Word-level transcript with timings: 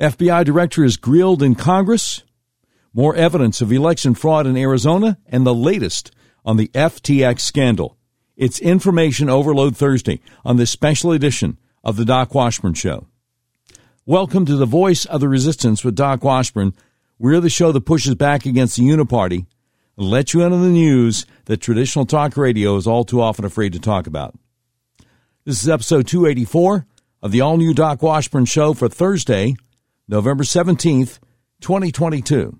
FBI 0.00 0.44
director 0.44 0.84
is 0.84 0.96
grilled 0.96 1.42
in 1.42 1.56
Congress. 1.56 2.22
More 2.94 3.16
evidence 3.16 3.60
of 3.60 3.72
election 3.72 4.14
fraud 4.14 4.46
in 4.46 4.56
Arizona 4.56 5.18
and 5.26 5.44
the 5.44 5.52
latest 5.52 6.12
on 6.44 6.56
the 6.56 6.68
FTX 6.68 7.40
scandal. 7.40 7.96
It's 8.36 8.60
Information 8.60 9.28
Overload 9.28 9.76
Thursday 9.76 10.20
on 10.44 10.56
this 10.56 10.70
special 10.70 11.10
edition 11.10 11.58
of 11.82 11.96
the 11.96 12.04
Doc 12.04 12.32
Washburn 12.32 12.74
Show. 12.74 13.08
Welcome 14.06 14.46
to 14.46 14.54
the 14.54 14.66
Voice 14.66 15.04
of 15.04 15.20
the 15.20 15.28
Resistance 15.28 15.82
with 15.82 15.96
Doc 15.96 16.22
Washburn. 16.22 16.74
We're 17.18 17.40
the 17.40 17.50
show 17.50 17.72
that 17.72 17.80
pushes 17.80 18.14
back 18.14 18.46
against 18.46 18.76
the 18.76 18.84
Uniparty 18.84 19.46
and 19.96 20.08
lets 20.08 20.32
you 20.32 20.42
into 20.42 20.58
the 20.58 20.68
news 20.68 21.26
that 21.46 21.56
traditional 21.56 22.06
talk 22.06 22.36
radio 22.36 22.76
is 22.76 22.86
all 22.86 23.02
too 23.02 23.20
often 23.20 23.44
afraid 23.44 23.72
to 23.72 23.80
talk 23.80 24.06
about. 24.06 24.38
This 25.44 25.60
is 25.60 25.68
episode 25.68 26.06
284 26.06 26.86
of 27.20 27.32
the 27.32 27.40
all 27.40 27.56
new 27.56 27.74
Doc 27.74 28.00
Washburn 28.00 28.44
Show 28.44 28.74
for 28.74 28.88
Thursday, 28.88 29.56
November 30.08 30.42
17th, 30.42 31.18
2022. 31.60 32.58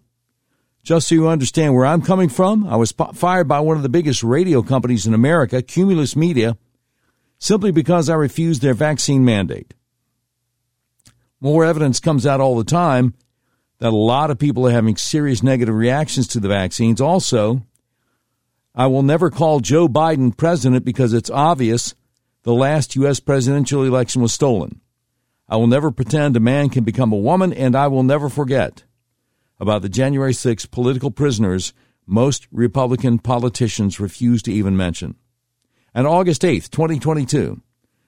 Just 0.83 1.09
so 1.09 1.15
you 1.15 1.29
understand 1.29 1.75
where 1.75 1.87
I'm 1.87 2.03
coming 2.03 2.29
from, 2.29 2.67
I 2.67 2.77
was 2.77 2.93
fired 3.15 3.49
by 3.49 3.61
one 3.61 3.79
of 3.79 3.83
the 3.83 3.89
biggest 3.89 4.23
radio 4.23 4.63
companies 4.63 5.07
in 5.07 5.15
America, 5.15 5.63
Cumulus 5.63 6.15
Media, 6.15 6.59
simply 7.39 7.73
because 7.73 8.11
I 8.11 8.15
refused 8.15 8.61
their 8.61 8.75
vaccine 8.75 9.25
mandate. 9.25 9.73
More 11.41 11.65
evidence 11.65 12.01
comes 12.01 12.27
out 12.27 12.41
all 12.41 12.57
the 12.57 12.65
time 12.65 13.15
that 13.79 13.93
a 13.93 13.97
lot 13.97 14.31
of 14.31 14.39
people 14.39 14.67
are 14.67 14.73
having 14.73 14.97
serious 14.97 15.43
negative 15.43 15.75
reactions 15.75 16.29
to 16.29 16.41
the 16.41 16.49
vaccines. 16.49 17.01
Also, 17.01 17.63
I 18.75 18.89
will 18.89 19.03
never 19.03 19.31
call 19.31 19.61
Joe 19.61 19.89
Biden 19.89 20.37
president 20.37 20.85
because 20.85 21.15
it's 21.15 21.31
obvious 21.31 21.95
the 22.43 22.53
last 22.53 22.95
U.S. 22.97 23.21
presidential 23.21 23.85
election 23.85 24.21
was 24.21 24.33
stolen. 24.33 24.81
I 25.49 25.57
will 25.57 25.67
never 25.67 25.91
pretend 25.91 26.37
a 26.37 26.41
man 26.41 26.69
can 26.69 26.85
become 26.85 27.13
a 27.13 27.17
woman, 27.17 27.53
and 27.53 27.75
I 27.75 27.89
will 27.89 28.03
never 28.03 28.29
forget 28.29 28.85
about 29.59 29.83
the 29.83 29.89
January 29.89 30.35
6 30.35 30.67
political 30.67 31.11
prisoners 31.11 31.73
most 32.07 32.47
Republican 32.51 33.19
politicians 33.19 34.01
refuse 34.01 34.43
to 34.43 34.53
even 34.53 34.77
mention. 34.77 35.17
And 35.95 36.07
August 36.07 36.45
8, 36.45 36.71
2022, 36.71 37.61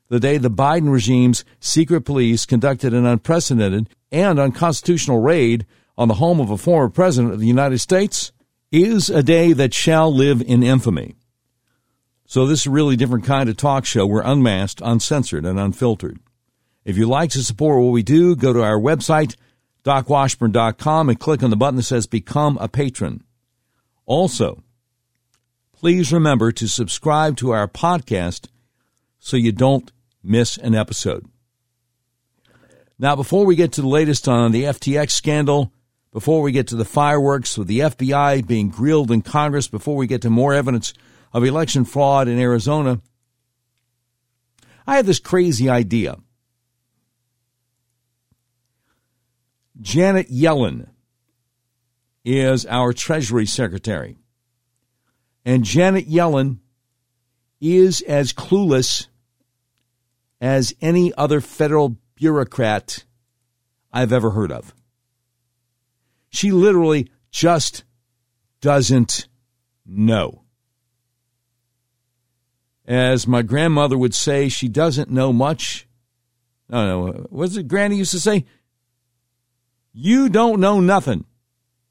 the 0.08 0.20
day 0.20 0.38
the 0.38 0.50
Biden 0.50 0.92
regime's 0.92 1.44
secret 1.60 2.02
police 2.02 2.46
conducted 2.46 2.94
an 2.94 3.06
unprecedented 3.06 3.88
and 4.10 4.38
unconstitutional 4.38 5.20
raid 5.20 5.66
on 5.96 6.08
the 6.08 6.14
home 6.14 6.40
of 6.40 6.50
a 6.50 6.58
former 6.58 6.88
president 6.88 7.34
of 7.34 7.40
the 7.40 7.46
United 7.46 7.78
States, 7.78 8.32
is 8.72 9.10
a 9.10 9.22
day 9.22 9.52
that 9.52 9.74
shall 9.74 10.14
live 10.14 10.40
in 10.40 10.62
infamy. 10.62 11.16
So 12.24 12.46
this 12.46 12.60
is 12.60 12.66
a 12.66 12.70
really 12.70 12.96
different 12.96 13.24
kind 13.24 13.48
of 13.48 13.56
talk 13.56 13.84
show. 13.84 14.06
We're 14.06 14.22
unmasked, 14.22 14.80
uncensored, 14.84 15.44
and 15.44 15.58
unfiltered. 15.58 16.20
If 16.84 16.96
you'd 16.96 17.08
like 17.08 17.30
to 17.30 17.44
support 17.44 17.82
what 17.82 17.92
we 17.92 18.02
do, 18.02 18.34
go 18.34 18.52
to 18.52 18.62
our 18.62 18.78
website, 18.78 19.36
docwashburn.com, 19.84 21.08
and 21.08 21.20
click 21.20 21.42
on 21.42 21.50
the 21.50 21.56
button 21.56 21.76
that 21.76 21.82
says 21.82 22.06
Become 22.06 22.58
a 22.60 22.68
Patron. 22.68 23.22
Also, 24.06 24.62
please 25.72 26.12
remember 26.12 26.52
to 26.52 26.68
subscribe 26.68 27.36
to 27.36 27.50
our 27.50 27.68
podcast 27.68 28.48
so 29.18 29.36
you 29.36 29.52
don't 29.52 29.92
miss 30.22 30.56
an 30.56 30.74
episode. 30.74 31.26
Now, 32.98 33.16
before 33.16 33.46
we 33.46 33.56
get 33.56 33.72
to 33.72 33.82
the 33.82 33.88
latest 33.88 34.28
on 34.28 34.52
the 34.52 34.64
FTX 34.64 35.10
scandal, 35.10 35.72
before 36.12 36.42
we 36.42 36.52
get 36.52 36.66
to 36.68 36.76
the 36.76 36.84
fireworks 36.84 37.56
with 37.56 37.68
the 37.68 37.80
FBI 37.80 38.46
being 38.46 38.68
grilled 38.68 39.10
in 39.10 39.22
Congress, 39.22 39.68
before 39.68 39.96
we 39.96 40.06
get 40.06 40.22
to 40.22 40.30
more 40.30 40.52
evidence 40.52 40.92
of 41.32 41.44
election 41.44 41.84
fraud 41.84 42.28
in 42.28 42.38
Arizona, 42.38 43.00
I 44.86 44.96
have 44.96 45.06
this 45.06 45.20
crazy 45.20 45.68
idea. 45.68 46.16
Janet 49.80 50.30
Yellen 50.30 50.88
is 52.24 52.66
our 52.66 52.92
Treasury 52.92 53.46
Secretary. 53.46 54.18
And 55.44 55.64
Janet 55.64 56.08
Yellen 56.08 56.58
is 57.60 58.02
as 58.02 58.32
clueless 58.32 59.06
as 60.40 60.74
any 60.80 61.14
other 61.14 61.40
federal 61.40 61.96
bureaucrat 62.14 63.04
I've 63.92 64.12
ever 64.12 64.30
heard 64.30 64.52
of. 64.52 64.74
She 66.28 66.50
literally 66.50 67.10
just 67.30 67.84
doesn't 68.60 69.28
know. 69.86 70.42
As 72.86 73.26
my 73.26 73.42
grandmother 73.42 73.96
would 73.96 74.14
say, 74.14 74.48
she 74.48 74.68
doesn't 74.68 75.10
know 75.10 75.32
much. 75.32 75.86
No, 76.68 76.86
no, 76.86 77.26
what 77.30 77.56
it 77.56 77.68
Granny 77.68 77.96
used 77.96 78.12
to 78.12 78.20
say? 78.20 78.44
You 79.92 80.28
don't 80.28 80.60
know 80.60 80.80
nothing, 80.80 81.24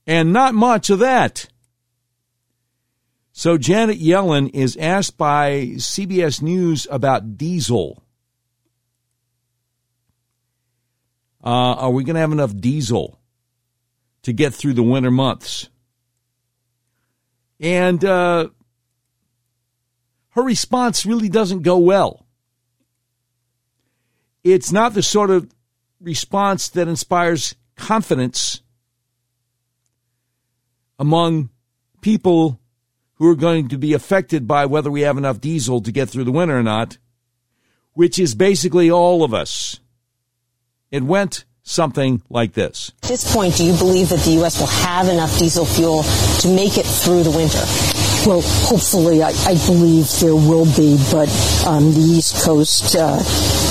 and 0.08 0.32
not 0.32 0.54
much 0.54 0.90
of 0.90 1.00
that. 1.00 1.48
So 3.32 3.58
Janet 3.58 4.00
Yellen 4.00 4.50
is 4.54 4.76
asked 4.78 5.18
by 5.18 5.72
CBS 5.78 6.42
News 6.42 6.88
about 6.92 7.38
diesel. 7.38 8.04
Uh, 11.42 11.48
are 11.76 11.92
we 11.92 12.04
going 12.04 12.16
to 12.16 12.20
have 12.20 12.34
enough 12.34 12.56
diesel 12.56 13.20
to 14.24 14.34
get 14.34 14.54
through 14.54 14.74
the 14.74 14.84
winter 14.84 15.12
months? 15.12 15.70
And 17.62 18.04
uh, 18.04 18.50
her 20.32 20.44
response 20.44 21.06
really 21.06 21.30
doesn't 21.30 21.62
go 21.62 21.78
well. 21.78 22.26
It's 24.44 24.72
not 24.72 24.94
the 24.94 25.04
sort 25.04 25.30
of 25.30 25.50
response 26.02 26.70
that 26.70 26.88
inspires 26.88 27.56
confidence 27.80 28.62
among 31.00 31.50
people 32.02 32.60
who 33.16 33.30
are 33.30 33.36
going 33.36 33.68
to 33.70 33.78
be 33.78 33.94
affected 33.94 34.48
by 34.48 34.66
whether 34.66 34.92
we 34.92 35.02
have 35.02 35.18
enough 35.18 35.42
diesel 35.42 35.82
to 35.82 35.92
get 35.92 36.10
through 36.10 36.24
the 36.24 36.32
winter 36.32 36.58
or 36.58 36.64
not, 36.64 36.98
which 37.94 38.20
is 38.20 38.36
basically 38.36 38.92
all 38.92 39.24
of 39.24 39.34
us. 39.34 39.80
It 40.92 41.04
went 41.04 41.46
something 41.64 42.22
like 42.30 42.54
this. 42.54 42.92
At 43.04 43.10
this 43.10 43.34
point, 43.34 43.56
do 43.58 43.64
you 43.64 43.78
believe 43.78 44.10
that 44.10 44.20
the 44.20 44.32
U.S. 44.32 44.60
will 44.60 44.68
have 44.68 45.08
enough 45.08 45.38
diesel 45.38 45.66
fuel 45.66 46.04
to 46.42 46.56
make 46.56 46.78
it 46.78 46.86
through 46.86 47.24
the 47.24 47.32
winter? 47.32 47.99
Well, 48.28 48.42
hopefully, 48.42 49.24
I, 49.24 49.30
I 49.48 49.56
believe 49.66 50.12
there 50.20 50.36
will 50.36 50.66
be, 50.76 50.98
but 51.10 51.30
um, 51.66 51.94
the 51.94 52.02
East 52.02 52.44
Coast 52.44 52.96
uh, 52.96 53.18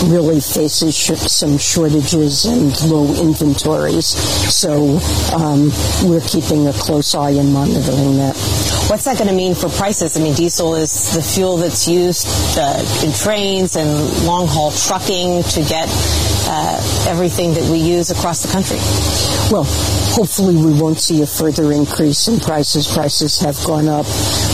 really 0.07 0.41
faces 0.41 0.97
sh- 0.97 1.13
some 1.29 1.59
shortages 1.59 2.47
and 2.47 2.73
low 2.91 3.07
inventories. 3.23 4.07
So 4.07 4.99
um, 5.37 5.71
we're 6.09 6.23
keeping 6.23 6.67
a 6.67 6.73
close 6.73 7.15
eye 7.15 7.33
and 7.33 7.53
monitoring 7.53 8.17
that. 8.17 8.37
What's 8.89 9.05
that 9.05 9.19
going 9.19 9.29
to 9.29 9.35
mean 9.37 9.55
for 9.55 9.69
prices? 9.69 10.17
I 10.17 10.23
mean, 10.23 10.35
diesel 10.35 10.75
is 10.77 11.15
the 11.15 11.23
fuel 11.23 11.59
that's 11.59 11.87
used 11.87 12.27
uh, 12.59 12.81
in 13.05 13.13
trains 13.13 13.77
and 13.77 13.89
long 14.25 14.49
haul 14.49 14.73
trucking 14.73 15.43
to 15.43 15.61
get 15.63 15.89
uh, 16.49 17.07
everything 17.07 17.53
that 17.55 17.71
we 17.71 17.79
use 17.79 18.11
across 18.11 18.43
the 18.43 18.51
country. 18.51 18.79
Well, 19.53 19.65
hopefully 20.19 20.57
we 20.57 20.73
won't 20.81 20.99
see 20.99 21.23
a 21.23 21.27
further 21.27 21.71
increase 21.71 22.27
in 22.27 22.41
prices. 22.41 22.89
Prices 22.89 23.39
have 23.39 23.55
gone 23.65 23.87
up, 23.87 24.05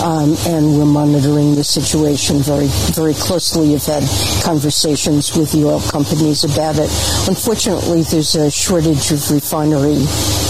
um, 0.04 0.36
and 0.46 0.76
we're 0.76 0.84
monitoring 0.84 1.54
the 1.54 1.64
situation 1.64 2.40
very, 2.40 2.66
very 2.92 3.14
closely. 3.14 3.72
Have 3.72 3.86
had 3.86 4.04
conversations 4.44 5.34
with 5.34 5.52
the 5.52 5.64
oil 5.64 5.80
companies 5.80 6.44
about 6.44 6.76
it. 6.76 6.92
Unfortunately, 7.28 8.02
there's 8.02 8.34
a 8.34 8.50
shortage 8.50 9.10
of 9.10 9.30
refinery 9.30 10.04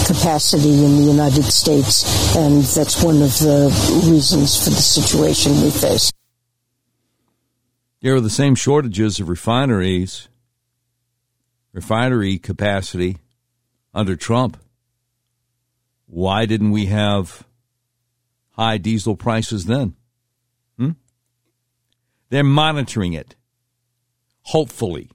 capacity 0.05 0.83
in 0.83 0.97
the 0.97 1.07
United 1.07 1.45
States, 1.45 2.03
and 2.35 2.63
that's 2.63 3.01
one 3.01 3.21
of 3.21 3.39
the 3.39 3.71
reasons 4.11 4.61
for 4.61 4.69
the 4.69 4.83
situation 4.83 5.61
we 5.61 5.71
face. 5.71 6.11
There 8.01 8.15
are 8.15 8.21
the 8.21 8.29
same 8.29 8.55
shortages 8.55 9.21
of 9.21 9.29
refineries, 9.29 10.27
refinery 11.71 12.37
capacity 12.37 13.19
under 13.93 14.17
Trump. 14.17 14.57
Why 16.15 16.45
didn't 16.45 16.71
we 16.71 16.85
have 16.85 17.45
high 18.51 18.77
diesel 18.77 19.17
prices 19.17 19.65
then? 19.65 19.95
Hmm? 20.77 20.91
They're 22.29 22.41
monitoring 22.41 23.11
it. 23.11 23.35
Hopefully. 24.43 25.09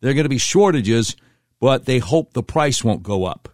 There 0.00 0.10
are 0.10 0.14
going 0.14 0.24
to 0.24 0.30
be 0.30 0.38
shortages, 0.38 1.16
but 1.60 1.84
they 1.84 1.98
hope 1.98 2.32
the 2.32 2.42
price 2.42 2.82
won't 2.82 3.02
go 3.02 3.26
up. 3.26 3.50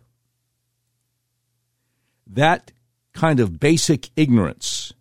That 2.28 2.70
kind 3.12 3.40
of 3.40 3.58
basic 3.58 4.10
ignorance 4.14 4.92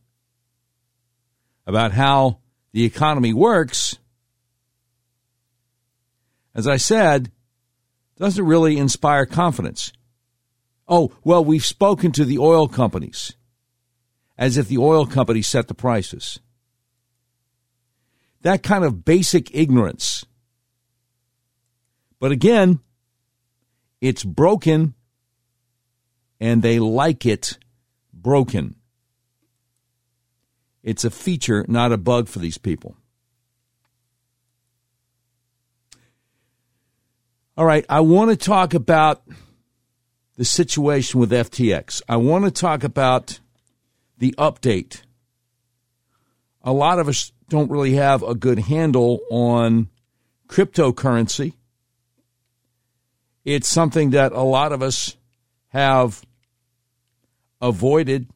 about 1.67 1.91
how 1.91 2.39
the 2.71 2.85
economy 2.85 3.33
works, 3.33 3.99
as 6.55 6.67
I 6.67 6.77
said, 6.77 7.31
doesn't 8.17 8.43
really 8.43 8.79
inspire 8.79 9.27
confidence. 9.27 9.93
Oh, 10.95 11.11
well, 11.23 11.43
we've 11.43 11.65
spoken 11.65 12.11
to 12.11 12.23
the 12.23 12.37
oil 12.37 12.67
companies 12.67 13.33
as 14.37 14.57
if 14.57 14.67
the 14.67 14.77
oil 14.77 15.07
companies 15.07 15.47
set 15.47 15.67
the 15.67 15.73
prices. 15.73 16.39
That 18.43 18.61
kind 18.61 18.83
of 18.83 19.03
basic 19.03 19.55
ignorance. 19.55 20.23
But 22.19 22.31
again, 22.31 22.79
it's 24.01 24.23
broken 24.23 24.93
and 26.39 26.61
they 26.61 26.77
like 26.77 27.25
it 27.25 27.57
broken. 28.13 28.75
It's 30.83 31.03
a 31.03 31.09
feature, 31.09 31.65
not 31.67 31.91
a 31.91 31.97
bug 31.97 32.27
for 32.27 32.37
these 32.37 32.59
people. 32.59 32.95
All 37.57 37.65
right, 37.65 37.83
I 37.89 38.01
want 38.01 38.29
to 38.29 38.37
talk 38.37 38.75
about 38.75 39.23
the 40.37 40.45
situation 40.45 41.19
with 41.19 41.31
FTX. 41.31 42.01
I 42.09 42.17
want 42.17 42.45
to 42.45 42.51
talk 42.51 42.83
about 42.83 43.39
the 44.17 44.33
update. 44.37 45.01
A 46.63 46.71
lot 46.71 46.99
of 46.99 47.07
us 47.07 47.31
don't 47.49 47.69
really 47.69 47.93
have 47.93 48.23
a 48.23 48.33
good 48.33 48.59
handle 48.59 49.19
on 49.29 49.89
cryptocurrency. 50.47 51.53
It's 53.45 53.67
something 53.67 54.11
that 54.11 54.31
a 54.31 54.41
lot 54.41 54.71
of 54.71 54.81
us 54.81 55.17
have 55.69 56.23
avoided 57.61 58.29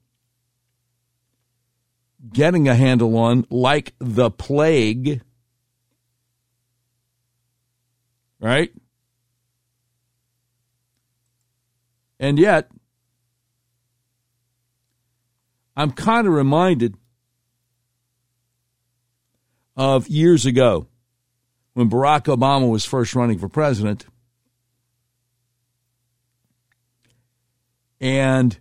getting 2.33 2.67
a 2.67 2.75
handle 2.75 3.17
on 3.17 3.45
like 3.49 3.93
the 3.99 4.29
plague. 4.29 5.21
Right? 8.39 8.71
And 12.19 12.39
yet, 12.39 12.69
I'm 15.75 15.91
kind 15.91 16.25
of 16.27 16.33
reminded 16.33 16.95
of 19.75 20.07
years 20.07 20.45
ago 20.45 20.87
when 21.73 21.89
Barack 21.89 22.23
Obama 22.35 22.69
was 22.69 22.83
first 22.83 23.13
running 23.13 23.37
for 23.37 23.47
president. 23.47 24.07
And 28.01 28.57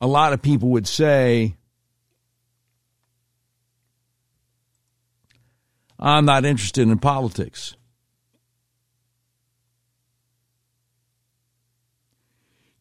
a 0.00 0.06
lot 0.06 0.32
of 0.32 0.40
people 0.40 0.68
would 0.70 0.86
say, 0.86 1.56
I'm 5.98 6.24
not 6.24 6.44
interested 6.44 6.86
in 6.88 6.98
politics. 6.98 7.74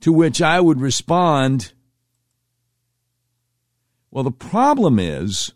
To 0.07 0.13
which 0.13 0.42
I 0.42 0.62
would 0.62 0.80
respond, 0.80 1.74
well, 4.09 4.24
the 4.24 4.31
problem 4.31 5.00
is 5.00 5.51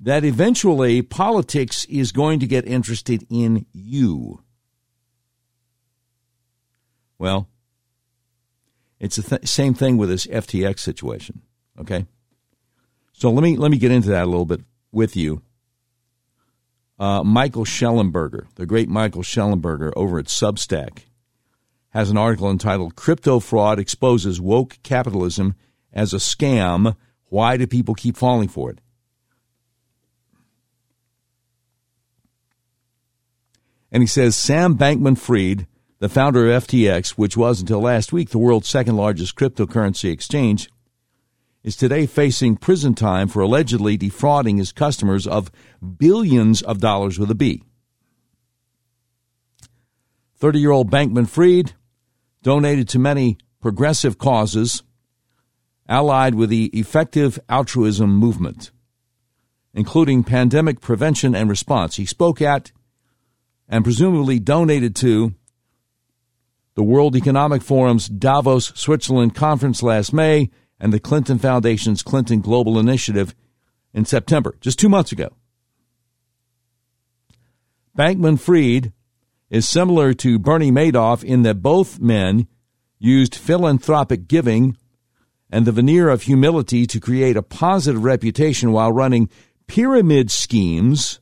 that 0.00 0.24
eventually 0.24 1.02
politics 1.02 1.84
is 1.84 2.12
going 2.12 2.40
to 2.40 2.46
get 2.46 2.66
interested 2.66 3.26
in 3.28 3.66
you. 3.74 4.42
Well, 7.18 7.46
it's 8.98 9.16
the 9.16 9.36
th- 9.36 9.46
same 9.46 9.74
thing 9.74 9.98
with 9.98 10.08
this 10.08 10.26
FTX 10.28 10.78
situation. 10.78 11.42
Okay, 11.78 12.06
so 13.12 13.30
let 13.30 13.42
me 13.42 13.58
let 13.58 13.70
me 13.70 13.76
get 13.76 13.92
into 13.92 14.08
that 14.08 14.24
a 14.24 14.30
little 14.30 14.46
bit 14.46 14.62
with 14.92 15.14
you. 15.14 15.42
Uh, 16.98 17.22
Michael 17.22 17.66
Shellenberger, 17.66 18.46
the 18.54 18.64
great 18.64 18.88
Michael 18.88 19.22
Shellenberger 19.22 19.92
over 19.94 20.18
at 20.18 20.24
Substack, 20.24 21.02
has 21.90 22.10
an 22.10 22.16
article 22.16 22.50
entitled 22.50 22.96
"Crypto 22.96 23.40
Fraud 23.40 23.78
Exposes 23.78 24.40
Woke 24.40 24.78
Capitalism 24.82 25.54
as 25.92 26.12
a 26.12 26.18
Scam." 26.18 26.96
Why 27.26 27.56
do 27.56 27.66
people 27.66 27.94
keep 27.94 28.16
falling 28.16 28.48
for 28.48 28.70
it? 28.70 28.80
And 33.92 34.02
he 34.02 34.06
says 34.06 34.36
Sam 34.36 34.76
Bankman 34.76 35.18
Fried 35.18 35.66
the 36.00 36.08
founder 36.08 36.50
of 36.50 36.64
FTX, 36.64 37.10
which 37.10 37.36
was 37.36 37.60
until 37.60 37.80
last 37.80 38.12
week 38.12 38.30
the 38.30 38.38
world's 38.38 38.68
second 38.68 38.96
largest 38.96 39.34
cryptocurrency 39.34 40.10
exchange, 40.10 40.70
is 41.64 41.74
today 41.74 42.06
facing 42.06 42.56
prison 42.56 42.94
time 42.94 43.26
for 43.26 43.42
allegedly 43.42 43.96
defrauding 43.96 44.58
his 44.58 44.70
customers 44.70 45.26
of 45.26 45.50
billions 45.98 46.62
of 46.62 46.78
dollars 46.78 47.18
with 47.18 47.30
a 47.30 47.34
B. 47.34 47.64
30 50.36 50.60
year 50.60 50.70
old 50.70 50.90
Bankman 50.90 51.28
Fried 51.28 51.72
donated 52.42 52.88
to 52.88 52.98
many 52.98 53.38
progressive 53.60 54.18
causes 54.18 54.82
allied 55.88 56.34
with 56.34 56.50
the 56.50 56.66
effective 56.66 57.38
altruism 57.48 58.14
movement, 58.14 58.70
including 59.72 60.22
pandemic 60.22 60.80
prevention 60.80 61.34
and 61.34 61.48
response. 61.48 61.96
He 61.96 62.06
spoke 62.06 62.42
at 62.42 62.72
and 63.68 63.84
presumably 63.84 64.38
donated 64.38 64.94
to 64.96 65.34
the 66.74 66.82
World 66.82 67.16
Economic 67.16 67.62
Forum's 67.62 68.08
Davos, 68.08 68.72
Switzerland 68.76 69.34
conference 69.34 69.82
last 69.82 70.12
May, 70.12 70.50
and 70.78 70.92
the 70.92 71.00
Clinton 71.00 71.38
Foundation's 71.38 72.02
Clinton 72.02 72.40
Global 72.40 72.78
Initiative 72.78 73.34
in 73.92 74.04
September, 74.04 74.56
just 74.60 74.78
two 74.78 74.88
months 74.88 75.10
ago. 75.10 75.30
Bankman 77.96 78.38
Fried 78.38 78.92
is 79.50 79.68
similar 79.68 80.12
to 80.14 80.38
Bernie 80.38 80.70
Madoff 80.70 81.24
in 81.24 81.42
that 81.42 81.62
both 81.62 82.00
men 82.00 82.46
used 82.98 83.34
philanthropic 83.34 84.28
giving 84.28 84.76
and 85.50 85.66
the 85.66 85.72
veneer 85.72 86.08
of 86.08 86.22
humility 86.22 86.86
to 86.86 87.00
create 87.00 87.36
a 87.36 87.42
positive 87.42 88.04
reputation 88.04 88.72
while 88.72 88.92
running 88.92 89.30
pyramid 89.66 90.30
schemes 90.30 91.20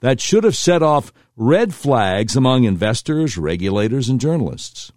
that 0.00 0.20
should 0.20 0.44
have 0.44 0.56
set 0.56 0.82
off 0.82 1.12
red 1.36 1.74
flags 1.74 2.36
among 2.36 2.64
investors, 2.64 3.38
regulators, 3.38 4.08
and 4.08 4.20
journalists. 4.20 4.92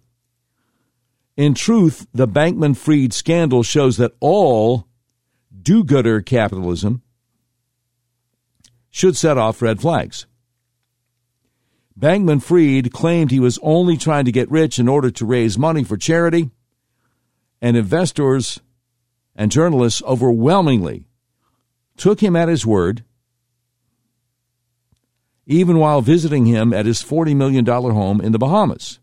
In 1.36 1.54
truth, 1.54 2.06
the 2.12 2.28
Bankman 2.28 2.76
Fried 2.76 3.12
scandal 3.12 3.62
shows 3.62 3.96
that 3.96 4.12
all 4.20 4.86
do 5.62 5.84
gooder 5.84 6.20
capitalism 6.20 7.02
should 8.90 9.16
set 9.16 9.38
off 9.38 9.62
red 9.62 9.80
flags. 9.80 10.26
Bankman 12.00 12.42
Fried 12.42 12.92
claimed 12.92 13.30
he 13.30 13.38
was 13.38 13.58
only 13.62 13.98
trying 13.98 14.24
to 14.24 14.32
get 14.32 14.50
rich 14.50 14.78
in 14.78 14.88
order 14.88 15.10
to 15.10 15.26
raise 15.26 15.58
money 15.58 15.84
for 15.84 15.98
charity, 15.98 16.50
and 17.60 17.76
investors 17.76 18.60
and 19.36 19.52
journalists 19.52 20.02
overwhelmingly 20.04 21.04
took 21.98 22.20
him 22.20 22.34
at 22.34 22.48
his 22.48 22.64
word 22.64 23.04
even 25.50 25.78
while 25.78 26.00
visiting 26.00 26.46
him 26.46 26.72
at 26.72 26.86
his 26.86 27.02
$40 27.02 27.34
million 27.34 27.66
home 27.66 28.20
in 28.20 28.30
the 28.30 28.38
Bahamas. 28.38 29.00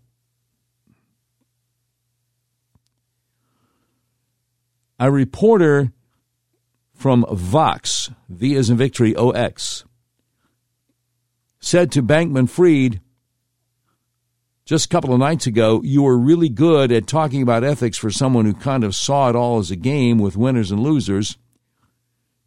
A 4.97 5.11
reporter 5.11 5.91
from 6.93 7.25
Vox, 7.29 8.09
V 8.29 8.55
as 8.55 8.69
in 8.69 8.77
victory, 8.77 9.13
OX, 9.13 9.83
said 11.67 11.91
to 11.91 12.01
Bankman 12.01 12.49
Fried 12.49 13.01
just 14.63 14.85
a 14.85 14.89
couple 14.89 15.13
of 15.13 15.19
nights 15.19 15.47
ago, 15.47 15.81
You 15.83 16.03
were 16.03 16.17
really 16.17 16.49
good 16.49 16.91
at 16.91 17.07
talking 17.07 17.41
about 17.41 17.63
ethics 17.63 17.97
for 17.97 18.09
someone 18.09 18.45
who 18.45 18.53
kind 18.53 18.83
of 18.83 18.95
saw 18.95 19.29
it 19.29 19.35
all 19.35 19.59
as 19.59 19.69
a 19.69 19.75
game 19.75 20.17
with 20.17 20.37
winners 20.37 20.71
and 20.71 20.81
losers. 20.81 21.37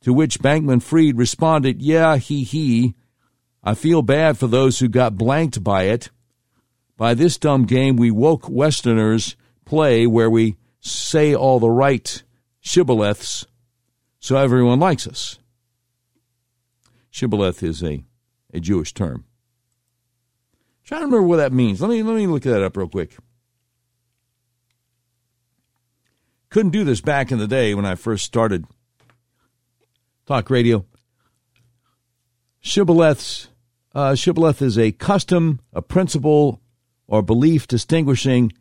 To 0.03 0.15
which 0.15 0.41
Bankman 0.41 0.83
Fried 0.83 1.19
responded, 1.19 1.83
Yeah, 1.83 2.17
he, 2.17 2.45
he. 2.45 2.95
I 3.63 3.75
feel 3.75 4.01
bad 4.01 4.39
for 4.39 4.47
those 4.47 4.79
who 4.79 4.89
got 4.89 5.19
blanked 5.19 5.63
by 5.63 5.85
it. 5.85 6.09
By 6.97 7.13
this 7.13 7.37
dumb 7.37 7.67
game, 7.67 7.97
we 7.97 8.11
woke 8.11 8.49
Westerners 8.49 9.37
play 9.67 10.07
where 10.07 10.31
we 10.31 10.57
say 10.81 11.35
all 11.35 11.61
the 11.61 11.71
right 11.71 12.23
shibboleths 12.65 13.47
so 14.19 14.37
everyone 14.37 14.81
likes 14.81 15.07
us. 15.07 15.39
Shibboleth 17.11 17.63
is 17.63 17.83
a, 17.83 18.05
a 18.53 18.61
Jewish 18.61 18.93
term. 18.93 19.25
I'm 20.55 20.85
trying 20.85 21.01
to 21.01 21.07
remember 21.07 21.27
what 21.27 21.37
that 21.37 21.53
means. 21.53 21.81
Let 21.81 21.91
me 21.91 22.03
let 22.03 22.17
me 22.17 22.27
look 22.27 22.43
that 22.43 22.63
up 22.63 22.77
real 22.77 22.89
quick. 22.89 23.17
Couldn't 26.49 26.73
do 26.73 26.85
this 26.85 27.01
back 27.01 27.31
in 27.31 27.39
the 27.39 27.47
day 27.47 27.75
when 27.75 27.87
I 27.87 27.95
first 27.95 28.25
started 28.25 28.65
talk 30.27 30.51
radio. 30.51 30.85
Shibboleths 32.63 33.49
uh, 33.95 34.15
shibboleth 34.15 34.63
is 34.63 34.79
a 34.79 34.93
custom, 34.93 35.61
a 35.73 35.83
principle, 35.83 36.61
or 37.07 37.23
belief 37.23 37.67
distinguishing 37.67 38.53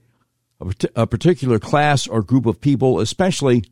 a, 0.60 0.74
a 0.96 1.08
particular 1.08 1.60
class 1.60 2.08
or 2.08 2.24
group 2.24 2.46
of 2.46 2.62
people, 2.62 3.00
especially 3.00 3.64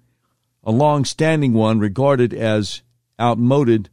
a 0.63 0.71
long 0.71 1.05
standing 1.05 1.53
one 1.53 1.79
regarded 1.79 2.33
as 2.33 2.83
outmoded 3.19 3.89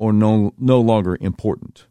or 0.00 0.14
no, 0.14 0.54
no 0.58 0.80
longer 0.80 1.18
important. 1.20 1.84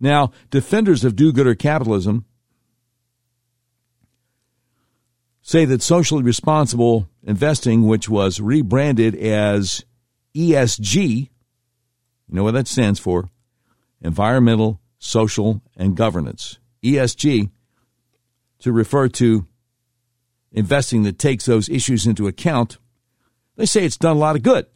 Now, 0.00 0.32
defenders 0.50 1.04
of 1.04 1.14
do 1.14 1.32
gooder 1.32 1.54
capitalism 1.54 2.24
say 5.40 5.64
that 5.64 5.80
socially 5.80 6.24
responsible 6.24 7.08
investing, 7.22 7.86
which 7.86 8.08
was 8.08 8.40
rebranded 8.40 9.14
as 9.14 9.84
ESG. 10.34 11.30
You 12.28 12.34
know 12.34 12.42
what 12.42 12.54
that 12.54 12.66
stands 12.66 12.98
for? 12.98 13.30
Environmental, 14.00 14.80
social, 14.98 15.62
and 15.76 15.96
governance. 15.96 16.58
ESG 16.82 17.48
to 18.58 18.72
refer 18.72 19.06
to 19.08 19.46
investing 20.50 21.04
that 21.04 21.20
takes 21.20 21.46
those 21.46 21.68
issues 21.68 22.08
into 22.08 22.26
account. 22.26 22.78
They 23.54 23.66
say 23.66 23.84
it's 23.84 23.96
done 23.96 24.16
a 24.16 24.18
lot 24.18 24.34
of 24.34 24.42
good. 24.42 24.66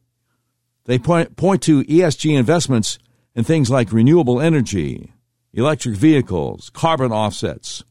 They 0.87 0.99
point, 0.99 1.37
point 1.37 1.62
to 1.62 1.83
ESG 1.85 2.37
investments 2.38 2.99
in 3.35 3.45
things 3.45 3.71
like 3.71 3.93
renewable 3.93 4.40
energy, 4.40 5.12
electric 5.52 5.97
vehicles, 5.97 6.71
carbon 6.71 7.12
offsets, 7.12 7.85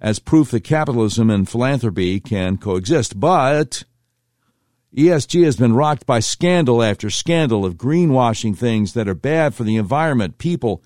as 0.00 0.18
proof 0.18 0.50
that 0.50 0.64
capitalism 0.64 1.28
and 1.30 1.48
philanthropy 1.48 2.18
can 2.18 2.56
coexist. 2.56 3.20
But 3.20 3.84
ESG 4.96 5.44
has 5.44 5.56
been 5.56 5.74
rocked 5.74 6.06
by 6.06 6.20
scandal 6.20 6.82
after 6.82 7.10
scandal 7.10 7.66
of 7.66 7.76
greenwashing 7.76 8.56
things 8.56 8.94
that 8.94 9.08
are 9.08 9.14
bad 9.14 9.54
for 9.54 9.62
the 9.62 9.76
environment, 9.76 10.38
people, 10.38 10.82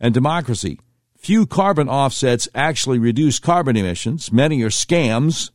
and 0.00 0.12
democracy. 0.12 0.80
Few 1.16 1.46
carbon 1.46 1.88
offsets 1.88 2.48
actually 2.54 2.98
reduce 2.98 3.38
carbon 3.38 3.76
emissions. 3.76 4.32
Many 4.32 4.62
are 4.62 4.70
scams. 4.70 5.50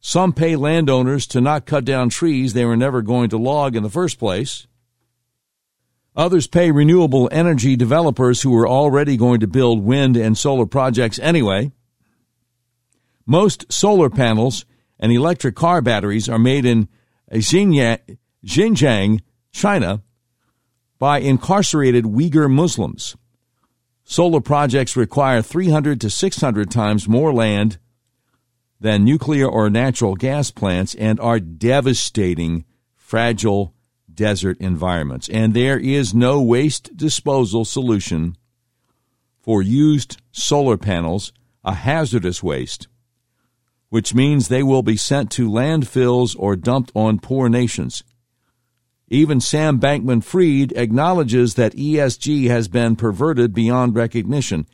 Some 0.00 0.32
pay 0.32 0.56
landowners 0.56 1.26
to 1.28 1.40
not 1.40 1.66
cut 1.66 1.84
down 1.84 2.08
trees 2.08 2.52
they 2.52 2.64
were 2.64 2.76
never 2.76 3.02
going 3.02 3.28
to 3.30 3.38
log 3.38 3.76
in 3.76 3.82
the 3.82 3.90
first 3.90 4.18
place. 4.18 4.66
Others 6.16 6.48
pay 6.48 6.70
renewable 6.70 7.28
energy 7.30 7.76
developers 7.76 8.42
who 8.42 8.56
are 8.56 8.68
already 8.68 9.16
going 9.16 9.40
to 9.40 9.46
build 9.46 9.84
wind 9.84 10.16
and 10.16 10.36
solar 10.36 10.66
projects 10.66 11.18
anyway. 11.20 11.70
Most 13.26 13.70
solar 13.70 14.10
panels 14.10 14.64
and 14.98 15.12
electric 15.12 15.54
car 15.54 15.80
batteries 15.80 16.28
are 16.28 16.38
made 16.38 16.64
in 16.64 16.88
Xinjiang, 17.32 19.20
China, 19.52 20.02
by 20.98 21.20
incarcerated 21.20 22.04
Uyghur 22.04 22.50
Muslims. 22.50 23.16
Solar 24.02 24.40
projects 24.40 24.96
require 24.96 25.42
300 25.42 26.00
to 26.00 26.10
600 26.10 26.70
times 26.70 27.08
more 27.08 27.32
land 27.32 27.78
than 28.80 29.04
nuclear 29.04 29.46
or 29.46 29.68
natural 29.68 30.14
gas 30.14 30.50
plants 30.50 30.94
and 30.94 31.20
are 31.20 31.38
devastating 31.38 32.64
fragile 32.96 33.74
desert 34.12 34.58
environments. 34.60 35.28
And 35.28 35.52
there 35.52 35.78
is 35.78 36.14
no 36.14 36.40
waste 36.40 36.96
disposal 36.96 37.64
solution 37.64 38.36
for 39.40 39.62
used 39.62 40.20
solar 40.32 40.76
panels, 40.76 41.32
a 41.64 41.74
hazardous 41.74 42.42
waste, 42.42 42.88
which 43.88 44.14
means 44.14 44.48
they 44.48 44.62
will 44.62 44.82
be 44.82 44.96
sent 44.96 45.30
to 45.32 45.50
landfills 45.50 46.36
or 46.38 46.56
dumped 46.56 46.92
on 46.94 47.18
poor 47.18 47.48
nations. 47.48 48.02
Even 49.08 49.40
Sam 49.40 49.80
Bankman 49.80 50.22
Fried 50.22 50.72
acknowledges 50.76 51.54
that 51.54 51.74
ESG 51.74 52.46
has 52.46 52.68
been 52.68 52.94
perverted 52.94 53.52
beyond 53.52 53.96
recognition. 53.96 54.66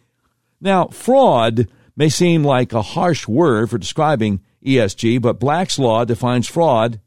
Now, 0.61 0.89
fraud 0.89 1.69
may 1.97 2.09
seem 2.09 2.45
like 2.45 2.73
a 2.73 2.83
harsh 2.83 3.27
word 3.27 3.71
for 3.71 3.79
describing 3.79 4.41
ESG, 4.65 5.21
but 5.21 5.41
Black's 5.41 5.79
Law 5.79 6.05
defines 6.05 6.47
fraud 6.47 7.01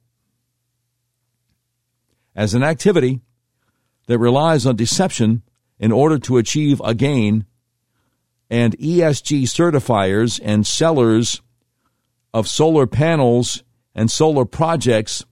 as 2.35 2.53
an 2.53 2.63
activity 2.63 3.21
that 4.07 4.17
relies 4.17 4.65
on 4.65 4.75
deception 4.75 5.43
in 5.77 5.91
order 5.91 6.17
to 6.17 6.37
achieve 6.37 6.81
a 6.83 6.95
gain, 6.95 7.45
and 8.49 8.77
ESG 8.79 9.43
certifiers 9.43 10.39
and 10.43 10.65
sellers 10.65 11.41
of 12.33 12.47
solar 12.47 12.87
panels 12.87 13.63
and 13.93 14.09
solar 14.09 14.45
projects 14.45 15.23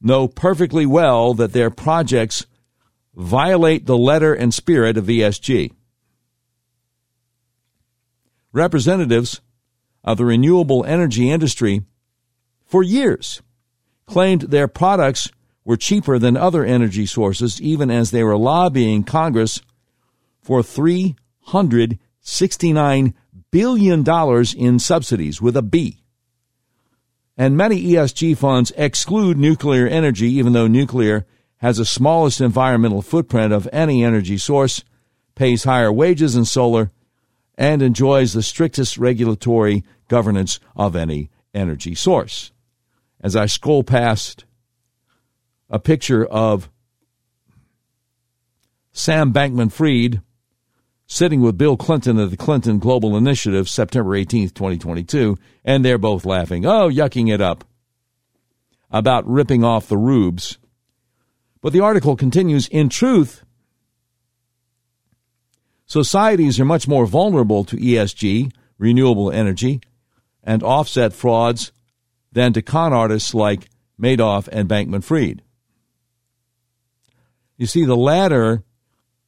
know 0.00 0.28
perfectly 0.28 0.86
well 0.86 1.34
that 1.34 1.52
their 1.52 1.70
projects 1.70 2.46
violate 3.14 3.86
the 3.86 3.98
letter 3.98 4.34
and 4.34 4.54
spirit 4.54 4.96
of 4.96 5.06
ESG. 5.06 5.72
Representatives 8.52 9.40
of 10.04 10.18
the 10.18 10.24
renewable 10.24 10.84
energy 10.84 11.30
industry 11.30 11.82
for 12.66 12.82
years 12.82 13.40
claimed 14.06 14.42
their 14.42 14.68
products 14.68 15.30
were 15.64 15.76
cheaper 15.76 16.18
than 16.18 16.36
other 16.36 16.64
energy 16.64 17.06
sources, 17.06 17.60
even 17.60 17.88
as 17.90 18.10
they 18.10 18.24
were 18.24 18.36
lobbying 18.36 19.04
Congress 19.04 19.60
for 20.40 20.60
$369 20.60 23.14
billion 23.50 24.04
in 24.56 24.78
subsidies 24.78 25.40
with 25.40 25.56
a 25.56 25.62
B. 25.62 26.02
And 27.36 27.56
many 27.56 27.82
ESG 27.82 28.36
funds 28.36 28.72
exclude 28.76 29.38
nuclear 29.38 29.86
energy, 29.86 30.30
even 30.32 30.52
though 30.52 30.66
nuclear 30.66 31.24
has 31.58 31.78
the 31.78 31.84
smallest 31.84 32.40
environmental 32.40 33.02
footprint 33.02 33.52
of 33.52 33.68
any 33.72 34.04
energy 34.04 34.36
source, 34.36 34.82
pays 35.34 35.64
higher 35.64 35.92
wages 35.92 36.34
than 36.34 36.44
solar, 36.44 36.90
and 37.56 37.82
enjoys 37.82 38.32
the 38.32 38.42
strictest 38.42 38.98
regulatory 38.98 39.84
governance 40.08 40.58
of 40.76 40.96
any 40.96 41.30
energy 41.54 41.94
source. 41.94 42.52
As 43.20 43.36
I 43.36 43.46
scroll 43.46 43.84
past 43.84 44.44
a 45.70 45.78
picture 45.78 46.24
of 46.24 46.70
Sam 48.92 49.32
Bankman 49.32 49.72
Fried 49.72 50.20
sitting 51.06 51.40
with 51.40 51.58
Bill 51.58 51.76
Clinton 51.76 52.18
at 52.18 52.30
the 52.30 52.36
Clinton 52.36 52.78
Global 52.78 53.16
Initiative 53.16 53.68
September 53.68 54.10
18th, 54.10 54.54
2022, 54.54 55.36
and 55.64 55.84
they're 55.84 55.98
both 55.98 56.24
laughing, 56.24 56.64
oh, 56.64 56.88
yucking 56.88 57.32
it 57.32 57.40
up 57.40 57.64
about 58.90 59.26
ripping 59.26 59.64
off 59.64 59.88
the 59.88 59.96
rubes. 59.96 60.58
But 61.60 61.72
the 61.72 61.80
article 61.80 62.16
continues 62.16 62.66
In 62.68 62.88
truth, 62.88 63.41
societies 65.92 66.58
are 66.58 66.64
much 66.64 66.88
more 66.88 67.04
vulnerable 67.04 67.64
to 67.64 67.76
ESG, 67.76 68.50
renewable 68.78 69.30
energy, 69.30 69.78
and 70.42 70.62
offset 70.62 71.12
frauds 71.12 71.70
than 72.32 72.54
to 72.54 72.62
con 72.62 72.94
artists 72.94 73.34
like 73.34 73.68
Madoff 74.00 74.48
and 74.50 74.70
Bankman 74.70 75.04
Fried. 75.04 75.42
You 77.58 77.66
see, 77.66 77.84
the 77.84 77.94
latter 77.94 78.64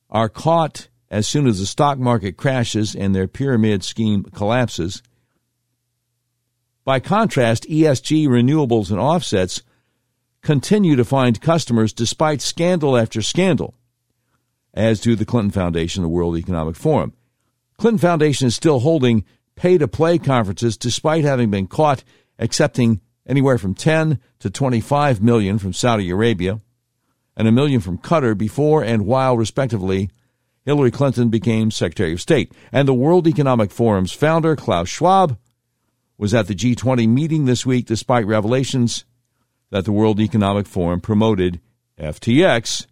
are 0.09 0.31
caught 0.31 0.89
as 1.11 1.29
soon 1.29 1.47
as 1.47 1.61
the 1.61 1.67
stock 1.67 1.99
market 1.99 2.39
crashes 2.39 2.97
and 2.97 3.15
their 3.15 3.29
pyramid 3.29 3.85
scheme 3.85 4.25
collapses. 4.25 5.03
By 6.83 6.99
contrast, 6.99 7.65
ESG 7.65 8.27
renewables 8.27 8.91
and 8.91 8.99
offsets 8.99 9.63
continue 10.41 10.97
to 10.97 11.05
find 11.05 11.43
customers 11.43 11.93
despite 11.93 12.41
scandal 12.41 12.97
after 12.97 13.21
scandal, 13.21 13.75
as 14.75 15.01
do 15.01 15.17
the 15.17 15.25
Clinton 15.25 15.51
Foundation 15.51 16.03
and 16.03 16.11
the 16.11 16.15
World 16.15 16.37
Economic 16.37 16.77
Forum. 16.77 17.15
Clinton 17.79 17.99
Foundation 17.99 18.47
is 18.47 18.55
still 18.55 18.81
holding 18.81 19.25
pay 19.57 19.79
to 19.79 19.89
play 19.89 20.19
conferences 20.19 20.77
despite 20.77 21.25
having 21.25 21.51
been 21.51 21.67
caught 21.67 22.05
accepting 22.39 23.01
anywhere 23.27 23.57
from 23.57 23.75
10 23.75 24.19
to 24.41 24.51
25 24.51 25.23
million 25.23 25.59
from 25.59 25.73
Saudi 25.73 26.11
Arabia 26.11 26.61
and 27.37 27.49
a 27.49 27.53
million 27.53 27.81
from 27.81 27.99
Qatar 27.99 28.37
before 28.37 28.83
and 28.83 29.07
while, 29.07 29.37
respectively, 29.37 30.11
Hillary 30.65 30.91
Clinton 30.91 31.29
became 31.29 31.71
Secretary 31.71 32.13
of 32.13 32.21
State. 32.21 32.53
And 32.73 32.89
the 32.89 32.95
World 32.95 33.27
Economic 33.27 33.71
Forum's 33.71 34.13
founder, 34.13 34.57
Klaus 34.57 34.89
Schwab, 34.89 35.39
was 36.17 36.33
at 36.33 36.47
the 36.47 36.55
G20 36.55 37.09
meeting 37.09 37.45
this 37.45 37.67
week 37.67 37.87
despite 37.87 38.27
revelations 38.27 39.05
that 39.71 39.85
the 39.85 39.93
World 39.93 40.21
Economic 40.21 40.67
Forum 40.67 41.01
promoted 41.01 41.61
FTX, 41.99 42.87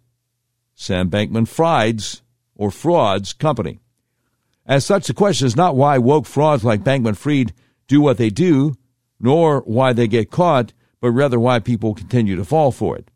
Sam 0.75 1.09
Bankman 1.09 1.47
Fried's 1.47 2.21
or 2.55 2.71
Fraud's 2.71 3.33
company. 3.33 3.79
As 4.65 4.85
such, 4.85 5.07
the 5.07 5.13
question 5.13 5.47
is 5.47 5.55
not 5.55 5.75
why 5.75 5.97
woke 5.97 6.25
frauds 6.25 6.63
like 6.63 6.83
Bankman 6.83 7.17
Fried 7.17 7.53
do 7.87 8.01
what 8.01 8.17
they 8.17 8.29
do, 8.29 8.75
nor 9.19 9.61
why 9.61 9.93
they 9.93 10.07
get 10.07 10.31
caught, 10.31 10.73
but 11.01 11.11
rather 11.11 11.39
why 11.39 11.59
people 11.59 11.93
continue 11.93 12.35
to 12.35 12.45
fall 12.45 12.71
for 12.71 12.97
it. 12.97 13.11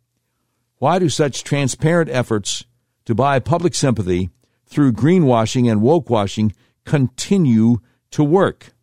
Why 0.79 0.99
do 0.99 1.09
such 1.09 1.43
transparent 1.43 2.09
efforts 2.09 2.65
to 3.05 3.15
buy 3.15 3.39
public 3.39 3.73
sympathy 3.73 4.29
through 4.65 4.91
greenwashing 4.91 5.71
and 5.71 5.81
wokewashing 5.81 6.53
continue 6.85 7.77
to 8.11 8.23
work? 8.23 8.73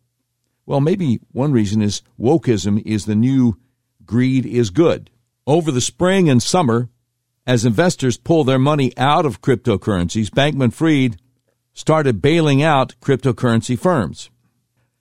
Well, 0.65 0.81
maybe 0.81 1.19
one 1.31 1.51
reason 1.51 1.81
is 1.81 2.01
wokeism 2.19 2.81
is 2.85 3.05
the 3.05 3.15
new 3.15 3.57
greed 4.05 4.45
is 4.45 4.71
good. 4.71 5.11
Over 5.45 5.71
the 5.71 5.81
spring 5.81 6.27
and 6.27 6.41
summer, 6.41 6.89
as 7.47 7.65
investors 7.65 8.17
pull 8.17 8.43
their 8.43 8.59
money 8.59 8.91
out 8.97 9.25
of 9.25 9.41
cryptocurrencies, 9.41 10.29
Bankman 10.29 10.73
Fried 10.73 11.17
started 11.73 12.21
bailing 12.21 12.63
out 12.63 12.95
cryptocurrency 13.01 13.77
firms. 13.77 14.29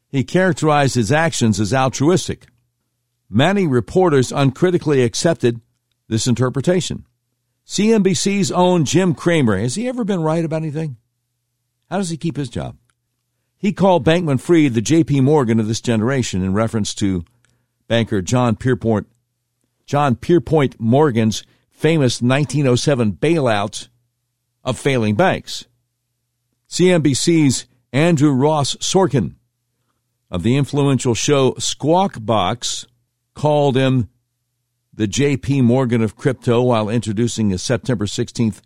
He 0.09 0.25
characterized 0.25 0.95
his 0.95 1.11
actions 1.11 1.59
as 1.59 1.73
altruistic. 1.73 2.47
Many 3.31 3.67
reporters 3.67 4.31
uncritically 4.31 5.03
accepted 5.03 5.61
this 6.09 6.27
interpretation. 6.27 7.07
CNBC's 7.67 8.53
own 8.53 8.85
Jim 8.85 9.15
Cramer, 9.15 9.59
has 9.59 9.75
he 9.75 9.89
ever 9.89 10.05
been 10.05 10.21
right 10.21 10.45
about 10.45 10.63
anything? 10.63 10.99
How 11.91 11.97
does 11.99 12.11
he 12.11 12.17
keep 12.17 12.37
his 12.37 12.51
job? 12.51 12.77
He 13.57 13.73
called 13.73 14.05
Bankman 14.05 14.41
Fried 14.41 14.75
the 14.75 14.83
J.P. 14.83 15.23
Morgan 15.23 15.59
of 15.59 15.67
this 15.67 15.81
generation 15.81 16.43
in 16.43 16.53
reference 16.53 16.95
to 16.97 17.25
banker 17.89 18.21
John 18.21 18.57
Pierpont 18.57 19.07
John 19.87 20.17
Pierpont 20.17 20.79
Morgan's 20.79 21.45
famous 21.75 22.23
1907 22.23 23.13
bailout 23.13 23.89
of 24.63 24.79
failing 24.79 25.15
banks. 25.15 25.67
CNBC's 26.71 27.67
Andrew 27.93 28.33
Ross 28.33 28.75
Sorkin 28.77 29.35
of 30.31 30.43
the 30.43 30.57
influential 30.57 31.15
show 31.15 31.55
Squawk 31.59 32.17
Box 32.19 32.87
called 33.35 33.77
him 33.77 34.09
the 34.93 35.07
JP 35.07 35.65
Morgan 35.65 36.03
of 36.03 36.17
crypto 36.17 36.63
while 36.63 36.89
introducing 36.89 37.53
a 37.53 37.59
September 37.59 38.07
16th, 38.07 38.61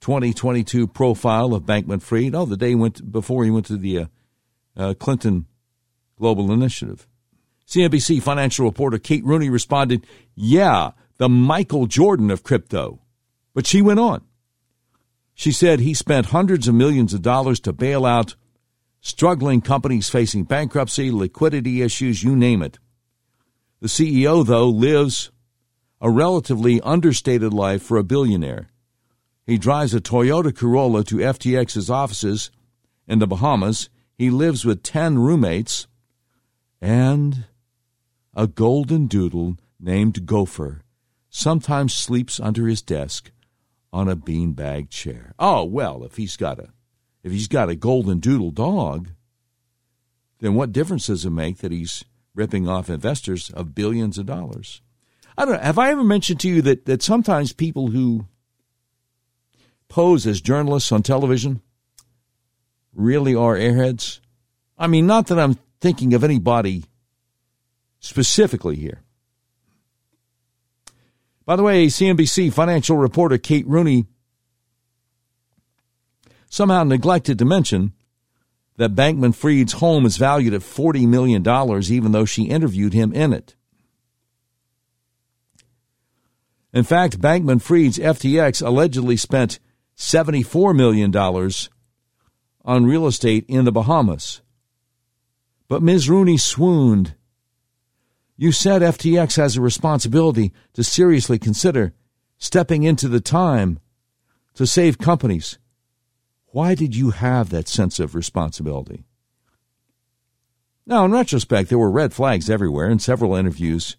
2022 0.00 0.86
profile 0.86 1.54
of 1.54 1.64
Bankman 1.64 2.02
Fried. 2.02 2.34
Oh, 2.34 2.46
the 2.46 2.56
day 2.56 2.74
went 2.74 3.12
before 3.12 3.44
he 3.44 3.50
went 3.50 3.66
to 3.66 3.76
the 3.76 3.98
uh, 3.98 4.06
uh, 4.76 4.94
Clinton 4.94 5.46
Global 6.18 6.50
Initiative. 6.50 7.06
CNBC 7.68 8.22
financial 8.22 8.64
reporter 8.64 8.98
Kate 8.98 9.24
Rooney 9.24 9.50
responded, 9.50 10.06
Yeah, 10.34 10.92
the 11.18 11.28
Michael 11.28 11.86
Jordan 11.86 12.30
of 12.30 12.42
crypto. 12.42 13.00
But 13.54 13.66
she 13.66 13.80
went 13.80 14.00
on. 14.00 14.22
She 15.34 15.52
said 15.52 15.80
he 15.80 15.94
spent 15.94 16.26
hundreds 16.26 16.68
of 16.68 16.74
millions 16.74 17.12
of 17.12 17.22
dollars 17.22 17.60
to 17.60 17.72
bail 17.72 18.06
out 18.06 18.36
struggling 19.00 19.60
companies 19.60 20.08
facing 20.08 20.44
bankruptcy, 20.44 21.10
liquidity 21.10 21.82
issues, 21.82 22.22
you 22.22 22.34
name 22.34 22.62
it. 22.62 22.78
The 23.80 23.88
CEO, 23.88 24.44
though, 24.44 24.68
lives 24.68 25.30
a 26.00 26.10
relatively 26.10 26.80
understated 26.80 27.52
life 27.52 27.82
for 27.82 27.98
a 27.98 28.04
billionaire. 28.04 28.68
He 29.46 29.58
drives 29.58 29.94
a 29.94 30.00
Toyota 30.00 30.54
Corolla 30.54 31.04
to 31.04 31.16
FTX's 31.16 31.88
offices 31.88 32.50
in 33.06 33.18
the 33.18 33.26
Bahamas. 33.26 33.88
He 34.18 34.30
lives 34.30 34.64
with 34.64 34.82
10 34.82 35.18
roommates 35.18 35.86
and 36.80 37.44
a 38.34 38.46
golden 38.46 39.06
doodle 39.06 39.56
named 39.78 40.26
Gopher 40.26 40.82
sometimes 41.36 41.92
sleeps 41.92 42.40
under 42.40 42.66
his 42.66 42.80
desk 42.80 43.30
on 43.92 44.08
a 44.08 44.16
beanbag 44.16 44.88
chair. 44.88 45.34
Oh, 45.38 45.64
well, 45.64 46.02
if 46.02 46.16
he's 46.16 46.36
got 46.36 46.58
a 46.58 46.70
if 47.22 47.30
he's 47.30 47.48
got 47.48 47.68
a 47.68 47.74
golden 47.74 48.20
doodle 48.20 48.52
dog, 48.52 49.10
then 50.38 50.54
what 50.54 50.72
difference 50.72 51.08
does 51.08 51.24
it 51.24 51.30
make 51.30 51.58
that 51.58 51.72
he's 51.72 52.04
ripping 52.34 52.68
off 52.68 52.88
investors 52.88 53.50
of 53.50 53.74
billions 53.74 54.16
of 54.16 54.26
dollars? 54.26 54.80
I 55.36 55.44
don't 55.44 55.54
know. 55.54 55.60
Have 55.60 55.78
I 55.78 55.90
ever 55.90 56.04
mentioned 56.04 56.40
to 56.40 56.48
you 56.48 56.62
that, 56.62 56.86
that 56.86 57.02
sometimes 57.02 57.52
people 57.52 57.88
who 57.88 58.26
pose 59.88 60.26
as 60.26 60.40
journalists 60.40 60.92
on 60.92 61.02
television 61.02 61.60
really 62.94 63.34
are 63.34 63.56
airheads? 63.56 64.20
I 64.78 64.86
mean, 64.86 65.06
not 65.06 65.26
that 65.26 65.38
I'm 65.38 65.58
thinking 65.80 66.14
of 66.14 66.24
anybody 66.24 66.84
specifically 67.98 68.76
here. 68.76 69.02
By 71.46 71.54
the 71.54 71.62
way, 71.62 71.86
CNBC 71.86 72.52
financial 72.52 72.96
reporter 72.96 73.38
Kate 73.38 73.66
Rooney 73.66 74.06
somehow 76.50 76.82
neglected 76.82 77.38
to 77.38 77.44
mention 77.44 77.92
that 78.76 78.96
Bankman 78.96 79.34
Fried's 79.34 79.74
home 79.74 80.04
is 80.04 80.16
valued 80.16 80.52
at 80.52 80.60
$40 80.60 81.06
million, 81.06 81.42
even 81.90 82.12
though 82.12 82.24
she 82.24 82.44
interviewed 82.44 82.92
him 82.92 83.12
in 83.12 83.32
it. 83.32 83.54
In 86.72 86.84
fact, 86.84 87.20
Bankman 87.20 87.62
Fried's 87.62 87.98
FTX 87.98 88.64
allegedly 88.66 89.16
spent 89.16 89.60
$74 89.96 90.76
million 90.76 91.16
on 92.64 92.84
real 92.84 93.06
estate 93.06 93.46
in 93.48 93.64
the 93.64 93.72
Bahamas. 93.72 94.42
But 95.68 95.82
Ms. 95.82 96.10
Rooney 96.10 96.36
swooned. 96.36 97.14
You 98.36 98.52
said 98.52 98.82
FTX 98.82 99.36
has 99.36 99.56
a 99.56 99.62
responsibility 99.62 100.52
to 100.74 100.84
seriously 100.84 101.38
consider 101.38 101.94
stepping 102.36 102.82
into 102.82 103.08
the 103.08 103.20
time 103.20 103.78
to 104.54 104.66
save 104.66 104.98
companies. 104.98 105.58
Why 106.48 106.74
did 106.74 106.94
you 106.94 107.10
have 107.10 107.48
that 107.50 107.68
sense 107.68 107.98
of 107.98 108.14
responsibility? 108.14 109.04
Now, 110.86 111.04
in 111.04 111.12
retrospect, 111.12 111.68
there 111.68 111.78
were 111.78 111.90
red 111.90 112.12
flags 112.12 112.48
everywhere. 112.48 112.88
In 112.88 112.98
several 112.98 113.34
interviews, 113.34 113.96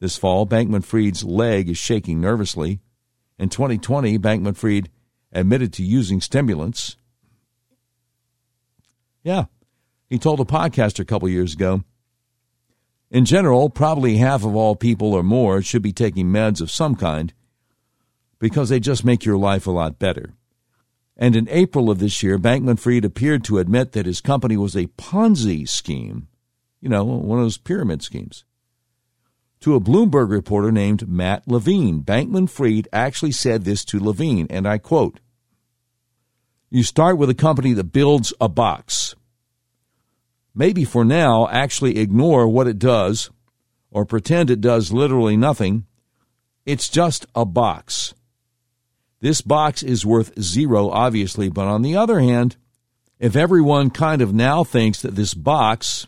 this 0.00 0.16
fall, 0.16 0.46
Bankman 0.46 0.84
Fried's 0.84 1.24
leg 1.24 1.68
is 1.68 1.78
shaking 1.78 2.20
nervously. 2.20 2.80
In 3.38 3.48
2020, 3.48 4.18
Bankman 4.18 4.56
Fried 4.56 4.90
admitted 5.32 5.72
to 5.74 5.82
using 5.82 6.20
stimulants. 6.20 6.96
Yeah, 9.22 9.44
he 10.08 10.18
told 10.18 10.40
a 10.40 10.44
podcaster 10.44 11.00
a 11.00 11.04
couple 11.04 11.28
years 11.28 11.54
ago. 11.54 11.84
In 13.10 13.24
general, 13.24 13.70
probably 13.70 14.16
half 14.16 14.44
of 14.44 14.54
all 14.54 14.76
people 14.76 15.14
or 15.14 15.22
more 15.22 15.62
should 15.62 15.82
be 15.82 15.92
taking 15.92 16.26
meds 16.26 16.60
of 16.60 16.70
some 16.70 16.94
kind 16.94 17.32
because 18.38 18.68
they 18.68 18.80
just 18.80 19.04
make 19.04 19.24
your 19.24 19.38
life 19.38 19.66
a 19.66 19.70
lot 19.70 19.98
better. 19.98 20.34
And 21.16 21.34
in 21.34 21.48
April 21.48 21.90
of 21.90 21.98
this 21.98 22.22
year, 22.22 22.38
Bankman 22.38 22.78
Fried 22.78 23.04
appeared 23.04 23.44
to 23.44 23.58
admit 23.58 23.92
that 23.92 24.06
his 24.06 24.20
company 24.20 24.56
was 24.56 24.76
a 24.76 24.88
Ponzi 24.98 25.66
scheme, 25.68 26.28
you 26.80 26.88
know, 26.88 27.04
one 27.04 27.38
of 27.38 27.44
those 27.44 27.58
pyramid 27.58 28.02
schemes 28.02 28.44
to 29.66 29.74
a 29.74 29.80
Bloomberg 29.80 30.30
reporter 30.30 30.70
named 30.70 31.08
Matt 31.08 31.48
Levine. 31.48 32.00
Bankman 32.00 32.48
Fried 32.48 32.86
actually 32.92 33.32
said 33.32 33.64
this 33.64 33.84
to 33.86 33.98
Levine, 33.98 34.46
and 34.48 34.64
I 34.64 34.78
quote 34.78 35.18
You 36.70 36.84
start 36.84 37.18
with 37.18 37.28
a 37.30 37.34
company 37.34 37.72
that 37.72 37.90
builds 37.92 38.32
a 38.40 38.48
box. 38.48 39.15
Maybe 40.58 40.84
for 40.84 41.04
now, 41.04 41.46
actually 41.48 41.98
ignore 41.98 42.48
what 42.48 42.66
it 42.66 42.78
does 42.78 43.30
or 43.90 44.06
pretend 44.06 44.50
it 44.50 44.62
does 44.62 44.90
literally 44.90 45.36
nothing. 45.36 45.84
It's 46.64 46.88
just 46.88 47.26
a 47.34 47.44
box. 47.44 48.14
This 49.20 49.42
box 49.42 49.82
is 49.82 50.06
worth 50.06 50.40
zero, 50.40 50.88
obviously, 50.88 51.50
but 51.50 51.66
on 51.66 51.82
the 51.82 51.94
other 51.94 52.20
hand, 52.20 52.56
if 53.18 53.36
everyone 53.36 53.90
kind 53.90 54.22
of 54.22 54.32
now 54.32 54.64
thinks 54.64 55.02
that 55.02 55.14
this 55.14 55.34
box, 55.34 56.06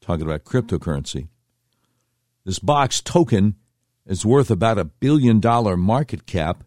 talking 0.00 0.24
about 0.24 0.44
cryptocurrency, 0.44 1.28
this 2.46 2.58
box 2.58 3.02
token 3.02 3.56
is 4.06 4.24
worth 4.24 4.50
about 4.50 4.78
a 4.78 4.84
billion 4.84 5.38
dollar 5.38 5.76
market 5.76 6.26
cap. 6.26 6.64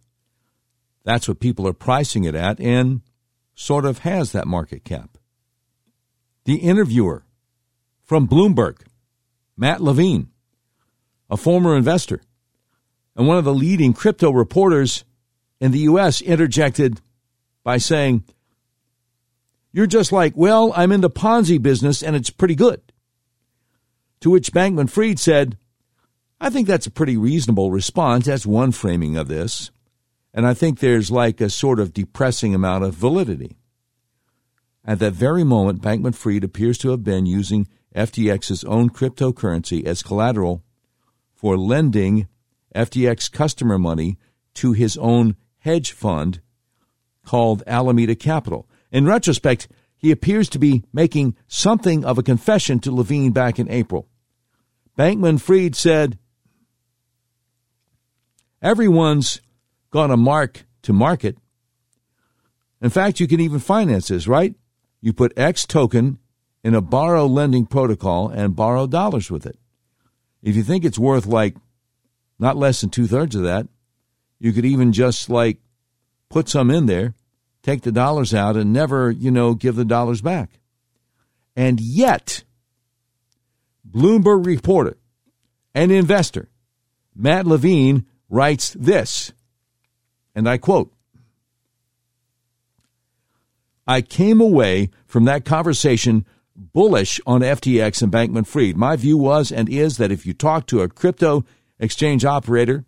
That's 1.03 1.27
what 1.27 1.39
people 1.39 1.67
are 1.67 1.73
pricing 1.73 2.25
it 2.25 2.35
at 2.35 2.59
and 2.59 3.01
sort 3.55 3.85
of 3.85 3.99
has 3.99 4.31
that 4.31 4.45
market 4.45 4.83
cap. 4.83 5.18
The 6.49 6.55
interviewer 6.55 7.25
from 8.01 8.27
Bloomberg, 8.27 8.77
Matt 9.55 9.81
Levine, 9.81 10.31
a 11.29 11.37
former 11.37 11.77
investor 11.77 12.23
and 13.15 13.27
one 13.27 13.37
of 13.37 13.43
the 13.43 13.53
leading 13.53 13.93
crypto 13.93 14.31
reporters 14.31 15.05
in 15.59 15.71
the 15.71 15.81
U.S., 15.81 16.21
interjected 16.21 17.01
by 17.63 17.77
saying, 17.77 18.23
You're 19.71 19.85
just 19.85 20.11
like, 20.11 20.33
well, 20.35 20.73
I'm 20.75 20.91
in 20.91 21.01
the 21.01 21.09
Ponzi 21.11 21.61
business 21.61 22.01
and 22.01 22.15
it's 22.15 22.31
pretty 22.31 22.55
good. 22.55 22.81
To 24.21 24.31
which 24.31 24.51
Bankman 24.51 24.89
Fried 24.89 25.19
said, 25.19 25.55
I 26.41 26.49
think 26.49 26.67
that's 26.67 26.87
a 26.87 26.91
pretty 26.91 27.15
reasonable 27.15 27.69
response. 27.69 28.25
That's 28.25 28.47
one 28.47 28.71
framing 28.71 29.17
of 29.17 29.27
this. 29.27 29.69
And 30.33 30.47
I 30.47 30.55
think 30.55 30.79
there's 30.79 31.11
like 31.11 31.41
a 31.41 31.49
sort 31.51 31.79
of 31.79 31.93
depressing 31.93 32.55
amount 32.55 32.85
of 32.85 32.95
validity. 32.95 33.58
At 34.89 34.97
that 34.97 35.13
very 35.13 35.43
moment, 35.43 35.83
Bankman 35.83 36.15
Fried 36.15 36.43
appears 36.43 36.79
to 36.79 36.89
have 36.89 37.03
been 37.03 37.27
using 37.27 37.67
FTX's 37.95 38.63
own 38.63 38.89
cryptocurrency 38.89 39.85
as 39.85 40.01
collateral 40.01 40.63
for 41.31 41.59
lending 41.59 42.27
FTX 42.73 43.31
customer 43.31 43.77
money 43.77 44.17
to 44.55 44.71
his 44.71 44.97
own 44.97 45.35
hedge 45.59 45.91
fund 45.91 46.41
called 47.23 47.61
Alameda 47.67 48.15
Capital. 48.15 48.67
In 48.91 49.05
retrospect, 49.05 49.67
he 49.95 50.09
appears 50.09 50.49
to 50.49 50.57
be 50.57 50.83
making 50.91 51.35
something 51.47 52.03
of 52.03 52.17
a 52.17 52.23
confession 52.23 52.79
to 52.79 52.91
Levine 52.91 53.31
back 53.31 53.59
in 53.59 53.69
April. 53.69 54.07
Bankman 54.97 55.39
Fried 55.39 55.75
said, 55.75 56.17
Everyone's 58.59 59.39
gone 59.91 60.09
to 60.09 60.17
mark 60.17 60.65
to 60.81 60.93
market. 60.93 61.37
In 62.81 62.89
fact, 62.89 63.19
you 63.19 63.27
can 63.27 63.39
even 63.39 63.59
finance 63.59 64.07
this, 64.07 64.27
right? 64.27 64.55
You 65.01 65.13
put 65.13 65.37
X 65.37 65.65
token 65.65 66.19
in 66.63 66.75
a 66.75 66.81
borrow 66.81 67.25
lending 67.25 67.65
protocol 67.65 68.29
and 68.29 68.55
borrow 68.55 68.87
dollars 68.87 69.31
with 69.31 69.45
it. 69.45 69.57
If 70.41 70.55
you 70.55 70.63
think 70.63 70.83
it's 70.85 70.99
worth 70.99 71.25
like 71.25 71.55
not 72.37 72.57
less 72.57 72.81
than 72.81 72.89
two 72.89 73.07
thirds 73.07 73.35
of 73.35 73.43
that, 73.43 73.67
you 74.39 74.53
could 74.53 74.65
even 74.65 74.93
just 74.93 75.29
like 75.29 75.59
put 76.29 76.47
some 76.47 76.71
in 76.71 76.85
there, 76.85 77.13
take 77.63 77.81
the 77.81 77.91
dollars 77.91 78.33
out, 78.33 78.55
and 78.55 78.71
never, 78.71 79.11
you 79.11 79.31
know, 79.31 79.53
give 79.53 79.75
the 79.75 79.85
dollars 79.85 80.21
back. 80.21 80.59
And 81.55 81.79
yet, 81.81 82.43
Bloomberg 83.89 84.45
reporter 84.45 84.97
and 85.73 85.91
investor 85.91 86.49
Matt 87.15 87.45
Levine 87.45 88.05
writes 88.29 88.75
this, 88.79 89.33
and 90.33 90.47
I 90.47 90.57
quote 90.57 90.93
I 93.89 94.03
came 94.03 94.39
away 94.39 94.91
from 95.07 95.25
that 95.25 95.45
conversation 95.45 96.23
bullish 96.55 97.19
on 97.25 97.41
FTX 97.41 98.03
and 98.03 98.11
Bankman 98.11 98.45
Fried. 98.45 98.77
My 98.77 98.95
view 98.95 99.17
was 99.17 99.51
and 99.51 99.67
is 99.67 99.97
that 99.97 100.11
if 100.11 100.27
you 100.27 100.33
talk 100.35 100.67
to 100.67 100.81
a 100.81 100.87
crypto 100.87 101.43
exchange 101.79 102.23
operator, 102.23 102.85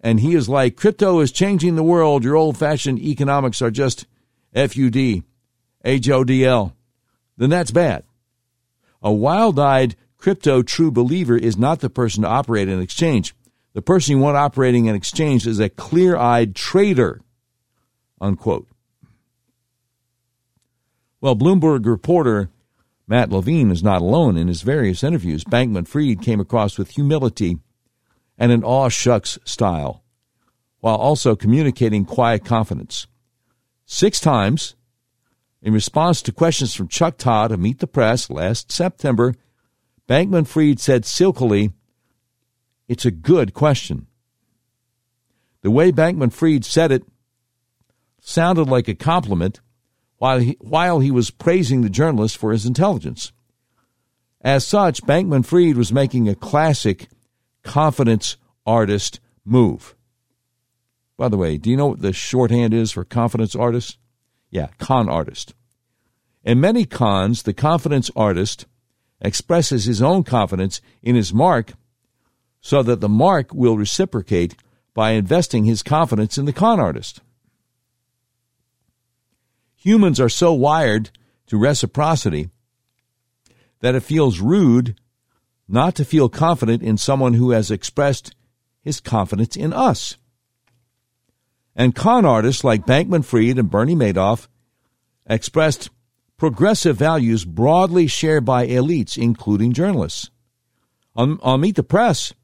and 0.00 0.20
he 0.20 0.34
is 0.34 0.48
like, 0.48 0.76
crypto 0.76 1.20
is 1.20 1.30
changing 1.30 1.76
the 1.76 1.82
world. 1.82 2.24
Your 2.24 2.36
old 2.36 2.56
fashioned 2.56 3.00
economics 3.00 3.60
are 3.60 3.70
just 3.70 4.06
FUD, 4.56 5.24
HODL, 5.84 6.72
then 7.36 7.50
that's 7.50 7.70
bad. 7.70 8.04
A 9.02 9.12
wild 9.12 9.58
eyed 9.58 9.94
crypto 10.16 10.62
true 10.62 10.90
believer 10.90 11.36
is 11.36 11.58
not 11.58 11.80
the 11.80 11.90
person 11.90 12.22
to 12.22 12.28
operate 12.30 12.68
an 12.68 12.80
exchange. 12.80 13.34
The 13.74 13.82
person 13.82 14.16
you 14.16 14.22
want 14.22 14.38
operating 14.38 14.88
an 14.88 14.94
exchange 14.94 15.46
is 15.46 15.60
a 15.60 15.68
clear 15.68 16.16
eyed 16.16 16.54
trader. 16.54 17.20
Unquote. 18.22 18.69
Well, 21.20 21.36
Bloomberg 21.36 21.84
reporter 21.84 22.48
Matt 23.06 23.30
Levine 23.30 23.70
is 23.70 23.82
not 23.82 24.00
alone. 24.00 24.36
In 24.36 24.48
his 24.48 24.62
various 24.62 25.02
interviews, 25.04 25.44
Bankman 25.44 25.86
Fried 25.86 26.22
came 26.22 26.40
across 26.40 26.78
with 26.78 26.90
humility 26.90 27.58
and 28.38 28.52
an 28.52 28.64
aw 28.64 28.88
shucks 28.88 29.38
style, 29.44 30.02
while 30.78 30.96
also 30.96 31.36
communicating 31.36 32.06
quiet 32.06 32.44
confidence. 32.44 33.06
Six 33.84 34.20
times, 34.20 34.76
in 35.60 35.74
response 35.74 36.22
to 36.22 36.32
questions 36.32 36.74
from 36.74 36.88
Chuck 36.88 37.18
Todd 37.18 37.52
of 37.52 37.60
Meet 37.60 37.80
the 37.80 37.86
Press 37.86 38.30
last 38.30 38.72
September, 38.72 39.34
Bankman 40.08 40.46
Fried 40.46 40.80
said 40.80 41.04
silkily, 41.04 41.72
It's 42.88 43.04
a 43.04 43.10
good 43.10 43.52
question. 43.52 44.06
The 45.60 45.70
way 45.70 45.92
Bankman 45.92 46.32
Fried 46.32 46.64
said 46.64 46.90
it 46.90 47.02
sounded 48.20 48.68
like 48.68 48.88
a 48.88 48.94
compliment 48.94 49.60
while 50.20 50.38
he, 50.38 50.56
while 50.60 51.00
he 51.00 51.10
was 51.10 51.30
praising 51.30 51.80
the 51.80 51.88
journalist 51.88 52.36
for 52.36 52.52
his 52.52 52.66
intelligence. 52.66 53.32
As 54.42 54.66
such, 54.66 55.02
Bankman 55.02 55.46
Fried 55.46 55.78
was 55.78 55.94
making 55.94 56.28
a 56.28 56.34
classic 56.34 57.08
confidence 57.62 58.36
artist 58.66 59.18
move. 59.46 59.94
By 61.16 61.28
the 61.28 61.38
way, 61.38 61.56
do 61.56 61.70
you 61.70 61.76
know 61.76 61.86
what 61.88 62.02
the 62.02 62.12
shorthand 62.12 62.74
is 62.74 62.92
for 62.92 63.02
confidence 63.02 63.56
artist? 63.56 63.96
Yeah, 64.50 64.68
con 64.78 65.08
artist. 65.08 65.54
In 66.44 66.60
many 66.60 66.84
cons, 66.84 67.42
the 67.42 67.54
confidence 67.54 68.10
artist 68.14 68.66
expresses 69.22 69.86
his 69.86 70.02
own 70.02 70.22
confidence 70.24 70.82
in 71.02 71.14
his 71.14 71.32
mark 71.32 71.72
so 72.60 72.82
that 72.82 73.00
the 73.00 73.08
mark 73.08 73.54
will 73.54 73.78
reciprocate 73.78 74.54
by 74.92 75.12
investing 75.12 75.64
his 75.64 75.82
confidence 75.82 76.36
in 76.36 76.44
the 76.44 76.52
con 76.52 76.78
artist. 76.78 77.22
Humans 79.80 80.20
are 80.20 80.28
so 80.28 80.52
wired 80.52 81.10
to 81.46 81.56
reciprocity 81.56 82.50
that 83.80 83.94
it 83.94 84.02
feels 84.02 84.38
rude 84.38 84.94
not 85.66 85.94
to 85.94 86.04
feel 86.04 86.28
confident 86.28 86.82
in 86.82 86.98
someone 86.98 87.32
who 87.32 87.52
has 87.52 87.70
expressed 87.70 88.34
his 88.82 89.00
confidence 89.00 89.56
in 89.56 89.72
us. 89.72 90.18
And 91.74 91.94
con 91.94 92.26
artists 92.26 92.62
like 92.62 92.84
Bankman 92.84 93.24
Fried 93.24 93.58
and 93.58 93.70
Bernie 93.70 93.94
Madoff 93.94 94.48
expressed 95.26 95.88
progressive 96.36 96.96
values 96.96 97.46
broadly 97.46 98.06
shared 98.06 98.44
by 98.44 98.66
elites, 98.66 99.16
including 99.16 99.72
journalists. 99.72 100.30
On, 101.16 101.38
on 101.40 101.62
Meet 101.62 101.76
the 101.76 101.82
Press, 101.82 102.34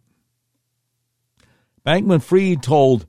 Bankman 1.85 2.22
Fried 2.22 2.62
told 2.62 3.05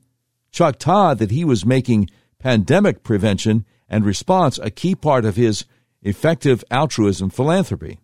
Chuck 0.50 0.78
Todd 0.78 1.18
that 1.18 1.30
he 1.30 1.46
was 1.46 1.64
making 1.64 2.10
pandemic 2.38 3.02
prevention 3.02 3.64
and 3.88 4.04
response 4.04 4.58
a 4.58 4.70
key 4.70 4.94
part 4.94 5.24
of 5.24 5.36
his 5.36 5.64
effective 6.02 6.62
altruism 6.70 7.30
philanthropy. 7.30 7.98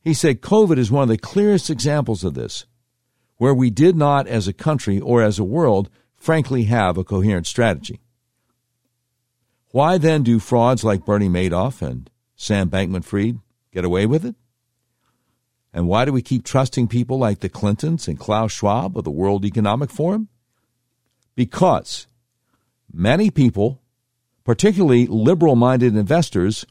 He 0.00 0.14
said 0.14 0.42
COVID 0.42 0.78
is 0.78 0.90
one 0.90 1.04
of 1.04 1.08
the 1.08 1.18
clearest 1.18 1.70
examples 1.70 2.24
of 2.24 2.34
this, 2.34 2.66
where 3.36 3.54
we 3.54 3.70
did 3.70 3.96
not, 3.96 4.26
as 4.26 4.46
a 4.46 4.52
country 4.52 5.00
or 5.00 5.22
as 5.22 5.38
a 5.38 5.44
world, 5.44 5.90
frankly 6.14 6.64
have 6.64 6.96
a 6.96 7.04
coherent 7.04 7.46
strategy. 7.46 8.00
Why 9.70 9.98
then 9.98 10.22
do 10.22 10.38
frauds 10.38 10.84
like 10.84 11.04
Bernie 11.04 11.28
Madoff 11.28 11.82
and 11.82 12.08
Sam 12.36 12.70
Bankman 12.70 13.04
Fried 13.04 13.38
get 13.72 13.84
away 13.84 14.06
with 14.06 14.24
it? 14.24 14.36
And 15.72 15.88
why 15.88 16.04
do 16.04 16.12
we 16.12 16.22
keep 16.22 16.44
trusting 16.44 16.86
people 16.86 17.18
like 17.18 17.40
the 17.40 17.48
Clintons 17.48 18.06
and 18.06 18.18
Klaus 18.18 18.52
Schwab 18.52 18.96
of 18.96 19.02
the 19.02 19.10
World 19.10 19.44
Economic 19.44 19.90
Forum? 19.90 20.28
Because 21.34 22.06
many 22.92 23.30
people 23.30 23.80
particularly 24.44 25.06
liberal 25.06 25.56
minded 25.56 25.96
investors, 25.96 26.66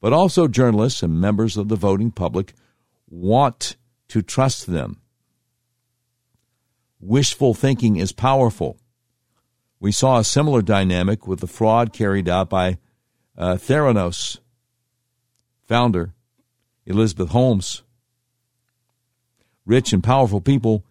but 0.00 0.12
also 0.12 0.48
journalists 0.48 1.02
and 1.02 1.20
members 1.20 1.56
of 1.56 1.68
the 1.68 1.76
voting 1.76 2.10
public, 2.10 2.54
want 3.08 3.76
to 4.08 4.22
trust 4.22 4.66
them. 4.66 5.00
Wishful 7.00 7.54
thinking 7.54 7.96
is 7.96 8.12
powerful. 8.12 8.78
We 9.80 9.92
saw 9.92 10.18
a 10.18 10.24
similar 10.24 10.62
dynamic 10.62 11.26
with 11.26 11.40
the 11.40 11.46
fraud 11.46 11.92
carried 11.92 12.28
out 12.28 12.48
by 12.48 12.78
uh, 13.36 13.56
Theranos 13.56 14.38
founder 15.62 16.14
Elizabeth 16.86 17.30
Holmes. 17.30 17.82
Rich 19.66 19.92
and 19.92 20.02
powerful 20.02 20.40
people 20.40 20.84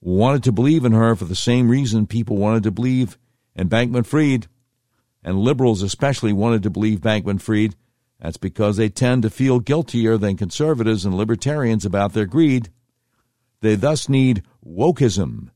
wanted 0.00 0.42
to 0.44 0.52
believe 0.52 0.84
in 0.84 0.92
her 0.92 1.14
for 1.14 1.24
the 1.24 1.36
same 1.36 1.68
reason 1.68 2.06
people 2.06 2.36
wanted 2.36 2.64
to 2.64 2.70
believe 2.70 3.16
in 3.54 3.68
Bankman 3.68 4.04
Fried 4.04 4.48
and 5.26 5.40
liberals 5.40 5.82
especially 5.82 6.32
wanted 6.32 6.62
to 6.62 6.70
believe 6.70 7.00
Bankman 7.00 7.40
Fried. 7.40 7.74
That's 8.20 8.36
because 8.36 8.76
they 8.76 8.88
tend 8.88 9.24
to 9.24 9.28
feel 9.28 9.58
guiltier 9.58 10.16
than 10.16 10.36
conservatives 10.36 11.04
and 11.04 11.16
libertarians 11.16 11.84
about 11.84 12.12
their 12.12 12.26
greed. 12.26 12.70
They 13.60 13.74
thus 13.74 14.08
need 14.08 14.44
wokeism, 14.64 15.50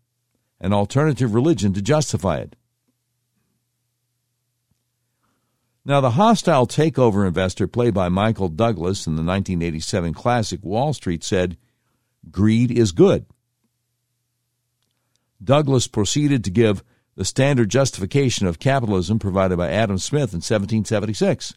an 0.60 0.72
alternative 0.72 1.34
religion, 1.34 1.72
to 1.74 1.80
justify 1.80 2.38
it. 2.38 2.56
Now, 5.84 6.00
the 6.00 6.10
hostile 6.10 6.66
takeover 6.66 7.26
investor 7.26 7.68
played 7.68 7.94
by 7.94 8.08
Michael 8.08 8.48
Douglas 8.48 9.06
in 9.06 9.14
the 9.14 9.22
1987 9.22 10.12
classic 10.14 10.64
Wall 10.64 10.92
Street 10.92 11.22
said, 11.22 11.56
Greed 12.28 12.72
is 12.72 12.90
good. 12.90 13.24
Douglas 15.42 15.86
proceeded 15.86 16.42
to 16.44 16.50
give 16.50 16.82
the 17.16 17.24
standard 17.24 17.68
justification 17.68 18.46
of 18.46 18.58
capitalism 18.58 19.18
provided 19.18 19.56
by 19.56 19.70
Adam 19.70 19.98
Smith 19.98 20.32
in 20.32 20.38
1776. 20.38 21.54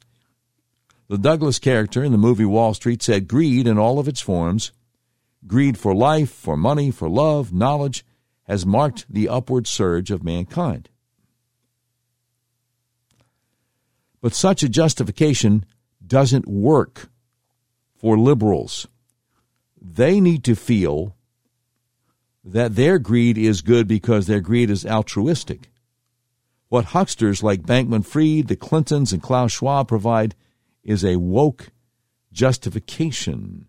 The 1.08 1.18
Douglas 1.18 1.60
character 1.60 2.04
in 2.04 2.12
the 2.12 2.18
movie 2.18 2.46
Wall 2.46 2.74
Street 2.74 3.04
said 3.04 3.28
greed 3.28 3.68
in 3.68 3.78
all 3.78 4.00
of 4.00 4.08
its 4.08 4.22
forms, 4.22 4.72
greed 5.46 5.78
for 5.78 5.94
life, 5.94 6.32
for 6.32 6.58
money, 6.58 6.92
for 6.92 7.10
love, 7.10 7.54
knowledge, 7.54 8.06
has 8.44 8.66
marked 8.66 9.06
the 9.10 9.30
upward 9.30 9.68
surge 9.68 10.12
of 10.12 10.24
mankind. 10.24 10.90
But 14.22 14.34
such 14.34 14.64
a 14.64 14.70
justification 14.70 15.66
doesn't 16.06 16.48
work 16.48 17.10
for 17.96 18.18
liberals. 18.18 18.88
They 19.82 20.20
need 20.22 20.44
to 20.46 20.56
feel 20.56 21.16
that 22.44 22.76
their 22.76 23.00
greed 23.00 23.38
is 23.38 23.62
good 23.62 23.88
because 23.88 24.28
their 24.28 24.42
greed 24.42 24.70
is 24.70 24.86
altruistic. 24.86 25.70
What 26.70 26.86
hucksters 26.86 27.44
like 27.44 27.64
Bankman 27.64 28.06
Fried, 28.06 28.48
the 28.48 28.56
Clintons, 28.56 29.14
and 29.14 29.22
Klaus 29.22 29.52
Schwab 29.52 29.88
provide 29.88 30.36
is 30.84 31.06
a 31.06 31.18
woke 31.18 31.72
justification 32.32 33.68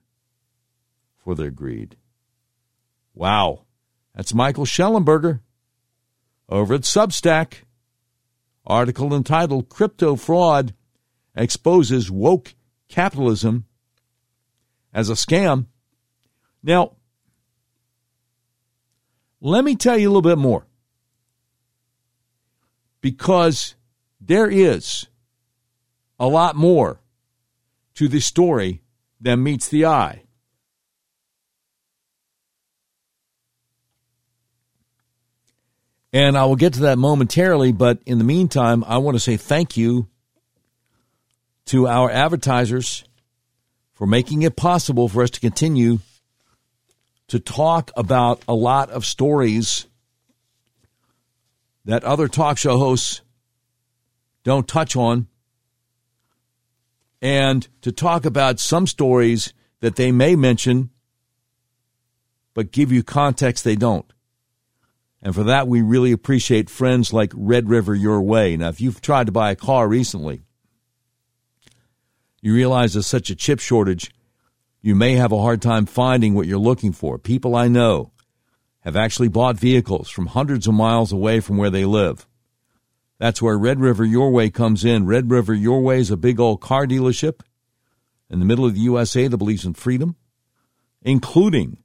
for 1.23 1.35
their 1.35 1.51
greed. 1.51 1.97
Wow. 3.15 3.67
That's 4.15 4.35
Michael 4.35 4.65
Shellenberger 4.65 5.41
over 6.49 6.75
at 6.75 6.83
Substack. 6.83 7.65
Article 8.67 9.15
entitled 9.15 9.69
Crypto 9.69 10.17
Fraud 10.17 10.73
Exposes 11.37 12.11
Woke 12.11 12.55
Capitalism 12.89 13.67
as 14.93 15.11
a 15.11 15.15
Scam. 15.15 15.67
Now, 16.63 16.97
let 19.45 19.63
me 19.63 19.77
tell 19.77 19.99
you 19.99 20.09
a 20.09 20.11
little 20.11 20.23
bit 20.23 20.39
more. 20.39 20.67
Because 23.03 23.75
there 24.19 24.49
is 24.49 25.07
a 26.19 26.27
lot 26.27 26.57
more 26.57 27.01
to 27.95 28.09
this 28.09 28.25
story 28.25 28.81
than 29.21 29.43
meets 29.43 29.69
the 29.69 29.85
eye. 29.85 30.23
And 36.11 36.39
I 36.39 36.47
will 36.47 36.57
get 36.57 36.73
to 36.75 36.81
that 36.83 36.97
momentarily, 36.97 37.73
but 37.73 37.99
in 38.07 38.17
the 38.17 38.25
meantime, 38.25 38.83
I 38.87 38.97
want 38.97 39.17
to 39.17 39.21
say 39.21 39.37
thank 39.37 39.77
you 39.77 40.09
to 41.67 41.87
our 41.87 42.11
advertisers 42.11 43.05
for 43.93 44.07
making 44.07 44.41
it 44.41 44.57
possible 44.57 45.09
for 45.09 45.23
us 45.23 45.31
to 45.31 45.41
continue 45.41 45.99
to 47.35 47.41
talk 47.41 47.91
about 47.97 48.41
a 48.47 48.55
lot 48.55 48.91
of 48.91 49.05
stories 49.05 49.89
that 51.85 52.05
other 52.05 52.29
talk 52.29 52.57
show 52.57 52.79
hosts 52.79 53.23
don't 54.45 54.69
touch 54.69 54.95
on, 54.95 55.27
and 57.21 57.67
to 57.81 57.91
talk 57.91 58.25
about 58.25 58.61
some 58.61 58.87
stories 58.87 59.53
that 59.81 59.97
they 59.97 60.13
may 60.13 60.37
mention 60.37 60.91
but 62.55 62.71
give 62.71 62.93
you 62.93 63.03
context 63.03 63.65
they 63.65 63.75
don't. 63.75 64.13
And 65.21 65.35
for 65.35 65.43
that, 65.43 65.67
we 65.67 65.83
really 65.83 66.13
appreciate 66.13 66.71
friends 66.71 67.13
like 67.13 67.33
Red 67.35 67.69
River 67.69 67.97
Your 67.97 68.23
Way. 68.23 68.57
Now, 68.57 68.69
if 68.69 68.81
you've 68.81 69.01
tried 69.01 69.27
to 69.27 69.33
buy 69.33 69.51
a 69.51 69.57
car 69.57 69.89
recently, 69.89 70.43
you 72.41 72.55
realize 72.55 72.93
there's 72.93 73.09
such 73.09 73.29
a 73.29 73.35
chip 73.35 73.59
shortage, 73.59 74.13
you 74.85 74.95
may 74.95 75.15
have 75.15 75.33
a 75.33 75.41
hard 75.41 75.63
time 75.63 75.87
finding 75.87 76.35
what 76.35 76.47
you're 76.47 76.59
looking 76.59 76.93
for. 76.93 77.19
People 77.19 77.57
I 77.57 77.69
know 77.69 78.13
have 78.81 78.97
actually 78.97 79.29
bought 79.29 79.57
vehicles 79.57 80.11
from 80.11 80.27
hundreds 80.27 80.67
of 80.67 80.75
miles 80.75 81.11
away 81.11 81.41
from 81.41 81.57
where 81.57 81.71
they 81.71 81.87
live. 81.87 82.27
That's 83.19 83.41
where 83.41 83.57
Red 83.57 83.81
River 83.81 84.05
Your 84.05 84.31
Way 84.31 84.51
comes 84.51 84.85
in. 84.85 85.07
Red 85.07 85.31
River 85.31 85.55
Your 85.55 85.81
Way 85.81 86.01
is 86.01 86.11
a 86.11 86.19
big 86.19 86.39
old 86.39 86.61
car 86.61 86.87
dealership 86.87 87.41
in 88.29 88.41
the 88.41 88.45
middle 88.45 88.67
of 88.67 88.75
the 88.75 88.81
USA 88.81 89.27
that 89.27 89.39
believes 89.39 89.65
in 89.65 89.73
freedom, 89.73 90.17
including 91.01 91.79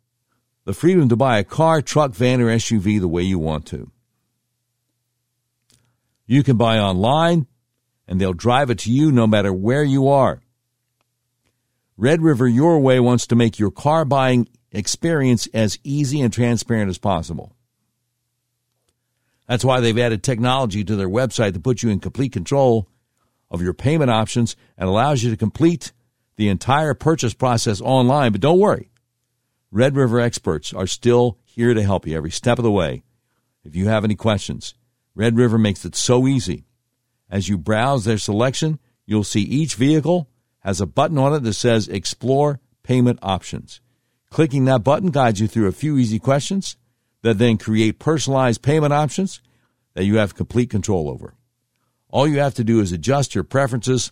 the 0.66 0.74
freedom 0.74 1.08
to 1.08 1.16
buy 1.16 1.40
a 1.40 1.46
car, 1.46 1.82
truck, 1.82 2.12
van, 2.12 2.42
or 2.42 2.48
SUV 2.48 3.00
the 3.00 3.08
way 3.08 3.22
you 3.22 3.40
want 3.40 3.66
to. 3.68 3.90
You 6.26 6.44
can 6.44 6.58
buy 6.58 6.80
online, 6.80 7.48
and 8.10 8.20
they'll 8.20 8.34
drive 8.34 8.70
it 8.70 8.80
to 8.80 8.92
you 8.92 9.10
no 9.10 9.26
matter 9.26 9.54
where 9.54 9.86
you 9.86 10.10
are. 10.10 10.42
Red 12.00 12.22
River 12.22 12.48
Your 12.48 12.80
Way 12.80 13.02
wants 13.02 13.28
to 13.28 13.36
make 13.36 13.60
your 13.60 13.72
car 13.72 14.06
buying 14.06 14.48
experience 14.72 15.50
as 15.54 15.80
easy 15.84 16.22
and 16.22 16.32
transparent 16.32 16.90
as 16.90 16.98
possible. 16.98 17.54
That's 19.50 19.66
why 19.66 19.82
they've 19.82 19.98
added 19.98 20.24
technology 20.24 20.86
to 20.86 20.96
their 20.96 21.10
website 21.10 21.56
to 21.56 21.60
put 21.60 21.84
you 21.84 21.90
in 21.90 22.00
complete 22.00 22.32
control 22.32 22.88
of 23.52 23.62
your 23.62 23.74
payment 23.74 24.12
options 24.12 24.56
and 24.78 24.88
allows 24.88 25.24
you 25.24 25.30
to 25.30 25.36
complete 25.36 25.92
the 26.38 26.48
entire 26.48 26.94
purchase 26.94 27.34
process 27.34 27.82
online. 27.82 28.32
But 28.32 28.40
don't 28.40 28.60
worry, 28.60 28.92
Red 29.70 29.98
River 29.98 30.22
experts 30.22 30.74
are 30.74 30.88
still 30.88 31.38
here 31.44 31.74
to 31.74 31.84
help 31.84 32.08
you 32.08 32.16
every 32.16 32.32
step 32.32 32.60
of 32.60 32.64
the 32.64 32.72
way. 32.72 33.04
If 33.66 33.76
you 33.76 33.90
have 33.90 34.06
any 34.06 34.16
questions, 34.16 34.74
Red 35.16 35.36
River 35.36 35.58
makes 35.58 35.84
it 35.84 35.98
so 35.98 36.28
easy. 36.28 36.64
As 37.30 37.50
you 37.50 37.58
browse 37.58 38.06
their 38.06 38.18
selection, 38.18 38.80
you'll 39.06 39.26
see 39.26 39.42
each 39.42 39.76
vehicle 39.76 40.29
has 40.60 40.82
a 40.82 40.86
button 40.86 41.18
on 41.18 41.34
it 41.34 41.44
that 41.44 41.54
says 41.54 41.88
Explore 41.88 42.60
Payment 42.84 43.20
Options. 43.22 43.82
Clicking 44.30 44.66
that 44.66 44.84
button 44.84 45.12
guides 45.12 45.40
you 45.40 45.48
through 45.48 45.68
a 45.68 45.72
few 45.72 45.98
easy 45.98 46.20
questions 46.20 46.78
that 47.22 47.38
then 47.38 47.58
create 47.58 48.00
personalized 48.00 48.62
payment 48.62 48.94
options 48.94 49.42
that 49.94 50.06
you 50.06 50.18
have 50.18 50.36
complete 50.36 50.70
control 50.70 51.10
over. 51.10 51.36
All 52.10 52.28
you 52.28 52.40
have 52.40 52.56
to 52.56 52.64
do 52.64 52.80
is 52.80 52.92
adjust 52.92 53.36
your 53.36 53.44
preferences, 53.44 54.12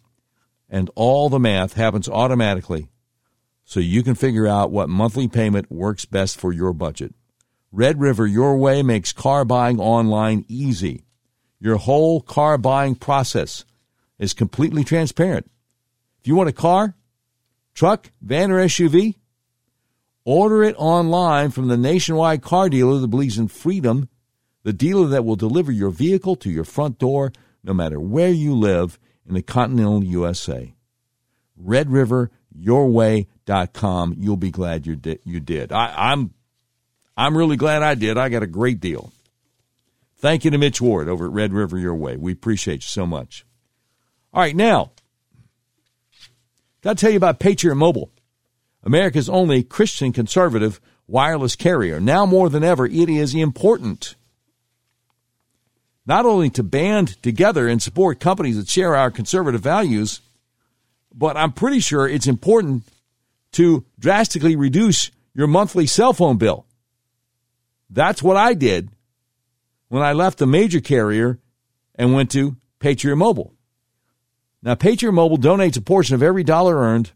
and 0.70 0.90
all 0.96 1.30
the 1.30 1.40
math 1.40 1.74
happens 1.74 2.10
automatically 2.10 2.90
so 3.64 3.80
you 3.82 4.02
can 4.02 4.16
figure 4.16 4.48
out 4.48 4.72
what 4.72 4.88
monthly 4.88 5.28
payment 5.28 5.70
works 5.70 6.06
best 6.06 6.40
for 6.40 6.54
your 6.54 6.72
budget. 6.72 7.14
Red 7.72 8.00
River 8.00 8.26
Your 8.26 8.58
Way 8.58 8.82
makes 8.82 9.12
car 9.12 9.44
buying 9.44 9.80
online 9.80 10.46
easy. 10.48 11.04
Your 11.60 11.76
whole 11.76 12.22
car 12.22 12.58
buying 12.58 12.96
process 12.96 13.66
is 14.18 14.34
completely 14.34 14.86
transparent. 14.86 15.52
You 16.28 16.36
want 16.36 16.50
a 16.50 16.54
car, 16.54 16.96
truck, 17.74 18.12
van, 18.22 18.52
or 18.52 18.62
SUV, 18.66 19.16
order 20.26 20.62
it 20.64 20.76
online 20.78 21.52
from 21.52 21.70
the 21.70 21.78
nationwide 21.78 22.42
car 22.42 22.68
dealer 22.68 23.00
that 23.00 23.08
believes 23.08 23.38
in 23.38 23.48
freedom, 23.48 24.10
the 24.64 24.74
dealer 24.74 25.08
that 25.08 25.24
will 25.24 25.38
deliver 25.38 25.72
your 25.72 25.90
vehicle 25.90 26.36
to 26.38 26.50
your 26.50 26.64
front 26.66 26.98
door 27.00 27.32
no 27.64 27.74
matter 27.74 28.00
where 28.00 28.30
you 28.30 28.54
live 28.54 29.00
in 29.26 29.34
the 29.36 29.42
continental 29.42 30.04
USA. 30.04 30.74
RedRiverYourWay.com. 31.64 34.16
You'll 34.18 34.38
be 34.38 34.52
glad 34.52 34.86
you 34.86 34.98
did. 34.98 35.20
You 35.24 35.40
did. 35.40 35.72
I, 35.72 36.12
I'm, 36.12 36.34
I'm 37.16 37.38
really 37.38 37.56
glad 37.56 37.84
I 37.84 37.96
did. 37.96 38.18
I 38.18 38.28
got 38.30 38.44
a 38.44 38.48
great 38.48 38.82
deal. 38.82 39.14
Thank 40.18 40.44
you 40.44 40.52
to 40.52 40.58
Mitch 40.58 40.82
Ward 40.82 41.08
over 41.08 41.28
at 41.28 41.32
Red 41.32 41.54
River 41.54 41.78
Your 41.78 41.96
Way. 41.96 42.18
We 42.18 42.34
appreciate 42.34 42.84
you 42.84 42.90
so 42.90 43.06
much. 43.06 43.46
All 44.34 44.42
right, 44.42 44.56
now 44.56 44.92
Got 46.88 47.00
to 47.00 47.02
tell 47.02 47.12
you 47.12 47.18
about 47.18 47.40
Patriot 47.40 47.76
Mobile, 47.76 48.14
America's 48.82 49.28
only 49.28 49.62
Christian 49.62 50.14
conservative 50.14 50.80
wireless 51.06 51.54
carrier. 51.54 52.00
Now 52.00 52.26
more 52.26 52.50
than 52.50 52.64
ever, 52.64 52.86
it 52.86 53.10
is 53.10 53.36
important 53.36 54.16
not 56.06 56.26
only 56.26 56.50
to 56.52 56.64
band 56.64 57.22
together 57.22 57.68
and 57.68 57.84
support 57.84 58.22
companies 58.22 58.56
that 58.56 58.70
share 58.70 58.96
our 58.96 59.12
conservative 59.12 59.60
values, 59.60 60.22
but 61.14 61.36
I'm 61.36 61.52
pretty 61.52 61.82
sure 61.82 62.08
it's 62.08 62.26
important 62.26 62.84
to 63.52 63.84
drastically 64.00 64.56
reduce 64.56 65.12
your 65.34 65.48
monthly 65.48 65.88
cell 65.88 66.14
phone 66.14 66.38
bill. 66.38 66.66
That's 67.90 68.24
what 68.24 68.38
I 68.38 68.54
did 68.54 68.92
when 69.90 70.04
I 70.04 70.14
left 70.14 70.38
the 70.38 70.48
major 70.48 70.80
carrier 70.80 71.38
and 71.96 72.14
went 72.14 72.32
to 72.32 72.56
Patriot 72.80 73.18
Mobile. 73.18 73.57
Now, 74.64 74.76
Patriot 74.76 75.12
Mobile 75.12 75.38
donates 75.38 75.78
a 75.78 75.82
portion 75.82 76.16
of 76.16 76.24
every 76.24 76.44
dollar 76.44 76.78
earned 76.78 77.12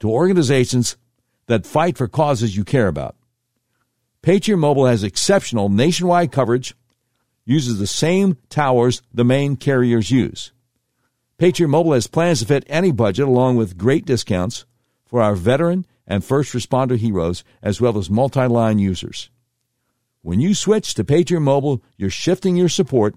to 0.00 0.10
organizations 0.10 0.96
that 1.46 1.66
fight 1.66 1.98
for 1.98 2.08
causes 2.08 2.56
you 2.56 2.64
care 2.64 2.88
about. 2.88 3.16
Patriot 4.22 4.58
Mobile 4.58 4.86
has 4.86 5.02
exceptional 5.02 5.68
nationwide 5.68 6.32
coverage, 6.32 6.74
uses 7.44 7.78
the 7.78 7.86
same 7.86 8.36
towers 8.48 9.02
the 9.12 9.24
main 9.24 9.56
carriers 9.56 10.10
use. 10.10 10.52
Patriot 11.38 11.68
Mobile 11.68 11.94
has 11.94 12.06
plans 12.06 12.40
to 12.40 12.46
fit 12.46 12.64
any 12.66 12.92
budget 12.92 13.26
along 13.26 13.56
with 13.56 13.78
great 13.78 14.04
discounts 14.04 14.66
for 15.06 15.22
our 15.22 15.34
veteran 15.34 15.86
and 16.06 16.24
first 16.24 16.52
responder 16.52 16.96
heroes 16.96 17.44
as 17.62 17.80
well 17.80 17.96
as 17.96 18.10
multi-line 18.10 18.78
users. 18.78 19.30
When 20.22 20.40
you 20.40 20.54
switch 20.54 20.92
to 20.94 21.04
Patriot 21.04 21.40
Mobile, 21.40 21.82
you're 21.96 22.10
shifting 22.10 22.56
your 22.56 22.68
support 22.68 23.14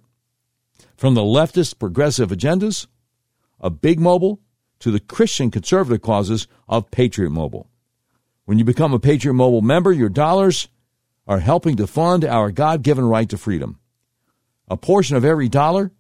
from 1.04 1.16
the 1.16 1.22
leftist 1.22 1.80
progressive 1.80 2.30
agendas 2.30 2.88
of 3.60 3.82
Big 3.82 4.00
Mobile 4.00 4.39
to 4.80 4.89
the 4.89 5.02
Christian 5.02 5.52
conservative 5.52 6.02
causes 6.02 6.48
of 6.66 6.92
Patriot 6.92 7.30
Mobile. 7.30 7.68
When 8.46 8.58
you 8.58 8.63
become 8.63 8.94
a 8.94 9.00
Patriot 9.00 9.34
Mobile 9.34 9.62
member, 9.62 9.92
your 9.92 10.08
dollars 10.08 10.70
are 11.28 11.39
helping 11.39 11.76
to 11.76 11.88
fund 11.88 12.24
our 12.24 12.52
God 12.52 12.84
given 12.84 13.04
right 13.04 13.28
to 13.28 13.38
freedom. 13.38 13.82
A 14.70 14.78
portion 14.78 15.18
of 15.18 15.26
every 15.26 15.50
dollar 15.50 15.92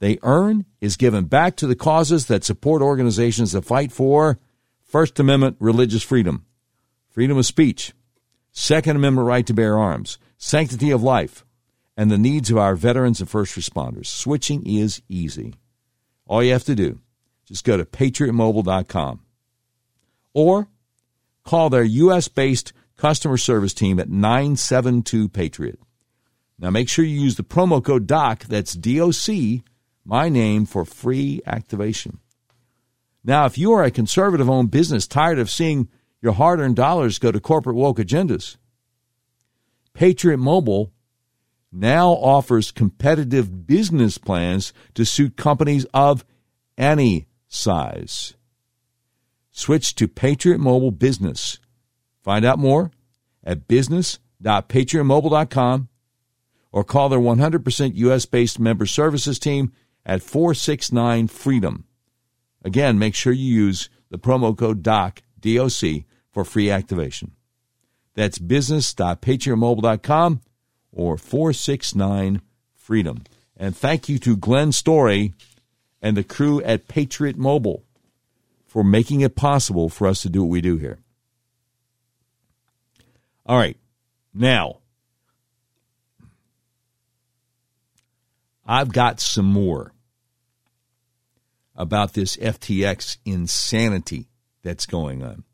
they 0.00 0.18
earn 0.24 0.64
is 0.80 0.96
given 0.96 1.26
back 1.26 1.54
to 1.58 1.68
the 1.68 1.76
causes 1.76 2.26
that 2.26 2.42
support 2.42 2.82
organizations 2.82 3.52
that 3.52 3.64
fight 3.64 3.92
for 3.92 4.40
First 4.82 5.20
Amendment 5.20 5.56
religious 5.60 6.02
freedom, 6.02 6.46
freedom 7.10 7.38
of 7.38 7.46
speech, 7.46 7.92
Second 8.50 8.96
Amendment 8.96 9.28
right 9.28 9.46
to 9.46 9.54
bear 9.54 9.78
arms, 9.78 10.18
sanctity 10.36 10.90
of 10.90 11.00
life, 11.00 11.44
and 11.96 12.10
the 12.10 12.18
needs 12.18 12.50
of 12.50 12.58
our 12.58 12.74
veterans 12.74 13.20
and 13.20 13.28
first 13.28 13.56
responders. 13.56 14.06
Switching 14.06 14.66
is 14.66 15.02
easy. 15.08 15.54
All 16.26 16.42
you 16.42 16.52
have 16.52 16.64
to 16.64 16.74
do, 16.74 17.00
is 17.44 17.48
just 17.48 17.64
go 17.64 17.76
to 17.76 17.84
patriotmobile.com 17.84 19.20
or 20.34 20.68
call 21.44 21.70
their 21.70 21.82
U.S. 21.82 22.28
based 22.28 22.72
customer 22.96 23.36
service 23.36 23.74
team 23.74 23.98
at 23.98 24.08
972 24.08 25.28
Patriot. 25.28 25.78
Now 26.58 26.70
make 26.70 26.88
sure 26.88 27.04
you 27.04 27.20
use 27.20 27.36
the 27.36 27.42
promo 27.42 27.84
code 27.84 28.06
DOC, 28.06 28.44
that's 28.44 28.74
DOC, 28.74 29.64
my 30.04 30.28
name, 30.28 30.64
for 30.64 30.84
free 30.84 31.40
activation. 31.46 32.18
Now, 33.24 33.46
if 33.46 33.56
you 33.56 33.72
are 33.72 33.84
a 33.84 33.90
conservative 33.90 34.50
owned 34.50 34.70
business 34.70 35.06
tired 35.06 35.38
of 35.38 35.50
seeing 35.50 35.88
your 36.20 36.32
hard 36.32 36.60
earned 36.60 36.76
dollars 36.76 37.18
go 37.18 37.30
to 37.30 37.40
corporate 37.40 37.76
woke 37.76 37.98
agendas, 37.98 38.56
Patriot 39.94 40.38
Mobile 40.38 40.92
now 41.72 42.10
offers 42.10 42.70
competitive 42.70 43.66
business 43.66 44.18
plans 44.18 44.74
to 44.94 45.06
suit 45.06 45.36
companies 45.36 45.86
of 45.94 46.24
any 46.76 47.26
size. 47.48 48.34
Switch 49.50 49.94
to 49.94 50.06
Patriot 50.06 50.58
Mobile 50.58 50.90
Business. 50.90 51.58
Find 52.22 52.44
out 52.44 52.58
more 52.58 52.90
at 53.42 53.66
business.patriotmobile.com 53.68 55.88
or 56.70 56.84
call 56.84 57.08
their 57.08 57.18
100% 57.18 57.96
U.S. 57.96 58.26
based 58.26 58.60
member 58.60 58.84
services 58.86 59.38
team 59.38 59.72
at 60.04 60.20
469 60.22 61.28
Freedom. 61.28 61.86
Again, 62.64 62.98
make 62.98 63.14
sure 63.14 63.32
you 63.32 63.54
use 63.54 63.88
the 64.10 64.18
promo 64.18 64.54
code 64.56 64.82
DOC, 64.82 65.22
DOC, 65.40 66.04
for 66.30 66.44
free 66.44 66.70
activation. 66.70 67.32
That's 68.14 68.38
business.patriotmobile.com 68.38 70.40
or 70.92 71.16
469 71.16 72.42
Freedom. 72.74 73.22
And 73.56 73.76
thank 73.76 74.08
you 74.08 74.18
to 74.18 74.36
Glenn 74.36 74.72
Story 74.72 75.34
and 76.02 76.16
the 76.16 76.24
crew 76.24 76.60
at 76.62 76.88
Patriot 76.88 77.36
Mobile 77.36 77.84
for 78.66 78.82
making 78.82 79.20
it 79.20 79.36
possible 79.36 79.88
for 79.88 80.08
us 80.08 80.22
to 80.22 80.28
do 80.28 80.42
what 80.42 80.50
we 80.50 80.60
do 80.60 80.78
here. 80.78 80.98
All 83.46 83.56
right. 83.56 83.76
Now, 84.34 84.78
I've 88.66 88.92
got 88.92 89.20
some 89.20 89.46
more 89.46 89.92
about 91.76 92.14
this 92.14 92.36
FTX 92.36 93.18
insanity 93.24 94.28
that's 94.62 94.86
going 94.86 95.22
on. 95.22 95.44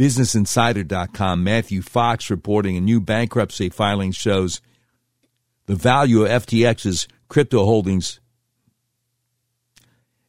BusinessInsider.com, 0.00 1.44
Matthew 1.44 1.82
Fox 1.82 2.30
reporting 2.30 2.74
a 2.74 2.80
new 2.80 3.02
bankruptcy 3.02 3.68
filing 3.68 4.12
shows 4.12 4.62
the 5.66 5.74
value 5.74 6.24
of 6.24 6.46
FTX's 6.46 7.06
crypto 7.28 7.66
holdings 7.66 8.18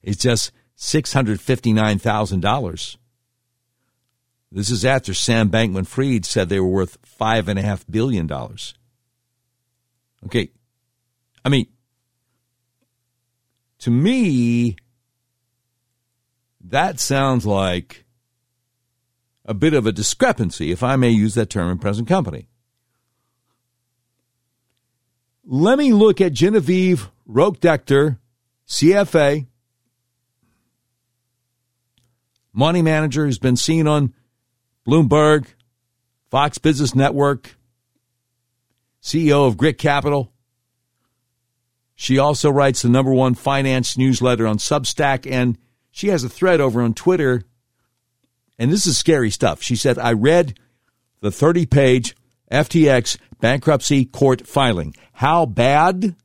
is 0.03 0.17
just 0.17 0.51
$659,000. 0.77 2.97
This 4.51 4.69
is 4.69 4.83
after 4.83 5.13
Sam 5.13 5.49
Bankman 5.49 5.87
Fried 5.87 6.25
said 6.25 6.49
they 6.49 6.59
were 6.59 6.67
worth 6.67 7.01
$5.5 7.03 7.85
billion. 7.89 8.29
Okay. 10.25 10.51
I 11.45 11.49
mean, 11.49 11.67
to 13.79 13.89
me, 13.89 14.75
that 16.59 16.99
sounds 16.99 17.45
like 17.45 18.00
a 19.51 19.53
bit 19.53 19.73
of 19.73 19.85
a 19.85 19.91
discrepancy, 19.91 20.71
if 20.71 20.81
I 20.81 20.95
may 20.95 21.09
use 21.09 21.35
that 21.35 21.49
term 21.49 21.69
in 21.69 21.77
present 21.77 22.07
company. 22.07 22.47
Let 25.43 25.77
me 25.77 25.91
look 25.91 26.21
at 26.21 26.31
Genevieve 26.31 27.11
Roch-Decter, 27.25 28.17
CFA, 28.65 29.47
money 32.53 32.81
manager 32.81 33.25
who's 33.25 33.39
been 33.39 33.57
seen 33.57 33.87
on 33.87 34.13
Bloomberg, 34.87 35.47
Fox 36.29 36.57
Business 36.57 36.95
Network, 36.95 37.57
CEO 39.03 39.45
of 39.45 39.57
Grit 39.57 39.77
Capital. 39.77 40.31
She 41.93 42.17
also 42.17 42.49
writes 42.49 42.83
the 42.83 42.89
number 42.89 43.11
one 43.11 43.35
finance 43.35 43.97
newsletter 43.97 44.47
on 44.47 44.59
Substack, 44.59 45.29
and 45.29 45.57
she 45.91 46.07
has 46.07 46.23
a 46.23 46.29
thread 46.29 46.61
over 46.61 46.81
on 46.81 46.93
Twitter. 46.93 47.43
And 48.61 48.71
this 48.71 48.85
is 48.85 48.95
scary 48.95 49.31
stuff. 49.31 49.63
She 49.63 49.75
said, 49.75 49.97
I 49.97 50.13
read 50.13 50.59
the 51.19 51.31
30 51.31 51.65
page 51.65 52.15
FTX 52.51 53.17
bankruptcy 53.39 54.05
court 54.05 54.45
filing. 54.45 54.93
How 55.13 55.47
bad 55.47 56.15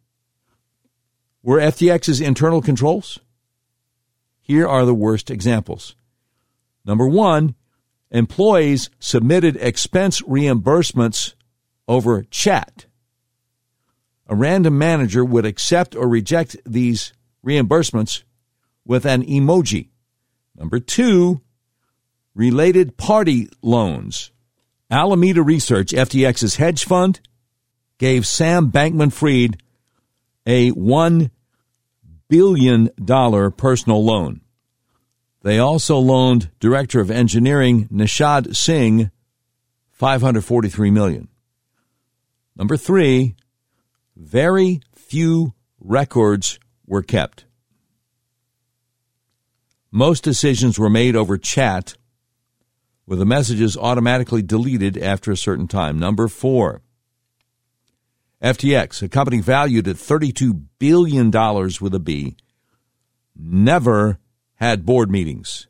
were 1.42 1.58
FTX's 1.58 2.20
internal 2.20 2.60
controls? 2.60 3.18
Here 4.42 4.68
are 4.68 4.84
the 4.84 4.92
worst 4.92 5.30
examples. 5.30 5.96
Number 6.84 7.08
one, 7.08 7.54
employees 8.10 8.90
submitted 8.98 9.56
expense 9.56 10.20
reimbursements 10.20 11.32
over 11.88 12.22
chat. 12.24 12.84
A 14.26 14.34
random 14.34 14.76
manager 14.76 15.24
would 15.24 15.46
accept 15.46 15.96
or 15.96 16.06
reject 16.06 16.54
these 16.66 17.14
reimbursements 17.42 18.24
with 18.84 19.06
an 19.06 19.22
emoji. 19.22 19.88
Number 20.54 20.78
two, 20.80 21.40
related 22.36 22.96
party 22.98 23.48
loans. 23.62 24.30
Alameda 24.90 25.42
Research, 25.42 25.90
FTX's 25.90 26.56
hedge 26.56 26.84
fund, 26.84 27.18
gave 27.98 28.26
Sam 28.26 28.70
Bankman 28.70 29.12
Fried 29.12 29.60
a 30.44 30.70
$1 30.72 31.30
billion 32.28 32.90
personal 33.56 34.04
loan. 34.04 34.42
They 35.42 35.58
also 35.58 35.98
loaned 35.98 36.50
Director 36.60 37.00
of 37.00 37.10
Engineering 37.10 37.88
Nishad 37.88 38.54
Singh 38.54 39.10
543 39.92 40.90
million. 40.90 41.28
Number 42.54 42.76
3, 42.76 43.34
very 44.14 44.80
few 44.94 45.54
records 45.80 46.58
were 46.86 47.02
kept. 47.02 47.44
Most 49.90 50.22
decisions 50.22 50.78
were 50.78 50.90
made 50.90 51.16
over 51.16 51.38
chat 51.38 51.96
with 53.06 53.18
the 53.18 53.24
messages 53.24 53.76
automatically 53.76 54.42
deleted 54.42 54.98
after 54.98 55.30
a 55.30 55.36
certain 55.36 55.68
time. 55.68 55.98
Number 55.98 56.28
four, 56.28 56.82
FTX, 58.42 59.02
a 59.02 59.08
company 59.08 59.40
valued 59.40 59.88
at 59.88 59.96
$32 59.96 60.64
billion 60.78 61.30
with 61.30 61.94
a 61.94 62.00
B, 62.00 62.36
never 63.34 64.18
had 64.56 64.84
board 64.84 65.10
meetings. 65.10 65.68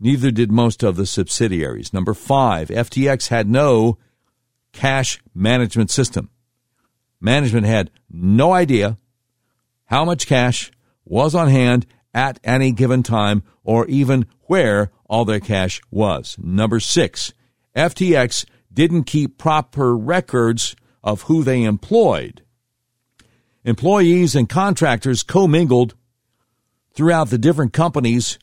Neither 0.00 0.30
did 0.30 0.50
most 0.50 0.82
of 0.82 0.96
the 0.96 1.06
subsidiaries. 1.06 1.92
Number 1.92 2.14
five, 2.14 2.68
FTX 2.68 3.28
had 3.28 3.48
no 3.48 3.98
cash 4.72 5.20
management 5.34 5.90
system. 5.90 6.30
Management 7.20 7.66
had 7.66 7.90
no 8.08 8.52
idea 8.52 8.96
how 9.86 10.04
much 10.04 10.26
cash 10.26 10.70
was 11.04 11.34
on 11.34 11.48
hand 11.48 11.86
at 12.14 12.38
any 12.44 12.70
given 12.70 13.02
time 13.02 13.42
or 13.68 13.86
even 13.88 14.24
where 14.44 14.90
all 15.10 15.26
their 15.26 15.40
cash 15.40 15.78
was. 15.90 16.36
Number 16.38 16.80
six, 16.80 17.34
FTX 17.76 18.46
didn't 18.72 19.04
keep 19.04 19.36
proper 19.36 19.94
records 19.94 20.74
of 21.04 21.22
who 21.24 21.44
they 21.44 21.64
employed. 21.64 22.42
Employees 23.64 24.34
and 24.34 24.48
contractors 24.48 25.22
commingled 25.22 25.94
throughout 26.94 27.28
the 27.28 27.36
different 27.36 27.74
companies 27.74 28.38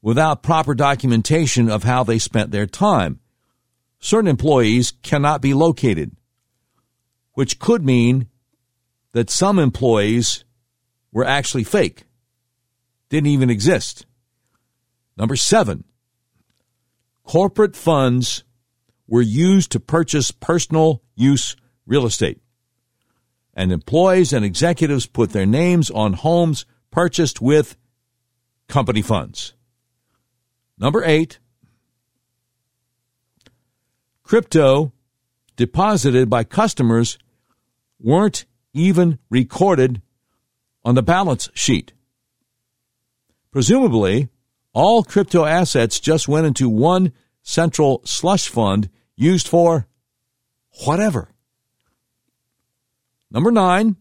without 0.00 0.44
proper 0.44 0.76
documentation 0.76 1.68
of 1.68 1.82
how 1.82 2.04
they 2.04 2.20
spent 2.20 2.52
their 2.52 2.66
time. 2.66 3.18
Certain 3.98 4.28
employees 4.28 4.92
cannot 5.02 5.42
be 5.42 5.54
located, 5.54 6.12
which 7.32 7.58
could 7.58 7.84
mean 7.84 8.28
that 9.10 9.28
some 9.28 9.58
employees 9.58 10.44
were 11.10 11.24
actually 11.24 11.64
fake, 11.64 12.04
didn't 13.08 13.26
even 13.26 13.50
exist. 13.50 14.06
Number 15.16 15.36
seven, 15.36 15.84
corporate 17.24 17.76
funds 17.76 18.44
were 19.06 19.22
used 19.22 19.72
to 19.72 19.80
purchase 19.80 20.30
personal 20.30 21.02
use 21.14 21.56
real 21.86 22.06
estate. 22.06 22.40
And 23.54 23.70
employees 23.70 24.32
and 24.32 24.44
executives 24.44 25.06
put 25.06 25.30
their 25.30 25.46
names 25.46 25.90
on 25.90 26.14
homes 26.14 26.64
purchased 26.90 27.40
with 27.40 27.76
company 28.68 29.02
funds. 29.02 29.54
Number 30.78 31.04
eight, 31.04 31.38
crypto 34.22 34.92
deposited 35.56 36.30
by 36.30 36.44
customers 36.44 37.18
weren't 38.00 38.46
even 38.72 39.18
recorded 39.28 40.00
on 40.84 40.94
the 40.94 41.02
balance 41.02 41.50
sheet. 41.54 41.92
Presumably, 43.50 44.28
all 44.72 45.02
crypto 45.02 45.44
assets 45.44 46.00
just 46.00 46.28
went 46.28 46.46
into 46.46 46.68
one 46.68 47.12
central 47.42 48.00
slush 48.04 48.48
fund 48.48 48.88
used 49.16 49.48
for 49.48 49.86
whatever. 50.84 51.28
Number 53.30 53.50
nine, 53.50 53.96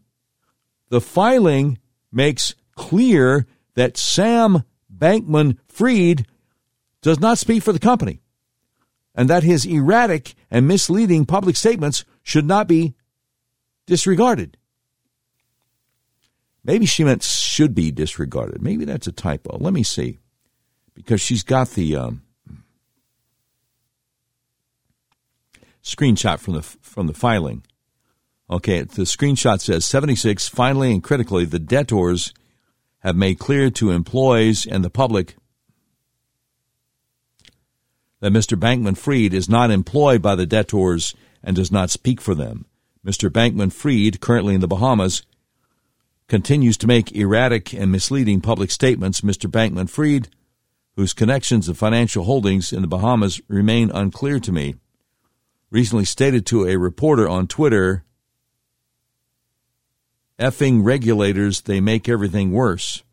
the 0.90 1.02
filing 1.02 1.78
makes 2.12 2.56
clear 2.76 3.48
that 3.76 3.98
Sam 3.98 4.64
Bankman 4.94 5.58
Fried 5.68 6.26
does 7.02 7.20
not 7.20 7.38
speak 7.38 7.64
for 7.64 7.74
the 7.74 7.80
company 7.80 8.22
and 9.16 9.30
that 9.30 9.44
his 9.44 9.66
erratic 9.66 10.36
and 10.50 10.68
misleading 10.68 11.26
public 11.26 11.56
statements 11.56 12.06
should 12.24 12.46
not 12.46 12.68
be 12.68 12.94
disregarded. 13.86 14.58
Maybe 16.64 16.86
she 16.86 17.04
meant 17.04 17.24
should 17.24 17.74
be 17.74 17.92
disregarded. 17.92 18.62
Maybe 18.62 18.86
that's 18.86 19.08
a 19.08 19.12
typo. 19.12 19.58
Let 19.58 19.74
me 19.74 19.84
see 19.84 20.21
because 20.94 21.22
she's 21.22 21.44
got 21.44 21.70
the 21.72 21.96
um, 21.96 22.22
screenshot 25.84 26.40
from 26.40 26.56
the 26.56 26.62
from 26.62 27.08
the 27.08 27.14
filing. 27.14 27.64
Okay, 28.50 28.82
the 28.82 29.04
screenshot 29.04 29.62
says 29.62 29.86
76 29.86 30.50
finally 30.50 30.92
and 30.92 31.04
critically 31.04 31.46
the 31.46 31.60
debtors 31.60 32.34
have 33.00 33.16
made 33.16 33.40
clear 33.40 33.70
to 33.70 33.92
employees 33.92 34.66
and 34.66 34.84
the 34.84 34.90
public 34.90 35.36
that 38.20 38.34
Mr. 38.34 38.58
Bankman 38.58 38.98
Fried 38.98 39.34
is 39.34 39.50
not 39.50 39.72
employed 39.72 40.22
by 40.22 40.36
the 40.36 40.46
debtors 40.46 41.16
and 41.44 41.56
does 41.56 41.72
not 41.72 41.90
speak 41.90 42.22
for 42.22 42.36
them. 42.36 42.66
Mr. 43.06 43.30
Bankman 43.30 43.74
Fried, 43.74 44.22
currently 44.22 44.54
in 44.54 44.62
the 44.62 44.68
Bahamas, 44.68 45.24
continues 46.28 46.78
to 46.78 46.88
make 46.88 47.16
erratic 47.16 47.74
and 47.74 47.92
misleading 47.92 48.40
public 48.40 48.70
statements. 48.70 49.22
Mr. 49.22 49.50
Bankman 49.50 49.90
Fried 49.90 50.30
whose 50.96 51.14
connections 51.14 51.68
and 51.68 51.78
financial 51.78 52.26
holdings 52.26 52.74
in 52.74 52.82
the 52.82 52.88
Bahamas 52.88 53.42
remain 53.48 53.90
unclear 53.92 54.40
to 54.40 54.52
me, 54.52 54.76
recently 55.70 56.06
stated 56.06 56.46
to 56.46 56.68
a 56.68 56.78
reporter 56.78 57.28
on 57.28 57.48
Twitter, 57.48 58.04
effing 60.38 60.84
regulators, 60.84 61.62
they 61.62 61.80
make 61.80 62.10
everything 62.10 62.52
worse, 62.52 63.04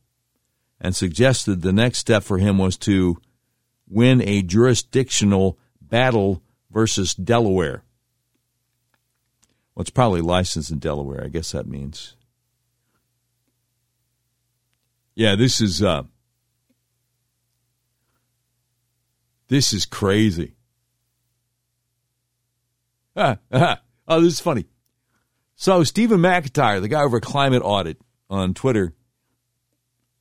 and 0.80 0.94
suggested 0.94 1.62
the 1.62 1.72
next 1.72 1.98
step 1.98 2.22
for 2.22 2.38
him 2.38 2.58
was 2.58 2.76
to 2.76 3.20
win 3.88 4.20
a 4.22 4.42
jurisdictional 4.42 5.58
battle 5.80 6.42
versus 6.70 7.14
Delaware. 7.14 7.82
Well, 9.74 9.82
it's 9.82 9.90
probably 9.90 10.20
licensed 10.20 10.70
in 10.70 10.78
Delaware. 10.78 11.22
I 11.24 11.28
guess 11.28 11.52
that 11.52 11.66
means. 11.66 12.16
Yeah, 15.14 15.36
this 15.36 15.60
is 15.60 15.82
uh, 15.82 16.04
This 19.49 19.72
is 19.72 19.86
crazy. 19.86 20.55
Ah, 23.16 23.38
ah, 23.51 23.80
oh, 24.07 24.20
this 24.20 24.34
is 24.34 24.40
funny. 24.40 24.66
So, 25.57 25.82
Stephen 25.82 26.20
McIntyre, 26.20 26.80
the 26.80 26.88
guy 26.88 27.03
over 27.03 27.18
Climate 27.18 27.62
Audit 27.64 27.99
on 28.30 28.55
Twitter, 28.55 28.94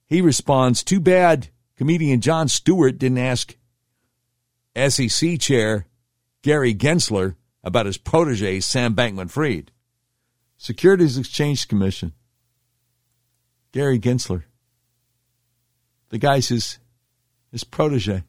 he 0.08 0.22
responds 0.22 0.84
Too 0.84 1.00
bad 1.00 1.50
comedian 1.76 2.22
Jon 2.22 2.48
Stewart 2.48 2.98
didn't 2.98 3.20
ask 3.20 3.56
SEC 4.76 5.40
Chair 5.40 5.86
Gary 6.42 6.74
Gensler 6.74 7.36
about 7.64 7.86
his 7.86 7.98
protege, 7.98 8.62
Sam 8.62 8.96
Bankman 8.96 9.30
Fried. 9.30 9.72
Securities 10.58 11.18
Exchange 11.18 11.68
Commission. 11.68 12.14
Gary 13.74 14.00
Gensler. 14.00 14.44
The 16.10 16.18
guy's 16.18 16.48
his, 16.48 16.80
his 17.52 17.64
protege. 17.64 18.24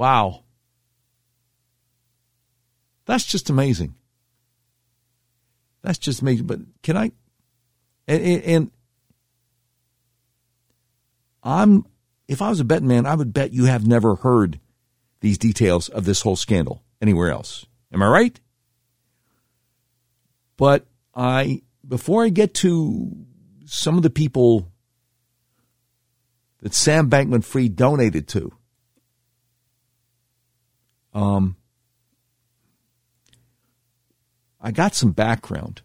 Wow. 0.00 0.44
That's 3.04 3.26
just 3.26 3.50
amazing. 3.50 3.96
That's 5.82 5.98
just 5.98 6.22
amazing. 6.22 6.46
But 6.46 6.60
can 6.82 6.96
I? 6.96 7.12
And, 8.08 8.42
and, 8.44 8.70
I'm, 11.42 11.84
if 12.28 12.40
I 12.40 12.48
was 12.48 12.60
a 12.60 12.64
betting 12.64 12.88
man, 12.88 13.04
I 13.04 13.14
would 13.14 13.34
bet 13.34 13.52
you 13.52 13.66
have 13.66 13.86
never 13.86 14.14
heard 14.14 14.58
these 15.20 15.36
details 15.36 15.90
of 15.90 16.06
this 16.06 16.22
whole 16.22 16.36
scandal 16.36 16.82
anywhere 17.02 17.30
else. 17.30 17.66
Am 17.92 18.02
I 18.02 18.08
right? 18.08 18.40
But 20.56 20.86
I, 21.14 21.60
before 21.86 22.24
I 22.24 22.30
get 22.30 22.54
to 22.54 23.26
some 23.66 23.98
of 23.98 24.02
the 24.02 24.08
people 24.08 24.72
that 26.60 26.72
Sam 26.72 27.10
Bankman 27.10 27.44
Fried 27.44 27.76
donated 27.76 28.28
to, 28.28 28.50
um, 31.12 31.56
I 34.60 34.70
got 34.70 34.94
some 34.94 35.12
background. 35.12 35.82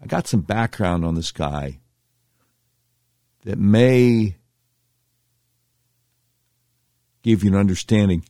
I 0.00 0.06
got 0.06 0.28
some 0.28 0.42
background 0.42 1.04
on 1.04 1.14
this 1.16 1.32
guy 1.32 1.80
that 3.44 3.58
may 3.58 4.36
give 7.22 7.42
you 7.42 7.50
an 7.50 7.56
understanding 7.58 8.24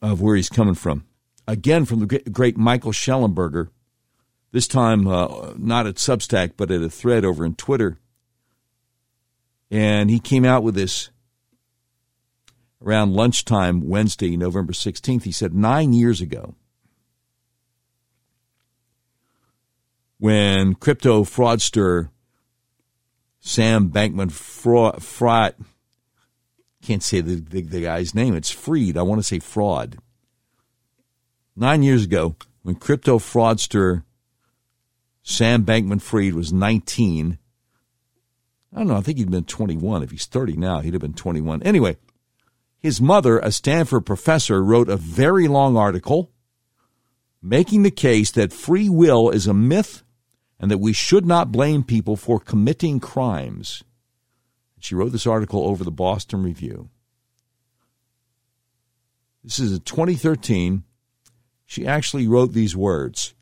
of 0.00 0.20
where 0.20 0.36
he's 0.36 0.48
coming 0.48 0.74
from. 0.74 1.04
Again, 1.46 1.84
from 1.84 2.06
the 2.06 2.18
great 2.30 2.56
Michael 2.56 2.92
Shellenberger, 2.92 3.68
this 4.52 4.68
time 4.68 5.06
uh, 5.06 5.52
not 5.56 5.86
at 5.86 5.96
Substack, 5.96 6.52
but 6.56 6.70
at 6.70 6.82
a 6.82 6.90
thread 6.90 7.24
over 7.24 7.44
in 7.44 7.54
Twitter. 7.54 7.98
And 9.70 10.10
he 10.10 10.20
came 10.20 10.44
out 10.44 10.62
with 10.62 10.74
this 10.74 11.10
around 12.84 13.14
lunchtime 13.14 13.88
Wednesday, 13.88 14.36
November 14.36 14.72
16th. 14.72 15.24
He 15.24 15.32
said, 15.32 15.54
Nine 15.54 15.92
years 15.92 16.20
ago, 16.20 16.54
when 20.18 20.74
crypto 20.74 21.24
fraudster 21.24 22.10
Sam 23.40 23.90
Bankman 23.90 24.30
Fraud, 24.30 25.54
can't 26.82 27.02
say 27.02 27.20
the, 27.20 27.36
the, 27.36 27.62
the 27.62 27.82
guy's 27.82 28.14
name. 28.14 28.34
It's 28.34 28.50
Fried. 28.50 28.96
I 28.96 29.02
want 29.02 29.18
to 29.20 29.26
say 29.26 29.38
fraud. 29.38 29.98
Nine 31.56 31.82
years 31.82 32.04
ago, 32.04 32.36
when 32.62 32.74
crypto 32.74 33.18
fraudster 33.18 34.04
Sam 35.22 35.64
Bankman 35.64 36.00
Fried 36.00 36.34
was 36.34 36.52
19, 36.52 37.38
I 38.72 38.78
don't 38.78 38.88
know, 38.88 38.96
I 38.96 39.00
think 39.00 39.18
he'd 39.18 39.30
been 39.30 39.44
21. 39.44 40.02
If 40.02 40.10
he's 40.10 40.26
30 40.26 40.56
now, 40.56 40.80
he'd 40.80 40.94
have 40.94 41.00
been 41.00 41.12
21. 41.12 41.62
Anyway, 41.62 41.96
his 42.80 43.00
mother, 43.00 43.38
a 43.38 43.52
Stanford 43.52 44.06
professor, 44.06 44.62
wrote 44.64 44.88
a 44.88 44.96
very 44.96 45.46
long 45.46 45.76
article 45.76 46.32
making 47.42 47.82
the 47.82 47.90
case 47.90 48.30
that 48.32 48.52
free 48.52 48.88
will 48.88 49.30
is 49.30 49.46
a 49.46 49.54
myth 49.54 50.02
and 50.58 50.70
that 50.70 50.78
we 50.78 50.92
should 50.92 51.24
not 51.24 51.52
blame 51.52 51.82
people 51.82 52.16
for 52.16 52.38
committing 52.38 53.00
crimes. 53.00 53.82
She 54.78 54.94
wrote 54.94 55.12
this 55.12 55.26
article 55.26 55.66
over 55.66 55.84
the 55.84 55.90
Boston 55.90 56.42
Review. 56.42 56.90
This 59.42 59.58
is 59.58 59.72
in 59.72 59.80
2013. 59.80 60.84
She 61.64 61.86
actually 61.86 62.26
wrote 62.26 62.52
these 62.52 62.76
words. 62.76 63.34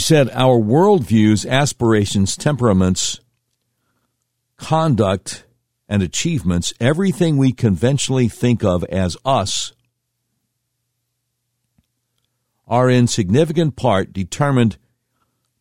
She 0.00 0.06
said, 0.06 0.30
Our 0.30 0.58
worldviews, 0.58 1.48
aspirations, 1.48 2.36
temperaments, 2.36 3.20
conduct, 4.56 5.44
and 5.90 6.04
achievements, 6.04 6.72
everything 6.78 7.36
we 7.36 7.52
conventionally 7.52 8.28
think 8.28 8.62
of 8.62 8.84
as 8.84 9.16
us, 9.24 9.72
are 12.68 12.88
in 12.88 13.08
significant 13.08 13.74
part 13.74 14.12
determined 14.12 14.78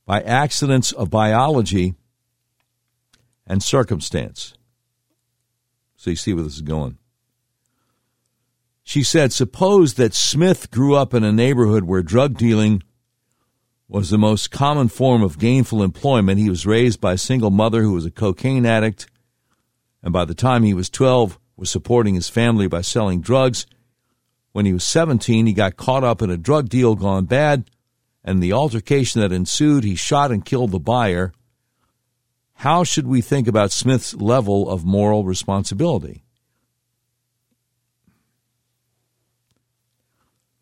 by 0.05 0.21
accidents 0.21 0.91
of 0.91 1.09
biology 1.09 1.95
and 3.47 3.63
circumstance. 3.63 4.53
So 5.97 6.11
you 6.11 6.15
see 6.15 6.35
where 6.35 6.43
this 6.43 6.53
is 6.53 6.61
going. 6.61 6.99
She 8.83 9.01
said, 9.01 9.33
Suppose 9.33 9.95
that 9.95 10.13
Smith 10.13 10.69
grew 10.69 10.95
up 10.95 11.15
in 11.15 11.23
a 11.23 11.31
neighborhood 11.31 11.85
where 11.85 12.03
drug 12.03 12.37
dealing 12.37 12.83
was 13.87 14.11
the 14.11 14.19
most 14.19 14.51
common 14.51 14.89
form 14.89 15.23
of 15.23 15.39
gainful 15.39 15.81
employment. 15.81 16.37
He 16.37 16.49
was 16.49 16.67
raised 16.67 17.01
by 17.01 17.13
a 17.13 17.17
single 17.17 17.49
mother 17.49 17.81
who 17.81 17.93
was 17.93 18.05
a 18.05 18.11
cocaine 18.11 18.67
addict, 18.67 19.07
and 20.01 20.13
by 20.13 20.25
the 20.25 20.35
time 20.35 20.63
he 20.63 20.73
was 20.73 20.89
12, 20.89 21.37
was 21.57 21.69
supporting 21.69 22.15
his 22.15 22.29
family 22.29 22.67
by 22.67 22.81
selling 22.81 23.21
drugs. 23.21 23.67
When 24.53 24.65
he 24.65 24.73
was 24.73 24.85
17, 24.85 25.45
he 25.45 25.53
got 25.53 25.77
caught 25.77 26.03
up 26.03 26.21
in 26.21 26.29
a 26.29 26.37
drug 26.37 26.69
deal 26.69 26.95
gone 26.95 27.25
bad, 27.25 27.69
and 28.23 28.41
the 28.41 28.53
altercation 28.53 29.21
that 29.21 29.31
ensued, 29.31 29.83
he 29.83 29.95
shot 29.95 30.31
and 30.31 30.45
killed 30.45 30.71
the 30.71 30.79
buyer. 30.79 31.33
How 32.53 32.83
should 32.83 33.07
we 33.07 33.21
think 33.21 33.47
about 33.47 33.71
Smith's 33.71 34.13
level 34.15 34.69
of 34.69 34.85
moral 34.85 35.23
responsibility? 35.23 36.23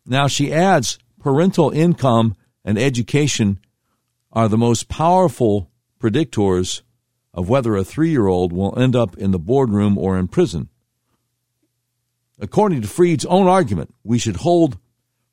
Now 0.06 0.26
she 0.26 0.52
adds 0.52 0.98
parental 1.20 1.70
income 1.70 2.34
and 2.64 2.78
education 2.78 3.60
are 4.32 4.48
the 4.48 4.58
most 4.58 4.88
powerful 4.88 5.70
predictors 6.00 6.82
of 7.32 7.48
whether 7.48 7.76
a 7.76 7.84
three 7.84 8.10
year 8.10 8.26
old 8.26 8.52
will 8.52 8.78
end 8.78 8.96
up 8.96 9.16
in 9.16 9.30
the 9.30 9.38
boardroom 9.38 9.96
or 9.98 10.18
in 10.18 10.28
prison. 10.28 10.68
According 12.40 12.82
to 12.82 12.88
Fried's 12.88 13.24
own 13.26 13.46
argument, 13.46 13.94
we 14.04 14.18
should 14.18 14.36
hold 14.36 14.78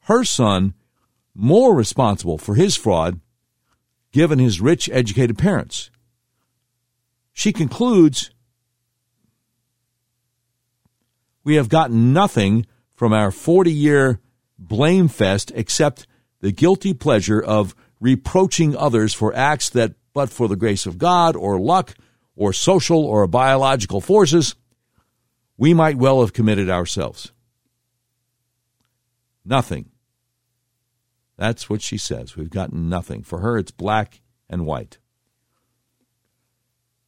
her 0.01 0.23
son 0.23 0.73
more 1.33 1.75
responsible 1.75 2.37
for 2.37 2.55
his 2.55 2.75
fraud 2.75 3.19
given 4.11 4.39
his 4.39 4.61
rich, 4.61 4.89
educated 4.91 5.37
parents. 5.37 5.89
She 7.33 7.51
concludes 7.51 8.31
We 11.43 11.55
have 11.55 11.69
gotten 11.69 12.11
nothing 12.11 12.65
from 12.95 13.13
our 13.13 13.29
40 13.29 13.71
year 13.71 14.19
blame 14.57 15.07
fest 15.07 15.51
except 15.53 16.07
the 16.39 16.51
guilty 16.51 16.93
pleasure 16.93 17.41
of 17.41 17.75
reproaching 17.99 18.75
others 18.75 19.13
for 19.13 19.35
acts 19.35 19.69
that, 19.71 19.93
but 20.15 20.29
for 20.29 20.47
the 20.47 20.55
grace 20.55 20.85
of 20.85 20.97
God 20.97 21.35
or 21.35 21.59
luck 21.59 21.93
or 22.37 22.53
social 22.53 23.05
or 23.05 23.27
biological 23.27 23.99
forces, 23.99 24.55
we 25.57 25.73
might 25.73 25.97
well 25.97 26.21
have 26.21 26.31
committed 26.33 26.69
ourselves. 26.69 27.33
Nothing. 29.43 29.91
That's 31.37 31.69
what 31.69 31.81
she 31.81 31.97
says. 31.97 32.37
We've 32.37 32.49
gotten 32.49 32.87
nothing. 32.87 33.23
For 33.23 33.39
her, 33.39 33.57
it's 33.57 33.71
black 33.71 34.21
and 34.49 34.65
white. 34.65 34.99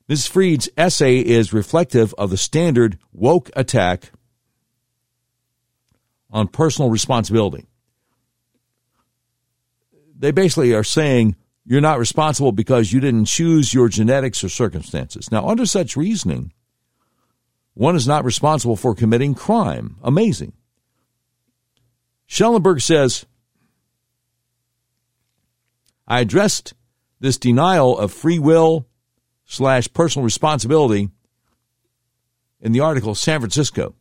Ms. 0.10 0.28
Fried's 0.28 0.70
essay 0.78 1.20
is 1.20 1.54
reflective 1.54 2.14
of 2.18 2.30
the 2.30 2.38
standard 2.38 2.98
woke 3.14 3.50
attack 3.56 4.12
on 6.30 6.50
personal 6.50 6.90
responsibility. 6.90 7.66
They 10.20 10.32
basically 10.32 10.74
are 10.74 10.84
saying 10.84 11.38
you're 11.68 11.82
not 11.82 12.00
responsible 12.00 12.54
because 12.54 12.94
you 12.94 13.02
didn't 13.02 13.26
choose 13.26 13.74
your 13.74 13.90
genetics 13.90 14.42
or 14.42 14.48
circumstances. 14.48 15.30
Now, 15.30 15.46
under 15.46 15.66
such 15.66 15.98
reasoning, 15.98 16.54
one 17.74 17.98
is 17.98 18.08
not 18.08 18.24
responsible 18.24 18.78
for 18.78 18.96
committing 18.96 19.36
crime. 19.36 19.98
Amazing. 20.02 20.54
Schellenberg 22.26 22.80
says, 22.80 23.26
I 26.08 26.22
addressed 26.22 26.74
this 27.20 27.38
denial 27.38 27.98
of 27.98 28.14
free 28.14 28.40
will 28.40 28.88
slash 29.46 29.92
personal 29.92 30.24
responsibility 30.24 31.10
in 32.62 32.72
the 32.72 32.80
article 32.80 33.14
San 33.14 33.42
Francisco. 33.42 33.94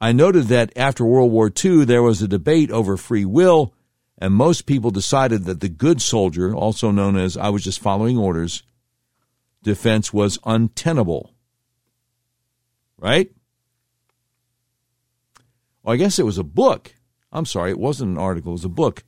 I 0.00 0.12
noted 0.12 0.44
that 0.44 0.72
after 0.76 1.04
World 1.04 1.32
War 1.32 1.50
II, 1.52 1.84
there 1.84 2.02
was 2.02 2.22
a 2.22 2.28
debate 2.28 2.70
over 2.70 2.96
free 2.96 3.24
will, 3.24 3.74
and 4.18 4.34
most 4.34 4.66
people 4.66 4.90
decided 4.90 5.44
that 5.44 5.60
the 5.60 5.68
good 5.68 6.02
soldier, 6.02 6.54
also 6.54 6.90
known 6.90 7.16
as 7.16 7.36
I 7.36 7.48
was 7.48 7.62
just 7.62 7.80
following 7.80 8.18
orders, 8.18 8.64
defense 9.62 10.12
was 10.12 10.38
untenable. 10.44 11.34
Right? 12.98 13.30
Well, 15.82 15.94
I 15.94 15.96
guess 15.96 16.18
it 16.18 16.26
was 16.26 16.38
a 16.38 16.44
book. 16.44 16.94
I'm 17.30 17.46
sorry, 17.46 17.70
it 17.70 17.78
wasn't 17.78 18.12
an 18.12 18.18
article, 18.18 18.50
it 18.50 18.54
was 18.54 18.64
a 18.64 18.68
book 18.68 19.04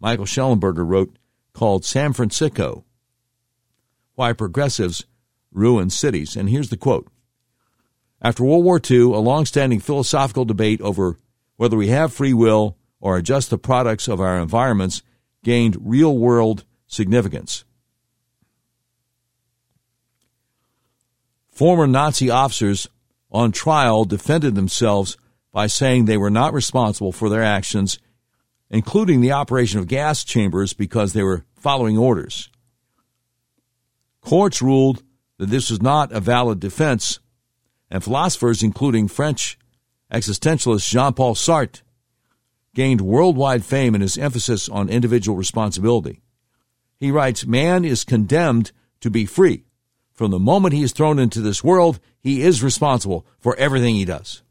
Michael 0.00 0.26
Shellenberger 0.26 0.86
wrote 0.86 1.16
called 1.54 1.84
San 1.84 2.12
Francisco 2.12 2.84
Why 4.16 4.34
Progressives 4.34 5.04
Ruin 5.50 5.88
Cities. 5.88 6.36
And 6.36 6.50
here's 6.50 6.68
the 6.68 6.76
quote 6.76 7.08
After 8.20 8.44
World 8.44 8.64
War 8.64 8.78
II, 8.78 9.00
a 9.00 9.18
long-standing 9.18 9.80
philosophical 9.80 10.44
debate 10.44 10.80
over 10.82 11.18
whether 11.56 11.76
we 11.76 11.88
have 11.88 12.12
free 12.12 12.34
will 12.34 12.76
or 13.04 13.18
adjust 13.18 13.50
the 13.50 13.58
products 13.58 14.08
of 14.08 14.18
our 14.18 14.38
environments 14.38 15.02
gained 15.44 15.76
real 15.78 16.16
world 16.16 16.64
significance. 16.86 17.62
Former 21.50 21.86
Nazi 21.86 22.30
officers 22.30 22.88
on 23.30 23.52
trial 23.52 24.06
defended 24.06 24.54
themselves 24.54 25.18
by 25.52 25.66
saying 25.66 26.06
they 26.06 26.16
were 26.16 26.30
not 26.30 26.54
responsible 26.54 27.12
for 27.12 27.28
their 27.28 27.42
actions, 27.42 27.98
including 28.70 29.20
the 29.20 29.32
operation 29.32 29.78
of 29.78 29.86
gas 29.86 30.24
chambers, 30.24 30.72
because 30.72 31.12
they 31.12 31.22
were 31.22 31.44
following 31.54 31.98
orders. 31.98 32.48
Courts 34.22 34.62
ruled 34.62 35.02
that 35.36 35.50
this 35.50 35.68
was 35.68 35.82
not 35.82 36.10
a 36.10 36.20
valid 36.20 36.58
defense, 36.58 37.20
and 37.90 38.02
philosophers, 38.02 38.62
including 38.62 39.08
French 39.08 39.58
existentialist 40.10 40.88
Jean 40.88 41.12
Paul 41.12 41.34
Sartre, 41.34 41.82
gained 42.74 43.00
worldwide 43.00 43.64
fame 43.64 43.94
in 43.94 44.00
his 44.00 44.18
emphasis 44.18 44.68
on 44.68 44.88
individual 44.88 45.36
responsibility. 45.36 46.20
He 46.98 47.10
writes, 47.10 47.46
Man 47.46 47.84
is 47.84 48.04
condemned 48.04 48.72
to 49.00 49.10
be 49.10 49.26
free. 49.26 49.64
From 50.12 50.30
the 50.30 50.38
moment 50.38 50.74
he 50.74 50.82
is 50.82 50.92
thrown 50.92 51.18
into 51.18 51.40
this 51.40 51.64
world, 51.64 51.98
he 52.20 52.42
is 52.42 52.62
responsible 52.62 53.26
for 53.38 53.56
everything 53.56 53.94
he 53.94 54.04
does. 54.04 54.42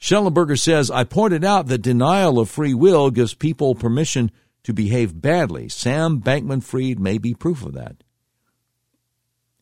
Shellenberger 0.00 0.58
says, 0.58 0.90
I 0.90 1.04
pointed 1.04 1.44
out 1.44 1.66
that 1.66 1.78
denial 1.78 2.38
of 2.38 2.50
free 2.50 2.74
will 2.74 3.10
gives 3.10 3.34
people 3.34 3.74
permission 3.74 4.30
to 4.62 4.72
behave 4.72 5.20
badly. 5.20 5.68
Sam 5.68 6.20
Bankman 6.20 6.62
Fried 6.62 6.98
may 6.98 7.18
be 7.18 7.34
proof 7.34 7.64
of 7.64 7.72
that. 7.74 8.02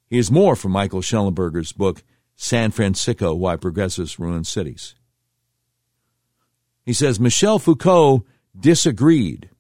Here's 0.09 0.31
more 0.31 0.57
from 0.57 0.73
Michael 0.73 1.01
Shellenberger's 1.01 1.73
book, 1.73 2.03
San 2.37 2.71
Francisco 2.71 3.35
Why 3.35 3.57
Progressives 3.57 4.19
Ruin 4.19 4.45
Cities. 4.45 4.95
He 6.85 6.93
says 6.93 7.19
Michel 7.19 7.59
Foucault 7.59 8.25
disagreed. 8.59 9.51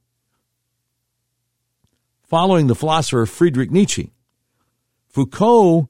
Following 2.22 2.66
the 2.66 2.74
philosopher 2.74 3.26
Friedrich 3.26 3.70
Nietzsche, 3.70 4.12
Foucault 5.08 5.88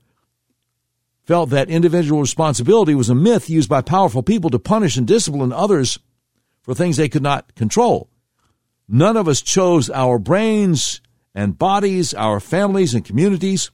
felt 1.23 1.51
that 1.51 1.71
individual 1.71 2.21
responsibility 2.21 2.95
was 2.95 3.09
a 3.09 3.15
myth 3.15 3.49
used 3.49 3.69
by 3.69 3.81
powerful 3.81 4.23
people 4.23 4.51
to 4.51 4.59
punish 4.59 4.97
and 4.97 5.07
discipline 5.07 5.53
others 5.53 5.99
for 6.63 6.75
things 6.75 6.97
they 6.97 7.09
could 7.09 7.23
not 7.23 7.55
control. 7.55 8.11
None 8.87 9.17
of 9.17 9.27
us 9.27 9.41
chose 9.41 9.89
our 9.89 10.19
brains 10.19 11.01
and 11.35 11.59
bodies, 11.59 12.13
our 12.15 12.41
families 12.41 12.95
and 12.95 13.05
communities, 13.05 13.71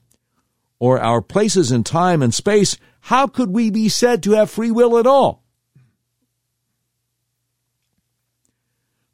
or 0.78 1.00
our 1.00 1.20
places 1.20 1.72
in 1.72 1.82
time 1.82 2.22
and 2.22 2.32
space. 2.32 2.76
How 3.00 3.26
could 3.26 3.50
we 3.50 3.70
be 3.70 3.88
said 3.88 4.22
to 4.22 4.32
have 4.32 4.50
free 4.50 4.70
will 4.70 4.96
at 4.98 5.06
all? 5.06 5.39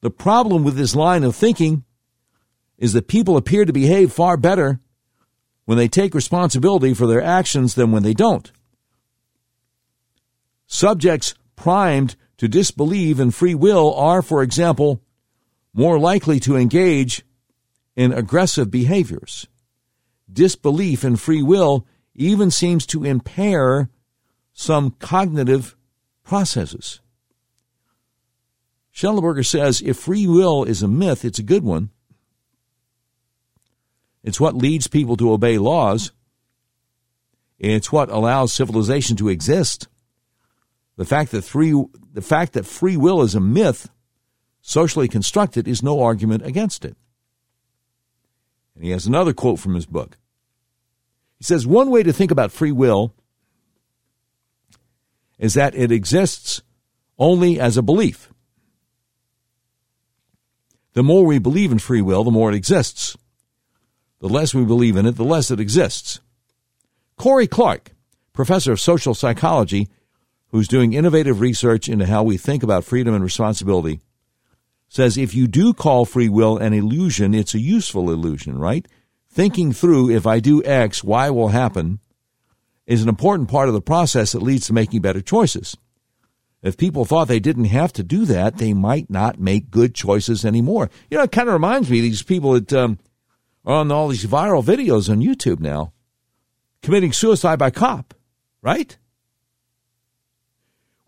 The 0.07 0.11
problem 0.11 0.63
with 0.63 0.77
this 0.77 0.95
line 0.95 1.25
of 1.25 1.35
thinking 1.35 1.83
is 2.79 2.93
that 2.93 3.09
people 3.09 3.37
appear 3.37 3.65
to 3.65 3.73
behave 3.73 4.13
far 4.13 4.37
better 4.37 4.79
when 5.65 5.79
they 5.79 5.89
take 5.89 6.15
responsibility 6.15 6.95
for 6.95 7.09
their 7.09 7.21
actions 7.21 7.75
than 7.75 7.91
when 7.91 8.05
they 8.05 8.15
don't. 8.15 8.53
Subjects 10.69 11.35
primed 11.57 12.15
to 12.37 12.47
disbelieve 12.47 13.19
in 13.19 13.33
free 13.33 13.57
will 13.57 13.93
are, 13.95 14.23
for 14.23 14.45
example, 14.45 15.03
more 15.75 15.99
likely 15.99 16.39
to 16.39 16.55
engage 16.55 17.25
in 17.97 18.13
aggressive 18.13 18.71
behaviors. 18.71 19.49
Disbelief 20.33 21.03
in 21.03 21.17
free 21.17 21.43
will 21.43 21.85
even 22.15 22.53
seems 22.53 22.87
to 22.87 23.03
impair 23.03 23.91
some 24.53 24.93
cognitive 25.01 25.75
processes. 26.23 27.01
Shellenberger 28.97 29.45
says 29.45 29.83
if 29.83 29.99
free 29.99 30.27
will 30.27 30.65
is 30.65 30.83
a 30.83 30.89
myth, 30.89 31.23
it's 31.23 31.39
a 31.39 31.43
good 31.43 31.63
one. 31.63 31.91
It's 34.25 34.41
what 34.41 34.57
leads 34.57 34.87
people 34.87 35.19
to 35.19 35.33
obey 35.33 35.59
laws. 35.59 36.13
It's 37.59 37.93
what 37.93 38.09
allows 38.09 38.55
civilization 38.55 39.15
to 39.19 39.29
exist. 39.29 39.87
The 40.97 41.05
fact 41.05 41.31
that 41.33 41.45
free, 41.45 41.75
the 42.15 42.23
fact 42.23 42.55
that 42.55 42.65
free 42.65 42.97
will 42.97 43.21
is 43.21 43.35
a 43.35 43.41
myth, 43.41 43.91
socially 44.63 45.09
constructed, 45.09 45.69
is 45.69 45.83
no 45.83 46.01
argument 46.01 46.47
against 46.47 46.83
it. 46.87 46.97
And 48.75 48.83
he 48.83 48.93
has 48.93 49.07
another 49.07 49.35
quote 49.35 49.59
from 49.59 49.75
his 49.75 49.85
book. 49.85 50.17
He 51.37 51.45
says, 51.45 51.67
One 51.67 51.91
way 51.91 52.03
to 52.03 52.15
think 52.15 52.31
about 52.31 52.51
free 52.51 52.73
will 52.73 53.15
is 55.39 55.53
that 55.53 55.75
it 55.75 55.93
exists 55.93 56.63
only 57.19 57.61
as 57.61 57.77
a 57.77 57.83
belief. 57.83 58.33
The 60.97 61.03
more 61.03 61.27
we 61.27 61.39
believe 61.39 61.73
in 61.73 61.79
free 61.79 62.01
will, 62.01 62.25
the 62.25 62.31
more 62.31 62.51
it 62.51 62.57
exists. 62.57 63.19
The 64.21 64.31
less 64.31 64.55
we 64.55 64.65
believe 64.65 64.97
in 64.97 65.05
it, 65.05 65.17
the 65.17 65.27
less 65.27 65.51
it 65.51 65.61
exists. 65.61 66.21
Cory 67.19 67.47
Clark, 67.47 67.91
professor 68.33 68.73
of 68.73 68.81
social 68.81 69.13
psychology, 69.13 69.89
who's 70.53 70.67
doing 70.67 70.95
innovative 70.95 71.41
research 71.41 71.87
into 71.87 72.07
how 72.07 72.23
we 72.23 72.39
think 72.39 72.63
about 72.63 72.85
freedom 72.85 73.15
and 73.15 73.23
responsibility, 73.23 74.01
says 74.89 75.19
if 75.19 75.35
you 75.35 75.47
do 75.47 75.75
call 75.75 76.07
free 76.07 76.31
will 76.31 76.57
an 76.57 76.73
illusion, 76.73 77.35
it's 77.35 77.53
a 77.53 77.61
useful 77.61 78.11
illusion, 78.11 78.59
right? 78.59 78.89
Thinking 79.29 79.75
through 79.75 80.09
if 80.09 80.27
I 80.27 80.41
do 80.41 80.65
X, 80.65 81.05
Y 81.05 81.29
will 81.29 81.49
happen 81.49 82.01
is 82.87 83.03
an 83.03 83.11
important 83.11 83.51
part 83.51 83.69
of 83.69 83.75
the 83.75 83.83
process 83.83 84.33
that 84.33 84.41
leads 84.41 84.69
to 84.69 84.73
making 84.73 85.03
better 85.03 85.21
choices. 85.21 85.77
If 86.67 86.77
people 86.77 87.05
thought 87.05 87.29
they 87.29 87.41
didn't 87.41 87.67
have 87.67 87.93
to 87.95 88.03
do 88.03 88.25
that, 88.25 88.57
they 88.57 88.73
might 88.73 89.09
not 89.09 89.39
make 89.39 89.71
good 89.71 89.95
choices 89.95 90.45
anymore. 90.45 90.91
You 91.11 91.19
know, 91.19 91.25
it 91.25 91.33
kind 91.33 91.49
of 91.49 91.53
reminds 91.53 91.91
me 91.91 91.99
of 91.99 92.03
these 92.03 92.23
people 92.23 92.53
that 92.55 92.73
um, 92.73 92.99
on 93.65 93.93
all 93.93 94.09
these 94.09 94.27
viral 94.27 94.65
videos 94.65 95.11
on 95.11 95.21
YouTube 95.21 95.61
now 95.61 95.93
committing 96.83 97.13
suicide 97.13 97.59
by 97.59 97.71
cop, 97.71 98.15
right? 98.63 98.97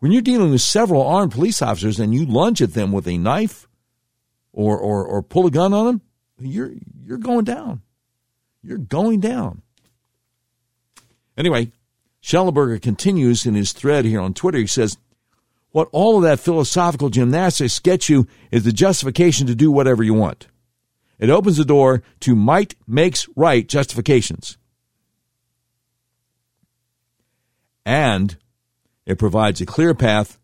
When 0.00 0.12
you're 0.12 0.22
dealing 0.22 0.50
with 0.50 0.60
several 0.60 1.06
armed 1.06 1.32
police 1.32 1.60
officers 1.60 1.98
and 1.98 2.14
you 2.14 2.24
lunge 2.24 2.62
at 2.62 2.74
them 2.74 2.92
with 2.92 3.06
a 3.08 3.18
knife 3.18 3.68
or, 4.52 4.78
or, 4.78 5.04
or 5.04 5.22
pull 5.22 5.46
a 5.46 5.50
gun 5.50 5.72
on 5.72 5.86
them, 5.86 6.02
you're, 6.40 6.72
you're 7.04 7.18
going 7.18 7.44
down. 7.44 7.82
You're 8.62 8.78
going 8.78 9.20
down. 9.20 9.62
Anyway, 11.36 11.72
Shellenberger 12.22 12.80
continues 12.80 13.46
in 13.46 13.54
his 13.54 13.72
thread 13.72 14.04
here 14.04 14.20
on 14.20 14.34
Twitter. 14.34 14.58
He 14.58 14.66
says, 14.66 14.98
What 15.70 15.88
all 15.92 16.16
of 16.16 16.22
that 16.22 16.40
philosophical 16.40 17.10
gymnastics 17.10 17.78
gets 17.78 18.08
you 18.08 18.26
is 18.50 18.64
the 18.64 18.72
justification 18.72 19.46
to 19.46 19.54
do 19.54 19.70
whatever 19.70 20.02
you 20.02 20.14
want. 20.14 20.46
It 21.18 21.30
opens 21.30 21.56
the 21.56 21.64
door 21.64 22.02
to 22.20 22.34
might 22.34 22.74
makes 22.86 23.28
right 23.36 23.68
justifications. 23.68 24.56
And 27.84 28.36
it 29.06 29.18
provides 29.18 29.60
a 29.60 29.66
clear 29.66 29.94
path 29.94 30.38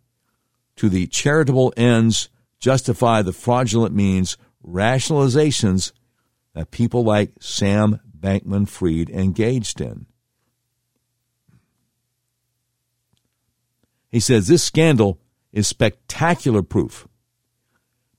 to 0.76 0.88
the 0.88 1.06
charitable 1.06 1.72
ends 1.76 2.28
justify 2.58 3.22
the 3.22 3.32
fraudulent 3.32 3.94
means 3.94 4.36
rationalizations 4.66 5.92
that 6.54 6.70
people 6.70 7.04
like 7.04 7.32
Sam 7.40 8.00
Bankman 8.18 8.66
Fried 8.66 9.10
engaged 9.10 9.80
in. 9.80 10.06
He 14.14 14.20
says 14.20 14.46
this 14.46 14.62
scandal 14.62 15.18
is 15.52 15.66
spectacular 15.66 16.62
proof 16.62 17.08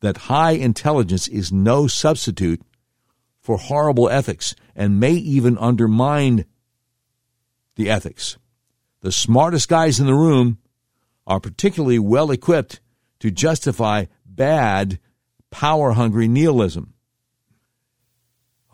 that 0.01 0.27
high 0.27 0.51
intelligence 0.51 1.29
is 1.29 1.53
no 1.53 1.87
substitute 1.87 2.61
for 3.39 3.57
horrible 3.57 4.09
ethics 4.09 4.55
and 4.75 4.99
may 4.99 5.13
even 5.13 5.57
undermine 5.57 6.43
the 7.77 7.89
ethics. 7.89 8.37
The 9.03 9.11
smartest 9.13 9.69
guys 9.69 10.01
in 10.01 10.05
the 10.05 10.13
room 10.13 10.57
are 11.25 11.39
particularly 11.39 11.97
well 11.97 12.29
equipped 12.29 12.81
to 13.19 13.31
justify 13.31 14.07
bad, 14.25 14.99
power 15.49 15.93
hungry 15.93 16.27
nihilism. 16.27 16.93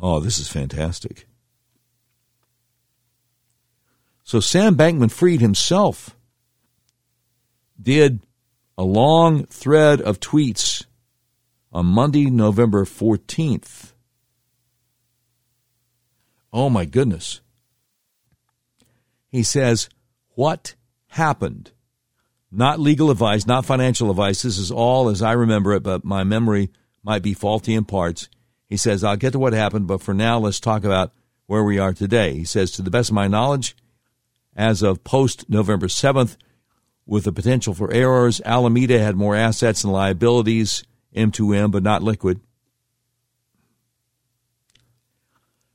Oh, 0.01 0.19
this 0.22 0.39
is 0.39 0.49
fantastic. 0.49 1.28
So 4.24 4.39
Sam 4.39 4.76
Bankman 4.76 5.11
Fried 5.11 5.39
himself 5.39 6.17
did 7.82 8.22
a 8.78 8.84
long 8.84 9.46
thread 9.46 10.02
of 10.02 10.20
tweets 10.20 10.86
on 11.72 11.86
Monday, 11.86 12.26
November 12.30 12.86
14th, 12.86 13.92
Oh 16.54 16.70
my 16.70 16.86
goodness. 16.86 17.42
He 19.30 19.44
says, 19.44 19.90
What 20.36 20.76
happened? 21.08 21.72
Not 22.52 22.80
legal 22.80 23.10
advice, 23.10 23.48
not 23.48 23.66
financial 23.66 24.12
advice. 24.12 24.42
This 24.42 24.58
is 24.58 24.72
all 24.72 25.08
as 25.08 25.22
I 25.22 25.32
remember 25.32 25.74
it, 25.74 25.84
but 25.84 26.04
my 26.04 26.26
memory 26.26 26.70
might 27.04 27.24
be 27.24 27.34
faulty 27.34 27.74
in 27.74 27.86
parts. 27.86 28.28
He 28.68 28.76
says, 28.76 29.04
I'll 29.04 29.16
get 29.16 29.32
to 29.32 29.40
what 29.40 29.54
happened, 29.54 29.88
but 29.88 30.02
for 30.02 30.14
now, 30.14 30.40
let's 30.40 30.60
talk 30.60 30.84
about 30.84 31.14
where 31.46 31.64
we 31.64 31.80
are 31.80 31.94
today. 31.94 32.34
He 32.34 32.44
says, 32.44 32.72
To 32.72 32.82
the 32.82 32.92
best 32.92 33.10
of 33.10 33.16
my 33.16 33.28
knowledge, 33.28 33.76
as 34.56 34.82
of 34.82 35.04
post 35.06 35.50
November 35.50 35.88
7th, 35.88 36.36
with 37.06 37.24
the 37.26 37.32
potential 37.32 37.74
for 37.74 37.91
errors, 37.91 38.41
Alameda 38.45 38.99
had 38.99 39.16
more 39.16 39.36
assets 39.36 39.84
and 39.84 39.91
liabilities, 39.91 40.84
M2M, 41.16 41.72
but 41.72 41.84
not 41.84 42.04
liquid. 42.04 42.39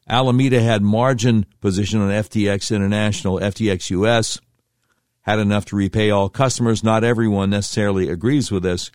Alameda 0.09 0.63
had 0.63 0.83
margin 0.83 1.47
position 1.61 2.01
on 2.01 2.11
FTX 2.11 2.75
International, 2.75 3.41
FTX 3.41 3.91
US, 3.91 4.41
had 5.23 5.41
enough 5.41 5.65
to 5.67 5.77
repay 5.77 6.11
all 6.11 6.29
customers. 6.29 6.85
Not 6.85 7.03
everyone 7.03 7.51
necessarily 7.51 8.09
agrees 8.09 8.51
with 8.53 8.63
this. 8.63 8.93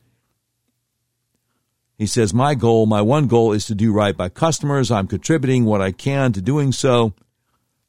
He 1.97 2.07
says, 2.07 2.34
My 2.34 2.55
goal, 2.55 2.86
my 2.86 3.01
one 3.01 3.27
goal 3.27 3.51
is 3.51 3.65
to 3.67 3.75
do 3.75 3.91
right 3.91 4.15
by 4.15 4.29
customers. 4.29 4.89
I'm 4.89 5.07
contributing 5.07 5.65
what 5.65 5.82
I 5.82 5.91
can 5.91 6.32
to 6.32 6.41
doing 6.41 6.71
so. 6.71 7.13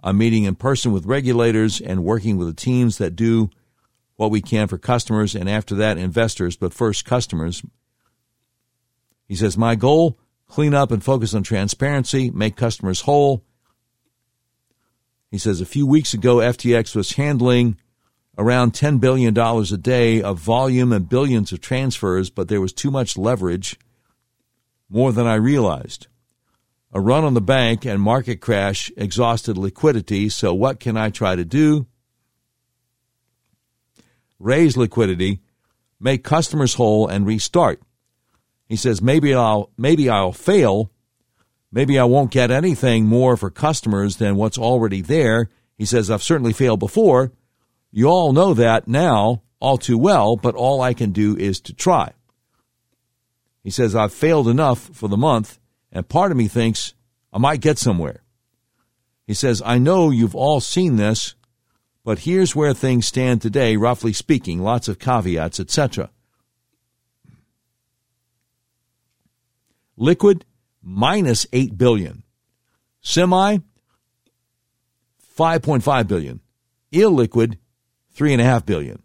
I'm 0.02 0.18
meeting 0.18 0.44
in 0.44 0.56
person 0.56 0.90
with 0.92 1.06
regulators 1.06 1.80
and 1.80 2.04
working 2.04 2.36
with 2.36 2.48
the 2.48 2.60
teams 2.60 2.98
that 2.98 3.14
do 3.14 3.50
what 4.22 4.30
we 4.30 4.40
can 4.40 4.68
for 4.68 4.78
customers 4.78 5.34
and 5.34 5.50
after 5.50 5.74
that, 5.74 5.98
investors, 5.98 6.56
but 6.56 6.72
first, 6.72 7.04
customers. 7.04 7.60
He 9.26 9.34
says, 9.34 9.58
My 9.58 9.74
goal 9.74 10.16
clean 10.46 10.74
up 10.74 10.92
and 10.92 11.02
focus 11.02 11.34
on 11.34 11.42
transparency, 11.42 12.30
make 12.30 12.54
customers 12.54 13.00
whole. 13.00 13.44
He 15.32 15.38
says 15.38 15.60
a 15.60 15.66
few 15.66 15.88
weeks 15.88 16.14
ago, 16.14 16.36
FTX 16.36 16.94
was 16.94 17.12
handling 17.12 17.76
around 18.38 18.74
$10 18.74 19.00
billion 19.00 19.36
a 19.36 19.76
day 19.76 20.22
of 20.22 20.38
volume 20.38 20.92
and 20.92 21.08
billions 21.08 21.50
of 21.50 21.60
transfers, 21.60 22.30
but 22.30 22.46
there 22.46 22.60
was 22.60 22.72
too 22.72 22.92
much 22.92 23.16
leverage, 23.16 23.76
more 24.88 25.10
than 25.10 25.26
I 25.26 25.34
realized. 25.34 26.06
A 26.92 27.00
run 27.00 27.24
on 27.24 27.34
the 27.34 27.40
bank 27.40 27.84
and 27.84 28.00
market 28.00 28.40
crash 28.40 28.92
exhausted 28.96 29.58
liquidity, 29.58 30.28
so 30.28 30.54
what 30.54 30.78
can 30.78 30.96
I 30.96 31.10
try 31.10 31.34
to 31.34 31.44
do? 31.44 31.86
Raise 34.42 34.76
liquidity, 34.76 35.40
make 36.00 36.24
customers 36.24 36.74
whole, 36.74 37.06
and 37.06 37.24
restart. 37.24 37.80
He 38.68 38.74
says 38.74 39.00
maybe 39.00 39.32
I'll 39.32 39.70
maybe 39.78 40.08
I'll 40.08 40.32
fail. 40.32 40.90
Maybe 41.70 41.96
I 41.96 42.04
won't 42.04 42.32
get 42.32 42.50
anything 42.50 43.06
more 43.06 43.36
for 43.36 43.50
customers 43.50 44.16
than 44.16 44.34
what's 44.34 44.58
already 44.58 45.00
there. 45.00 45.48
He 45.78 45.84
says 45.84 46.10
I've 46.10 46.24
certainly 46.24 46.52
failed 46.52 46.80
before. 46.80 47.30
You 47.92 48.08
all 48.08 48.32
know 48.32 48.52
that 48.54 48.88
now 48.88 49.42
all 49.60 49.78
too 49.78 49.96
well, 49.96 50.34
but 50.34 50.56
all 50.56 50.82
I 50.82 50.92
can 50.92 51.12
do 51.12 51.36
is 51.36 51.60
to 51.60 51.72
try. 51.72 52.12
He 53.62 53.70
says 53.70 53.94
I've 53.94 54.12
failed 54.12 54.48
enough 54.48 54.90
for 54.92 55.08
the 55.08 55.16
month, 55.16 55.60
and 55.92 56.08
part 56.08 56.32
of 56.32 56.36
me 56.36 56.48
thinks 56.48 56.94
I 57.32 57.38
might 57.38 57.60
get 57.60 57.78
somewhere. 57.78 58.24
He 59.24 59.34
says 59.34 59.62
I 59.64 59.78
know 59.78 60.10
you've 60.10 60.34
all 60.34 60.58
seen 60.58 60.96
this, 60.96 61.36
but 62.04 62.20
here's 62.20 62.56
where 62.56 62.74
things 62.74 63.06
stand 63.06 63.40
today, 63.40 63.76
roughly 63.76 64.12
speaking, 64.12 64.60
lots 64.60 64.88
of 64.88 64.98
caveats, 64.98 65.60
etc. 65.60 66.10
Liquid, 69.96 70.44
minus 70.82 71.46
8 71.52 71.78
billion. 71.78 72.24
Semi, 73.00 73.58
5.5 75.38 76.08
billion. 76.08 76.40
Illiquid, 76.92 77.58
3.5 78.16 78.66
billion. 78.66 79.02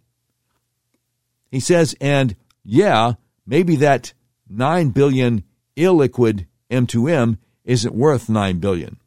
He 1.51 1.59
says, 1.59 1.95
and 2.01 2.35
yeah, 2.63 3.13
maybe 3.45 3.75
that 3.77 4.13
9 4.49 4.89
billion 4.89 5.43
illiquid 5.75 6.47
M2M 6.69 7.37
isn't 7.63 7.95
worth 7.95 8.27
9 8.27 8.59
billion. 8.59 8.97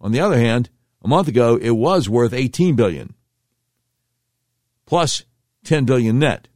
On 0.00 0.12
the 0.12 0.20
other 0.20 0.38
hand, 0.38 0.68
a 1.04 1.08
month 1.08 1.28
ago 1.28 1.56
it 1.56 1.70
was 1.70 2.08
worth 2.08 2.32
18 2.32 2.74
billion 2.74 3.14
plus 4.86 5.24
10 5.64 5.84
billion 5.84 6.18
net. 6.18 6.48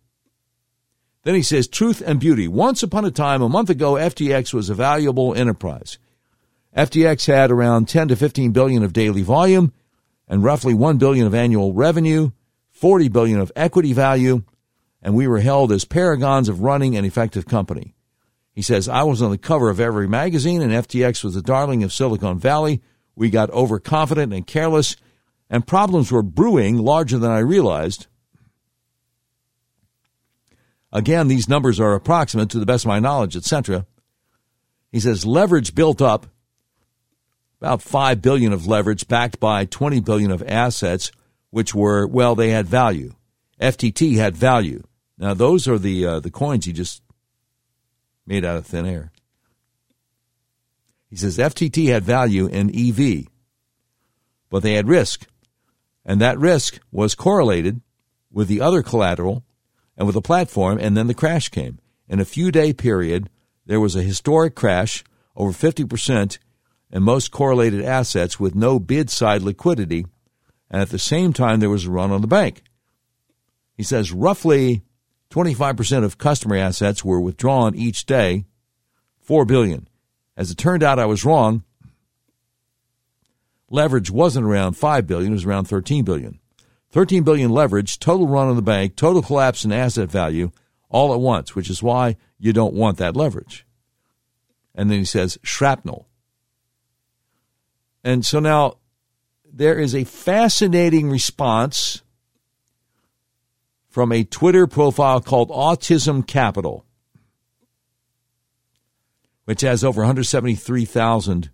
Then 1.24 1.34
he 1.34 1.42
says, 1.42 1.68
Truth 1.68 2.02
and 2.04 2.20
beauty. 2.20 2.48
Once 2.48 2.82
upon 2.82 3.04
a 3.04 3.10
time, 3.10 3.42
a 3.42 3.48
month 3.48 3.70
ago, 3.70 3.94
FTX 3.94 4.54
was 4.54 4.70
a 4.70 4.74
valuable 4.74 5.34
enterprise. 5.34 5.98
FTX 6.76 7.26
had 7.26 7.50
around 7.50 7.88
10 7.88 8.08
to 8.08 8.16
15 8.16 8.52
billion 8.52 8.82
of 8.82 8.92
daily 8.92 9.22
volume 9.22 9.72
and 10.28 10.44
roughly 10.44 10.74
1 10.74 10.98
billion 10.98 11.26
of 11.26 11.34
annual 11.34 11.72
revenue, 11.72 12.30
40 12.70 13.08
billion 13.08 13.40
of 13.40 13.50
equity 13.56 13.92
value, 13.92 14.42
and 15.02 15.14
we 15.14 15.26
were 15.26 15.40
held 15.40 15.72
as 15.72 15.84
paragons 15.84 16.48
of 16.48 16.60
running 16.60 16.96
an 16.96 17.04
effective 17.04 17.46
company. 17.46 17.94
He 18.52 18.62
says, 18.62 18.88
I 18.88 19.04
was 19.04 19.22
on 19.22 19.30
the 19.30 19.38
cover 19.38 19.70
of 19.70 19.80
every 19.80 20.08
magazine, 20.08 20.62
and 20.62 20.72
FTX 20.72 21.24
was 21.24 21.34
the 21.34 21.42
darling 21.42 21.82
of 21.82 21.92
Silicon 21.92 22.38
Valley. 22.38 22.82
We 23.18 23.30
got 23.30 23.50
overconfident 23.50 24.32
and 24.32 24.46
careless, 24.46 24.94
and 25.50 25.66
problems 25.66 26.12
were 26.12 26.22
brewing 26.22 26.78
larger 26.78 27.18
than 27.18 27.32
I 27.32 27.40
realized. 27.40 28.06
Again, 30.92 31.26
these 31.26 31.48
numbers 31.48 31.80
are 31.80 31.94
approximate 31.94 32.48
to 32.50 32.60
the 32.60 32.64
best 32.64 32.84
of 32.84 32.88
my 32.90 33.00
knowledge, 33.00 33.36
etc. 33.36 33.86
He 34.92 35.00
says 35.00 35.26
leverage 35.26 35.74
built 35.74 36.00
up 36.00 36.26
about 37.60 37.82
5 37.82 38.22
billion 38.22 38.52
of 38.52 38.68
leverage 38.68 39.08
backed 39.08 39.40
by 39.40 39.64
20 39.64 39.98
billion 39.98 40.30
of 40.30 40.44
assets 40.46 41.10
which 41.50 41.74
were 41.74 42.06
well 42.06 42.36
they 42.36 42.50
had 42.50 42.68
value. 42.68 43.14
FTT 43.60 44.14
had 44.14 44.36
value. 44.36 44.84
Now 45.18 45.34
those 45.34 45.66
are 45.66 45.78
the 45.78 46.06
uh, 46.06 46.20
the 46.20 46.30
coins 46.30 46.66
he 46.66 46.72
just 46.72 47.02
made 48.24 48.44
out 48.44 48.58
of 48.58 48.66
thin 48.66 48.86
air. 48.86 49.10
He 51.08 51.16
says 51.16 51.38
FTT 51.38 51.86
had 51.88 52.04
value 52.04 52.46
in 52.46 52.70
EV, 52.74 53.26
but 54.50 54.62
they 54.62 54.74
had 54.74 54.88
risk. 54.88 55.26
And 56.04 56.20
that 56.20 56.38
risk 56.38 56.80
was 56.90 57.14
correlated 57.14 57.80
with 58.30 58.48
the 58.48 58.60
other 58.60 58.82
collateral 58.82 59.44
and 59.96 60.06
with 60.06 60.16
a 60.16 60.22
platform, 60.22 60.78
and 60.78 60.96
then 60.96 61.06
the 61.06 61.14
crash 61.14 61.48
came. 61.48 61.78
In 62.08 62.20
a 62.20 62.24
few 62.24 62.50
day 62.50 62.72
period, 62.72 63.28
there 63.66 63.80
was 63.80 63.96
a 63.96 64.02
historic 64.02 64.54
crash, 64.54 65.04
over 65.36 65.52
50% 65.52 66.38
in 66.90 67.02
most 67.02 67.30
correlated 67.30 67.84
assets 67.84 68.40
with 68.40 68.54
no 68.54 68.78
bid 68.78 69.10
side 69.10 69.42
liquidity, 69.42 70.06
and 70.70 70.82
at 70.82 70.90
the 70.90 70.98
same 70.98 71.32
time, 71.32 71.60
there 71.60 71.70
was 71.70 71.84
a 71.86 71.90
run 71.90 72.10
on 72.10 72.20
the 72.20 72.26
bank. 72.26 72.62
He 73.74 73.82
says 73.82 74.12
roughly 74.12 74.82
25% 75.30 76.04
of 76.04 76.18
customer 76.18 76.56
assets 76.56 77.04
were 77.04 77.20
withdrawn 77.20 77.74
each 77.74 78.06
day, 78.06 78.44
4 79.20 79.44
billion. 79.44 79.88
As 80.38 80.52
it 80.52 80.56
turned 80.56 80.84
out, 80.84 81.00
I 81.00 81.06
was 81.06 81.24
wrong. 81.24 81.64
Leverage 83.68 84.08
wasn't 84.08 84.46
around 84.46 84.74
5 84.74 85.04
billion, 85.04 85.32
it 85.32 85.34
was 85.34 85.44
around 85.44 85.64
13 85.64 86.04
billion. 86.04 86.38
13 86.92 87.24
billion 87.24 87.50
leverage, 87.50 87.98
total 87.98 88.28
run 88.28 88.48
on 88.48 88.56
the 88.56 88.62
bank, 88.62 88.94
total 88.94 89.20
collapse 89.20 89.64
in 89.64 89.72
asset 89.72 90.10
value 90.10 90.52
all 90.88 91.12
at 91.12 91.20
once, 91.20 91.54
which 91.54 91.68
is 91.68 91.82
why 91.82 92.16
you 92.38 92.52
don't 92.52 92.72
want 92.72 92.98
that 92.98 93.16
leverage. 93.16 93.66
And 94.76 94.88
then 94.88 95.00
he 95.00 95.04
says 95.04 95.38
shrapnel. 95.42 96.08
And 98.04 98.24
so 98.24 98.38
now 98.38 98.78
there 99.44 99.78
is 99.78 99.92
a 99.92 100.04
fascinating 100.04 101.10
response 101.10 102.02
from 103.88 104.12
a 104.12 104.22
Twitter 104.22 104.68
profile 104.68 105.20
called 105.20 105.50
Autism 105.50 106.24
Capital, 106.24 106.86
which 109.48 109.62
has 109.62 109.82
over 109.82 110.02
173,000 110.02 111.48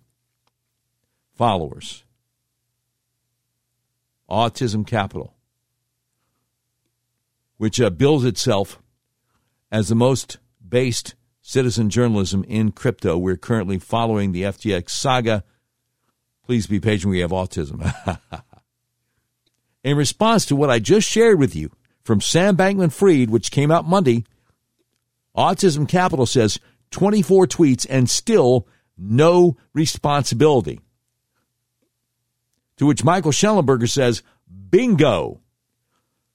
followers. 1.33 2.03
Autism 4.29 4.85
Capital, 4.85 5.33
which 7.55 7.79
uh, 7.79 7.89
bills 7.89 8.25
itself 8.25 8.81
as 9.71 9.87
the 9.87 9.95
most 9.95 10.39
based 10.67 11.15
citizen 11.41 11.89
journalism 11.89 12.43
in 12.49 12.73
crypto. 12.73 13.17
We're 13.17 13.37
currently 13.37 13.79
following 13.79 14.33
the 14.33 14.43
FTX 14.43 14.89
saga. 14.89 15.45
Please 16.43 16.67
be 16.67 16.81
patient. 16.81 17.11
We 17.11 17.19
have 17.19 17.31
autism. 17.31 17.79
in 19.85 19.95
response 19.95 20.45
to 20.47 20.55
what 20.57 20.69
I 20.69 20.79
just 20.79 21.09
shared 21.09 21.39
with 21.39 21.55
you 21.55 21.71
from 22.03 22.19
Sam 22.19 22.57
Bankman 22.57 22.91
Fried, 22.91 23.29
which 23.29 23.51
came 23.51 23.71
out 23.71 23.87
Monday, 23.87 24.25
Autism 25.33 25.87
Capital 25.87 26.25
says 26.25 26.59
24 26.95 27.47
tweets 27.47 27.85
and 27.89 28.09
still 28.09 28.65
no 28.97 29.57
responsibility. 29.73 30.79
To 32.77 32.85
which 32.85 33.03
Michael 33.03 33.33
Shellenberger 33.33 33.89
says, 33.89 34.23
bingo. 34.69 35.41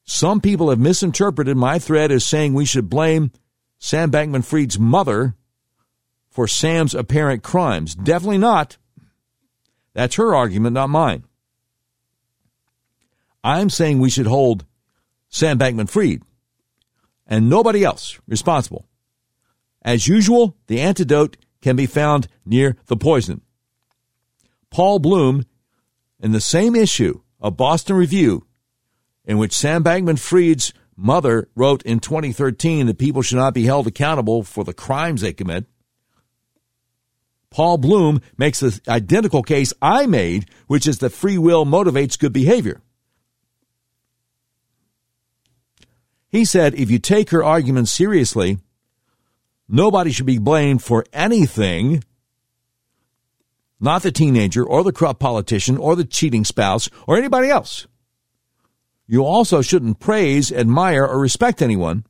Some 0.04 0.42
people 0.42 0.68
have 0.68 0.78
misinterpreted 0.78 1.56
my 1.56 1.78
thread 1.78 2.12
as 2.12 2.26
saying 2.26 2.52
we 2.52 2.66
should 2.66 2.90
blame 2.90 3.32
Sam 3.78 4.10
Bankman 4.10 4.44
Fried's 4.44 4.78
mother 4.78 5.34
for 6.28 6.46
Sam's 6.46 6.94
apparent 6.94 7.42
crimes. 7.42 7.94
Definitely 7.94 8.36
not. 8.36 8.76
That's 9.94 10.16
her 10.16 10.34
argument, 10.34 10.74
not 10.74 10.90
mine. 10.90 11.24
I'm 13.42 13.70
saying 13.70 13.98
we 13.98 14.10
should 14.10 14.26
hold 14.26 14.66
Sam 15.30 15.58
Bankman 15.58 15.88
Fried 15.88 16.20
and 17.26 17.48
nobody 17.48 17.82
else 17.82 18.20
responsible. 18.28 18.84
As 19.82 20.06
usual, 20.06 20.56
the 20.66 20.80
antidote 20.80 21.36
can 21.62 21.76
be 21.76 21.86
found 21.86 22.28
near 22.44 22.76
the 22.86 22.96
poison. 22.96 23.42
Paul 24.70 24.98
Bloom, 24.98 25.44
in 26.20 26.32
the 26.32 26.40
same 26.40 26.76
issue 26.76 27.20
of 27.40 27.56
Boston 27.56 27.96
Review, 27.96 28.46
in 29.24 29.38
which 29.38 29.52
Sam 29.54 29.82
Bankman 29.82 30.18
Fried's 30.18 30.72
mother 30.96 31.48
wrote 31.54 31.82
in 31.82 31.98
2013 31.98 32.86
that 32.86 32.98
people 32.98 33.22
should 33.22 33.38
not 33.38 33.54
be 33.54 33.64
held 33.64 33.86
accountable 33.86 34.42
for 34.42 34.64
the 34.64 34.74
crimes 34.74 35.22
they 35.22 35.32
commit, 35.32 35.66
Paul 37.50 37.78
Bloom 37.78 38.20
makes 38.38 38.60
the 38.60 38.80
identical 38.86 39.42
case 39.42 39.72
I 39.82 40.06
made, 40.06 40.48
which 40.68 40.86
is 40.86 40.98
that 40.98 41.10
free 41.10 41.36
will 41.36 41.66
motivates 41.66 42.18
good 42.18 42.32
behavior. 42.32 42.80
He 46.28 46.44
said 46.44 46.74
if 46.74 46.90
you 46.90 47.00
take 47.00 47.30
her 47.30 47.42
argument 47.42 47.88
seriously, 47.88 48.58
nobody 49.70 50.10
should 50.10 50.26
be 50.26 50.38
blamed 50.38 50.82
for 50.82 51.04
anything, 51.12 52.02
not 53.78 54.02
the 54.02 54.12
teenager 54.12 54.64
or 54.64 54.84
the 54.84 54.92
corrupt 54.92 55.20
politician 55.20 55.76
or 55.78 55.96
the 55.96 56.04
cheating 56.04 56.44
spouse 56.44 56.88
or 57.06 57.16
anybody 57.16 57.48
else. 57.48 57.86
You 59.06 59.24
also 59.24 59.62
shouldn't 59.62 60.00
praise, 60.00 60.52
admire, 60.52 61.06
or 61.06 61.18
respect 61.18 61.62
anyone, 61.62 62.04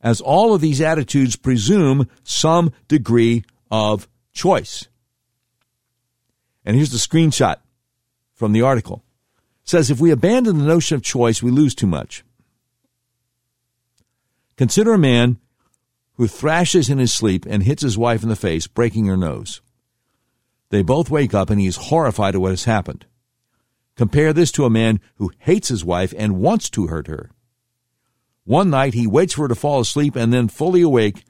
as 0.00 0.20
all 0.20 0.54
of 0.54 0.60
these 0.60 0.80
attitudes 0.80 1.36
presume 1.36 2.08
some 2.24 2.72
degree 2.88 3.44
of 3.70 4.08
choice. 4.32 4.88
And 6.64 6.76
here's 6.76 6.90
the 6.90 6.98
screenshot 6.98 7.56
from 8.34 8.52
the 8.52 8.62
article. 8.62 9.04
It 9.62 9.70
says 9.70 9.90
if 9.90 10.00
we 10.00 10.10
abandon 10.10 10.58
the 10.58 10.64
notion 10.64 10.96
of 10.96 11.02
choice, 11.02 11.42
we 11.42 11.50
lose 11.50 11.74
too 11.74 11.86
much. 11.86 12.24
Consider 14.56 14.94
a 14.94 14.98
man 14.98 15.38
who 16.16 16.26
thrashes 16.26 16.88
in 16.88 16.98
his 16.98 17.12
sleep 17.12 17.46
and 17.48 17.62
hits 17.62 17.82
his 17.82 17.98
wife 17.98 18.22
in 18.22 18.28
the 18.28 18.36
face, 18.36 18.66
breaking 18.66 19.06
her 19.06 19.16
nose. 19.16 19.60
They 20.70 20.82
both 20.82 21.10
wake 21.10 21.34
up 21.34 21.50
and 21.50 21.60
he 21.60 21.66
is 21.66 21.76
horrified 21.76 22.34
at 22.34 22.40
what 22.40 22.50
has 22.50 22.64
happened. 22.64 23.06
Compare 23.96 24.32
this 24.32 24.52
to 24.52 24.64
a 24.64 24.70
man 24.70 25.00
who 25.16 25.30
hates 25.38 25.68
his 25.68 25.84
wife 25.84 26.12
and 26.16 26.40
wants 26.40 26.68
to 26.70 26.88
hurt 26.88 27.06
her. 27.06 27.30
One 28.44 28.70
night 28.70 28.94
he 28.94 29.06
waits 29.06 29.34
for 29.34 29.42
her 29.42 29.48
to 29.48 29.54
fall 29.54 29.80
asleep 29.80 30.16
and 30.16 30.32
then, 30.32 30.48
fully 30.48 30.82
awake, 30.82 31.24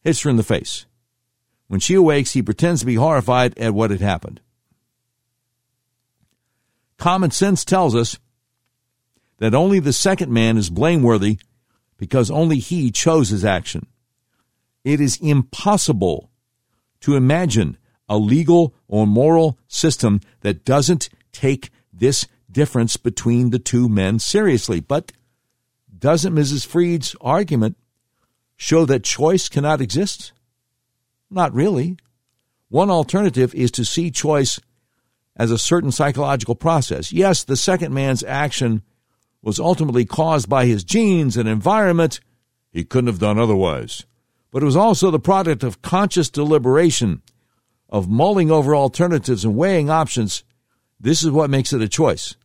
hits 0.00 0.22
her 0.22 0.30
in 0.30 0.36
the 0.36 0.42
face. 0.42 0.86
When 1.68 1.80
she 1.80 1.94
awakes, 1.94 2.32
he 2.32 2.42
pretends 2.42 2.80
to 2.80 2.86
be 2.86 2.96
horrified 2.96 3.58
at 3.58 3.74
what 3.74 3.90
had 3.90 4.00
happened. 4.00 4.40
Common 6.98 7.30
sense 7.30 7.64
tells 7.64 7.94
us 7.94 8.18
that 9.38 9.54
only 9.54 9.80
the 9.80 9.92
second 9.92 10.32
man 10.32 10.56
is 10.56 10.70
blameworthy 10.70 11.38
because 11.96 12.30
only 12.30 12.58
he 12.58 12.90
chose 12.90 13.28
his 13.28 13.44
action. 13.44 13.86
It 14.84 15.00
is 15.00 15.16
impossible 15.20 16.30
to 17.00 17.16
imagine 17.16 17.78
a 18.08 18.18
legal 18.18 18.74
or 18.86 19.06
moral 19.06 19.58
system 19.66 20.20
that 20.40 20.64
doesn't 20.64 21.08
take 21.32 21.70
this 21.92 22.26
difference 22.50 22.96
between 22.96 23.50
the 23.50 23.58
two 23.58 23.88
men 23.88 24.18
seriously. 24.18 24.80
But 24.80 25.12
doesn't 25.96 26.34
Mrs. 26.34 26.66
Fried's 26.66 27.16
argument 27.20 27.76
show 28.56 28.84
that 28.84 29.04
choice 29.04 29.48
cannot 29.48 29.80
exist? 29.80 30.32
Not 31.30 31.54
really. 31.54 31.96
One 32.68 32.90
alternative 32.90 33.54
is 33.54 33.70
to 33.72 33.84
see 33.84 34.10
choice 34.10 34.60
as 35.36 35.50
a 35.50 35.58
certain 35.58 35.90
psychological 35.90 36.54
process. 36.54 37.12
Yes, 37.12 37.42
the 37.42 37.56
second 37.56 37.92
man's 37.92 38.22
action 38.22 38.82
was 39.42 39.58
ultimately 39.58 40.04
caused 40.04 40.48
by 40.48 40.66
his 40.66 40.84
genes 40.84 41.36
and 41.36 41.48
environment, 41.48 42.20
he 42.70 42.84
couldn't 42.84 43.08
have 43.08 43.18
done 43.18 43.38
otherwise. 43.38 44.04
But 44.54 44.62
it 44.62 44.66
was 44.66 44.76
also 44.76 45.10
the 45.10 45.18
product 45.18 45.64
of 45.64 45.82
conscious 45.82 46.30
deliberation, 46.30 47.22
of 47.88 48.08
mulling 48.08 48.52
over 48.52 48.76
alternatives 48.76 49.44
and 49.44 49.56
weighing 49.56 49.90
options. 49.90 50.44
This 51.00 51.24
is 51.24 51.32
what 51.32 51.50
makes 51.50 51.72
it 51.72 51.82
a 51.82 51.88
choice. 51.88 52.36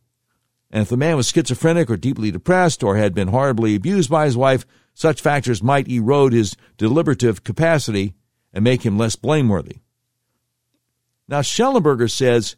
And 0.72 0.82
if 0.82 0.88
the 0.88 0.96
man 0.96 1.16
was 1.16 1.28
schizophrenic 1.28 1.88
or 1.88 1.96
deeply 1.96 2.32
depressed 2.32 2.82
or 2.82 2.96
had 2.96 3.14
been 3.14 3.28
horribly 3.28 3.76
abused 3.76 4.10
by 4.10 4.24
his 4.24 4.36
wife, 4.36 4.66
such 4.92 5.20
factors 5.20 5.62
might 5.62 5.86
erode 5.86 6.32
his 6.32 6.56
deliberative 6.76 7.44
capacity 7.44 8.14
and 8.52 8.64
make 8.64 8.84
him 8.84 8.98
less 8.98 9.14
blameworthy. 9.14 9.76
Now, 11.28 11.42
Shellenberger 11.42 12.10
says 12.10 12.56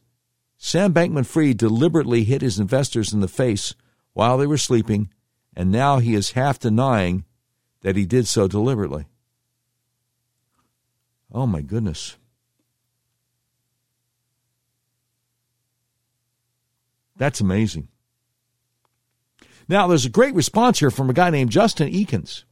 Sam 0.56 0.94
Bankman 0.94 1.26
Fried 1.26 1.58
deliberately 1.58 2.24
hit 2.24 2.40
his 2.40 2.58
investors 2.58 3.12
in 3.12 3.20
the 3.20 3.28
face 3.28 3.74
while 4.14 4.38
they 4.38 4.46
were 4.46 4.56
sleeping, 4.56 5.10
and 5.54 5.70
now 5.70 5.98
he 5.98 6.14
is 6.14 6.30
half 6.30 6.58
denying 6.58 7.26
that 7.82 7.96
he 7.96 8.06
did 8.06 8.26
so 8.26 8.48
deliberately. 8.48 9.08
Oh 11.32 11.46
my 11.46 11.62
goodness. 11.62 12.16
That's 17.16 17.40
amazing. 17.40 17.88
Now, 19.68 19.86
there's 19.86 20.04
a 20.04 20.10
great 20.10 20.34
response 20.34 20.80
here 20.80 20.90
from 20.90 21.08
a 21.08 21.14
guy 21.14 21.30
named 21.30 21.50
Justin 21.50 21.88
Eakins, 21.90 22.44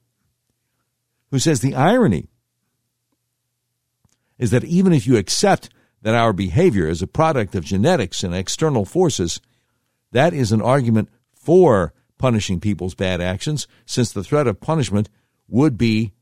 who 1.30 1.38
says 1.38 1.60
the 1.60 1.74
irony 1.74 2.28
is 4.38 4.50
that 4.52 4.64
even 4.64 4.92
if 4.92 5.06
you 5.06 5.16
accept 5.16 5.68
that 6.02 6.14
our 6.14 6.32
behavior 6.32 6.88
is 6.88 7.02
a 7.02 7.06
product 7.06 7.54
of 7.54 7.64
genetics 7.64 8.24
and 8.24 8.34
external 8.34 8.86
forces, 8.86 9.40
that 10.12 10.32
is 10.32 10.50
an 10.50 10.62
argument 10.62 11.10
for 11.34 11.92
punishing 12.16 12.58
people's 12.58 12.94
bad 12.94 13.20
actions, 13.20 13.66
since 13.84 14.12
the 14.12 14.24
threat 14.24 14.46
of 14.46 14.60
punishment 14.60 15.10
would 15.46 15.76
be 15.76 16.12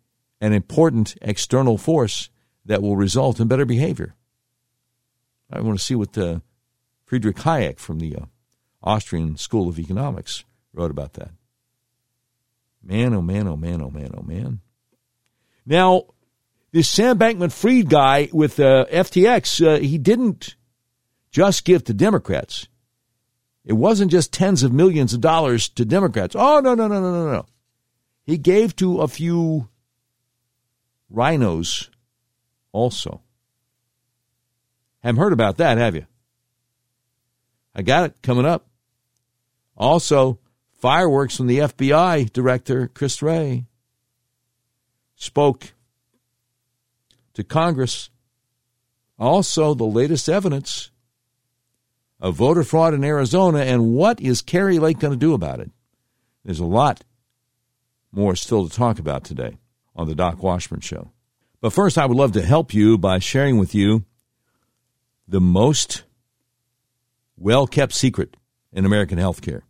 an 0.41 0.53
important 0.53 1.17
external 1.23 1.79
force 1.79 2.31
that 2.69 2.83
will 2.83 2.97
result 2.97 3.41
in 3.41 3.49
better 3.49 3.65
behavior. 3.65 4.15
I 5.51 5.61
want 5.61 5.79
to 5.79 5.85
see 5.85 5.95
what 5.95 6.17
uh, 6.17 6.41
Friedrich 7.05 7.39
Hayek 7.39 7.79
from 7.79 7.99
the 7.99 8.15
uh, 8.15 8.25
Austrian 8.83 9.37
School 9.37 9.69
of 9.69 9.79
Economics 9.79 10.45
wrote 10.75 10.91
about 10.91 11.15
that. 11.15 11.31
Man, 12.83 13.15
oh 13.15 13.23
man, 13.23 13.49
oh 13.49 13.57
man, 13.57 13.83
oh 13.83 13.91
man, 13.91 14.11
oh 14.17 14.23
man. 14.23 14.61
Now, 15.65 16.05
this 16.71 16.89
Sam 16.89 17.19
Bankman 17.19 17.51
Fried 17.51 17.89
guy 17.89 18.29
with 18.33 18.61
uh, 18.61 18.85
FTX, 18.91 19.67
uh, 19.67 19.81
he 19.81 19.97
didn't 19.97 20.55
just 21.31 21.65
give 21.65 21.85
to 21.85 21.95
Democrats. 21.95 22.69
It 23.65 23.73
wasn't 23.73 24.11
just 24.11 24.33
tens 24.33 24.63
of 24.63 24.73
millions 24.73 25.15
of 25.15 25.23
dollars 25.23 25.71
to 25.71 25.87
Democrats. 25.87 26.37
Oh, 26.39 26.61
no, 26.61 26.75
no, 26.75 26.87
no, 26.87 27.01
no, 27.01 27.25
no, 27.25 27.33
no. 27.33 27.47
He 28.25 28.37
gave 28.37 28.77
to 28.77 29.01
a 29.01 29.09
few 29.09 29.69
RINOs 31.11 31.89
also. 32.79 33.21
Haven't 35.03 35.21
heard 35.21 35.33
about 35.33 35.57
that, 35.59 35.79
have 35.79 35.95
you? 35.95 36.07
I 37.75 37.83
got 37.83 38.05
it 38.05 38.23
coming 38.23 38.47
up. 38.47 38.67
Also, 39.77 40.39
fireworks 40.79 41.37
from 41.37 41.47
the 41.47 41.59
FBI 41.59 42.33
director, 42.33 42.89
Chris 42.89 43.21
Wray, 43.23 43.67
spoke 45.15 45.75
to 47.35 47.45
Congress. 47.45 48.11
Also, 49.19 49.75
the 49.75 49.85
latest 49.85 50.29
evidence 50.29 50.91
of 52.21 52.37
voter 52.37 52.63
fraud 52.65 52.95
in 52.95 53.05
Arizona, 53.05 53.61
and 53.61 53.95
what 53.95 54.21
is 54.21 54.43
Kari 54.43 54.79
Lake 54.79 54.99
going 54.99 55.13
to 55.13 55.19
do 55.19 55.35
about 55.35 55.61
it? 55.61 55.71
There's 56.45 56.61
a 56.61 56.65
lot 56.65 57.03
more 58.13 58.35
still 58.35 58.69
to 58.69 58.75
talk 58.75 58.99
about 58.99 59.25
today 59.25 59.59
on 59.95 60.09
the 60.09 60.15
Doc 60.15 60.43
Washburn 60.43 60.81
Show. 60.81 61.13
But 61.61 61.73
first, 61.73 61.99
I 61.99 62.07
would 62.07 62.17
love 62.17 62.33
to 62.33 62.43
help 62.43 62.73
you 62.73 62.99
by 62.99 63.19
sharing 63.19 63.59
with 63.59 63.75
you 63.75 64.05
the 65.27 65.41
most 65.41 66.05
well 67.37 67.67
kept 67.67 67.93
secret 67.93 68.37
in 68.73 68.85
American 68.85 69.19
healthcare. 69.19 69.63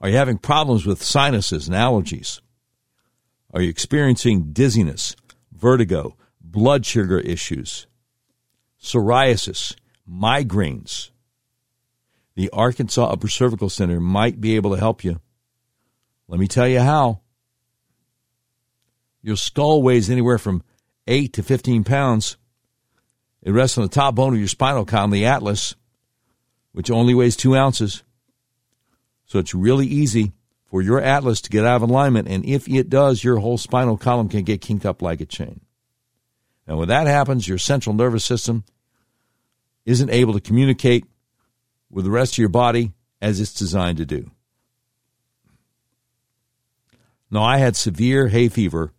Are 0.00 0.08
you 0.08 0.16
having 0.16 0.38
problems 0.38 0.86
with 0.86 1.02
sinuses 1.02 1.68
and 1.68 1.76
allergies? 1.76 2.40
Are 3.52 3.60
you 3.60 3.68
experiencing 3.68 4.52
dizziness, 4.52 5.14
vertigo, 5.52 6.16
blood 6.40 6.86
sugar 6.86 7.20
issues, 7.20 7.86
psoriasis, 8.80 9.74
migraines? 10.08 11.10
the 12.34 12.50
Arkansas 12.50 13.04
Upper 13.04 13.28
Cervical 13.28 13.68
Center 13.68 14.00
might 14.00 14.40
be 14.40 14.56
able 14.56 14.72
to 14.72 14.80
help 14.80 15.04
you. 15.04 15.20
Let 16.28 16.40
me 16.40 16.46
tell 16.46 16.68
you 16.68 16.80
how. 16.80 17.20
Your 19.22 19.36
skull 19.36 19.82
weighs 19.82 20.10
anywhere 20.10 20.38
from 20.38 20.62
8 21.06 21.32
to 21.34 21.42
15 21.42 21.84
pounds. 21.84 22.36
It 23.42 23.50
rests 23.50 23.76
on 23.76 23.82
the 23.82 23.88
top 23.88 24.14
bone 24.14 24.34
of 24.34 24.38
your 24.38 24.48
spinal 24.48 24.84
column, 24.84 25.10
the 25.10 25.26
atlas, 25.26 25.74
which 26.72 26.90
only 26.90 27.14
weighs 27.14 27.36
2 27.36 27.56
ounces. 27.56 28.02
So 29.26 29.38
it's 29.38 29.54
really 29.54 29.86
easy 29.86 30.32
for 30.66 30.80
your 30.80 31.00
atlas 31.00 31.40
to 31.42 31.50
get 31.50 31.64
out 31.64 31.82
of 31.82 31.88
alignment, 31.88 32.28
and 32.28 32.44
if 32.46 32.68
it 32.68 32.88
does, 32.88 33.22
your 33.22 33.38
whole 33.38 33.58
spinal 33.58 33.98
column 33.98 34.28
can 34.28 34.42
get 34.42 34.62
kinked 34.62 34.86
up 34.86 35.02
like 35.02 35.20
a 35.20 35.26
chain. 35.26 35.60
And 36.66 36.78
when 36.78 36.88
that 36.88 37.06
happens, 37.06 37.46
your 37.46 37.58
central 37.58 37.94
nervous 37.94 38.24
system 38.24 38.64
isn't 39.84 40.10
able 40.10 40.32
to 40.32 40.40
communicate 40.40 41.04
with 41.90 42.04
the 42.04 42.10
rest 42.10 42.34
of 42.34 42.38
your 42.38 42.48
body 42.48 42.92
as 43.20 43.40
it's 43.40 43.52
designed 43.52 43.98
to 43.98 44.06
do. 44.06 44.30
Now, 47.30 47.42
I 47.42 47.58
had 47.58 47.76
severe 47.76 48.28
hay 48.28 48.48
fever 48.48 48.92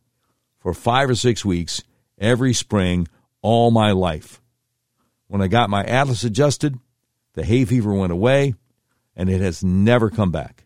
for 0.59 0.73
five 0.73 1.09
or 1.09 1.15
six 1.15 1.45
weeks 1.45 1.81
every 2.17 2.53
spring 2.53 3.07
all 3.41 3.71
my 3.71 3.91
life. 3.91 4.41
When 5.27 5.41
I 5.41 5.47
got 5.47 5.69
my 5.69 5.83
atlas 5.83 6.23
adjusted, 6.23 6.77
the 7.33 7.43
hay 7.43 7.65
fever 7.65 7.93
went 7.93 8.11
away 8.11 8.53
and 9.15 9.29
it 9.29 9.41
has 9.41 9.63
never 9.63 10.09
come 10.09 10.31
back. 10.31 10.65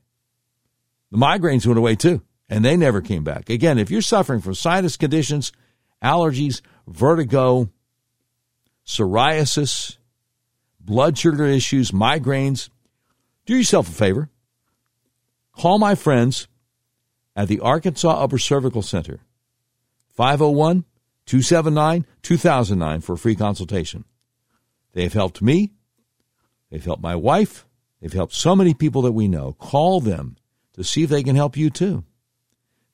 The 1.12 1.18
migraines 1.18 1.66
went 1.66 1.78
away 1.80 1.95
too, 1.95 2.22
and 2.50 2.64
they 2.64 2.76
never 2.76 3.02
came 3.02 3.24
back. 3.24 3.50
Again, 3.50 3.78
if 3.78 3.89
you're 3.89 4.02
suffering 4.02 4.41
from 4.41 4.56
sinus 4.56 4.98
conditions, 4.98 5.52
allergies, 6.04 6.62
vertigo, 6.88 7.70
psoriasis, 8.86 9.98
blood 10.80 11.18
sugar 11.18 11.45
issues, 11.45 11.91
migraines, 11.91 12.70
do 13.45 13.56
yourself 13.56 13.89
a 13.89 13.93
favor. 13.93 14.30
Call 15.54 15.80
my 15.80 15.95
friends 15.95 16.48
at 17.36 17.48
the 17.48 17.60
Arkansas 17.60 18.24
Upper 18.24 18.38
Cervical 18.38 18.82
Center, 18.82 19.20
501 20.16 20.86
279 21.28 22.05
2009 22.23 23.01
for 23.01 23.13
a 23.13 23.17
free 23.17 23.36
consultation. 23.36 24.05
They've 24.93 25.13
helped 25.13 25.41
me. 25.41 25.73
They've 26.71 26.84
helped 26.84 27.03
my 27.03 27.15
wife. 27.15 27.65
They've 28.01 28.11
helped 28.11 28.34
so 28.34 28.55
many 28.55 28.73
people 28.73 29.03
that 29.03 29.11
we 29.11 29.28
know. 29.28 29.53
Call 29.53 30.01
them 30.01 30.38
to 30.73 30.84
see 30.84 31.03
if 31.03 31.09
they 31.09 31.23
can 31.23 31.36
help 31.36 31.55
you 31.55 31.69
too. 31.69 32.03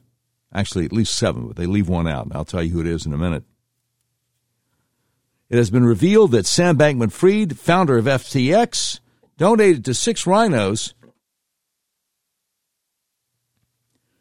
Actually, 0.52 0.84
at 0.84 0.92
least 0.92 1.16
seven, 1.16 1.46
but 1.46 1.56
they 1.56 1.66
leave 1.66 1.88
one 1.88 2.06
out. 2.06 2.28
I'll 2.32 2.44
tell 2.44 2.62
you 2.62 2.70
who 2.70 2.80
it 2.80 2.86
is 2.86 3.06
in 3.06 3.12
a 3.12 3.18
minute. 3.18 3.44
It 5.48 5.56
has 5.56 5.70
been 5.70 5.84
revealed 5.84 6.32
that 6.32 6.46
Sam 6.46 6.76
Bankman 6.76 7.12
Fried, 7.12 7.58
founder 7.58 7.96
of 7.96 8.04
FTX, 8.04 9.00
donated 9.38 9.84
to 9.86 9.94
six 9.94 10.24
RINOs 10.24 10.92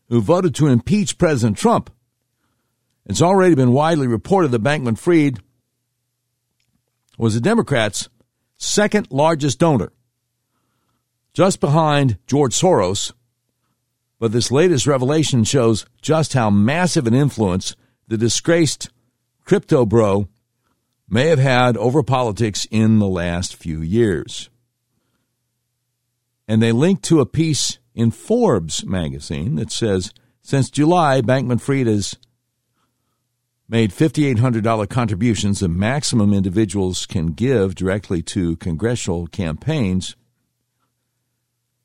who 0.10 0.22
voted 0.22 0.56
to 0.56 0.68
impeach 0.68 1.18
President 1.18 1.58
Trump. 1.58 1.90
It's 3.06 3.22
already 3.22 3.56
been 3.56 3.74
widely 3.74 4.08
reported 4.08 4.52
that 4.52 4.64
Bankman 4.64 4.98
Fried 4.98 5.40
was 7.18 7.34
the 7.34 7.42
Democrats' 7.42 8.10
second 8.58 9.08
largest 9.12 9.60
donor, 9.60 9.92
just 11.34 11.60
behind 11.60 12.18
George 12.28 12.54
Soros. 12.54 13.14
But 14.20 14.32
this 14.32 14.52
latest 14.52 14.88
revelation 14.88 15.44
shows 15.44 15.86
just 16.02 16.34
how 16.34 16.50
massive 16.50 17.06
an 17.06 17.14
influence 17.14 17.76
the 18.08 18.18
disgraced 18.18 18.90
crypto 19.44 19.86
bro 19.86 20.28
may 21.10 21.28
have 21.28 21.40
had 21.40 21.78
over 21.78 22.04
politics 22.04 22.68
in 22.72 23.00
the 23.00 23.08
last 23.08 23.56
few 23.56 23.82
years. 23.82 24.50
And 26.48 26.62
they 26.62 26.72
link 26.72 27.02
to 27.04 27.20
a 27.20 27.26
piece 27.26 27.78
in 27.94 28.12
Forbes 28.12 28.86
magazine 28.86 29.56
that 29.56 29.72
says 29.72 30.14
since 30.42 30.70
July, 30.70 31.20
Bankman 31.22 31.60
Fried 31.60 31.88
has 31.88 32.16
made 33.70 33.92
$5,800 33.92 34.90
contributions, 34.90 35.60
the 35.60 35.68
maximum 35.68 36.34
individuals 36.34 37.06
can 37.06 37.28
give 37.28 37.76
directly 37.76 38.22
to 38.22 38.56
congressional 38.58 39.28
campaigns, 39.28 40.16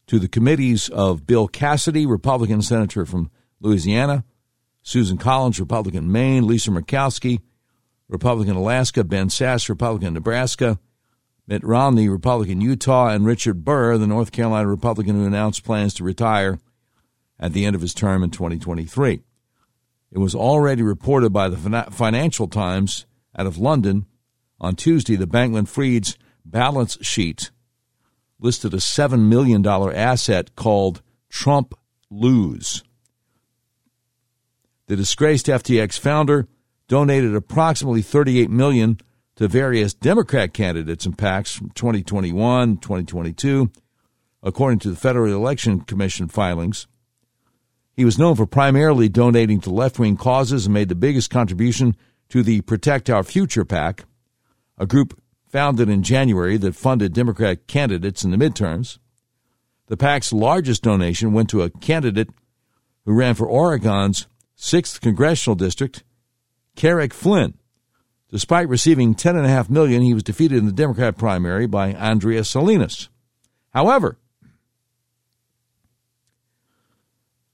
to 0.07 0.19
the 0.19 0.29
committees 0.29 0.89
of 0.91 1.27
Bill 1.27 1.49
Cassidy, 1.49 2.07
Republican 2.07 2.63
senator 2.63 3.05
from 3.05 3.31
Louisiana, 3.61 4.25
Susan 4.83 5.17
Collins, 5.17 5.59
Republican 5.59 6.11
Maine, 6.11 6.47
Lisa 6.47 6.71
Murkowski, 6.71 7.41
Republican 8.09 8.57
Alaska, 8.57 9.05
Ben 9.05 9.29
Sasse, 9.29 9.69
Republican 9.69 10.15
Nebraska, 10.15 10.79
Mitt 11.47 11.65
Romney, 11.65 12.09
Republican 12.09 12.61
Utah, 12.61 13.09
and 13.09 13.25
Richard 13.25 13.65
Burr, 13.65 13.97
the 13.99 14.07
North 14.07 14.33
Carolina 14.33 14.69
Republican 14.69 15.17
who 15.17 15.27
announced 15.27 15.65
plans 15.65 15.95
to 15.95 16.05
retire 16.05 16.59
at 17.39 17.53
the 17.53 17.65
end 17.65 17.75
of 17.75 17.83
his 17.83 17.95
term 17.95 18.23
in 18.23 18.31
2023. 18.31 19.23
It 20.13 20.19
was 20.19 20.35
already 20.35 20.83
reported 20.83 21.33
by 21.33 21.49
the 21.49 21.87
Financial 21.91 22.47
Times 22.47 23.07
out 23.37 23.47
of 23.47 23.57
London 23.57 24.07
on 24.61 24.77
Tuesday 24.77 25.17
The 25.17 25.27
Bankman 25.27 25.67
Fried's 25.67 26.19
balance 26.45 26.99
sheet 27.01 27.51
listed 28.39 28.75
a 28.75 28.79
$7 28.79 29.29
million 29.29 29.67
asset 29.67 30.55
called 30.55 31.01
Trump 31.31 31.75
Lose. 32.11 32.83
The 34.87 34.97
disgraced 34.97 35.47
FTX 35.47 35.99
founder 35.99 36.47
donated 36.89 37.35
approximately 37.35 38.03
38 38.03 38.51
million 38.51 38.99
to 39.37 39.49
various 39.49 39.95
Democrat 39.95 40.53
candidates 40.53 41.07
and 41.07 41.17
PACs 41.17 41.57
from 41.57 41.71
2021, 41.71 42.77
2022, 42.77 43.71
according 44.43 44.79
to 44.81 44.91
the 44.91 44.97
Federal 44.97 45.33
Election 45.33 45.81
Commission 45.81 46.29
filings. 46.29 46.87
He 47.95 48.05
was 48.05 48.19
known 48.19 48.37
for 48.37 48.47
primarily 48.47 49.09
donating 49.09 49.61
to 49.61 49.71
left-wing 49.71 50.17
causes 50.17 50.67
and 50.67 50.75
made 50.75 50.89
the 50.89 50.95
biggest 50.95 51.31
contribution 51.31 51.97
to 52.31 52.43
the 52.43 52.63
Protect 52.63 53.11
Our 53.11 53.23
Future 53.23 53.65
PAC, 53.65 54.05
a 54.79 54.87
group 54.87 55.21
founded 55.49 55.91
in 55.91 56.03
January 56.03 56.57
that 56.57 56.75
funded 56.75 57.13
Democrat 57.13 57.67
candidates 57.67 58.25
in 58.25 58.31
the 58.31 58.39
midterms. 58.39 58.99
The 59.89 59.99
PAC's 59.99 60.33
largest 60.33 60.83
donation 60.83 61.35
went 61.35 61.51
to 61.51 61.61
a 61.61 61.69
candidate 61.69 62.31
who 63.05 63.13
ran 63.13 63.35
for 63.35 63.47
Oregon's 63.47 64.27
6th 64.57 65.01
congressional 65.01 65.57
district 65.57 66.05
Carrick 66.75 67.13
Flynn. 67.13 67.59
Despite 68.31 68.71
receiving 68.71 69.15
10.5 69.15 69.69
million, 69.69 70.01
he 70.01 70.15
was 70.15 70.23
defeated 70.23 70.57
in 70.57 70.65
the 70.65 70.73
Democrat 70.73 71.19
primary 71.19 71.67
by 71.67 71.93
Andrea 71.93 72.45
Salinas. 72.45 73.11
However, 73.71 74.19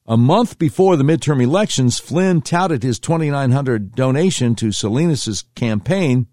a 0.08 0.16
month 0.16 0.58
before 0.58 0.96
the 0.96 1.04
midterm 1.04 1.42
elections, 1.42 1.98
Flynn 1.98 2.40
touted 2.40 2.82
his 2.82 2.98
2900 2.98 3.94
donation 3.94 4.54
to 4.54 4.72
Salinas' 4.72 5.44
campaign 5.54 6.26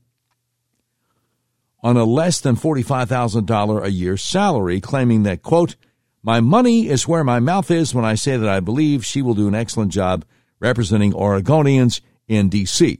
on 1.83 1.97
a 1.97 2.05
less 2.05 2.39
than 2.39 2.55
$45,000 2.55 3.83
a 3.83 3.91
year 3.91 4.15
salary, 4.15 4.79
claiming 4.79 5.23
that, 5.23 5.43
quote, 5.43 5.75
my 6.23 6.39
money 6.39 6.87
is 6.87 7.07
where 7.07 7.23
my 7.23 7.39
mouth 7.39 7.69
is 7.69 7.93
when 7.93 8.05
I 8.05 8.15
say 8.15 8.37
that 8.37 8.49
I 8.49 8.61
believe 8.61 9.05
she 9.05 9.21
will 9.21 9.35
do 9.35 9.49
an 9.49 9.53
excellent 9.53 9.91
job 9.91 10.23
representing 10.59 11.11
Oregonians 11.11 11.99
in 12.27 12.47
D.C. 12.47 12.97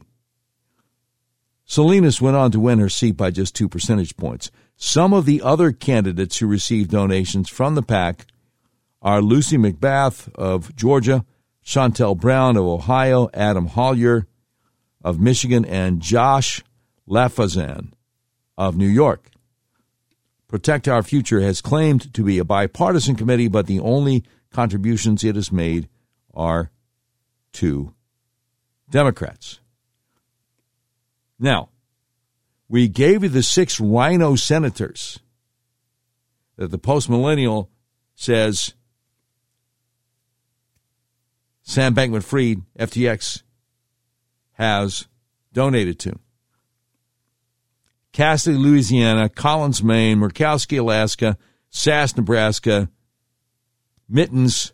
Salinas 1.64 2.22
went 2.22 2.36
on 2.36 2.52
to 2.52 2.60
win 2.60 2.80
her 2.80 2.90
seat 2.90 3.14
by 3.14 3.32
just 3.32 3.56
two 3.56 3.70
percentage 3.70 4.18
points. 4.18 4.52
Some 4.76 5.14
of 5.14 5.26
the 5.26 5.42
other 5.42 5.72
candidates 5.72 6.38
who 6.38 6.48
received 6.48 6.92
donations 6.92 7.50
from 7.50 7.76
the 7.76 7.82
PAC 7.82 8.28
are 9.02 9.22
Lucy 9.22 9.58
McBath 9.58 10.34
of 10.36 10.76
Georgia, 10.76 11.26
Shontel 11.64 12.18
Brown 12.18 12.58
of 12.58 12.66
Ohio, 12.66 13.30
Adam 13.34 13.68
Hollier 13.68 14.28
of 15.04 15.20
Michigan, 15.20 15.66
and 15.66 16.02
Josh 16.02 16.64
Lafazan 17.08 17.92
of 18.58 18.76
New 18.76 18.88
York. 18.88 19.30
Protect 20.48 20.88
Our 20.88 21.04
Future 21.04 21.42
has 21.42 21.62
claimed 21.62 22.14
to 22.14 22.24
be 22.24 22.38
a 22.38 22.46
bipartisan 22.46 23.16
committee, 23.16 23.48
but 23.48 23.68
the 23.68 23.80
only 23.80 24.24
contributions 24.52 25.24
it 25.24 25.36
has 25.36 25.52
made 25.52 25.90
are 26.34 26.72
to 27.54 27.94
Democrats. 28.90 29.60
Now, 31.40 31.70
we 32.70 32.88
gave 32.88 33.24
you 33.24 33.30
the 33.30 33.44
six 33.44 33.80
RINO 33.80 34.36
senators 34.36 35.20
that 36.56 36.72
the 36.72 36.78
post 36.78 37.10
millennial 37.10 37.70
says 38.16 38.74
Sam 41.66 41.96
Bankman 41.96 42.24
Fried, 42.24 42.62
FTX, 42.80 43.42
has 44.54 45.08
donated 45.52 46.00
to. 46.00 46.20
Cassidy, 48.14 48.56
Louisiana, 48.56 49.28
Collins, 49.28 49.84
Maine, 49.84 50.20
Murkowski, 50.20 50.80
Alaska, 50.80 51.38
Sasse, 51.72 52.16
Nebraska, 52.16 52.90
Mittens, 54.08 54.74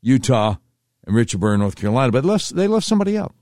Utah, 0.00 0.56
and 1.04 1.14
Richard 1.14 1.40
Burr, 1.40 1.56
North 1.56 1.76
Carolina. 1.76 2.12
But 2.12 2.24
left, 2.24 2.54
they 2.54 2.68
left 2.68 2.86
somebody 2.86 3.18
out. 3.18 3.34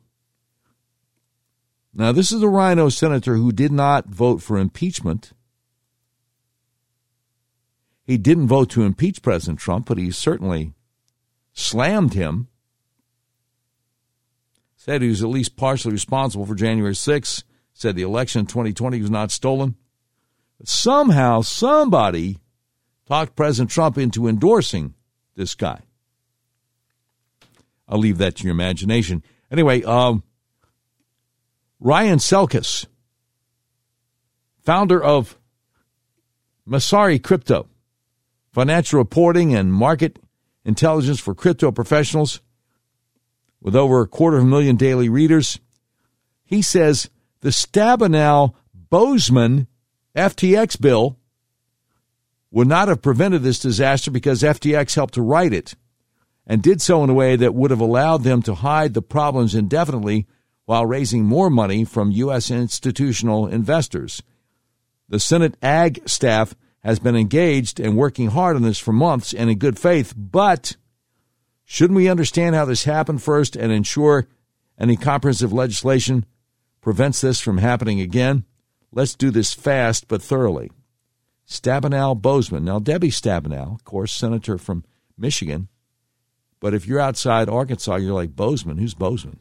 Now, 1.93 2.13
this 2.13 2.33
is 2.33 2.43
a 2.43 2.49
RINO 2.49 2.89
senator 2.89 3.37
who 3.37 3.53
did 3.53 3.73
not 3.73 4.07
vote 4.07 4.43
for 4.43 4.57
impeachment. 4.59 5.33
He 8.05 8.17
didn't 8.17 8.49
vote 8.49 8.71
to 8.71 8.85
impeach 8.85 9.23
President 9.23 9.59
Trump, 9.59 9.87
but 9.87 9.99
he 9.99 10.11
certainly 10.11 10.73
slammed 11.53 12.15
him. 12.15 12.49
Said 14.91 15.03
he 15.03 15.09
was 15.09 15.23
at 15.23 15.29
least 15.29 15.55
partially 15.55 15.93
responsible 15.93 16.45
for 16.45 16.57
January 16.57 16.95
6th. 16.95 17.45
Said 17.75 17.95
the 17.95 18.03
election 18.03 18.41
in 18.41 18.47
2020 18.47 19.01
was 19.01 19.09
not 19.09 19.31
stolen. 19.31 19.77
But 20.59 20.67
somehow, 20.67 21.43
somebody 21.43 22.39
talked 23.07 23.37
President 23.37 23.71
Trump 23.71 23.97
into 23.97 24.27
endorsing 24.27 24.95
this 25.37 25.55
guy. 25.55 25.83
I'll 27.89 28.01
leave 28.01 28.19
that 28.19 28.35
to 28.39 28.43
your 28.43 28.51
imagination. 28.51 29.23
Anyway, 29.49 29.85
um, 29.85 30.25
Ryan 31.79 32.19
Selkis, 32.19 32.87
founder 34.59 35.01
of 35.01 35.39
Messari 36.69 37.23
Crypto, 37.23 37.69
financial 38.53 38.99
reporting 38.99 39.55
and 39.55 39.73
market 39.73 40.19
intelligence 40.65 41.21
for 41.21 41.33
crypto 41.33 41.71
professionals, 41.71 42.41
with 43.61 43.77
over 43.77 44.01
a 44.01 44.07
quarter 44.07 44.39
of 44.39 44.45
a 44.45 44.47
million 44.47 44.77
daily 44.77 45.09
readers. 45.09 45.61
He 46.45 46.63
says 46.63 47.11
the 47.41 47.51
Stabenow 47.51 48.55
Boozman 48.91 49.67
FTX 50.17 50.81
bill 50.81 51.17
would 52.51 52.67
not 52.67 52.89
have 52.89 53.03
prevented 53.03 53.43
this 53.43 53.61
disaster 53.61 54.11
because 54.11 54.43
FTX 54.43 54.95
helped 54.95 55.15
to 55.15 55.23
write 55.23 55.53
it 55.53 55.75
and 56.47 56.63
did 56.63 56.83
so 56.83 57.05
in 57.05 57.11
a 57.11 57.15
way 57.15 57.37
that 57.37 57.55
would 57.55 57.71
have 57.71 57.81
allowed 57.81 58.25
them 58.25 58.43
to 58.43 58.57
hide 58.57 58.95
the 58.95 59.03
problems 59.03 59.55
indefinitely 59.55 60.27
while 60.65 60.87
raising 60.87 61.25
more 61.25 61.51
money 61.51 61.85
from 61.85 62.11
U.S. 62.11 62.51
institutional 62.51 63.47
investors. 63.47 64.23
The 65.09 65.21
Senate 65.21 65.57
Ag 65.63 66.09
staff 66.09 66.55
has 66.81 66.99
been 66.99 67.17
engaged 67.17 67.79
and 67.79 67.97
working 67.97 68.31
hard 68.31 68.57
on 68.57 68.63
this 68.63 68.79
for 68.79 68.93
months 68.93 69.33
and 69.33 69.51
in 69.51 69.59
good 69.59 69.79
faith, 69.79 70.15
but 70.17 70.77
shouldn't 71.71 71.97
we 71.97 72.09
understand 72.09 72.57
how 72.57 72.65
this 72.65 72.83
happened 72.83 73.23
first 73.23 73.55
and 73.55 73.71
ensure 73.71 74.27
any 74.77 74.97
comprehensive 74.97 75.53
legislation 75.53 76.27
prevents 76.81 77.21
this 77.21 77.39
from 77.39 77.59
happening 77.59 78.01
again? 78.01 78.45
Let's 78.91 79.15
do 79.15 79.31
this 79.31 79.55
fast 79.55 80.09
but 80.09 80.21
thoroughly. 80.21 80.73
Stabenow 81.47 82.21
Bozeman. 82.21 82.65
Now, 82.65 82.81
Debbie 82.81 83.13
Stabenow, 83.13 83.73
of 83.73 83.85
course, 83.85 84.13
senator 84.13 84.59
from 84.59 84.83
Michigan. 85.17 85.69
But 86.59 86.75
if 86.75 86.89
you're 86.89 86.99
outside 86.99 87.49
Arkansas, 87.49 87.97
you're 87.97 88.15
like, 88.15 88.35
Bozeman? 88.35 88.79
Who's 88.79 88.95
Bozeman? 88.95 89.39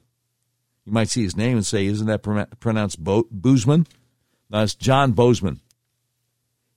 You 0.86 0.92
might 0.92 1.10
see 1.10 1.24
his 1.24 1.36
name 1.36 1.58
and 1.58 1.66
say, 1.66 1.88
isn't 1.88 2.06
that 2.06 2.22
pronounced 2.60 3.04
Bo- 3.04 3.28
Boozman? 3.34 3.88
No, 4.52 4.62
it's 4.62 4.76
John 4.76 5.14
Bozeman. 5.14 5.62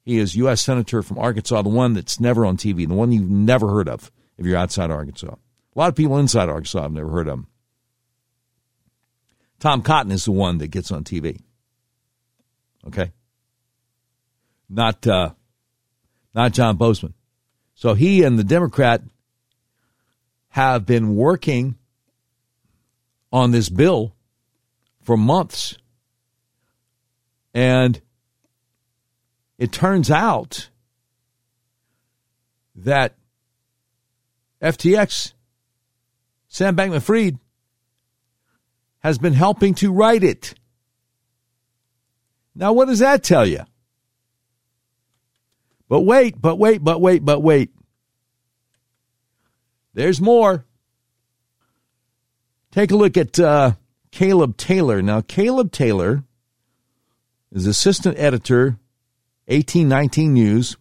He 0.02 0.16
is 0.16 0.34
U.S. 0.34 0.62
Senator 0.62 1.02
from 1.02 1.18
Arkansas, 1.18 1.60
the 1.60 1.68
one 1.68 1.92
that's 1.92 2.18
never 2.18 2.46
on 2.46 2.56
TV, 2.56 2.88
the 2.88 2.94
one 2.94 3.12
you've 3.12 3.28
never 3.28 3.68
heard 3.68 3.90
of 3.90 4.10
if 4.38 4.46
you're 4.46 4.56
outside 4.56 4.90
Arkansas. 4.90 5.34
A 5.34 5.78
lot 5.78 5.88
of 5.88 5.96
people 5.96 6.18
inside 6.18 6.48
Arkansas 6.48 6.82
have 6.82 6.92
never 6.92 7.10
heard 7.10 7.28
of 7.28 7.34
him. 7.34 7.46
Tom 9.58 9.82
Cotton 9.82 10.12
is 10.12 10.24
the 10.24 10.32
one 10.32 10.58
that 10.58 10.68
gets 10.68 10.90
on 10.90 11.04
TV. 11.04 11.40
Okay? 12.86 13.12
Not 14.68 15.06
uh, 15.06 15.30
not 16.34 16.52
John 16.52 16.76
Boozman. 16.78 17.12
So 17.74 17.94
he 17.94 18.22
and 18.22 18.38
the 18.38 18.44
Democrat 18.44 19.02
have 20.48 20.84
been 20.84 21.16
working 21.16 21.76
on 23.32 23.50
this 23.50 23.68
bill 23.68 24.14
for 25.02 25.16
months. 25.16 25.78
And 27.54 28.00
it 29.58 29.72
turns 29.72 30.10
out 30.10 30.68
that 32.74 33.14
FTX, 34.62 35.32
Sam 36.48 36.76
Bankman 36.76 37.02
Fried, 37.02 37.38
has 39.00 39.18
been 39.18 39.32
helping 39.32 39.74
to 39.74 39.92
write 39.92 40.22
it. 40.22 40.54
Now, 42.54 42.72
what 42.72 42.86
does 42.86 43.00
that 43.00 43.24
tell 43.24 43.46
you? 43.46 43.64
But 45.88 46.02
wait, 46.02 46.40
but 46.40 46.56
wait, 46.56 46.82
but 46.82 47.00
wait, 47.00 47.24
but 47.24 47.42
wait. 47.42 47.70
There's 49.94 50.20
more. 50.20 50.64
Take 52.70 52.90
a 52.90 52.96
look 52.96 53.16
at 53.16 53.38
uh, 53.38 53.72
Caleb 54.10 54.56
Taylor. 54.56 55.02
Now, 55.02 55.20
Caleb 55.20 55.72
Taylor 55.72 56.24
is 57.50 57.66
assistant 57.66 58.18
editor, 58.18 58.78
1819 59.46 60.32
News, 60.32 60.76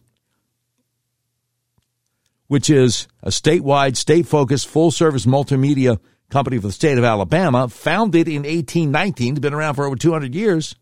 which 2.52 2.68
is 2.68 3.08
a 3.22 3.30
statewide, 3.30 3.96
state 3.96 4.26
focused, 4.26 4.68
full 4.68 4.90
service 4.90 5.24
multimedia 5.24 5.98
company 6.28 6.58
for 6.58 6.66
the 6.66 6.72
state 6.74 6.98
of 6.98 7.02
Alabama, 7.02 7.66
founded 7.66 8.28
in 8.28 8.42
1819, 8.42 9.32
it's 9.32 9.40
been 9.40 9.54
around 9.54 9.72
for 9.72 9.86
over 9.86 9.96
200 9.96 10.34
years. 10.34 10.76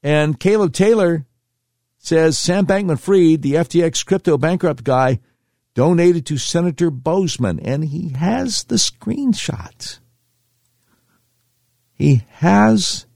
And 0.00 0.38
Caleb 0.38 0.72
Taylor 0.72 1.26
says 1.98 2.38
Sam 2.38 2.66
Bankman 2.66 3.00
Fried, 3.00 3.42
the 3.42 3.54
FTX 3.54 4.06
crypto 4.06 4.38
bankrupt 4.38 4.84
guy, 4.84 5.18
donated 5.74 6.24
to 6.26 6.38
Senator 6.38 6.92
Bozeman, 6.92 7.58
and 7.58 7.86
he 7.86 8.10
has 8.10 8.62
the 8.62 8.76
screenshot. 8.76 9.98
He 11.94 12.22
has 12.34 13.06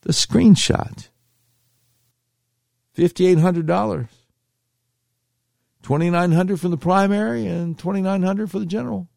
the 0.00 0.10
screenshot. 0.10 1.10
$5,800. 2.98 4.08
2900 5.82 6.60
for 6.60 6.68
the 6.68 6.76
primary 6.76 7.46
and 7.46 7.78
2900 7.78 8.50
for 8.50 8.58
the 8.58 8.66
general. 8.66 9.08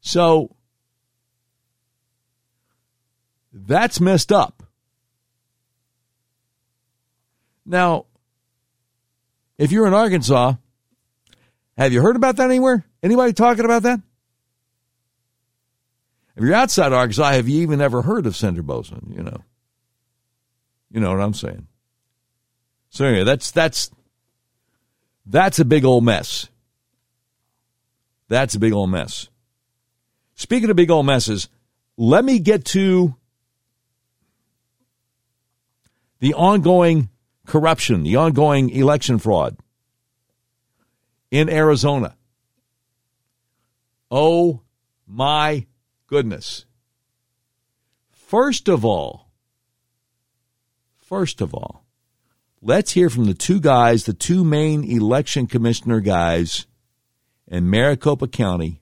So 0.00 0.54
that's 3.52 4.00
messed 4.00 4.32
up. 4.32 4.62
Now, 7.64 8.06
if 9.58 9.72
you're 9.72 9.86
in 9.86 9.94
Arkansas, 9.94 10.54
have 11.76 11.92
you 11.92 12.00
heard 12.00 12.16
about 12.16 12.36
that 12.36 12.48
anywhere? 12.48 12.84
Anybody 13.02 13.32
talking 13.32 13.64
about 13.64 13.82
that? 13.82 14.00
If 16.36 16.44
you're 16.44 16.54
outside 16.54 16.92
Arkansas, 16.92 17.32
have 17.32 17.48
you 17.48 17.62
even 17.62 17.80
ever 17.80 18.02
heard 18.02 18.26
of 18.26 18.36
Senator 18.36 18.62
Bozeman? 18.62 19.12
You 19.16 19.22
know, 19.22 19.42
you 20.90 21.00
know 21.00 21.10
what 21.10 21.20
I'm 21.20 21.34
saying. 21.34 21.66
So 22.96 23.04
anyway, 23.04 23.24
that's 23.24 23.50
that's 23.50 23.90
that's 25.26 25.58
a 25.58 25.66
big 25.66 25.84
old 25.84 26.02
mess. 26.02 26.48
That's 28.28 28.54
a 28.54 28.58
big 28.58 28.72
old 28.72 28.88
mess. 28.88 29.28
Speaking 30.34 30.70
of 30.70 30.76
big 30.76 30.90
old 30.90 31.04
messes, 31.04 31.50
let 31.98 32.24
me 32.24 32.38
get 32.38 32.64
to 32.66 33.14
the 36.20 36.32
ongoing 36.32 37.10
corruption, 37.44 38.02
the 38.02 38.16
ongoing 38.16 38.70
election 38.70 39.18
fraud 39.18 39.58
in 41.30 41.50
Arizona. 41.50 42.16
Oh 44.10 44.62
my 45.06 45.66
goodness. 46.06 46.64
First 48.10 48.70
of 48.70 48.86
all, 48.86 49.28
first 50.96 51.42
of 51.42 51.52
all, 51.52 51.85
let's 52.60 52.92
hear 52.92 53.10
from 53.10 53.24
the 53.24 53.34
two 53.34 53.60
guys, 53.60 54.04
the 54.04 54.14
two 54.14 54.44
main 54.44 54.84
election 54.84 55.46
commissioner 55.46 56.00
guys 56.00 56.66
in 57.48 57.70
Maricopa 57.70 58.28
County, 58.28 58.80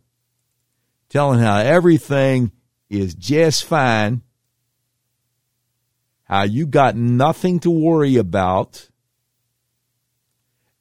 telling 1.08 1.40
how 1.40 1.58
everything 1.58 2.52
is 2.88 3.14
just 3.14 3.64
fine 3.64 4.22
how 6.24 6.42
you 6.42 6.66
got 6.66 6.96
nothing 6.96 7.60
to 7.60 7.70
worry 7.70 8.16
about 8.16 8.88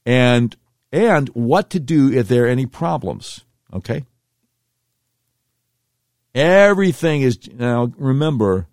and 0.06 0.56
and 0.91 1.30
what 1.30 1.70
to 1.72 1.80
do 1.80 2.12
if 2.12 2.28
there 2.28 2.46
are 2.46 2.50
any 2.50 2.66
problems 2.66 3.41
okay? 3.74 4.06
Everything 6.34 7.22
is 7.22 7.38
now 7.54 7.91
remember 7.98 8.68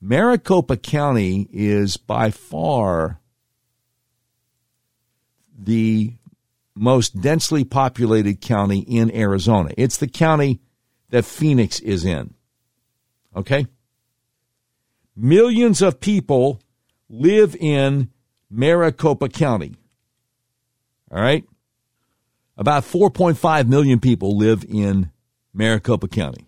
Maricopa 0.00 0.76
County 0.76 1.48
is 1.52 1.96
by 1.96 2.30
far 2.30 3.20
the 5.64 6.14
most 6.74 7.20
densely 7.20 7.64
populated 7.64 8.40
county 8.40 8.80
in 8.80 9.14
Arizona. 9.14 9.70
It's 9.76 9.98
the 9.98 10.08
county 10.08 10.60
that 11.10 11.24
Phoenix 11.24 11.80
is 11.80 12.04
in. 12.04 12.34
Okay? 13.36 13.66
Millions 15.14 15.82
of 15.82 16.00
people 16.00 16.60
live 17.08 17.54
in 17.56 18.10
Maricopa 18.50 19.28
County. 19.28 19.76
All 21.10 21.20
right? 21.20 21.44
About 22.56 22.84
4.5 22.84 23.68
million 23.68 24.00
people 24.00 24.36
live 24.36 24.64
in 24.68 25.10
Maricopa 25.52 26.08
County. 26.08 26.46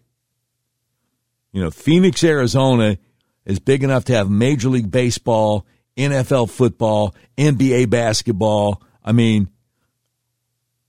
You 1.53 1.63
know, 1.63 1.71
Phoenix, 1.71 2.25
Arizona 2.25 2.99
is 3.45 3.59
big 3.59 3.85
enough 3.85 4.05
to 4.07 4.15
have 4.15 4.31
Major 4.31 4.69
League 4.71 4.91
Baseball, 4.91 5.67
NFL 5.97 6.51
football, 6.51 7.15
NBA 7.39 7.91
basketball. 7.91 8.83
I 9.05 9.13
mean, 9.13 9.51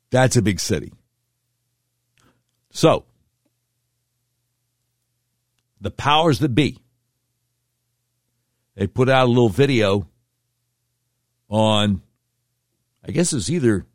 that's 0.10 0.38
a 0.38 0.42
big 0.42 0.60
city. 0.60 0.94
So, 2.72 3.06
the 5.82 5.92
powers 5.92 6.40
that 6.40 6.50
be, 6.50 6.80
they 8.76 8.88
put 8.88 9.10
out 9.10 9.26
a 9.26 9.30
little 9.30 9.50
video 9.50 10.08
on, 11.50 12.02
I 13.06 13.12
guess 13.12 13.34
it 13.34 13.38
was 13.38 13.52
either 13.52 13.86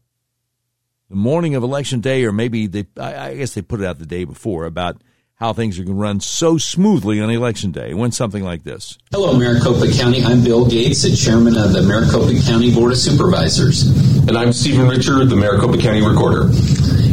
the 1.09 1.17
morning 1.17 1.55
of 1.55 1.63
election 1.63 2.01
day 2.01 2.25
or 2.25 2.33
maybe 2.33 2.67
they, 2.67 2.87
I 2.99 3.35
guess 3.35 3.55
they 3.55 3.63
put 3.63 3.81
it 3.81 3.87
out 3.87 3.99
the 3.99 4.07
day 4.07 4.25
before 4.25 4.65
about 4.65 5.03
how 5.41 5.55
things 5.55 5.79
are 5.79 5.85
going 5.85 5.97
to 5.97 6.01
run 6.01 6.21
so 6.21 6.59
smoothly 6.59 7.19
on 7.19 7.31
election 7.31 7.73
day. 7.73 7.95
when 7.95 8.13
something 8.13 8.45
like 8.45 8.63
this. 8.63 8.99
Hello, 9.11 9.37
Maricopa 9.37 9.91
County. 9.91 10.23
I'm 10.23 10.45
Bill 10.45 10.69
Gates, 10.69 11.03
the 11.03 11.17
chairman 11.17 11.57
of 11.57 11.73
the 11.73 11.83
Maricopa 11.83 12.39
County 12.47 12.73
Board 12.73 12.93
of 12.93 12.99
Supervisors. 12.99 13.87
And 14.29 14.37
I'm 14.37 14.53
Stephen 14.53 14.87
Richer, 14.87 15.25
the 15.25 15.37
Maricopa 15.37 15.79
County 15.79 16.07
Recorder. 16.07 16.51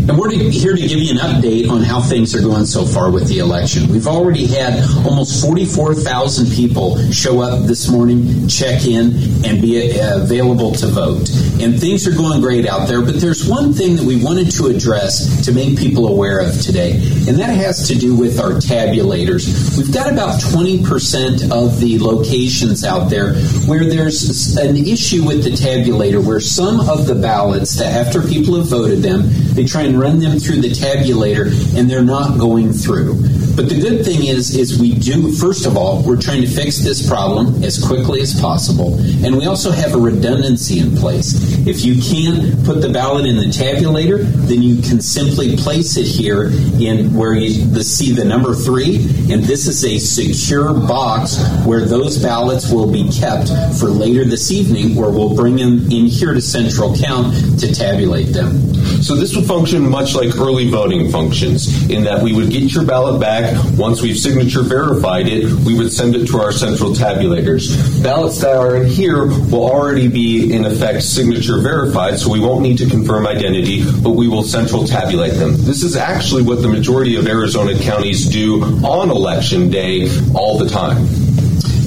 And 0.07 0.17
we're 0.17 0.29
here 0.31 0.73
to 0.73 0.81
give 0.81 0.99
you 0.99 1.11
an 1.11 1.17
update 1.17 1.69
on 1.69 1.81
how 1.81 1.99
things 1.99 2.33
are 2.33 2.41
going 2.41 2.65
so 2.65 2.85
far 2.85 3.11
with 3.11 3.27
the 3.27 3.39
election. 3.39 3.89
We've 3.89 4.07
already 4.07 4.47
had 4.47 4.81
almost 5.05 5.43
44,000 5.43 6.49
people 6.55 6.97
show 7.11 7.41
up 7.41 7.67
this 7.67 7.89
morning, 7.89 8.47
check 8.47 8.85
in, 8.85 9.11
and 9.43 9.61
be 9.61 9.99
uh, 9.99 10.23
available 10.23 10.71
to 10.75 10.87
vote. 10.87 11.29
And 11.59 11.77
things 11.77 12.07
are 12.07 12.15
going 12.15 12.39
great 12.39 12.65
out 12.65 12.87
there, 12.87 13.01
but 13.01 13.19
there's 13.19 13.49
one 13.49 13.73
thing 13.73 13.97
that 13.97 14.05
we 14.05 14.23
wanted 14.23 14.49
to 14.51 14.67
address 14.67 15.45
to 15.45 15.51
make 15.51 15.77
people 15.77 16.07
aware 16.07 16.39
of 16.39 16.61
today, 16.61 16.91
and 17.27 17.37
that 17.39 17.49
has 17.57 17.89
to 17.89 17.95
do 17.95 18.15
with 18.15 18.39
our 18.39 18.51
tabulators. 18.51 19.77
We've 19.77 19.93
got 19.93 20.09
about 20.09 20.39
20% 20.39 21.51
of 21.51 21.81
the 21.81 21.99
locations 21.99 22.85
out 22.85 23.09
there 23.09 23.33
where 23.67 23.83
there's 23.83 24.55
an 24.55 24.77
issue 24.77 25.25
with 25.25 25.43
the 25.43 25.49
tabulator, 25.49 26.25
where 26.25 26.39
some 26.39 26.79
of 26.79 27.07
the 27.07 27.15
ballots, 27.15 27.77
that 27.77 27.91
after 27.91 28.21
people 28.21 28.55
have 28.55 28.67
voted 28.67 28.99
them, 28.99 29.23
they 29.53 29.65
try 29.65 29.81
and 29.81 29.96
run 29.99 30.19
them 30.19 30.39
through 30.39 30.61
the 30.61 30.69
tabulator 30.69 31.47
and 31.77 31.89
they're 31.89 32.03
not 32.03 32.39
going 32.39 32.73
through. 32.73 33.15
But 33.57 33.69
the 33.69 33.79
good 33.79 34.05
thing 34.05 34.25
is, 34.25 34.55
is 34.55 34.79
we 34.79 34.93
do, 34.93 35.31
first 35.31 35.65
of 35.65 35.75
all, 35.75 36.03
we're 36.03 36.21
trying 36.21 36.41
to 36.41 36.47
fix 36.47 36.77
this 36.83 37.07
problem 37.07 37.63
as 37.63 37.83
quickly 37.83 38.21
as 38.21 38.39
possible. 38.39 38.93
And 39.25 39.35
we 39.35 39.47
also 39.47 39.71
have 39.71 39.95
a 39.95 39.97
redundancy 39.97 40.77
in 40.77 40.95
place. 40.95 41.33
If 41.65 41.83
you 41.83 41.99
can't 41.99 42.63
put 42.65 42.81
the 42.81 42.89
ballot 42.89 43.25
in 43.25 43.35
the 43.35 43.45
tabulator, 43.45 44.23
then 44.47 44.61
you 44.61 44.81
can 44.83 45.01
simply 45.01 45.57
place 45.57 45.97
it 45.97 46.05
here 46.05 46.51
in 46.79 47.15
where 47.15 47.33
you 47.33 47.81
see 47.81 48.13
the 48.13 48.25
number 48.25 48.53
three. 48.53 48.97
And 49.33 49.43
this 49.43 49.65
is 49.65 49.83
a 49.83 49.97
secure 49.97 50.73
box 50.73 51.37
where 51.65 51.85
those 51.85 52.21
ballots 52.21 52.71
will 52.71 52.91
be 52.91 53.09
kept 53.09 53.49
for 53.79 53.87
later 53.87 54.23
this 54.23 54.51
evening, 54.51 54.95
where 54.95 55.09
we'll 55.09 55.35
bring 55.35 55.55
them 55.55 55.89
in 55.91 56.05
here 56.05 56.33
to 56.35 56.41
central 56.41 56.95
count 56.95 57.33
to 57.59 57.73
tabulate 57.73 58.27
them. 58.27 58.73
So 59.01 59.15
this 59.15 59.35
will 59.35 59.43
function 59.43 59.86
much 59.89 60.15
like 60.15 60.35
early 60.37 60.69
voting 60.69 61.11
functions 61.11 61.89
in 61.89 62.03
that 62.03 62.21
we 62.21 62.33
would 62.33 62.49
get 62.49 62.73
your 62.73 62.85
ballot 62.85 63.19
back 63.19 63.55
once 63.77 64.01
we've 64.01 64.17
signature 64.17 64.61
verified 64.61 65.27
it, 65.27 65.51
we 65.65 65.77
would 65.77 65.91
send 65.91 66.15
it 66.15 66.27
to 66.27 66.39
our 66.39 66.51
central 66.51 66.91
tabulators. 66.91 68.03
Ballots 68.03 68.39
that 68.41 68.55
are 68.55 68.75
in 68.75 68.87
here 68.87 69.25
will 69.25 69.65
already 69.65 70.07
be, 70.07 70.53
in 70.53 70.65
effect, 70.65 71.03
signature 71.03 71.59
verified, 71.59 72.19
so 72.19 72.31
we 72.31 72.39
won't 72.39 72.61
need 72.61 72.77
to 72.77 72.89
confirm 72.89 73.27
identity, 73.27 73.83
but 74.01 74.11
we 74.11 74.27
will 74.27 74.43
central 74.43 74.85
tabulate 74.85 75.33
them. 75.33 75.53
This 75.57 75.83
is 75.83 75.95
actually 75.95 76.43
what 76.43 76.61
the 76.61 76.67
majority 76.67 77.15
of 77.15 77.27
Arizona 77.27 77.77
counties 77.77 78.27
do 78.27 78.63
on 78.85 79.09
election 79.09 79.69
day 79.69 80.09
all 80.33 80.57
the 80.57 80.69
time. 80.69 81.26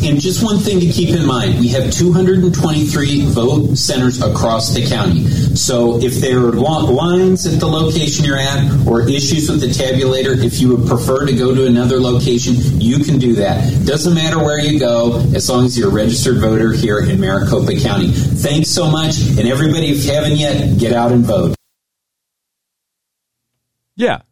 And 0.03 0.19
just 0.19 0.43
one 0.43 0.59
thing 0.59 0.81
to 0.81 0.87
keep 0.87 1.11
in 1.11 1.27
mind 1.27 1.61
we 1.61 1.69
have 1.69 1.91
223 1.93 3.27
vote 3.27 3.77
centers 3.77 4.23
across 4.23 4.75
the 4.75 4.87
county. 4.87 5.27
So 5.55 6.01
if 6.01 6.15
there 6.17 6.39
are 6.39 6.53
lines 6.53 7.47
at 7.47 7.61
the 7.61 7.67
location 7.67 8.25
you're 8.25 8.39
at 8.39 8.87
or 8.87 9.09
issues 9.09 9.51
with 9.51 9.61
the 9.61 9.67
tabulator, 9.67 10.43
if 10.43 10.61
you 10.61 10.75
would 10.75 10.89
prefer 10.89 11.27
to 11.27 11.35
go 11.35 11.55
to 11.55 11.67
another 11.67 12.01
location, 12.01 12.55
you 12.81 13.05
can 13.05 13.19
do 13.19 13.35
that. 13.35 13.85
Doesn't 13.85 14.15
matter 14.15 14.39
where 14.39 14.59
you 14.59 14.79
go 14.79 15.19
as 15.35 15.49
long 15.51 15.67
as 15.67 15.79
you're 15.79 15.89
a 15.89 15.93
registered 15.93 16.39
voter 16.39 16.73
here 16.73 17.01
in 17.01 17.21
Maricopa 17.21 17.79
County. 17.81 18.09
Thanks 18.09 18.71
so 18.71 18.91
much. 18.91 19.21
And 19.21 19.41
everybody, 19.41 19.91
if 19.91 20.05
you 20.05 20.13
haven't 20.13 20.37
yet, 20.37 20.79
get 20.79 20.93
out 20.95 21.13
and 21.13 21.25
vote. 21.25 21.55
Yeah. 23.97 24.23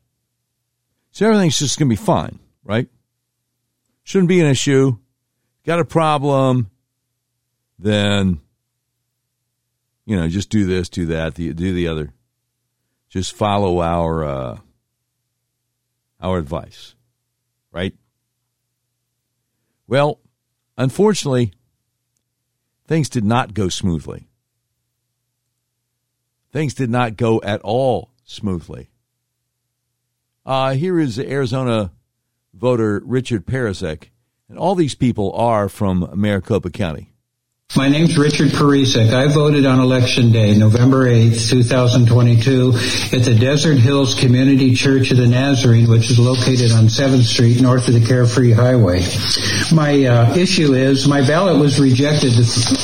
So 1.11 1.27
everything's 1.27 1.59
just 1.59 1.79
going 1.79 1.89
to 1.89 1.93
be 1.93 2.03
fine, 2.03 2.39
right? 2.65 2.89
Shouldn't 4.05 4.29
be 4.29 4.41
an 4.41 4.47
issue 4.47 4.97
got 5.69 5.81
a 5.81 5.85
problem, 5.85 6.71
then 7.79 8.41
you 10.07 10.17
know 10.17 10.27
just 10.27 10.49
do 10.49 10.65
this, 10.65 10.89
do 10.89 11.05
that, 11.07 11.35
do 11.35 11.53
the 11.53 11.89
other. 11.89 12.15
Just 13.11 13.35
follow 13.35 13.83
our 13.83 14.25
uh, 14.25 14.59
our 16.23 16.39
advice, 16.39 16.95
right? 17.71 17.95
Well, 19.87 20.21
unfortunately, 20.79 21.53
things 22.87 23.11
did 23.11 23.25
not 23.25 23.53
go 23.53 23.69
smoothly. 23.69 24.27
Things 26.51 26.73
did 26.73 26.89
not 26.89 27.19
go 27.19 27.43
at 27.43 27.61
all 27.61 28.13
smoothly. 28.25 28.89
Uh, 30.47 30.73
here 30.73 30.99
is 30.99 31.19
Arizona 31.19 31.93
voter 32.55 33.03
Richard 33.05 33.45
Perezek 33.45 34.09
and 34.49 34.59
all 34.59 34.75
these 34.75 34.95
people 34.95 35.33
are 35.33 35.69
from 35.69 36.11
Maricopa 36.15 36.71
County. 36.71 37.11
My 37.77 37.91
name's 37.91 38.17
Richard 38.17 38.49
Parisek. 38.49 39.13
I 39.13 39.31
voted 39.31 39.67
on 39.67 39.79
election 39.79 40.33
day, 40.33 40.57
November 40.57 41.07
8th, 41.07 41.51
2022, 41.51 42.73
at 43.15 43.25
the 43.25 43.37
Desert 43.39 43.77
Hills 43.77 44.15
Community 44.15 44.73
Church 44.73 45.11
of 45.11 45.19
the 45.19 45.27
Nazarene, 45.27 45.87
which 45.87 46.11
is 46.11 46.19
located 46.19 46.73
on 46.73 46.85
7th 46.85 47.25
Street 47.25 47.61
north 47.61 47.87
of 47.87 47.93
the 47.93 48.07
Carefree 48.07 48.53
Highway. 48.53 49.05
My 49.71 50.03
uh, 50.07 50.35
issue 50.35 50.73
is 50.73 51.07
my 51.07 51.21
ballot 51.21 51.61
was 51.61 51.79
rejected 51.79 52.33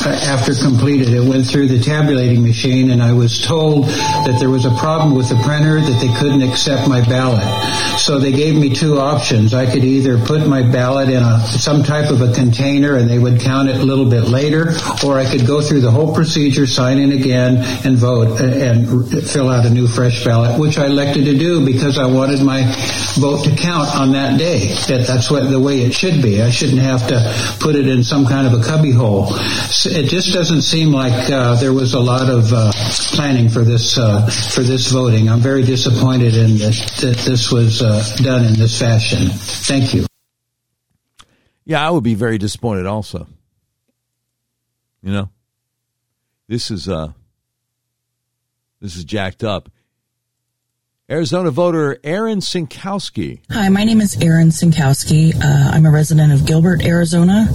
after 0.05 0.55
completed. 0.55 1.15
It 1.15 1.27
went 1.27 1.47
through 1.47 1.69
the 1.69 1.81
tabulating 1.81 2.43
machine 2.43 2.91
and 2.91 3.03
I 3.03 3.15
was 3.15 3.41
told 3.41 3.87
that 3.87 4.37
there 4.39 4.51
was 4.51 4.67
a 4.67 4.75
problem 4.77 5.15
with 5.15 5.31
the 5.31 5.37
printer 5.37 5.81
that 5.81 5.99
they 5.99 6.13
couldn't 6.21 6.43
accept 6.43 6.91
my 6.91 7.01
ballot. 7.01 7.43
So 7.99 8.19
they 8.19 8.33
gave 8.33 8.55
me 8.55 8.75
two 8.75 9.01
options. 9.01 9.55
I 9.55 9.65
could 9.65 9.83
either 9.83 10.19
put 10.19 10.47
my 10.47 10.61
ballot 10.61 11.09
in 11.09 11.23
a, 11.23 11.41
some 11.47 11.83
type 11.83 12.11
of 12.11 12.21
a 12.21 12.35
container 12.35 12.97
and 12.97 13.09
they 13.09 13.19
would 13.19 13.41
count 13.41 13.71
it 13.71 13.77
a 13.77 13.83
little 13.83 14.11
bit 14.11 14.25
later 14.25 14.74
or 15.05 15.19
I 15.19 15.31
could 15.31 15.47
go 15.47 15.61
through 15.61 15.81
the 15.81 15.91
whole 15.91 16.15
procedure, 16.15 16.67
sign 16.67 16.99
in 16.99 17.13
again, 17.13 17.59
and 17.85 17.97
vote 17.97 18.41
uh, 18.41 18.45
and 18.45 19.09
fill 19.29 19.51
out 19.51 19.67
a 19.67 19.71
new 19.71 19.87
fresh 19.87 20.25
ballot, 20.25 20.59
which 20.59 20.79
I 20.79 20.87
elected 20.87 21.25
to 21.27 21.37
do 21.37 21.65
because 21.65 21.99
I 21.99 22.07
wanted 22.07 22.43
my 22.43 22.63
vote 23.19 23.45
to 23.45 23.55
count 23.57 23.95
on 23.95 24.13
that 24.13 24.39
day. 24.39 24.75
That, 24.89 25.07
that's 25.07 25.31
what 25.31 25.49
the 25.51 25.61
way 25.61 25.83
it 25.83 25.93
should 25.93 26.23
be. 26.23 26.43
I 26.43 26.51
shouldn't 26.51 26.81
have 26.81 27.07
to 27.09 27.57
put 27.61 27.77
it 27.77 27.89
in 27.89 28.03
some 28.03 28.27
kind 28.27 28.47
of 28.47 28.61
a 28.61 28.65
cubbyhole. 28.65 29.29
It 29.87 30.09
just 30.09 30.33
doesn't 30.33 30.63
seem 30.63 30.93
like 30.93 31.31
uh, 31.31 31.57
there 31.57 31.73
was 31.73 31.95
a 31.95 32.01
lot 32.01 32.29
of 32.29 32.53
uh, 32.53 32.73
planning 33.15 33.49
for 33.49 33.63
this 33.63 33.99
uh, 33.99 34.27
for 34.27 34.63
this 34.63 34.91
voting. 34.91 35.29
I'm 35.29 35.41
very 35.41 35.63
disappointed 35.63 36.37
in 36.37 36.59
that, 36.59 37.23
this 37.25 37.51
was 37.51 37.83
uh, 37.83 38.03
done 38.23 38.45
in 38.45 38.55
this 38.55 38.79
fashion. 38.79 39.29
Thank 39.29 39.95
you. 39.95 40.07
Yeah, 41.65 41.87
I 41.87 41.91
would 41.91 42.05
be 42.05 42.15
very 42.15 42.39
disappointed 42.39 42.87
also. 42.87 43.27
You 45.05 45.13
know, 45.13 45.29
this 46.49 46.71
is 46.71 46.89
uh, 46.89 47.13
this 48.81 48.97
is 48.97 49.05
jacked 49.05 49.45
up. 49.45 49.69
Arizona 51.11 51.51
voter 51.51 51.99
Aaron 52.03 52.39
Sinkowski. 52.39 53.43
Hi, 53.51 53.69
my 53.69 53.85
name 53.85 54.01
is 54.01 54.17
Aaron 54.23 54.49
Sinkowski. 54.49 55.35
Uh, 55.35 55.73
I'm 55.73 55.85
a 55.85 55.91
resident 55.91 56.33
of 56.33 56.47
Gilbert, 56.47 56.83
Arizona. 56.83 57.47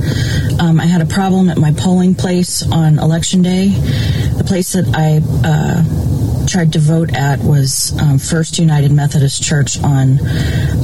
Um, 0.59 0.79
I 0.79 0.85
had 0.85 1.01
a 1.01 1.07
problem 1.07 1.49
at 1.49 1.57
my 1.57 1.73
polling 1.73 2.13
place 2.13 2.61
on 2.71 2.99
election 2.99 3.41
day. 3.41 3.69
The 3.69 4.43
place 4.45 4.73
that 4.73 4.85
I 4.93 5.17
uh, 5.43 6.18
tried 6.49 6.73
to 6.73 6.79
vote 6.79 7.13
at 7.13 7.39
was 7.39 7.93
um, 8.01 8.17
First 8.17 8.57
United 8.57 8.91
Methodist 8.91 9.43
Church 9.43 9.81
on 9.83 10.19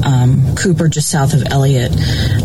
um, 0.06 0.56
Cooper, 0.56 0.88
just 0.88 1.10
south 1.10 1.34
of 1.34 1.44
Elliot. 1.50 1.92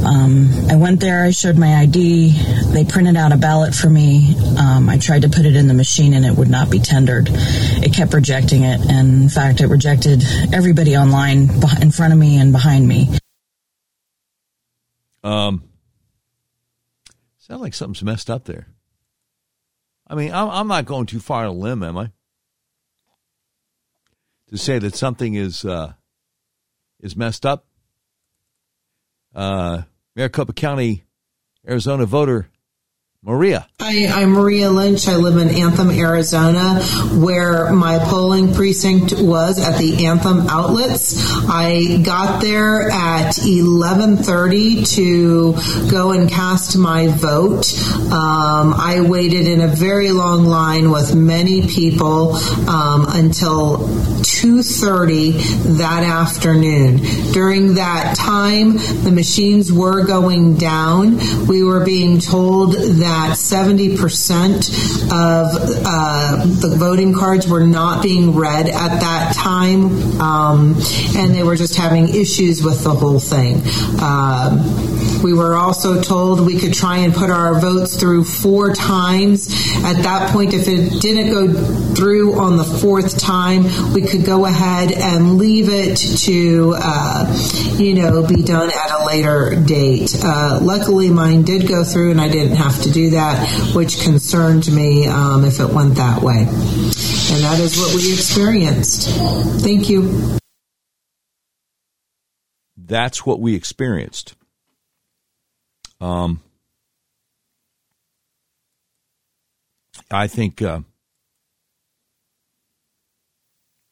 Um, 0.04 0.48
I 0.70 0.76
went 0.76 1.00
there, 1.00 1.22
I 1.22 1.30
showed 1.30 1.58
my 1.58 1.76
ID, 1.76 2.32
they 2.72 2.84
printed 2.84 3.16
out 3.16 3.32
a 3.32 3.36
ballot 3.36 3.74
for 3.74 3.90
me. 3.90 4.34
Um, 4.58 4.88
I 4.88 4.96
tried 4.96 5.22
to 5.22 5.28
put 5.28 5.44
it 5.44 5.54
in 5.54 5.68
the 5.68 5.74
machine 5.74 6.14
and 6.14 6.24
it 6.24 6.32
would 6.32 6.48
not 6.48 6.70
be 6.70 6.78
tendered. 6.78 7.28
It 7.30 7.94
kept 7.94 8.14
rejecting 8.14 8.64
it, 8.64 8.80
and 8.88 9.22
in 9.22 9.28
fact, 9.28 9.60
it 9.60 9.66
rejected 9.66 10.24
everybody 10.54 10.96
online 10.96 11.50
in 11.82 11.90
front 11.90 12.14
of 12.14 12.18
me 12.18 12.38
and 12.38 12.52
behind 12.52 12.88
me. 12.88 13.10
Um, 15.22 15.64
sound 17.36 17.60
like 17.60 17.74
something's 17.74 18.02
messed 18.02 18.30
up 18.30 18.46
there. 18.46 18.68
I 20.06 20.14
mean, 20.14 20.32
I'm, 20.32 20.48
I'm 20.48 20.68
not 20.68 20.86
going 20.86 21.04
too 21.04 21.20
far 21.20 21.44
to 21.44 21.50
limb, 21.50 21.82
am 21.82 21.98
I? 21.98 22.10
To 24.50 24.58
say 24.58 24.80
that 24.80 24.96
something 24.96 25.34
is 25.34 25.64
uh, 25.64 25.92
is 26.98 27.16
messed 27.16 27.46
up. 27.46 27.66
Uh, 29.32 29.82
Maricopa 30.16 30.52
County, 30.52 31.04
Arizona 31.68 32.04
voter 32.04 32.48
Maria. 33.22 33.66
Hi, 33.80 34.06
I'm 34.06 34.30
Maria 34.30 34.70
Lynch. 34.70 35.06
I 35.06 35.16
live 35.16 35.36
in 35.36 35.54
Anthem, 35.54 35.90
Arizona, 35.90 36.82
where 37.20 37.70
my 37.70 37.98
polling 37.98 38.54
precinct 38.54 39.12
was 39.20 39.60
at 39.60 39.76
the 39.76 40.06
Anthem 40.06 40.46
outlets. 40.48 41.22
I 41.46 42.00
got 42.02 42.40
there 42.40 42.90
at 42.90 43.34
11:30 43.34 44.86
to 44.96 45.52
go 45.90 46.12
and 46.12 46.30
cast 46.30 46.78
my 46.78 47.08
vote. 47.08 47.70
Um, 48.10 48.72
I 48.72 49.04
waited 49.06 49.46
in 49.46 49.60
a 49.60 49.68
very 49.68 50.12
long 50.12 50.46
line 50.46 50.90
with 50.90 51.14
many 51.14 51.66
people 51.66 52.36
um, 52.70 53.04
until 53.10 53.80
2:30 54.22 55.76
that 55.76 56.04
afternoon. 56.04 57.02
During 57.32 57.74
that 57.74 58.16
time, 58.16 58.78
the 59.04 59.12
machines 59.12 59.70
were 59.70 60.06
going 60.06 60.56
down. 60.56 61.18
We 61.46 61.62
were 61.62 61.84
being 61.84 62.18
told 62.18 62.72
that 62.72 63.09
that 63.10 63.32
70% 63.32 63.98
of 65.06 65.46
uh, 65.84 66.46
the 66.46 66.76
voting 66.76 67.12
cards 67.12 67.48
were 67.48 67.66
not 67.66 68.04
being 68.04 68.36
read 68.36 68.68
at 68.68 69.00
that 69.00 69.34
time, 69.34 70.20
um, 70.20 70.76
and 71.16 71.34
they 71.34 71.42
were 71.42 71.56
just 71.56 71.74
having 71.74 72.08
issues 72.08 72.62
with 72.62 72.84
the 72.84 72.94
whole 72.94 73.18
thing. 73.18 73.62
Uh, 73.98 74.56
we 75.22 75.32
were 75.32 75.54
also 75.54 76.00
told 76.00 76.40
we 76.40 76.58
could 76.58 76.74
try 76.74 76.98
and 76.98 77.14
put 77.14 77.30
our 77.30 77.60
votes 77.60 77.96
through 77.96 78.24
four 78.24 78.72
times. 78.72 79.48
At 79.84 80.02
that 80.02 80.32
point, 80.32 80.54
if 80.54 80.68
it 80.68 81.00
didn't 81.00 81.30
go 81.30 81.94
through 81.94 82.38
on 82.38 82.56
the 82.56 82.64
fourth 82.64 83.18
time, 83.18 83.64
we 83.92 84.02
could 84.02 84.24
go 84.24 84.46
ahead 84.46 84.92
and 84.92 85.38
leave 85.38 85.68
it 85.68 85.96
to, 85.96 86.74
uh, 86.78 87.76
you 87.76 87.94
know, 87.94 88.26
be 88.26 88.42
done 88.42 88.70
at 88.70 88.90
a 89.00 89.04
later 89.06 89.56
date. 89.66 90.14
Uh, 90.22 90.58
luckily, 90.62 91.10
mine 91.10 91.42
did 91.42 91.68
go 91.68 91.84
through, 91.84 92.10
and 92.10 92.20
I 92.20 92.28
didn't 92.28 92.56
have 92.56 92.82
to 92.82 92.90
do 92.90 93.10
that, 93.10 93.74
which 93.74 94.02
concerned 94.02 94.72
me 94.72 95.06
um, 95.06 95.44
if 95.44 95.60
it 95.60 95.70
went 95.70 95.96
that 95.96 96.22
way. 96.22 96.40
And 96.40 97.44
that 97.44 97.60
is 97.60 97.76
what 97.78 97.94
we 97.94 98.12
experienced. 98.12 99.08
Thank 99.62 99.88
you. 99.88 100.38
That's 102.76 103.24
what 103.24 103.38
we 103.38 103.54
experienced. 103.54 104.34
Um, 106.00 106.42
I 110.10 110.26
think 110.26 110.62
uh, 110.62 110.80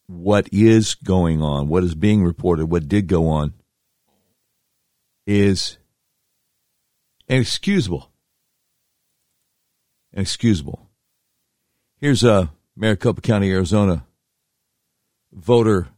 what 0.07 0.49
is 0.53 0.95
going 0.95 1.43
on, 1.43 1.69
what 1.69 1.85
is 1.85 1.95
being 1.95 2.25
reported, 2.25 2.67
what 2.67 2.89
did 2.89 3.07
go 3.07 3.29
on, 3.29 3.55
is 5.27 5.79
inexcusable 7.29 8.11
excusable. 10.13 10.91
Here's 11.97 12.25
a 12.25 12.51
Maricopa 12.77 13.21
County, 13.21 13.51
Arizona 13.51 14.05
voter 15.33 15.89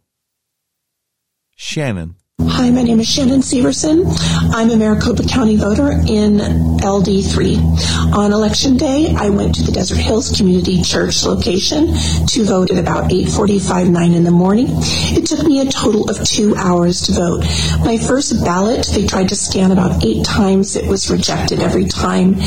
Shannon 1.57 2.17
Hi, 2.49 2.71
my 2.71 2.83
name 2.83 3.01
is 3.01 3.09
Shannon 3.09 3.41
Severson. 3.41 4.05
I'm 4.53 4.71
a 4.71 4.77
Maricopa 4.77 5.25
County 5.25 5.57
voter 5.57 5.91
in 5.93 6.39
LD3. 6.81 8.15
On 8.17 8.33
election 8.33 8.79
day, 8.79 9.15
I 9.15 9.29
went 9.29 9.57
to 9.57 9.63
the 9.63 9.73
Desert 9.73 9.99
Hills 9.99 10.33
Community 10.37 10.81
Church 10.83 11.23
location 11.25 11.95
to 12.27 12.45
vote 12.45 12.71
at 12.71 12.79
about 12.79 13.13
8:45, 13.13 13.91
9 13.91 14.15
in 14.15 14.25
the 14.25 14.31
morning. 14.31 14.69
It 14.71 15.27
took 15.27 15.47
me 15.47 15.61
a 15.61 15.67
total 15.67 16.09
of 16.09 16.25
two 16.25 16.57
hours 16.57 17.03
to 17.03 17.13
vote. 17.13 17.45
My 17.85 17.99
first 17.99 18.43
ballot, 18.43 18.87
they 18.87 19.07
tried 19.07 19.29
to 19.29 19.37
scan 19.37 19.71
about 19.71 20.03
eight 20.05 20.25
times. 20.25 20.77
It 20.77 20.87
was 20.87 21.11
rejected 21.11 21.61
every 21.61 21.85
time. 21.85 22.41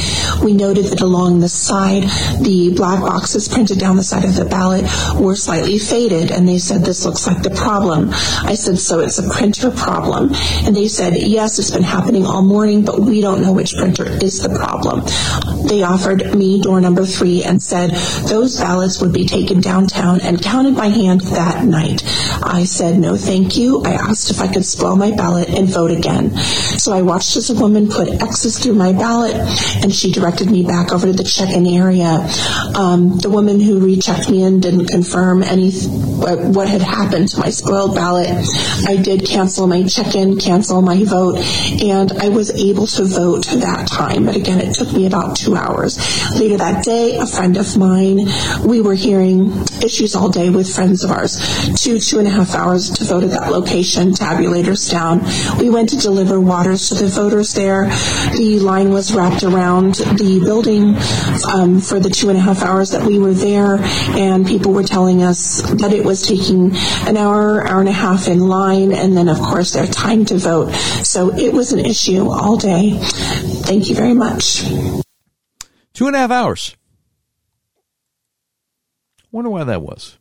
We 0.44 0.54
noted 0.54 0.86
that 0.86 1.02
along 1.02 1.40
the 1.40 1.50
side, 1.50 2.04
the 2.42 2.74
black 2.76 3.00
boxes 3.00 3.48
printed 3.48 3.78
down 3.78 3.98
the 3.98 4.04
side 4.04 4.26
of 4.26 4.36
the 4.36 4.46
ballot 4.46 4.86
were 5.20 5.36
slightly 5.36 5.78
faded, 5.78 6.32
and 6.32 6.48
they 6.48 6.58
said 6.58 6.84
this 6.84 7.06
looks 7.06 7.28
like 7.28 7.44
the 7.44 7.52
problem. 7.52 8.10
I 8.12 8.56
said, 8.56 8.80
so 8.80 9.00
it's 9.00 9.20
a 9.20 9.30
printer 9.30 9.70
problem? 9.70 9.83
And 9.88 10.76
they 10.76 10.88
said, 10.88 11.16
yes, 11.18 11.60
it's 11.60 11.72
been 11.72 11.84
happening 11.84 12.26
all 12.26 12.42
morning, 12.42 12.86
but 12.86 13.00
we 13.00 13.22
don't 13.22 13.42
know 13.42 13.54
which 13.54 13.74
printer 13.74 14.06
is 14.06 14.42
the 14.42 14.50
problem. 14.50 15.04
They 15.68 15.84
offered 15.84 16.36
me 16.36 16.62
door 16.62 16.82
number 16.82 17.06
three 17.06 17.44
and 17.44 17.62
said 17.62 17.92
those 18.28 18.60
ballots 18.60 19.02
would 19.02 19.14
be 19.14 19.26
taken 19.26 19.62
downtown 19.62 20.22
and 20.22 20.42
counted 20.42 20.76
by 20.76 20.88
hand 20.88 21.22
that 21.22 21.66
night. 21.66 22.04
I 22.44 22.66
said, 22.66 22.98
no, 23.00 23.16
thank 23.16 23.58
you. 23.58 23.84
I 23.84 23.94
asked 23.94 24.32
if 24.32 24.40
I 24.40 24.52
could 24.52 24.66
spoil 24.66 24.96
my 24.96 25.12
ballot 25.12 25.50
and 25.50 25.68
vote 25.68 25.92
again. 25.92 26.36
So 26.38 26.94
I 26.94 27.02
watched 27.02 27.36
as 27.38 27.50
a 27.50 27.56
woman 27.56 27.90
put 27.90 28.10
X's 28.22 28.60
through 28.60 28.76
my 28.76 28.92
ballot 28.92 29.36
and 29.84 29.94
she 29.94 30.12
directed 30.12 30.50
me 30.50 30.64
back 30.64 30.92
over 30.92 31.08
to 31.08 31.14
the 31.14 31.24
check-in 31.24 31.66
area. 31.68 32.28
Um, 32.76 33.18
the 33.18 33.30
woman 33.30 33.60
who 33.60 33.80
rechecked 33.80 34.30
me 34.30 34.44
in 34.44 34.60
didn't 34.60 34.88
confirm 34.88 35.44
any 35.44 35.72
what 35.72 36.68
had 36.68 36.82
happened 36.82 37.30
to 37.30 37.40
my 37.40 37.50
spoiled 37.50 37.96
ballot. 37.96 38.30
I 38.88 38.98
did 38.98 39.26
cancel 39.26 39.68
my 39.74 39.82
check-in, 39.88 40.38
cancel 40.38 40.84
my 40.84 41.04
vote, 41.04 41.40
and 41.82 42.12
I 42.12 42.30
was 42.30 42.52
able 42.52 42.86
to 42.86 43.06
vote 43.06 43.46
that 43.48 43.88
time. 43.88 44.26
But 44.28 44.36
again, 44.36 44.60
it 44.60 44.76
took 44.76 44.94
me 44.94 45.08
about 45.08 45.36
two 45.36 45.56
hours. 45.56 45.98
Later 46.40 46.58
that 46.58 46.84
day, 46.84 47.18
a 47.18 47.26
friend 47.26 47.58
of 47.58 47.76
mine, 47.76 48.20
we 48.64 48.82
were 48.82 48.94
hearing 48.94 49.52
issues 49.82 50.14
all 50.14 50.30
day 50.30 50.52
with 50.52 50.72
friends 50.72 51.04
of 51.04 51.10
ours. 51.10 51.34
Two, 51.82 52.00
two 52.00 52.20
and 52.20 52.28
a 52.28 52.32
half 52.32 52.54
hours 52.54 52.92
to 52.92 53.04
vote 53.04 53.24
at 53.24 53.32
that 53.32 53.52
location, 53.52 54.12
tabulators 54.12 54.92
down. 54.92 55.22
We 55.58 55.72
went 55.72 55.90
to 55.90 55.98
deliver 55.98 56.40
waters 56.40 56.90
to 56.90 56.94
the 56.94 57.08
voters 57.08 57.54
there. 57.54 57.86
The 58.38 58.60
line 58.60 58.92
was 58.92 59.12
wrapped 59.12 59.42
around 59.42 59.96
the 59.96 60.40
building 60.46 60.96
um, 61.52 61.82
for 61.82 62.00
the 62.00 62.12
two 62.12 62.30
and 62.30 62.38
a 62.38 62.42
half 62.42 62.62
hours 62.62 62.92
that 62.92 63.04
we 63.04 63.18
were 63.18 63.34
there, 63.34 63.80
and 64.16 64.46
people 64.46 64.72
were 64.72 64.84
telling 64.84 65.24
us 65.24 65.64
that 65.82 65.94
it 65.94 66.06
was 66.06 66.22
taking 66.22 66.76
an 67.08 67.18
hour, 67.18 67.66
hour 67.68 67.80
and 67.80 67.90
a 67.90 67.92
half 67.92 68.28
in 68.28 68.40
line, 68.40 68.92
and 68.92 69.18
then, 69.18 69.28
of 69.28 69.40
course, 69.40 69.63
their 69.72 69.88
time 69.88 70.26
to 70.26 70.38
vote. 70.38 70.72
So 71.04 71.34
it 71.34 71.54
was 71.54 71.72
an 71.72 71.80
issue 71.80 72.30
all 72.30 72.58
day. 72.58 72.98
Thank 73.00 73.90
you 73.90 73.96
very 73.96 74.14
much. 74.14 74.64
Two 75.94 76.08
and 76.08 76.16
a 76.16 76.20
half 76.20 76.32
hours. 76.32 76.76
Wonder 79.32 79.50
why 79.50 79.64
that 79.64 79.82
was. 79.82 80.18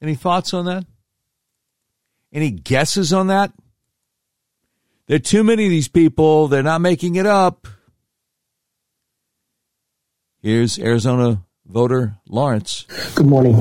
Any 0.00 0.14
thoughts 0.14 0.54
on 0.54 0.64
that? 0.66 0.84
Any 2.32 2.50
guesses 2.50 3.12
on 3.12 3.28
that? 3.28 3.52
There 5.06 5.16
are 5.16 5.20
too 5.20 5.42
many 5.42 5.64
of 5.64 5.70
these 5.70 5.88
people. 5.88 6.48
They're 6.48 6.62
not 6.62 6.80
making 6.80 7.16
it 7.16 7.26
up. 7.26 7.66
Here's 10.40 10.78
Arizona 10.78 11.44
voter 11.66 12.16
Lawrence. 12.28 12.86
Good 13.14 13.26
morning. 13.26 13.54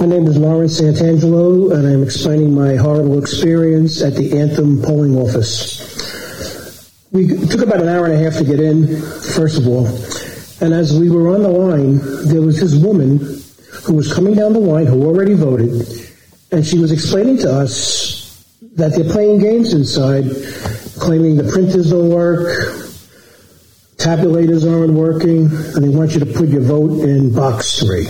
My 0.00 0.06
name 0.06 0.28
is 0.28 0.38
Lawrence 0.38 0.80
Santangelo, 0.80 1.74
and 1.74 1.84
I'm 1.84 2.04
explaining 2.04 2.54
my 2.54 2.76
horrible 2.76 3.18
experience 3.18 4.00
at 4.00 4.14
the 4.14 4.38
Anthem 4.38 4.80
polling 4.80 5.16
office. 5.16 6.94
We 7.10 7.26
took 7.48 7.62
about 7.62 7.82
an 7.82 7.88
hour 7.88 8.04
and 8.06 8.14
a 8.14 8.18
half 8.18 8.38
to 8.38 8.44
get 8.44 8.60
in, 8.60 9.02
first 9.34 9.58
of 9.58 9.66
all, 9.66 9.88
and 10.60 10.72
as 10.72 10.96
we 10.96 11.10
were 11.10 11.34
on 11.34 11.42
the 11.42 11.48
line, 11.48 11.98
there 12.28 12.40
was 12.40 12.60
this 12.60 12.76
woman 12.76 13.18
who 13.82 13.94
was 13.94 14.12
coming 14.14 14.36
down 14.36 14.52
the 14.52 14.60
line 14.60 14.86
who 14.86 15.04
already 15.04 15.34
voted, 15.34 15.72
and 16.52 16.64
she 16.64 16.78
was 16.78 16.92
explaining 16.92 17.38
to 17.38 17.50
us 17.50 18.46
that 18.76 18.94
they're 18.94 19.10
playing 19.10 19.40
games 19.40 19.74
inside, 19.74 20.26
claiming 21.00 21.36
the 21.36 21.50
printers 21.50 21.90
don't 21.90 22.08
work, 22.08 22.46
tabulators 23.96 24.64
aren't 24.64 24.92
working, 24.92 25.46
and 25.74 25.82
they 25.82 25.88
want 25.88 26.12
you 26.12 26.20
to 26.20 26.26
put 26.26 26.48
your 26.50 26.62
vote 26.62 27.00
in 27.00 27.34
box 27.34 27.80
three. 27.80 28.06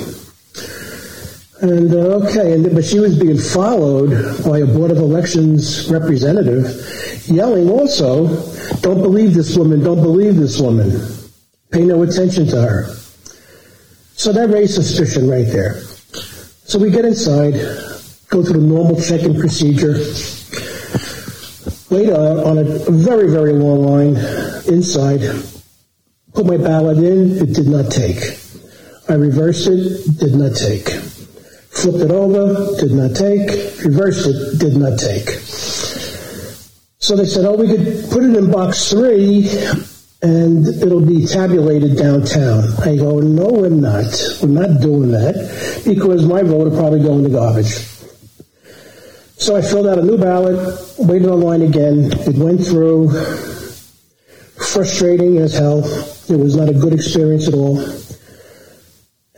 And 1.61 1.93
uh, 1.93 2.21
okay, 2.23 2.53
and, 2.53 2.73
but 2.73 2.85
she 2.85 3.01
was 3.01 3.19
being 3.19 3.39
followed 3.39 4.11
by 4.45 4.59
a 4.59 4.67
Board 4.67 4.93
of 4.93 4.99
Elections 4.99 5.91
representative 5.91 6.67
yelling 7.29 7.69
also, 7.69 8.27
don't 8.81 9.03
believe 9.03 9.35
this 9.35 9.57
woman, 9.57 9.83
don't 9.83 10.03
believe 10.03 10.37
this 10.37 10.61
woman. 10.61 11.01
Pay 11.71 11.85
no 11.85 12.03
attention 12.03 12.47
to 12.47 12.61
her. 12.61 12.87
So 14.15 14.33
that 14.33 14.51
raised 14.51 14.75
suspicion 14.75 15.29
right 15.29 15.47
there. 15.47 15.81
So 16.65 16.79
we 16.79 16.91
get 16.91 17.05
inside, 17.05 17.55
go 18.29 18.43
through 18.43 18.61
the 18.61 18.67
normal 18.67 19.01
check-in 19.01 19.39
procedure. 19.39 19.95
Wait 21.91 22.11
on 22.11 22.59
a 22.59 22.65
very, 22.65 23.31
very 23.31 23.53
long 23.53 23.85
line 23.85 24.17
inside. 24.67 25.21
Put 26.35 26.47
my 26.47 26.57
ballot 26.57 26.99
in, 26.99 27.39
it 27.39 27.55
did 27.55 27.67
not 27.67 27.91
take. 27.91 28.39
I 29.09 29.15
reversed 29.15 29.67
it, 29.67 30.19
did 30.19 30.35
not 30.35 30.55
take. 30.55 31.18
Flipped 31.83 31.99
it 31.99 32.11
over, 32.11 32.77
did 32.81 32.93
not 32.93 33.15
take. 33.15 33.51
Reversed 33.85 34.27
it, 34.27 34.59
did 34.59 34.77
not 34.77 34.99
take. 34.99 35.29
So 36.99 37.15
they 37.15 37.25
said, 37.25 37.45
oh, 37.45 37.57
we 37.57 37.69
could 37.69 38.11
put 38.11 38.25
it 38.25 38.35
in 38.37 38.51
box 38.51 38.91
three 38.91 39.49
and 40.21 40.67
it'll 40.67 41.07
be 41.07 41.25
tabulated 41.25 41.97
downtown. 41.97 42.65
I 42.81 42.97
go, 42.97 43.21
no, 43.21 43.49
we're 43.51 43.69
not. 43.69 44.13
We're 44.43 44.49
not 44.49 44.81
doing 44.81 45.13
that 45.13 45.83
because 45.87 46.27
my 46.27 46.43
vote 46.43 46.71
will 46.71 46.77
probably 46.77 47.01
go 47.01 47.13
in 47.15 47.23
the 47.23 47.31
garbage. 47.31 47.77
So 49.37 49.55
I 49.55 49.63
filled 49.63 49.87
out 49.87 49.99
a 49.99 50.03
new 50.03 50.19
ballot, 50.19 50.59
waited 50.99 51.29
online 51.29 51.63
again. 51.63 52.11
It 52.27 52.37
went 52.37 52.67
through. 52.67 53.13
Frustrating 54.59 55.39
as 55.39 55.55
hell. 55.55 55.85
It 56.29 56.37
was 56.37 56.57
not 56.57 56.69
a 56.69 56.75
good 56.75 56.93
experience 56.93 57.47
at 57.47 57.55
all. 57.55 57.79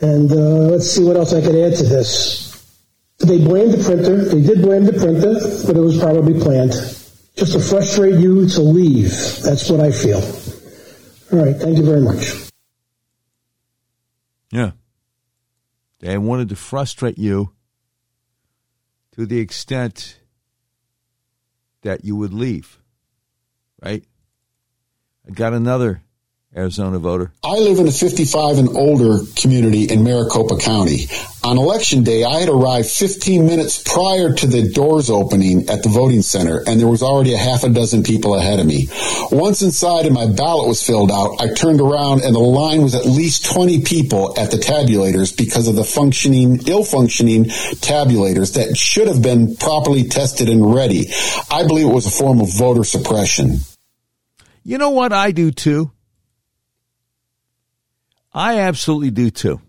And 0.01 0.31
uh, 0.31 0.71
let's 0.71 0.89
see 0.89 1.03
what 1.03 1.15
else 1.15 1.33
I 1.33 1.41
could 1.41 1.55
add 1.55 1.77
to 1.77 1.83
this. 1.83 2.51
They 3.19 3.37
blamed 3.37 3.73
the 3.73 3.83
printer. 3.83 4.25
They 4.25 4.41
did 4.41 4.63
blame 4.63 4.85
the 4.85 4.93
printer, 4.93 5.33
but 5.67 5.77
it 5.77 5.79
was 5.79 5.99
probably 5.99 6.39
planned. 6.39 6.71
Just 7.35 7.53
to 7.53 7.59
frustrate 7.59 8.15
you 8.15 8.47
to 8.49 8.61
leave. 8.61 9.11
That's 9.43 9.69
what 9.69 9.79
I 9.79 9.91
feel. 9.91 10.21
All 11.31 11.45
right. 11.45 11.55
Thank 11.55 11.77
you 11.77 11.85
very 11.85 12.01
much. 12.01 12.51
Yeah. 14.51 14.71
They 15.99 16.17
wanted 16.17 16.49
to 16.49 16.55
frustrate 16.55 17.19
you 17.19 17.51
to 19.13 19.27
the 19.27 19.39
extent 19.39 20.19
that 21.83 22.03
you 22.03 22.15
would 22.15 22.33
leave. 22.33 22.79
Right? 23.83 24.03
I 25.27 25.31
got 25.31 25.53
another 25.53 26.01
Arizona 26.55 26.99
voter. 26.99 27.31
I 27.45 27.59
live 27.59 27.79
in 27.79 27.87
a 27.87 27.91
55 27.91 28.57
and 28.57 28.69
older 28.69 29.19
community 29.37 29.85
in 29.85 30.03
Maricopa 30.03 30.57
County. 30.57 31.07
On 31.45 31.57
election 31.57 32.03
day, 32.03 32.25
I 32.25 32.41
had 32.41 32.49
arrived 32.49 32.89
15 32.89 33.45
minutes 33.45 33.81
prior 33.81 34.33
to 34.33 34.47
the 34.47 34.69
doors 34.69 35.09
opening 35.09 35.69
at 35.69 35.81
the 35.81 35.87
voting 35.87 36.21
center, 36.21 36.61
and 36.67 36.77
there 36.77 36.89
was 36.89 37.01
already 37.03 37.33
a 37.33 37.37
half 37.37 37.63
a 37.63 37.69
dozen 37.69 38.03
people 38.03 38.35
ahead 38.35 38.59
of 38.59 38.65
me. 38.65 38.89
Once 39.31 39.61
inside 39.61 40.05
and 40.05 40.13
my 40.13 40.25
ballot 40.25 40.67
was 40.67 40.85
filled 40.85 41.09
out, 41.09 41.39
I 41.39 41.53
turned 41.53 41.79
around 41.79 42.21
and 42.23 42.35
the 42.35 42.39
line 42.39 42.81
was 42.81 42.95
at 42.95 43.05
least 43.05 43.45
20 43.45 43.83
people 43.83 44.37
at 44.37 44.51
the 44.51 44.57
tabulators 44.57 45.35
because 45.35 45.69
of 45.69 45.75
the 45.75 45.85
functioning, 45.85 46.67
ill 46.67 46.83
functioning 46.83 47.45
tabulators 47.45 48.55
that 48.55 48.75
should 48.75 49.07
have 49.07 49.21
been 49.21 49.55
properly 49.55 50.03
tested 50.03 50.49
and 50.49 50.75
ready. 50.75 51.11
I 51.49 51.65
believe 51.65 51.87
it 51.87 51.93
was 51.93 52.07
a 52.07 52.11
form 52.11 52.41
of 52.41 52.53
voter 52.53 52.83
suppression. 52.83 53.59
You 54.65 54.77
know 54.77 54.89
what 54.89 55.13
I 55.13 55.31
do 55.31 55.51
too? 55.51 55.91
I 58.33 58.59
absolutely 58.59 59.11
do 59.11 59.29
too. 59.29 59.61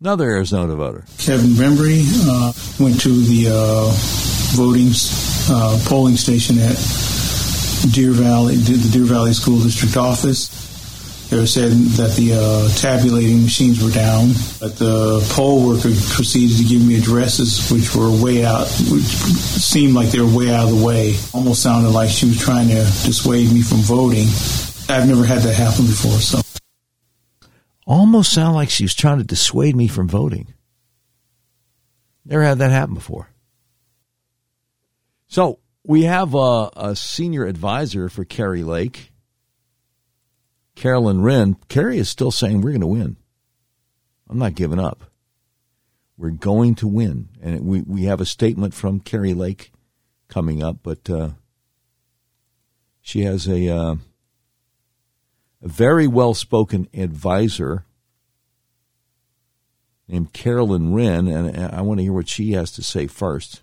Another 0.00 0.28
Arizona 0.28 0.76
voter. 0.76 1.04
Kevin 1.18 1.50
Bembry 1.50 2.04
uh, 2.26 2.52
went 2.82 3.00
to 3.00 3.08
the 3.08 3.48
uh, 3.48 3.90
voting 4.54 4.90
uh, 5.48 5.78
polling 5.88 6.16
station 6.16 6.58
at 6.58 6.76
Deer 7.92 8.12
Valley, 8.12 8.56
the 8.56 8.90
Deer 8.92 9.04
Valley 9.04 9.32
School 9.32 9.58
District 9.60 9.96
office. 9.96 10.64
They 11.30 11.44
said 11.44 11.72
that 11.98 12.14
the 12.14 12.34
uh, 12.38 12.68
tabulating 12.76 13.42
machines 13.42 13.82
were 13.82 13.90
down, 13.90 14.28
but 14.60 14.76
the 14.76 15.26
poll 15.32 15.66
worker 15.66 15.90
proceeded 16.14 16.56
to 16.58 16.64
give 16.64 16.86
me 16.86 16.98
addresses 16.98 17.68
which 17.72 17.96
were 17.96 18.10
way 18.22 18.44
out, 18.44 18.68
which 18.92 19.02
seemed 19.02 19.94
like 19.94 20.10
they 20.10 20.20
were 20.20 20.36
way 20.36 20.54
out 20.54 20.70
of 20.70 20.78
the 20.78 20.84
way. 20.84 21.16
Almost 21.34 21.62
sounded 21.62 21.90
like 21.90 22.10
she 22.10 22.26
was 22.26 22.38
trying 22.40 22.68
to 22.68 22.84
dissuade 23.02 23.50
me 23.52 23.62
from 23.62 23.78
voting. 23.78 24.28
I've 24.88 25.08
never 25.08 25.24
had 25.24 25.42
that 25.42 25.54
happen 25.54 25.86
before, 25.86 26.20
so 26.20 26.45
almost 27.86 28.32
sound 28.32 28.54
like 28.54 28.68
she 28.68 28.84
was 28.84 28.94
trying 28.94 29.18
to 29.18 29.24
dissuade 29.24 29.76
me 29.76 29.88
from 29.88 30.08
voting. 30.08 30.52
Never 32.24 32.42
had 32.42 32.58
that 32.58 32.72
happen 32.72 32.94
before. 32.94 33.28
So 35.28 35.60
we 35.84 36.02
have 36.02 36.34
a, 36.34 36.70
a 36.76 36.96
senior 36.96 37.46
advisor 37.46 38.08
for 38.08 38.24
Kari 38.24 38.64
Lake, 38.64 39.12
Caroline 40.74 41.20
Wren. 41.20 41.56
Kari 41.68 41.98
is 41.98 42.08
still 42.08 42.32
saying 42.32 42.60
we're 42.60 42.70
going 42.70 42.80
to 42.80 42.86
win. 42.86 43.16
I'm 44.28 44.38
not 44.38 44.56
giving 44.56 44.80
up. 44.80 45.04
We're 46.18 46.30
going 46.30 46.74
to 46.76 46.88
win, 46.88 47.28
and 47.42 47.66
we 47.66 47.82
we 47.82 48.04
have 48.04 48.22
a 48.22 48.26
statement 48.26 48.72
from 48.72 49.00
Kari 49.00 49.34
Lake 49.34 49.70
coming 50.28 50.62
up, 50.62 50.78
but 50.82 51.08
uh, 51.10 51.30
she 53.02 53.22
has 53.22 53.46
a. 53.46 53.68
Uh, 53.68 53.94
a 55.62 55.68
very 55.68 56.06
well 56.06 56.34
spoken 56.34 56.88
advisor 56.94 57.84
named 60.08 60.32
Caroline 60.32 60.92
Wren, 60.92 61.26
and 61.26 61.74
I 61.74 61.80
want 61.82 61.98
to 61.98 62.04
hear 62.04 62.12
what 62.12 62.28
she 62.28 62.52
has 62.52 62.70
to 62.72 62.82
say 62.82 63.06
first. 63.06 63.62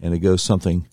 And 0.00 0.12
it 0.12 0.18
goes 0.18 0.42
something 0.42 0.88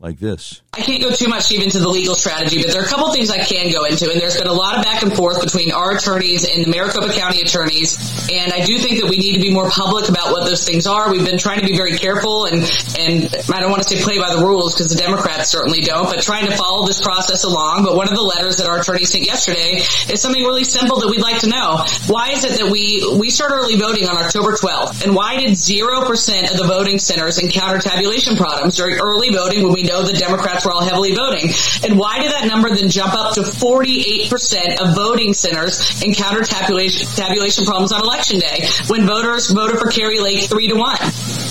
like 0.00 0.18
this. 0.18 0.60
I 0.74 0.80
can't 0.80 1.00
go 1.00 1.12
too 1.12 1.28
much 1.28 1.52
even 1.52 1.66
into 1.66 1.78
the 1.78 1.88
legal 1.88 2.14
strategy, 2.16 2.62
but 2.62 2.72
there 2.72 2.82
are 2.82 2.84
a 2.84 2.88
couple 2.88 3.12
things 3.12 3.30
I 3.30 3.38
can 3.38 3.70
go 3.70 3.84
into, 3.84 4.10
and 4.10 4.20
there's 4.20 4.36
been 4.36 4.48
a 4.48 4.52
lot 4.52 4.76
of 4.76 4.82
back 4.82 5.02
and 5.02 5.14
forth 5.14 5.40
between 5.40 5.70
our 5.70 5.96
attorneys 5.96 6.44
and 6.44 6.64
the 6.64 6.70
Maricopa 6.70 7.12
County 7.12 7.40
attorneys, 7.40 7.96
and 8.30 8.52
I 8.52 8.64
do 8.64 8.76
think 8.78 9.00
that 9.00 9.08
we 9.08 9.16
need 9.16 9.34
to 9.34 9.40
be 9.40 9.54
more 9.54 9.70
public 9.70 10.08
about 10.08 10.32
what 10.32 10.44
those 10.44 10.66
things 10.66 10.88
are. 10.88 11.10
We've 11.12 11.24
been 11.24 11.38
trying 11.38 11.60
to 11.60 11.66
be 11.66 11.76
very 11.76 11.96
careful, 11.96 12.46
and 12.46 12.64
and 12.98 13.30
I 13.54 13.60
don't 13.60 13.70
want 13.70 13.86
to 13.86 13.88
say 13.88 14.02
play 14.02 14.18
by 14.18 14.34
the 14.34 14.42
rules 14.44 14.74
because 14.74 14.90
the 14.90 14.98
Democrats 14.98 15.50
certainly 15.50 15.80
don't, 15.80 16.10
but 16.10 16.20
trying 16.22 16.46
to 16.46 16.56
follow 16.56 16.86
this 16.86 17.00
process 17.00 17.44
along. 17.44 17.84
But 17.84 17.94
one 17.94 18.08
of 18.08 18.14
the 18.14 18.22
letters 18.22 18.56
that 18.56 18.66
our 18.66 18.80
attorney 18.80 19.04
sent 19.04 19.24
yesterday 19.26 19.78
is 20.10 20.20
something 20.20 20.42
really 20.42 20.64
simple 20.64 20.98
that 21.00 21.08
we'd 21.08 21.22
like 21.22 21.40
to 21.40 21.48
know. 21.48 21.84
Why 22.08 22.30
is 22.30 22.44
it 22.44 22.58
that 22.58 22.68
we 22.70 23.06
we 23.16 23.30
start 23.30 23.52
early 23.52 23.76
voting 23.76 24.08
on 24.08 24.16
October 24.16 24.52
12th, 24.52 25.04
and 25.04 25.14
why 25.14 25.36
did 25.36 25.56
zero 25.56 26.02
percent 26.04 26.50
of 26.50 26.56
the 26.56 26.64
voting 26.64 26.98
centers 26.98 27.38
encounter 27.38 27.78
tabulation 27.78 28.36
problems 28.36 28.76
during 28.76 28.98
early 28.98 29.30
voting 29.30 29.62
when 29.62 29.72
we 29.72 29.83
know 29.84 30.02
the 30.02 30.12
Democrats 30.12 30.64
were 30.64 30.72
all 30.72 30.82
heavily 30.82 31.14
voting. 31.14 31.50
And 31.82 31.98
why 31.98 32.20
did 32.20 32.32
that 32.32 32.46
number 32.46 32.74
then 32.74 32.88
jump 32.88 33.14
up 33.14 33.34
to 33.34 33.42
48% 33.42 34.80
of 34.80 34.94
voting 34.94 35.34
centers 35.34 36.02
encounter 36.02 36.42
tabulation, 36.42 37.06
tabulation 37.14 37.64
problems 37.64 37.92
on 37.92 38.02
election 38.02 38.40
day 38.40 38.66
when 38.88 39.06
voters 39.06 39.50
voted 39.50 39.78
for 39.78 39.88
Kari 39.90 40.20
Lake 40.20 40.48
three 40.48 40.68
to 40.68 40.74
one? 40.74 40.98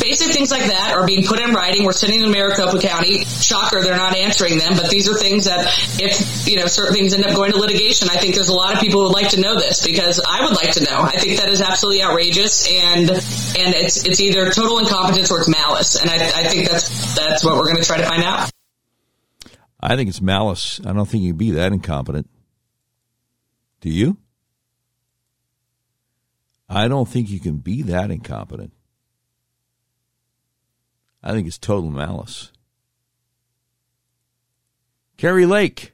Basic 0.03 0.34
things 0.34 0.51
like 0.51 0.65
that 0.65 0.93
are 0.93 1.07
being 1.07 1.23
put 1.23 1.39
in 1.39 1.53
writing. 1.53 1.85
We're 1.85 1.93
sending 1.93 2.21
to 2.23 2.30
Maricopa 2.30 2.77
County. 2.80 3.23
Shocker, 3.23 3.81
they're 3.81 3.95
not 3.95 4.17
answering 4.17 4.57
them, 4.57 4.73
but 4.75 4.89
these 4.89 5.07
are 5.07 5.17
things 5.17 5.45
that 5.45 5.65
if, 5.97 6.45
you 6.45 6.59
know, 6.59 6.67
certain 6.67 6.93
things 6.93 7.13
end 7.13 7.25
up 7.25 7.34
going 7.34 7.53
to 7.53 7.57
litigation, 7.57 8.09
I 8.09 8.17
think 8.17 8.35
there's 8.35 8.49
a 8.49 8.53
lot 8.53 8.73
of 8.73 8.81
people 8.81 8.99
who 8.99 9.07
would 9.07 9.13
like 9.13 9.30
to 9.30 9.39
know 9.39 9.55
this 9.55 9.85
because 9.85 10.19
I 10.19 10.43
would 10.43 10.55
like 10.55 10.73
to 10.73 10.84
know. 10.84 10.99
I 10.99 11.17
think 11.17 11.39
that 11.39 11.47
is 11.47 11.61
absolutely 11.61 12.03
outrageous 12.03 12.69
and, 12.69 13.09
and 13.09 13.75
it's, 13.75 14.05
it's 14.05 14.19
either 14.19 14.51
total 14.51 14.80
incompetence 14.80 15.31
or 15.31 15.39
it's 15.39 15.47
malice. 15.47 15.95
And 15.95 16.09
I, 16.09 16.15
I 16.15 16.43
think 16.49 16.69
that's, 16.69 17.15
that's 17.15 17.45
what 17.45 17.55
we're 17.55 17.71
going 17.71 17.77
to 17.77 17.84
try 17.84 17.97
to 17.97 18.05
find 18.05 18.23
out. 18.23 18.51
I 19.80 19.95
think 19.95 20.09
it's 20.09 20.21
malice. 20.21 20.81
I 20.85 20.91
don't 20.91 21.07
think 21.07 21.23
you 21.23 21.30
can 21.30 21.38
be 21.38 21.51
that 21.51 21.71
incompetent. 21.71 22.30
Do 23.80 23.89
you? 23.89 24.17
I 26.67 26.89
don't 26.89 27.07
think 27.07 27.30
you 27.30 27.39
can 27.39 27.59
be 27.59 27.84
that 27.84 28.11
incompetent. 28.11 28.73
I 31.23 31.31
think 31.31 31.47
it's 31.47 31.57
total 31.57 31.89
malice. 31.89 32.51
Kari 35.17 35.45
Lake 35.45 35.93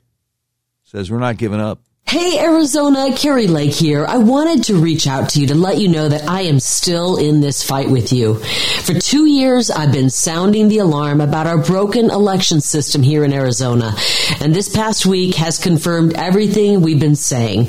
says 0.83 1.11
we're 1.11 1.19
not 1.19 1.37
giving 1.37 1.59
up. 1.59 1.83
Hey 2.09 2.39
Arizona, 2.39 3.15
Kari 3.15 3.45
Lake 3.45 3.75
here. 3.75 4.03
I 4.03 4.17
wanted 4.17 4.63
to 4.63 4.81
reach 4.81 5.05
out 5.05 5.29
to 5.29 5.41
you 5.41 5.45
to 5.45 5.53
let 5.53 5.77
you 5.77 5.87
know 5.87 6.09
that 6.09 6.27
I 6.27 6.41
am 6.41 6.59
still 6.59 7.17
in 7.17 7.39
this 7.39 7.61
fight 7.63 7.87
with 7.87 8.11
you. 8.11 8.39
For 8.81 8.95
two 8.95 9.27
years, 9.27 9.69
I've 9.69 9.91
been 9.91 10.09
sounding 10.09 10.69
the 10.69 10.79
alarm 10.79 11.21
about 11.21 11.45
our 11.45 11.59
broken 11.59 12.09
election 12.09 12.61
system 12.61 13.03
here 13.03 13.23
in 13.23 13.31
Arizona. 13.31 13.93
And 14.41 14.55
this 14.55 14.69
past 14.69 15.05
week 15.05 15.35
has 15.35 15.59
confirmed 15.59 16.15
everything 16.15 16.81
we've 16.81 16.99
been 16.99 17.15
saying. 17.15 17.65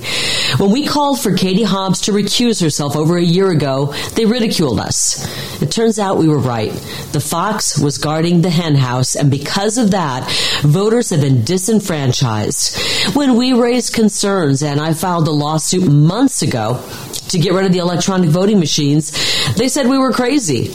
When 0.57 0.71
we 0.71 0.87
called 0.87 1.21
for 1.21 1.37
Katie 1.37 1.63
Hobbs 1.63 2.01
to 2.03 2.13
recuse 2.13 2.63
herself 2.63 2.97
over 2.97 3.19
a 3.19 3.23
year 3.23 3.51
ago, 3.51 3.93
they 4.15 4.25
ridiculed 4.25 4.81
us. 4.81 5.23
It 5.61 5.71
turns 5.71 5.99
out 5.99 6.17
we 6.17 6.29
were 6.29 6.39
right. 6.39 6.73
The 7.13 7.21
fox 7.21 7.79
was 7.79 7.99
guarding 7.99 8.41
the 8.41 8.49
henhouse, 8.49 9.17
and 9.17 9.31
because 9.31 9.77
of 9.77 9.91
that, 9.91 10.27
voters 10.63 11.11
have 11.11 11.21
been 11.21 11.45
disenfranchised. 11.45 13.15
When 13.15 13.37
we 13.37 13.53
raised 13.53 13.93
concerns, 13.93 14.30
and 14.63 14.81
I 14.81 14.95
filed 14.95 15.27
a 15.27 15.33
lawsuit 15.33 15.91
months 15.91 16.43
ago 16.43 16.75
to 17.31 17.39
get 17.39 17.53
rid 17.53 17.67
of 17.67 17.73
the 17.73 17.79
electronic 17.79 18.31
voting 18.31 18.59
machines, 18.59 19.11
They 19.55 19.69
said 19.69 19.89
we 19.89 19.99
were 19.99 20.13
crazy. 20.13 20.75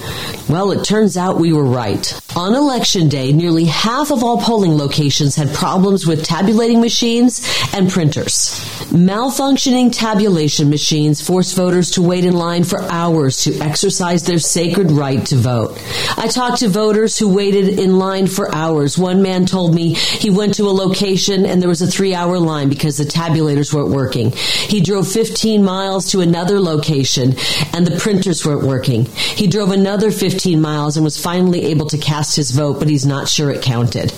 Well, 0.49 0.71
it 0.71 0.83
turns 0.83 1.17
out 1.17 1.39
we 1.39 1.53
were 1.53 1.63
right. 1.63 2.05
On 2.35 2.53
election 2.53 3.07
day, 3.09 3.31
nearly 3.31 3.65
half 3.65 4.11
of 4.11 4.23
all 4.23 4.41
polling 4.41 4.77
locations 4.77 5.35
had 5.35 5.53
problems 5.53 6.05
with 6.05 6.23
tabulating 6.23 6.81
machines 6.81 7.41
and 7.73 7.89
printers. 7.89 8.59
Malfunctioning 8.91 9.91
tabulation 9.91 10.69
machines 10.69 11.21
forced 11.21 11.55
voters 11.55 11.91
to 11.91 12.01
wait 12.01 12.25
in 12.25 12.33
line 12.33 12.63
for 12.63 12.81
hours 12.83 13.43
to 13.43 13.57
exercise 13.59 14.23
their 14.23 14.37
sacred 14.37 14.91
right 14.91 15.25
to 15.25 15.35
vote. 15.35 15.81
I 16.17 16.27
talked 16.27 16.59
to 16.59 16.69
voters 16.69 17.17
who 17.17 17.33
waited 17.33 17.79
in 17.79 17.97
line 17.97 18.27
for 18.27 18.53
hours. 18.53 18.97
One 18.97 19.21
man 19.21 19.45
told 19.45 19.73
me 19.73 19.93
he 19.95 20.29
went 20.29 20.55
to 20.55 20.63
a 20.63 20.71
location 20.71 21.45
and 21.45 21.61
there 21.61 21.69
was 21.69 21.81
a 21.81 21.87
three 21.87 22.13
hour 22.13 22.37
line 22.37 22.69
because 22.69 22.97
the 22.97 23.05
tabulators 23.05 23.73
weren't 23.73 23.89
working. 23.89 24.31
He 24.31 24.81
drove 24.81 25.11
15 25.11 25.63
miles 25.63 26.11
to 26.11 26.21
another 26.21 26.44
location 26.53 27.35
and 27.73 27.85
the 27.85 27.97
printers 27.99 28.45
weren't 28.45 28.63
working. 28.63 29.05
He 29.05 29.47
drove 29.47 29.71
another 29.71 30.11
15 30.11 30.61
miles 30.61 30.97
and 30.97 31.03
was 31.03 31.21
finally 31.21 31.65
able 31.65 31.87
to 31.87 31.97
cast 31.97 32.35
his 32.35 32.51
vote, 32.51 32.79
but 32.79 32.89
he's 32.89 33.05
not 33.05 33.27
sure 33.27 33.51
it 33.51 33.61
counted. 33.61 34.13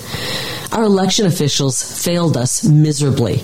Our 0.71 0.83
election 0.83 1.25
officials 1.25 1.81
failed 2.03 2.35
us 2.35 2.63
miserably. 2.63 3.39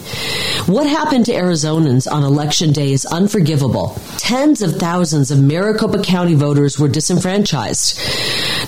What 0.65 0.87
happened 0.87 1.25
to 1.25 1.33
Arizonans 1.33 2.11
on 2.11 2.23
election 2.23 2.73
day 2.73 2.91
is 2.91 3.05
unforgivable. 3.05 3.97
Tens 4.17 4.61
of 4.61 4.75
thousands 4.75 5.31
of 5.31 5.41
Maricopa 5.41 6.03
County 6.03 6.33
voters 6.33 6.77
were 6.77 6.89
disenfranchised. 6.89 7.99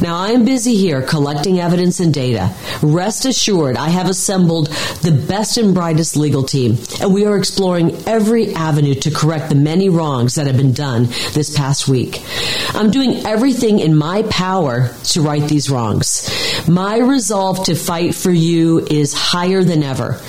Now, 0.01 0.17
I 0.17 0.31
am 0.31 0.45
busy 0.45 0.75
here 0.75 1.01
collecting 1.01 1.59
evidence 1.59 1.99
and 1.99 2.13
data. 2.13 2.53
Rest 2.81 3.25
assured, 3.25 3.77
I 3.77 3.89
have 3.89 4.09
assembled 4.09 4.67
the 5.01 5.11
best 5.11 5.57
and 5.57 5.73
brightest 5.73 6.17
legal 6.17 6.43
team, 6.43 6.77
and 7.01 7.13
we 7.13 7.25
are 7.25 7.37
exploring 7.37 7.95
every 8.05 8.53
avenue 8.55 8.95
to 8.95 9.11
correct 9.11 9.49
the 9.49 9.55
many 9.55 9.89
wrongs 9.95 10.35
that 10.35 10.47
have 10.47 10.57
been 10.57 10.73
done 10.73 11.05
this 11.33 11.55
past 11.55 11.87
week. 11.87 12.21
I'm 12.73 12.91
doing 12.91 13.25
everything 13.25 13.79
in 13.79 13.95
my 13.95 14.23
power 14.23 14.89
to 15.05 15.21
right 15.21 15.41
these 15.47 15.69
wrongs. 15.69 16.29
My 16.67 16.97
resolve 16.97 17.65
to 17.65 17.75
fight 17.75 18.13
for 18.15 18.31
you 18.31 18.79
is 18.79 19.13
higher 19.13 19.63
than 19.63 19.81
ever. 19.83 20.19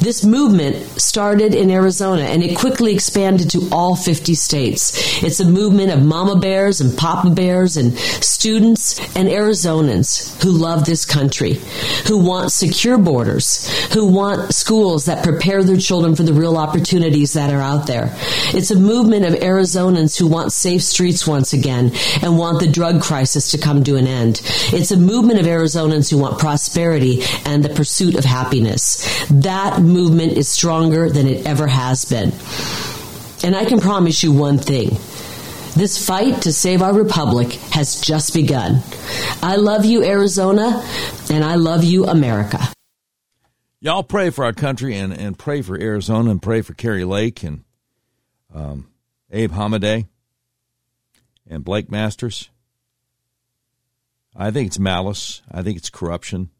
This 0.00 0.24
movement 0.24 0.76
started 1.00 1.54
in 1.54 1.70
Arizona 1.70 2.22
and 2.22 2.42
it 2.42 2.58
quickly 2.58 2.92
expanded 2.92 3.50
to 3.50 3.68
all 3.72 3.96
50 3.96 4.34
states. 4.34 5.22
It's 5.22 5.40
a 5.40 5.44
movement 5.44 5.92
of 5.92 6.04
mama 6.04 6.36
bears 6.36 6.80
and 6.80 6.96
papa 6.96 7.30
bears 7.30 7.76
and 7.76 7.96
students 7.98 8.98
and 9.16 9.28
Arizonans 9.28 10.42
who 10.42 10.50
love 10.50 10.84
this 10.84 11.04
country, 11.04 11.60
who 12.06 12.18
want 12.18 12.52
secure 12.52 12.98
borders, 12.98 13.68
who 13.94 14.06
want 14.06 14.52
schools 14.52 15.06
that 15.06 15.24
prepare 15.24 15.62
their 15.62 15.78
children 15.78 16.14
for 16.14 16.22
the 16.22 16.34
real 16.34 16.56
opportunities 16.56 17.34
that 17.34 17.52
are 17.52 17.62
out 17.62 17.86
there. 17.86 18.10
It's 18.52 18.70
a 18.70 18.76
movement 18.76 18.93
of 18.94 19.34
Arizonans 19.34 20.16
who 20.16 20.26
want 20.26 20.52
safe 20.52 20.82
streets 20.82 21.26
once 21.26 21.52
again 21.52 21.92
and 22.22 22.38
want 22.38 22.60
the 22.60 22.68
drug 22.68 23.02
crisis 23.02 23.50
to 23.50 23.58
come 23.58 23.82
to 23.84 23.96
an 23.96 24.06
end. 24.06 24.40
It's 24.72 24.92
a 24.92 24.96
movement 24.96 25.40
of 25.40 25.46
Arizonans 25.46 26.10
who 26.10 26.18
want 26.18 26.38
prosperity 26.38 27.22
and 27.44 27.64
the 27.64 27.70
pursuit 27.70 28.14
of 28.14 28.24
happiness. 28.24 29.26
That 29.30 29.80
movement 29.80 30.32
is 30.34 30.48
stronger 30.48 31.10
than 31.10 31.26
it 31.26 31.44
ever 31.44 31.66
has 31.66 32.04
been. 32.04 32.32
And 33.42 33.56
I 33.56 33.64
can 33.64 33.80
promise 33.80 34.22
you 34.22 34.32
one 34.32 34.58
thing. 34.58 34.90
This 35.74 36.04
fight 36.04 36.42
to 36.42 36.52
save 36.52 36.80
our 36.80 36.94
republic 36.94 37.52
has 37.72 38.00
just 38.00 38.32
begun. 38.32 38.80
I 39.42 39.56
love 39.56 39.84
you, 39.84 40.04
Arizona, 40.04 40.86
and 41.30 41.42
I 41.42 41.56
love 41.56 41.82
you, 41.82 42.06
America. 42.06 42.60
Y'all 43.80 44.04
pray 44.04 44.30
for 44.30 44.44
our 44.44 44.52
country 44.52 44.96
and, 44.96 45.12
and 45.12 45.36
pray 45.36 45.62
for 45.62 45.78
Arizona 45.78 46.30
and 46.30 46.40
pray 46.40 46.62
for 46.62 46.74
Kari 46.74 47.04
Lake 47.04 47.42
and 47.42 47.63
um, 48.54 48.88
Abe 49.30 49.52
Hamadeh 49.52 50.06
and 51.48 51.64
Blake 51.64 51.90
Masters. 51.90 52.48
I 54.34 54.50
think 54.50 54.68
it's 54.68 54.78
malice. 54.78 55.42
I 55.50 55.62
think 55.62 55.76
it's 55.76 55.90
corruption. 55.90 56.50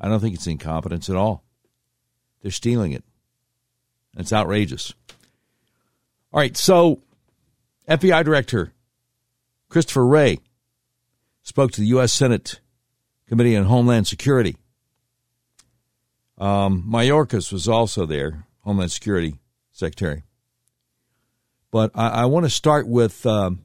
I 0.00 0.08
don't 0.08 0.20
think 0.20 0.34
it's 0.34 0.46
incompetence 0.46 1.08
at 1.08 1.16
all. 1.16 1.44
They're 2.42 2.50
stealing 2.50 2.92
it. 2.92 3.04
It's 4.16 4.32
outrageous. 4.32 4.94
All 6.32 6.40
right, 6.40 6.56
so 6.56 7.00
FBI 7.88 8.24
Director 8.24 8.72
Christopher 9.68 10.06
Wray 10.06 10.38
spoke 11.42 11.72
to 11.72 11.80
the 11.80 11.88
U.S. 11.88 12.12
Senate 12.12 12.60
Committee 13.28 13.56
on 13.56 13.64
Homeland 13.64 14.06
Security. 14.06 14.56
Um, 16.38 16.84
Mayorkas 16.88 17.52
was 17.52 17.68
also 17.68 18.04
there, 18.04 18.46
Homeland 18.60 18.92
Security 18.92 19.38
Secretary. 19.72 20.22
But 21.70 21.90
I, 21.94 22.08
I 22.08 22.24
want 22.26 22.44
to 22.46 22.50
start 22.50 22.86
with 22.86 23.26
um, 23.26 23.64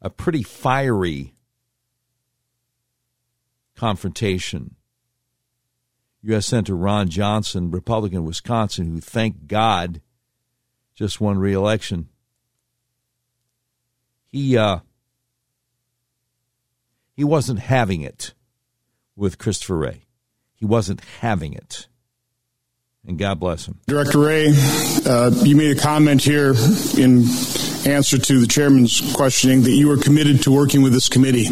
a 0.00 0.10
pretty 0.10 0.42
fiery 0.42 1.34
confrontation. 3.76 4.76
U.S. 6.22 6.46
Senator 6.46 6.76
Ron 6.76 7.08
Johnson, 7.08 7.70
Republican 7.70 8.24
Wisconsin, 8.24 8.86
who 8.86 9.00
thank 9.00 9.46
God 9.46 10.00
just 10.94 11.20
won 11.20 11.38
re-election. 11.38 12.08
He 14.30 14.56
uh, 14.56 14.78
he 17.14 17.24
wasn't 17.24 17.60
having 17.60 18.00
it 18.00 18.34
with 19.14 19.38
Christopher 19.38 19.76
Wray. 19.76 20.06
He 20.54 20.64
wasn't 20.64 21.02
having 21.20 21.52
it. 21.52 21.88
And 23.06 23.18
God 23.18 23.38
bless 23.38 23.66
him. 23.66 23.78
Director 23.86 24.18
Wray, 24.18 24.52
uh, 25.06 25.30
you 25.42 25.56
made 25.56 25.76
a 25.76 25.80
comment 25.80 26.22
here 26.22 26.54
in 26.96 27.24
answer 27.86 28.16
to 28.16 28.40
the 28.40 28.46
chairman's 28.48 29.12
questioning 29.14 29.62
that 29.62 29.72
you 29.72 29.90
are 29.90 29.98
committed 29.98 30.42
to 30.44 30.50
working 30.50 30.82
with 30.82 30.94
this 30.94 31.08
committee. 31.10 31.48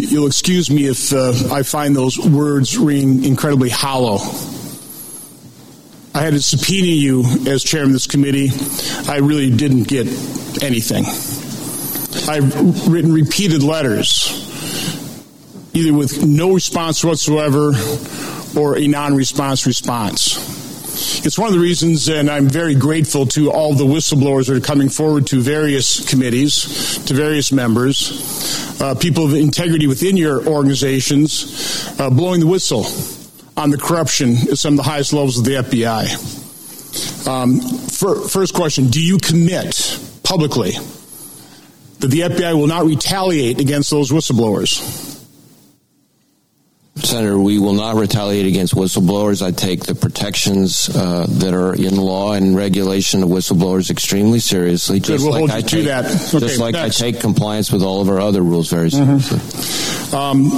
You'll 0.00 0.26
excuse 0.26 0.70
me 0.70 0.86
if 0.86 1.12
uh, 1.12 1.32
I 1.52 1.62
find 1.62 1.94
those 1.94 2.18
words 2.18 2.78
ring 2.78 3.22
incredibly 3.24 3.68
hollow. 3.68 4.18
I 6.14 6.22
had 6.22 6.32
to 6.32 6.40
subpoena 6.42 6.86
you 6.86 7.22
as 7.46 7.62
chairman 7.62 7.90
of 7.90 7.92
this 7.94 8.06
committee. 8.06 8.48
I 9.08 9.18
really 9.18 9.54
didn't 9.54 9.88
get 9.88 10.06
anything. 10.62 11.04
I've 12.28 12.88
written 12.88 13.12
repeated 13.12 13.62
letters, 13.62 14.26
either 15.74 15.92
with 15.92 16.24
no 16.24 16.54
response 16.54 17.04
whatsoever 17.04 17.72
or 18.56 18.78
a 18.78 18.86
non 18.86 19.14
response 19.14 19.66
response. 19.66 20.60
It's 21.24 21.38
one 21.38 21.48
of 21.48 21.54
the 21.54 21.60
reasons, 21.60 22.08
and 22.08 22.30
I'm 22.30 22.48
very 22.48 22.74
grateful 22.74 23.26
to 23.26 23.50
all 23.50 23.74
the 23.74 23.84
whistleblowers 23.84 24.48
that 24.48 24.56
are 24.56 24.60
coming 24.60 24.88
forward 24.88 25.26
to 25.28 25.40
various 25.40 26.08
committees, 26.08 26.98
to 27.06 27.14
various 27.14 27.52
members, 27.52 28.80
uh, 28.80 28.94
people 28.94 29.24
of 29.24 29.34
integrity 29.34 29.86
within 29.86 30.16
your 30.16 30.46
organizations, 30.46 31.94
uh, 31.98 32.10
blowing 32.10 32.40
the 32.40 32.46
whistle 32.46 32.86
on 33.56 33.70
the 33.70 33.78
corruption 33.78 34.36
at 34.50 34.58
some 34.58 34.74
of 34.74 34.78
the 34.78 34.82
highest 34.82 35.12
levels 35.12 35.38
of 35.38 35.44
the 35.44 35.52
FBI. 35.52 37.28
Um, 37.28 37.60
for, 37.60 38.28
first 38.28 38.54
question 38.54 38.88
Do 38.88 39.00
you 39.00 39.18
commit 39.18 39.98
publicly 40.22 40.72
that 42.00 42.08
the 42.08 42.20
FBI 42.20 42.54
will 42.54 42.66
not 42.66 42.84
retaliate 42.84 43.60
against 43.60 43.90
those 43.90 44.10
whistleblowers? 44.10 45.09
Senator, 47.04 47.38
we 47.38 47.58
will 47.58 47.72
not 47.72 47.96
retaliate 47.96 48.46
against 48.46 48.74
whistleblowers. 48.74 49.44
I 49.44 49.50
take 49.50 49.84
the 49.84 49.94
protections 49.94 50.88
uh, 50.88 51.26
that 51.28 51.54
are 51.54 51.74
in 51.74 51.96
law 51.96 52.32
and 52.32 52.56
regulation 52.56 53.22
of 53.22 53.28
whistleblowers 53.28 53.90
extremely 53.90 54.38
seriously. 54.38 55.00
Good, 55.00 55.20
we'll 55.20 55.32
hold 55.32 55.50
I 55.50 55.58
you 55.58 55.62
take, 55.62 55.70
to 55.70 55.82
that. 55.84 56.04
Okay, 56.06 56.46
just 56.46 56.60
like 56.60 56.74
next. 56.74 57.00
I 57.00 57.10
take 57.10 57.20
compliance 57.20 57.72
with 57.72 57.82
all 57.82 58.00
of 58.00 58.08
our 58.08 58.20
other 58.20 58.42
rules 58.42 58.70
very 58.70 58.90
mm-hmm. 58.90 59.18
seriously. 59.18 59.38
Mm-hmm. 59.38 60.16
Um, 60.16 60.50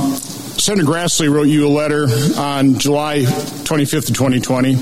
Senator 0.58 0.86
Grassley 0.86 1.32
wrote 1.32 1.48
you 1.48 1.66
a 1.66 1.70
letter 1.70 2.04
on 2.38 2.78
July 2.78 3.20
25th 3.20 4.10
of 4.10 4.16
2020 4.16 4.72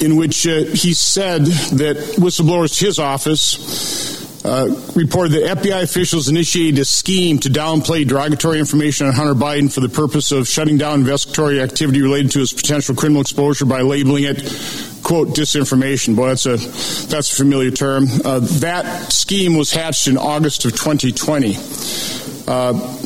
in 0.00 0.16
which 0.16 0.46
uh, 0.46 0.64
he 0.74 0.94
said 0.94 1.44
that 1.44 1.96
whistleblowers 2.18 2.78
to 2.78 2.86
his 2.86 2.98
office 2.98 4.07
uh, 4.44 4.68
reported 4.94 5.32
that 5.32 5.58
FBI 5.58 5.82
officials 5.82 6.28
initiated 6.28 6.78
a 6.78 6.84
scheme 6.84 7.38
to 7.40 7.48
downplay 7.48 8.06
derogatory 8.06 8.58
information 8.58 9.06
on 9.06 9.12
Hunter 9.12 9.34
Biden 9.34 9.72
for 9.72 9.80
the 9.80 9.88
purpose 9.88 10.30
of 10.30 10.46
shutting 10.46 10.78
down 10.78 11.00
investigatory 11.00 11.60
activity 11.60 12.00
related 12.02 12.30
to 12.32 12.38
his 12.40 12.52
potential 12.52 12.94
criminal 12.94 13.20
exposure 13.20 13.64
by 13.64 13.80
labeling 13.80 14.24
it 14.24 14.36
quote 15.02 15.28
disinformation. 15.28 16.14
Boy, 16.14 16.28
that's 16.28 16.46
a 16.46 16.56
that's 17.08 17.32
a 17.32 17.36
familiar 17.36 17.70
term. 17.70 18.06
Uh, 18.24 18.40
that 18.60 19.12
scheme 19.12 19.56
was 19.56 19.72
hatched 19.72 20.06
in 20.06 20.16
August 20.16 20.64
of 20.64 20.72
2020. 20.72 21.56
Uh, 22.46 22.98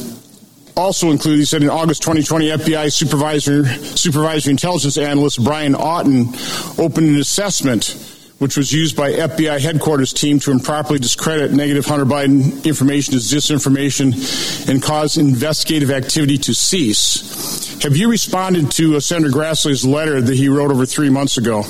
also 0.77 1.11
included, 1.11 1.39
he 1.39 1.45
said 1.45 1.63
in 1.63 1.69
August 1.69 2.03
2020, 2.03 2.49
FBI 2.49 2.93
supervisor, 2.93 3.65
supervisory 3.67 4.53
intelligence 4.53 4.97
analyst 4.97 5.43
Brian 5.43 5.75
Auten 5.75 6.79
opened 6.79 7.09
an 7.09 7.19
assessment 7.19 7.95
which 8.43 8.57
was 8.57 8.73
used 8.73 8.97
by 8.97 9.13
FBI 9.13 9.61
headquarters 9.61 10.13
team 10.13 10.41
to 10.41 10.51
improperly 10.51 10.99
discredit 10.99 11.53
negative 11.53 11.87
Hunter 11.87 12.05
Biden 12.05 12.65
information 12.65 13.15
as 13.15 13.31
disinformation 13.31 14.69
and 14.69 14.83
cause 14.83 15.17
investigative 15.17 15.93
activity 15.93 16.37
to 16.39 16.53
cease. 16.53 17.81
Have 17.85 17.97
you 17.97 18.11
responded 18.11 18.73
to 18.73 18.97
uh, 18.97 19.01
Senator 19.01 19.31
Grassley's 19.31 19.87
letter 19.87 20.21
that 20.21 20.35
he 20.35 20.49
wrote 20.49 20.73
over 20.73 20.87
three 20.87 21.09
months 21.09 21.37
ago? 21.37 21.63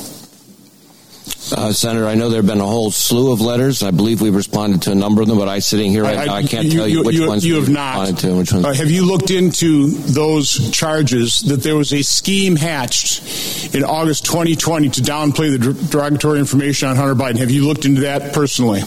Uh, 1.55 1.73
Senator, 1.73 2.07
I 2.07 2.15
know 2.15 2.31
there 2.31 2.39
have 2.39 2.47
been 2.47 2.61
a 2.61 2.67
whole 2.67 2.91
slew 2.91 3.33
of 3.33 3.41
letters. 3.41 3.83
I 3.83 3.91
believe 3.91 4.21
we've 4.21 4.35
responded 4.35 4.83
to 4.83 4.93
a 4.93 4.95
number 4.95 5.21
of 5.23 5.29
them, 5.29 5.39
but 5.39 5.49
I 5.49 5.59
sitting 5.59 5.91
here 5.91 6.03
right 6.03 6.19
I, 6.19 6.25
now, 6.25 6.35
I 6.35 6.43
can't 6.45 6.65
you, 6.65 6.73
tell 6.73 6.89
you, 6.89 6.99
you 6.99 7.05
which 7.05 7.17
you, 7.17 7.29
ones 7.29 7.47
you 7.47 7.57
have 7.57 7.69
not. 7.69 8.19
to 8.19 8.37
which 8.37 8.53
ones. 8.53 8.65
Uh, 8.65 8.73
have 8.73 8.91
you 8.91 9.05
looked 9.05 9.31
into 9.31 9.89
those 9.89 10.71
charges 10.71 11.41
that 11.41 11.63
there 11.63 11.77
was 11.77 11.93
a 11.93 12.03
scheme 12.03 12.57
hatched 12.57 13.75
in 13.75 13.85
August 13.85 14.25
2020 14.25 14.89
to 14.91 15.01
downplay 15.03 15.59
the 15.59 15.73
derogatory 15.91 16.39
information 16.39 16.89
on 16.89 16.97
Hunter 16.97 17.15
Biden? 17.15 17.39
Have 17.39 17.51
you 17.51 17.67
looked 17.67 17.85
into 17.85 18.03
that 18.03 18.33
personally? 18.33 18.83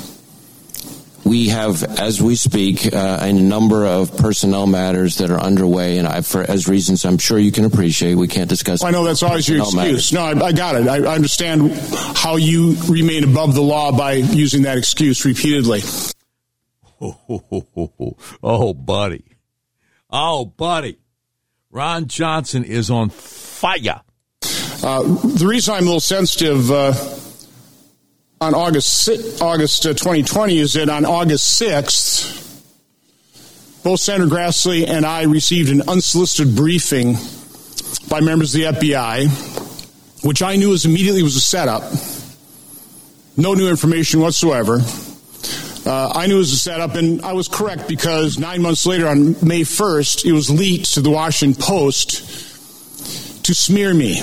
We 1.26 1.48
have, 1.50 1.84
as 1.84 2.22
we 2.22 2.36
speak, 2.36 2.94
uh, 2.94 3.18
a 3.20 3.34
number 3.34 3.86
of 3.86 4.16
personnel 4.16 4.68
matters 4.68 5.18
that 5.18 5.32
are 5.32 5.40
underway, 5.40 5.98
and 5.98 6.08
I, 6.08 6.22
for 6.22 6.42
as 6.44 6.68
reasons 6.68 7.04
I'm 7.04 7.18
sure 7.18 7.40
you 7.40 7.52
can 7.52 7.66
appreciate, 7.66 8.14
we 8.14 8.28
can't 8.28 8.48
discuss. 8.48 8.82
Well, 8.82 8.90
I 8.90 8.92
know 8.92 9.04
that's 9.04 9.24
always 9.24 9.50
your 9.50 9.58
excuse. 9.58 9.76
Matters. 9.76 10.14
No, 10.14 10.22
I, 10.22 10.46
I, 10.46 10.52
got 10.52 10.76
it. 10.76 10.88
I, 10.88 10.98
I 10.98 11.16
understand 11.16 11.72
how 12.16 12.36
you 12.36 12.76
remain 12.88 13.24
above 13.24 13.56
the 13.56 13.64
law 13.64 13.92
by 13.92 14.14
using 14.14 14.62
that 14.62 14.78
excuse 14.78 15.26
repeatedly. 15.26 15.82
Oh, 17.02 18.16
oh, 18.44 18.74
buddy. 18.74 19.26
Oh, 20.12 20.46
buddy. 20.46 21.00
Ron 21.72 22.08
Johnson 22.08 22.64
is 22.64 22.90
on 22.92 23.10
fire. 23.10 24.02
Uh, 24.84 25.02
the 25.02 25.46
reason 25.48 25.74
I'm 25.74 25.84
a 25.84 25.86
little 25.86 26.00
sensitive. 26.00 26.70
Uh, 26.72 26.94
on 28.42 28.54
August 28.54 29.42
August 29.42 29.84
2020 29.84 30.60
uh, 30.60 30.62
is 30.62 30.74
that 30.74 30.90
on 30.90 31.06
August 31.06 31.62
6th, 31.62 32.64
both 33.84 34.00
Senator 34.00 34.30
Grassley 34.30 34.88
and 34.88 35.06
I 35.06 35.24
received 35.24 35.70
an 35.70 35.82
unsolicited 35.88 36.56
briefing 36.56 37.18
by 38.10 38.20
members 38.20 38.54
of 38.54 38.62
the 38.62 38.68
FBI, 38.68 40.24
which 40.24 40.42
I 40.42 40.58
knew 40.58 40.70
was 40.70 40.86
immediately 40.86 41.24
was 41.24 41.36
a 41.36 41.42
setup. 41.42 41.84
No 43.38 43.54
new 43.54 43.70
information 43.70 44.22
whatsoever. 44.22 44.80
Uh, 45.86 46.12
I 46.16 46.26
knew 46.26 46.36
it 46.36 46.40
was 46.40 46.52
a 46.52 46.58
setup, 46.58 46.96
and 46.96 47.22
I 47.22 47.34
was 47.34 47.48
correct 47.48 47.88
because 47.88 48.40
nine 48.40 48.62
months 48.62 48.88
later, 48.88 49.08
on 49.08 49.34
May 49.46 49.62
1st, 49.62 50.26
it 50.26 50.32
was 50.32 50.50
leaked 50.50 50.96
to 50.96 51.02
the 51.02 51.12
Washington 51.12 51.62
Post 51.62 53.44
to 53.46 53.54
smear 53.54 53.94
me. 53.94 54.20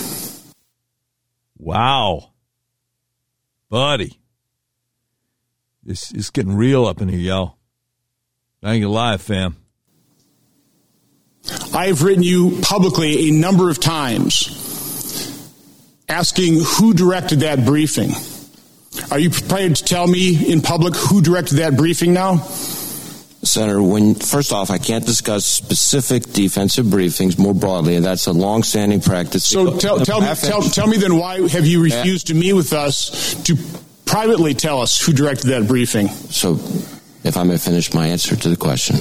Wow 1.58 2.31
buddy. 3.72 4.20
This 5.82 6.12
is 6.12 6.28
getting 6.28 6.54
real 6.54 6.84
up 6.84 7.00
in 7.00 7.08
here, 7.08 7.18
y'all. 7.18 7.56
I 8.62 8.74
ain't 8.74 8.82
gonna 8.82 8.92
lie, 8.92 9.16
fam. 9.16 9.56
I've 11.72 12.02
written 12.02 12.22
you 12.22 12.60
publicly 12.60 13.30
a 13.30 13.32
number 13.32 13.70
of 13.70 13.80
times 13.80 14.58
asking 16.06 16.60
who 16.62 16.92
directed 16.92 17.40
that 17.40 17.64
briefing. 17.64 18.10
Are 19.10 19.18
you 19.18 19.30
prepared 19.30 19.76
to 19.76 19.84
tell 19.84 20.06
me 20.06 20.52
in 20.52 20.60
public 20.60 20.94
who 20.94 21.22
directed 21.22 21.54
that 21.54 21.74
briefing 21.74 22.12
now? 22.12 22.46
Senator, 23.44 23.82
when 23.82 24.14
first 24.14 24.52
off, 24.52 24.70
I 24.70 24.78
can't 24.78 25.04
discuss 25.04 25.44
specific 25.44 26.32
defensive 26.32 26.86
briefings 26.86 27.38
more 27.38 27.54
broadly, 27.54 27.96
and 27.96 28.04
that's 28.04 28.26
a 28.26 28.32
long-standing 28.32 29.00
practice. 29.00 29.44
So 29.44 29.76
tell, 29.78 29.98
tell 29.98 30.20
me, 30.20 30.28
tell, 30.36 30.62
tell, 30.62 30.86
me 30.86 30.96
then, 30.96 31.16
why 31.16 31.48
have 31.48 31.66
you 31.66 31.82
refused 31.82 32.28
to 32.28 32.34
meet 32.34 32.52
with 32.52 32.72
us 32.72 33.34
to 33.42 33.56
privately 34.04 34.54
tell 34.54 34.80
us 34.80 35.04
who 35.04 35.12
directed 35.12 35.48
that 35.48 35.66
briefing? 35.66 36.06
So, 36.06 36.52
if 37.24 37.36
I 37.36 37.42
may 37.42 37.58
finish 37.58 37.92
my 37.92 38.06
answer 38.06 38.36
to 38.36 38.48
the 38.48 38.56
question. 38.56 38.96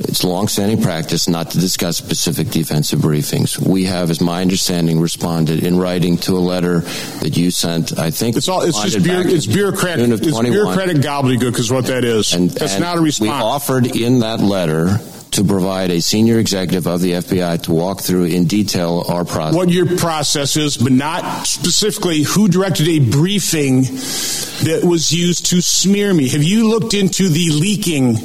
It's 0.00 0.24
long-standing 0.24 0.80
practice 0.80 1.28
not 1.28 1.50
to 1.50 1.58
discuss 1.58 1.98
specific 1.98 2.48
defensive 2.48 3.00
briefings. 3.00 3.58
We 3.58 3.84
have, 3.84 4.10
as 4.10 4.20
my 4.20 4.40
understanding, 4.40 4.98
responded 4.98 5.62
in 5.62 5.78
writing 5.78 6.16
to 6.18 6.36
a 6.36 6.40
letter 6.40 6.80
that 7.20 7.36
you 7.36 7.50
sent. 7.50 7.98
I 7.98 8.10
think 8.10 8.36
it's 8.36 8.48
all. 8.48 8.62
It's 8.62 8.80
just 8.82 8.96
it's 8.96 9.46
bureaucratic. 9.46 10.08
It's 10.08 10.40
bureaucratic 10.40 10.96
gobbledygook 10.98 11.58
is 11.58 11.70
what 11.70 11.86
that 11.86 12.04
is. 12.04 12.32
And, 12.32 12.50
That's 12.50 12.74
and 12.74 12.82
not 12.82 12.96
a 12.96 13.00
response. 13.02 13.28
We 13.28 13.28
offered 13.28 13.96
in 13.96 14.20
that 14.20 14.40
letter 14.40 14.98
to 15.32 15.44
provide 15.44 15.90
a 15.90 16.00
senior 16.00 16.38
executive 16.38 16.86
of 16.86 17.00
the 17.00 17.12
FBI 17.12 17.62
to 17.62 17.72
walk 17.72 18.00
through 18.00 18.24
in 18.24 18.46
detail 18.46 19.04
our 19.06 19.24
process. 19.24 19.54
What 19.54 19.68
your 19.68 19.98
process 19.98 20.56
is, 20.56 20.76
but 20.76 20.92
not 20.92 21.46
specifically 21.46 22.22
who 22.22 22.48
directed 22.48 22.88
a 22.88 22.98
briefing 22.98 23.82
that 23.82 24.80
was 24.84 25.12
used 25.12 25.46
to 25.46 25.60
smear 25.60 26.12
me. 26.12 26.28
Have 26.30 26.42
you 26.42 26.68
looked 26.68 26.94
into 26.94 27.28
the 27.28 27.50
leaking 27.50 28.16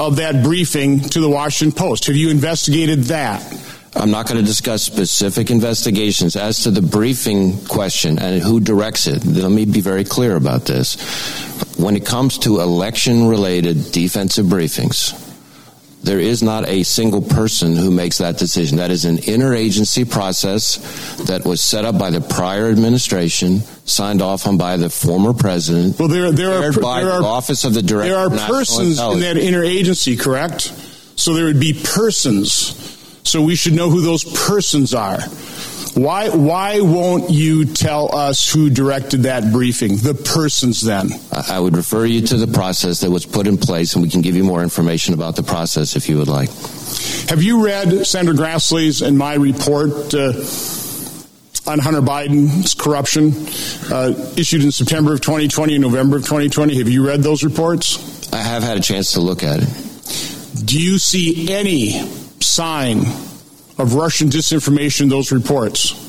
of 0.00 0.16
that 0.16 0.42
briefing 0.42 1.00
to 1.00 1.20
the 1.20 1.28
Washington 1.28 1.76
Post? 1.76 2.06
Have 2.06 2.16
you 2.16 2.30
investigated 2.30 3.04
that? 3.04 3.42
I'm 3.94 4.10
not 4.10 4.26
going 4.26 4.40
to 4.40 4.46
discuss 4.46 4.82
specific 4.82 5.50
investigations. 5.50 6.36
As 6.36 6.62
to 6.62 6.70
the 6.70 6.80
briefing 6.80 7.62
question 7.66 8.18
and 8.18 8.40
who 8.40 8.60
directs 8.60 9.06
it, 9.06 9.24
let 9.26 9.50
me 9.50 9.66
be 9.66 9.80
very 9.80 10.04
clear 10.04 10.36
about 10.36 10.64
this. 10.64 10.96
When 11.76 11.96
it 11.96 12.06
comes 12.06 12.38
to 12.38 12.60
election 12.60 13.26
related 13.26 13.92
defensive 13.92 14.46
briefings, 14.46 15.29
there 16.02 16.18
is 16.18 16.42
not 16.42 16.68
a 16.68 16.82
single 16.82 17.20
person 17.20 17.76
who 17.76 17.90
makes 17.90 18.18
that 18.18 18.38
decision. 18.38 18.78
That 18.78 18.90
is 18.90 19.04
an 19.04 19.18
interagency 19.18 20.08
process 20.08 20.76
that 21.26 21.44
was 21.44 21.62
set 21.62 21.84
up 21.84 21.98
by 21.98 22.10
the 22.10 22.20
prior 22.20 22.70
administration, 22.70 23.60
signed 23.84 24.22
off 24.22 24.46
on 24.46 24.56
by 24.56 24.76
the 24.76 24.88
former 24.88 25.34
president. 25.34 25.98
Well, 25.98 26.08
there, 26.08 26.32
there 26.32 26.52
are 26.52 26.72
by 26.72 27.04
there 27.04 27.18
the 27.18 27.24
office 27.24 27.64
of 27.64 27.74
the 27.74 27.82
director. 27.82 28.14
There 28.14 28.18
are 28.18 28.30
persons 28.48 28.98
in 28.98 29.20
that 29.20 29.36
interagency, 29.36 30.18
correct? 30.18 30.62
So 31.16 31.34
there 31.34 31.44
would 31.44 31.60
be 31.60 31.74
persons. 31.74 32.86
So 33.22 33.42
we 33.42 33.54
should 33.54 33.74
know 33.74 33.90
who 33.90 34.00
those 34.00 34.24
persons 34.46 34.94
are. 34.94 35.18
Why, 35.94 36.28
why 36.28 36.80
won't 36.80 37.30
you 37.30 37.64
tell 37.64 38.14
us 38.14 38.50
who 38.50 38.70
directed 38.70 39.24
that 39.24 39.52
briefing? 39.52 39.96
The 39.96 40.14
persons 40.14 40.80
then? 40.80 41.10
I 41.48 41.58
would 41.58 41.76
refer 41.76 42.04
you 42.04 42.26
to 42.28 42.36
the 42.36 42.46
process 42.46 43.00
that 43.00 43.10
was 43.10 43.26
put 43.26 43.46
in 43.46 43.56
place, 43.56 43.94
and 43.94 44.02
we 44.02 44.08
can 44.08 44.20
give 44.20 44.36
you 44.36 44.44
more 44.44 44.62
information 44.62 45.14
about 45.14 45.36
the 45.36 45.42
process 45.42 45.96
if 45.96 46.08
you 46.08 46.18
would 46.18 46.28
like. 46.28 46.48
Have 47.28 47.42
you 47.42 47.64
read 47.64 48.06
Senator 48.06 48.34
Grassley's 48.34 49.02
and 49.02 49.18
my 49.18 49.34
report 49.34 50.14
uh, 50.14 50.32
on 51.70 51.78
Hunter 51.78 52.02
Biden's 52.02 52.74
corruption 52.74 53.32
uh, 53.92 54.32
issued 54.36 54.62
in 54.62 54.70
September 54.70 55.12
of 55.12 55.20
2020 55.20 55.74
and 55.74 55.82
November 55.82 56.18
of 56.18 56.22
2020? 56.22 56.78
Have 56.78 56.88
you 56.88 57.06
read 57.06 57.22
those 57.22 57.42
reports? 57.42 58.32
I 58.32 58.38
have 58.38 58.62
had 58.62 58.76
a 58.76 58.80
chance 58.80 59.12
to 59.12 59.20
look 59.20 59.42
at 59.42 59.60
it. 59.60 59.68
Do 60.64 60.80
you 60.80 60.98
see 60.98 61.52
any 61.52 61.90
sign 62.40 63.02
of 63.80 63.94
Russian 63.94 64.28
disinformation 64.28 65.02
in 65.02 65.08
those 65.08 65.32
reports? 65.32 66.06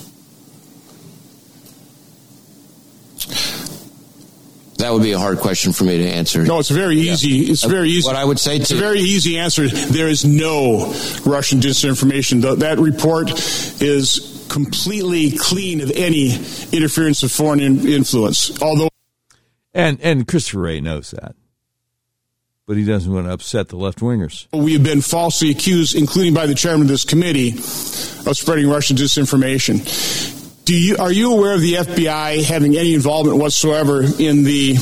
That 4.78 4.92
would 4.92 5.04
be 5.04 5.12
a 5.12 5.20
hard 5.20 5.38
question 5.38 5.74
for 5.74 5.84
me 5.84 6.00
to 6.00 6.10
answer. 6.10 6.44
No, 6.44 6.58
it's 6.58 6.70
very 6.70 6.98
easy. 6.98 7.30
Yeah. 7.30 7.52
It's 7.52 7.64
very 7.64 7.90
easy. 7.90 8.08
What 8.08 8.16
I 8.16 8.26
would 8.26 8.40
say 8.40 8.58
it's 8.58 8.72
a 8.72 8.76
very 8.76 9.00
easy 9.00 9.38
answer. 9.38 9.68
There 9.68 10.08
is 10.08 10.26
no 10.26 10.88
Russian 11.24 11.60
disinformation. 11.60 12.42
that 12.60 12.80
report 12.80 13.30
is 13.80 14.48
completely 14.50 15.38
clean 15.38 15.82
of 15.82 15.92
any 15.92 16.34
interference 16.72 17.22
of 17.22 17.32
foreign 17.32 17.60
influence. 17.60 18.60
Although, 18.60 18.90
and 19.74 20.02
and 20.02 20.28
Christopher 20.28 20.60
Wray 20.60 20.82
knows 20.82 21.12
that 21.12 21.36
but 22.68 22.78
he 22.78 22.86
doesn't 22.86 23.12
want 23.12 23.28
to 23.28 23.34
upset 23.34 23.70
the 23.70 23.76
left 23.76 24.00
wingers. 24.00 24.48
We 24.54 24.74
have 24.74 24.84
been 24.84 25.02
falsely 25.02 25.50
accused, 25.52 25.96
including 25.96 26.34
by 26.34 26.46
the 26.46 26.56
chairman 26.56 26.84
of 26.84 26.88
this 26.88 27.06
committee, 27.06 27.50
of 27.50 28.38
spreading 28.38 28.70
Russian 28.70 28.96
disinformation. 28.98 29.84
Do 30.66 30.80
you, 30.80 30.98
are 30.98 31.12
you 31.12 31.34
aware 31.34 31.54
of 31.54 31.62
the 31.62 31.74
FBI 31.74 32.44
having 32.44 32.78
any 32.78 32.94
involvement 32.94 33.38
whatsoever 33.38 34.04
in 34.04 34.44
the 34.44 34.76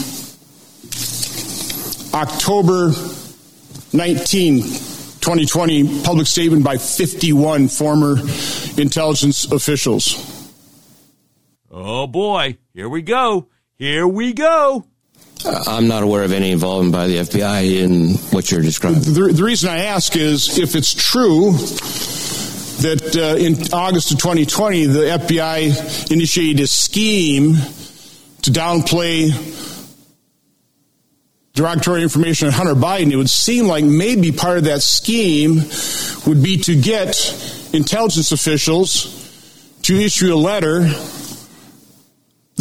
October 2.13 2.91
19, 3.93 4.61
2020 4.61 6.03
public 6.03 6.27
statement 6.27 6.63
by 6.63 6.77
51 6.77 7.69
former 7.69 8.17
intelligence 8.77 9.49
officials? 9.51 10.25
Oh 11.71 12.07
boy, 12.07 12.57
here 12.73 12.89
we 12.89 13.01
go. 13.01 13.47
Here 13.75 14.07
we 14.07 14.33
go. 14.33 14.85
I'm 15.45 15.87
not 15.87 16.03
aware 16.03 16.23
of 16.23 16.33
any 16.33 16.51
involvement 16.51 16.93
by 16.93 17.07
the 17.07 17.17
FBI 17.17 17.81
in 17.81 18.15
what 18.31 18.51
you're 18.51 18.61
describing. 18.61 18.99
The, 19.01 19.31
the 19.33 19.43
reason 19.43 19.69
I 19.69 19.85
ask 19.85 20.15
is 20.15 20.57
if 20.57 20.75
it's 20.75 20.93
true 20.93 21.53
that 22.81 23.15
uh, 23.15 23.37
in 23.37 23.73
August 23.73 24.11
of 24.11 24.19
2020, 24.19 24.85
the 24.85 24.99
FBI 24.99 26.11
initiated 26.11 26.61
a 26.61 26.67
scheme 26.67 27.55
to 28.41 28.51
downplay 28.51 29.31
derogatory 31.53 32.03
information 32.03 32.47
on 32.47 32.53
Hunter 32.53 32.75
Biden, 32.75 33.11
it 33.11 33.17
would 33.17 33.29
seem 33.29 33.67
like 33.67 33.83
maybe 33.83 34.31
part 34.31 34.57
of 34.57 34.63
that 34.65 34.81
scheme 34.81 35.61
would 36.25 36.41
be 36.41 36.57
to 36.57 36.79
get 36.79 37.15
intelligence 37.73 38.31
officials 38.31 39.15
to 39.83 39.99
issue 39.99 40.33
a 40.33 40.37
letter 40.37 40.89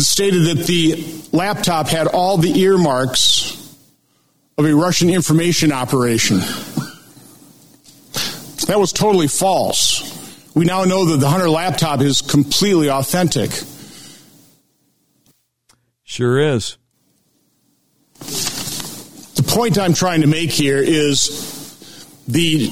stated 0.06 0.56
that 0.56 0.66
the 0.66 1.04
laptop 1.32 1.88
had 1.88 2.06
all 2.06 2.36
the 2.36 2.60
earmarks 2.60 3.54
of 4.56 4.64
a 4.64 4.74
Russian 4.74 5.10
information 5.10 5.72
operation. 5.72 6.38
That 8.66 8.76
was 8.78 8.92
totally 8.92 9.28
false. 9.28 10.54
We 10.54 10.64
now 10.64 10.84
know 10.84 11.06
that 11.06 11.18
the 11.18 11.28
Hunter 11.28 11.48
laptop 11.48 12.00
is 12.00 12.20
completely 12.20 12.90
authentic. 12.90 13.50
Sure 16.04 16.38
is. 16.38 16.76
The 18.18 19.44
point 19.46 19.78
I'm 19.78 19.94
trying 19.94 20.22
to 20.22 20.26
make 20.26 20.50
here 20.50 20.78
is 20.78 22.16
the 22.26 22.70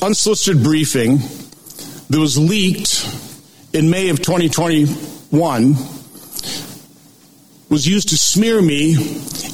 unsolicited 0.00 0.62
briefing 0.62 1.18
that 2.08 2.18
was 2.18 2.38
leaked 2.38 3.06
in 3.72 3.90
May 3.90 4.08
of 4.08 4.22
2021 4.22 5.74
was 7.70 7.86
used 7.86 8.08
to 8.08 8.18
smear 8.18 8.60
me 8.60 8.94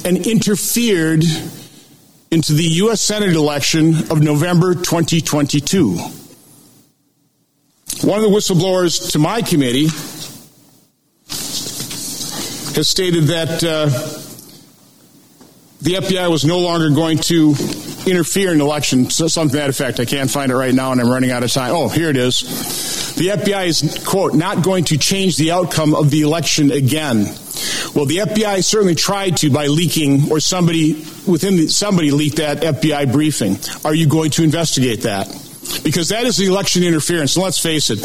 and 0.03 0.25
interfered 0.25 1.23
into 2.31 2.53
the 2.53 2.63
U.S. 2.63 3.01
Senate 3.01 3.35
election 3.35 3.95
of 4.11 4.21
November 4.21 4.73
2022. 4.73 5.97
One 8.03 8.17
of 8.17 8.23
the 8.23 8.29
whistleblowers 8.29 9.11
to 9.11 9.19
my 9.19 9.41
committee 9.41 9.87
has 12.75 12.89
stated 12.89 13.25
that 13.25 13.63
uh, 13.63 13.85
the 15.81 15.93
FBI 15.93 16.29
was 16.29 16.43
no 16.43 16.59
longer 16.59 16.89
going 16.89 17.19
to 17.19 17.55
interfere 18.07 18.51
in 18.51 18.61
election, 18.61 19.09
something 19.09 19.49
to 19.49 19.57
that 19.57 19.69
effect. 19.69 19.99
I 19.99 20.05
can't 20.05 20.29
find 20.29 20.51
it 20.51 20.55
right 20.55 20.73
now, 20.73 20.91
and 20.91 20.99
I'm 20.99 21.09
running 21.09 21.31
out 21.31 21.43
of 21.43 21.51
time. 21.51 21.71
Oh, 21.73 21.87
here 21.87 22.09
it 22.09 22.17
is. 22.17 23.06
The 23.17 23.29
FBI 23.29 23.67
is, 23.67 24.05
quote, 24.05 24.35
not 24.35 24.63
going 24.63 24.85
to 24.85 24.97
change 24.97 25.37
the 25.37 25.51
outcome 25.51 25.95
of 25.95 26.11
the 26.11 26.21
election 26.21 26.71
again. 26.71 27.25
Well, 27.95 28.05
the 28.05 28.17
FBI 28.17 28.63
certainly 28.63 28.95
tried 28.95 29.37
to 29.37 29.49
by 29.49 29.67
leaking, 29.67 30.31
or 30.31 30.39
somebody 30.39 30.93
within 31.25 31.57
the, 31.57 31.67
somebody 31.67 32.11
leaked 32.11 32.37
that 32.37 32.61
FBI 32.61 33.11
briefing. 33.11 33.57
Are 33.83 33.95
you 33.95 34.07
going 34.07 34.31
to 34.31 34.43
investigate 34.43 35.01
that? 35.01 35.27
Because 35.83 36.09
that 36.09 36.25
is 36.25 36.37
the 36.37 36.45
election 36.45 36.83
interference. 36.83 37.35
And 37.35 37.43
let's 37.43 37.59
face 37.59 37.89
it, 37.89 37.99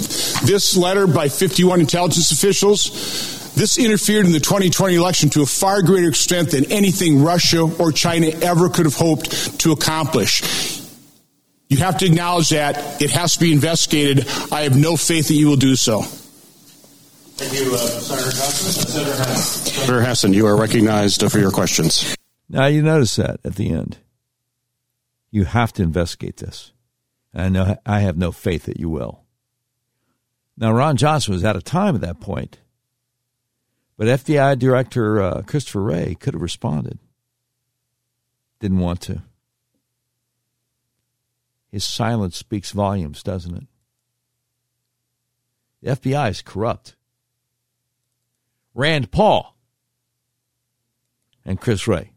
this 0.47 0.77
letter 0.77 1.07
by 1.07 1.29
51 1.29 1.81
intelligence 1.81 2.31
officials 2.31 3.43
this 3.55 3.77
interfered 3.77 4.25
in 4.25 4.33
the 4.33 4.41
2020 4.41 4.95
election 4.95 5.29
to 5.31 5.43
a 5.43 5.47
far 5.47 5.83
greater 5.83 6.09
extent 6.09 6.53
than 6.53 6.73
anything 6.73 7.23
Russia 7.23 7.61
or 7.79 7.93
China 7.93 8.29
ever 8.29 8.71
could 8.71 8.87
have 8.87 8.95
hoped 8.95 9.61
to 9.61 9.73
accomplish. 9.73 10.82
You 11.73 11.79
have 11.79 11.97
to 11.99 12.07
acknowledge 12.07 12.51
that. 12.51 13.01
It 13.01 13.13
has 13.13 13.33
to 13.33 13.41
be 13.41 13.51
investigated. 13.51 14.29
I 14.53 14.65
have 14.65 14.79
no 14.79 14.95
faith 14.95 15.29
that 15.29 15.35
you 15.35 15.47
will 15.49 15.57
do 15.57 15.75
so. 15.75 16.03
Thank 16.03 17.55
you, 17.55 17.73
uh, 17.73 17.79
Senator 17.79 18.31
Johnson. 18.31 18.89
Senator 18.91 19.17
Hassan. 19.17 19.73
Senator 19.73 20.03
Hassan, 20.03 20.33
you 20.35 20.47
are 20.47 20.55
recognized 20.55 21.23
for 21.33 21.39
your 21.39 21.51
questions. 21.51 22.15
Now, 22.51 22.67
you 22.67 22.83
notice 22.83 23.17
that 23.17 23.41
at 23.43 23.55
the 23.55 23.71
end. 23.71 23.97
You 25.31 25.45
have 25.45 25.73
to 25.73 25.83
investigate 25.83 26.37
this. 26.37 26.73
And 27.33 27.43
I 27.43 27.49
know 27.49 27.77
I 27.87 28.01
have 28.01 28.19
no 28.19 28.33
faith 28.33 28.67
that 28.67 28.79
you 28.79 28.91
will. 28.91 29.25
Now, 30.59 30.73
Ron 30.73 30.99
Johnson 30.99 31.33
was 31.33 31.43
out 31.43 31.57
of 31.57 31.65
time 31.65 31.95
at 31.95 32.03
that 32.03 32.21
point. 32.21 32.59
But 33.97 34.09
FBI 34.09 34.59
Director 34.59 35.23
uh, 35.23 35.41
Christopher 35.47 35.81
Wray 35.81 36.17
could 36.21 36.35
have 36.35 36.43
responded. 36.43 36.99
Didn't 38.61 38.81
want 38.81 39.01
to. 39.03 39.23
His 41.73 41.85
silence 41.85 42.37
speaks 42.37 42.71
volumes, 42.71 43.23
doesn't 43.23 43.57
it? 43.57 43.67
The 45.83 45.91
FBI 45.97 46.31
is 46.31 46.43
corrupt. 46.43 46.95
Rand 48.75 49.11
Paul 49.11 49.57
and 51.45 51.61
Chris 51.61 51.89
Wray. 51.89 52.13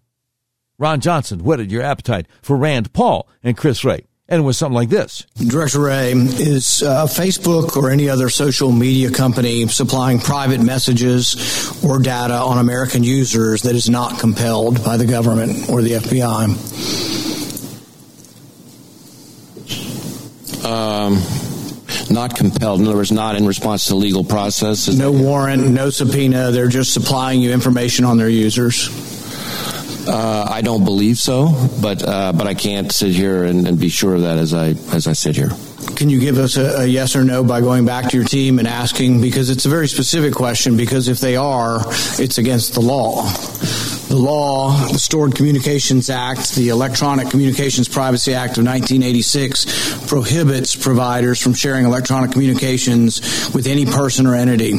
Ron 0.77 0.99
Johnson 0.99 1.43
whetted 1.43 1.71
your 1.71 1.81
appetite 1.81 2.27
for 2.41 2.57
Rand 2.57 2.93
Paul 2.93 3.27
and 3.41 3.57
Chris 3.57 3.83
Wray 3.83 4.05
and 4.27 4.41
it 4.41 4.43
was 4.43 4.57
something 4.57 4.75
like 4.75 4.89
this. 4.89 5.25
Director 5.35 5.81
Wray, 5.81 6.11
is 6.13 6.81
uh, 6.81 7.05
Facebook 7.05 7.77
or 7.77 7.91
any 7.91 8.09
other 8.09 8.29
social 8.29 8.71
media 8.71 9.11
company 9.11 9.67
supplying 9.67 10.19
private 10.19 10.61
messages 10.61 11.83
or 11.83 11.99
data 11.99 12.33
on 12.33 12.57
American 12.57 13.03
users 13.03 13.61
that 13.63 13.75
is 13.75 13.89
not 13.89 14.19
compelled 14.19 14.83
by 14.83 14.97
the 14.97 15.05
government 15.05 15.69
or 15.69 15.81
the 15.81 15.91
FBI? 15.91 17.34
Um, 20.65 21.21
not 22.09 22.35
compelled. 22.35 22.81
In 22.81 22.87
other 22.87 22.95
words, 22.95 23.11
not 23.11 23.35
in 23.35 23.45
response 23.45 23.85
to 23.85 23.95
legal 23.95 24.23
process. 24.23 24.87
No 24.87 25.11
warrant, 25.11 25.67
no 25.67 25.89
subpoena. 25.89 26.51
They're 26.51 26.67
just 26.67 26.93
supplying 26.93 27.41
you 27.41 27.51
information 27.51 28.05
on 28.05 28.17
their 28.17 28.29
users. 28.29 28.89
Uh, 30.07 30.47
I 30.49 30.61
don't 30.61 30.85
believe 30.85 31.17
so, 31.17 31.51
but 31.81 32.01
uh, 32.03 32.31
but 32.33 32.47
I 32.47 32.53
can't 32.53 32.91
sit 32.91 33.13
here 33.13 33.43
and, 33.43 33.67
and, 33.67 33.79
be 33.79 33.89
sure 33.89 34.13
of 34.13 34.21
that 34.21 34.37
as 34.37 34.53
I 34.53 34.69
as 34.93 35.07
I 35.07 35.13
sit 35.13 35.35
here. 35.35 35.49
Can 35.95 36.09
you 36.09 36.19
give 36.19 36.37
us 36.37 36.57
a, 36.57 36.81
a, 36.81 36.85
yes 36.85 37.15
or 37.15 37.23
no 37.23 37.43
by 37.43 37.61
going 37.61 37.85
back 37.85 38.09
to 38.09 38.17
your 38.17 38.25
team 38.25 38.59
and 38.59 38.67
asking 38.67 39.21
because 39.21 39.49
it's 39.49 39.65
a 39.65 39.69
very 39.69 39.87
specific 39.87 40.33
question 40.33 40.77
because 40.77 41.07
if 41.07 41.19
they 41.19 41.35
are, 41.35 41.79
it's 42.19 42.37
against 42.37 42.75
the 42.75 42.81
law 42.81 43.23
the 44.15 44.21
law, 44.21 44.71
the 44.87 44.97
Stored 44.97 45.35
Communications 45.35 46.09
Act, 46.09 46.55
the 46.55 46.69
Electronic 46.69 47.29
Communications 47.29 47.89
Privacy 47.89 48.33
Act 48.33 48.57
of 48.57 48.63
1986 48.63 50.07
prohibits 50.07 50.73
providers 50.73 51.41
from 51.41 51.53
sharing 51.53 51.85
electronic 51.85 52.31
communications 52.31 53.19
with 53.53 53.67
any 53.67 53.85
person 53.85 54.25
or 54.25 54.33
entity 54.33 54.71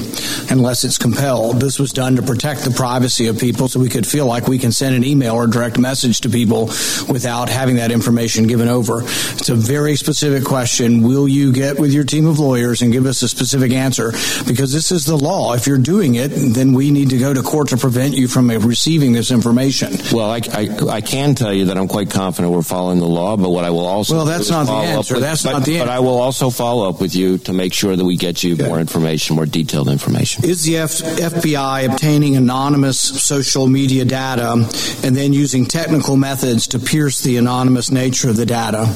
unless 0.48 0.84
it's 0.84 0.96
compelled. 0.96 1.60
This 1.60 1.78
was 1.78 1.92
done 1.92 2.16
to 2.16 2.22
protect 2.22 2.62
the 2.62 2.70
privacy 2.70 3.26
of 3.26 3.38
people 3.38 3.68
so 3.68 3.78
we 3.78 3.90
could 3.90 4.06
feel 4.06 4.24
like 4.24 4.48
we 4.48 4.56
can 4.56 4.72
send 4.72 4.96
an 4.96 5.04
email 5.04 5.34
or 5.34 5.46
direct 5.46 5.76
message 5.78 6.22
to 6.22 6.30
people 6.30 6.66
without 7.06 7.50
having 7.50 7.76
that 7.76 7.92
information 7.92 8.46
given 8.46 8.68
over. 8.68 9.02
It's 9.02 9.50
a 9.50 9.54
very 9.54 9.96
specific 9.96 10.44
question. 10.44 11.02
Will 11.02 11.28
you 11.28 11.52
get 11.52 11.78
with 11.78 11.92
your 11.92 12.04
team 12.04 12.26
of 12.26 12.38
lawyers 12.38 12.80
and 12.80 12.90
give 12.90 13.04
us 13.04 13.20
a 13.20 13.28
specific 13.28 13.72
answer? 13.72 14.12
Because 14.46 14.72
this 14.72 14.90
is 14.90 15.04
the 15.04 15.16
law. 15.18 15.52
If 15.52 15.66
you're 15.66 15.76
doing 15.76 16.14
it, 16.14 16.28
then 16.28 16.72
we 16.72 16.90
need 16.90 17.10
to 17.10 17.18
go 17.18 17.34
to 17.34 17.42
court 17.42 17.68
to 17.68 17.76
prevent 17.76 18.14
you 18.14 18.28
from 18.28 18.48
receiving 18.48 19.12
this 19.12 19.25
information. 19.30 19.92
Well, 20.12 20.30
I, 20.30 20.40
I, 20.52 20.68
I, 20.90 21.00
can 21.00 21.34
tell 21.34 21.52
you 21.52 21.66
that 21.66 21.78
I'm 21.78 21.88
quite 21.88 22.10
confident 22.10 22.52
we're 22.52 22.62
following 22.62 22.98
the 22.98 23.06
law, 23.06 23.36
but 23.36 23.50
what 23.50 23.64
I 23.64 23.70
will 23.70 23.86
also 23.86 24.16
well, 24.16 24.24
that's 24.24 24.50
not 24.50 24.66
the 24.66 24.72
answer. 24.72 25.14
With, 25.14 25.22
that's 25.22 25.42
but, 25.42 25.52
not 25.52 25.64
the 25.64 25.78
answer. 25.78 25.86
But 25.86 25.92
I 25.92 26.00
will 26.00 26.18
also 26.18 26.50
follow 26.50 26.88
up 26.88 27.00
with 27.00 27.14
you 27.14 27.38
to 27.38 27.52
make 27.52 27.72
sure 27.72 27.96
that 27.96 28.04
we 28.04 28.16
get 28.16 28.42
you 28.42 28.54
okay. 28.54 28.68
more 28.68 28.80
information, 28.80 29.36
more 29.36 29.46
detailed 29.46 29.88
information. 29.88 30.44
Is 30.44 30.64
the 30.64 30.78
F- 30.78 30.90
FBI 30.90 31.92
obtaining 31.92 32.36
anonymous 32.36 33.00
social 33.00 33.66
media 33.66 34.04
data 34.04 34.52
and 34.52 35.16
then 35.16 35.32
using 35.32 35.66
technical 35.66 36.16
methods 36.16 36.68
to 36.68 36.78
pierce 36.78 37.22
the 37.22 37.36
anonymous 37.36 37.90
nature 37.90 38.28
of 38.28 38.36
the 38.36 38.46
data? 38.46 38.86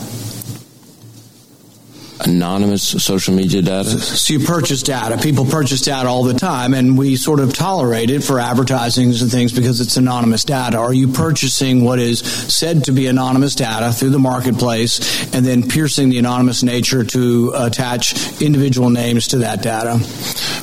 Anonymous 2.24 2.82
social 2.82 3.34
media 3.34 3.62
data? 3.62 3.90
So 3.90 4.34
you 4.34 4.40
purchase 4.40 4.82
data. 4.82 5.18
People 5.18 5.44
purchase 5.44 5.80
data 5.80 6.08
all 6.08 6.24
the 6.24 6.34
time, 6.34 6.74
and 6.74 6.96
we 6.96 7.16
sort 7.16 7.40
of 7.40 7.52
tolerate 7.52 8.10
it 8.10 8.22
for 8.22 8.38
advertisings 8.38 9.22
and 9.22 9.30
things 9.30 9.52
because 9.52 9.80
it's 9.80 9.96
anonymous 9.96 10.44
data. 10.44 10.78
Are 10.78 10.92
you 10.92 11.08
purchasing 11.08 11.84
what 11.84 11.98
is 11.98 12.20
said 12.20 12.84
to 12.84 12.92
be 12.92 13.06
anonymous 13.06 13.54
data 13.54 13.92
through 13.92 14.10
the 14.10 14.18
marketplace 14.18 15.32
and 15.34 15.44
then 15.44 15.68
piercing 15.68 16.10
the 16.10 16.18
anonymous 16.18 16.62
nature 16.62 17.04
to 17.04 17.52
attach 17.56 18.40
individual 18.42 18.90
names 18.90 19.28
to 19.28 19.38
that 19.38 19.62
data? 19.62 19.98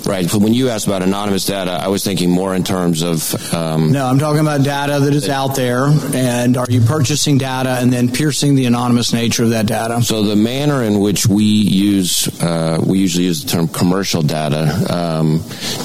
Right. 0.08 0.30
But 0.32 0.42
when 0.42 0.54
you 0.54 0.70
asked 0.70 0.88
about 0.88 1.02
anonymous 1.02 1.46
data, 1.46 1.72
I 1.72 1.88
was 1.88 2.04
thinking 2.04 2.30
more 2.30 2.56
in 2.56 2.64
terms 2.64 3.02
of. 3.02 3.54
Um, 3.54 3.92
no, 3.92 4.06
I'm 4.06 4.20
talking 4.20 4.42
about 4.42 4.64
data 4.64 5.00
that 5.00 5.14
is 5.14 5.28
out 5.30 5.56
there, 5.56 5.88
and 6.14 6.58
are 6.58 6.68
you 6.70 6.82
purchasing 6.82 7.38
data 7.38 7.78
and 7.80 7.92
then 7.92 8.12
piercing 8.12 8.56
the 8.56 8.66
anonymous 8.66 9.14
nature 9.14 9.44
of 9.44 9.50
that 9.50 9.66
data? 9.66 10.02
So 10.02 10.24
the 10.24 10.36
manner 10.36 10.84
in 10.84 11.00
which 11.00 11.28
we 11.28 11.47
use 11.48 12.28
uh, 12.42 12.82
we 12.86 13.00
usually 13.00 13.26
use 13.26 13.44
the 13.44 13.50
term 13.50 13.68
commercial 13.68 14.22
data 14.22 14.64
um, 14.90 15.44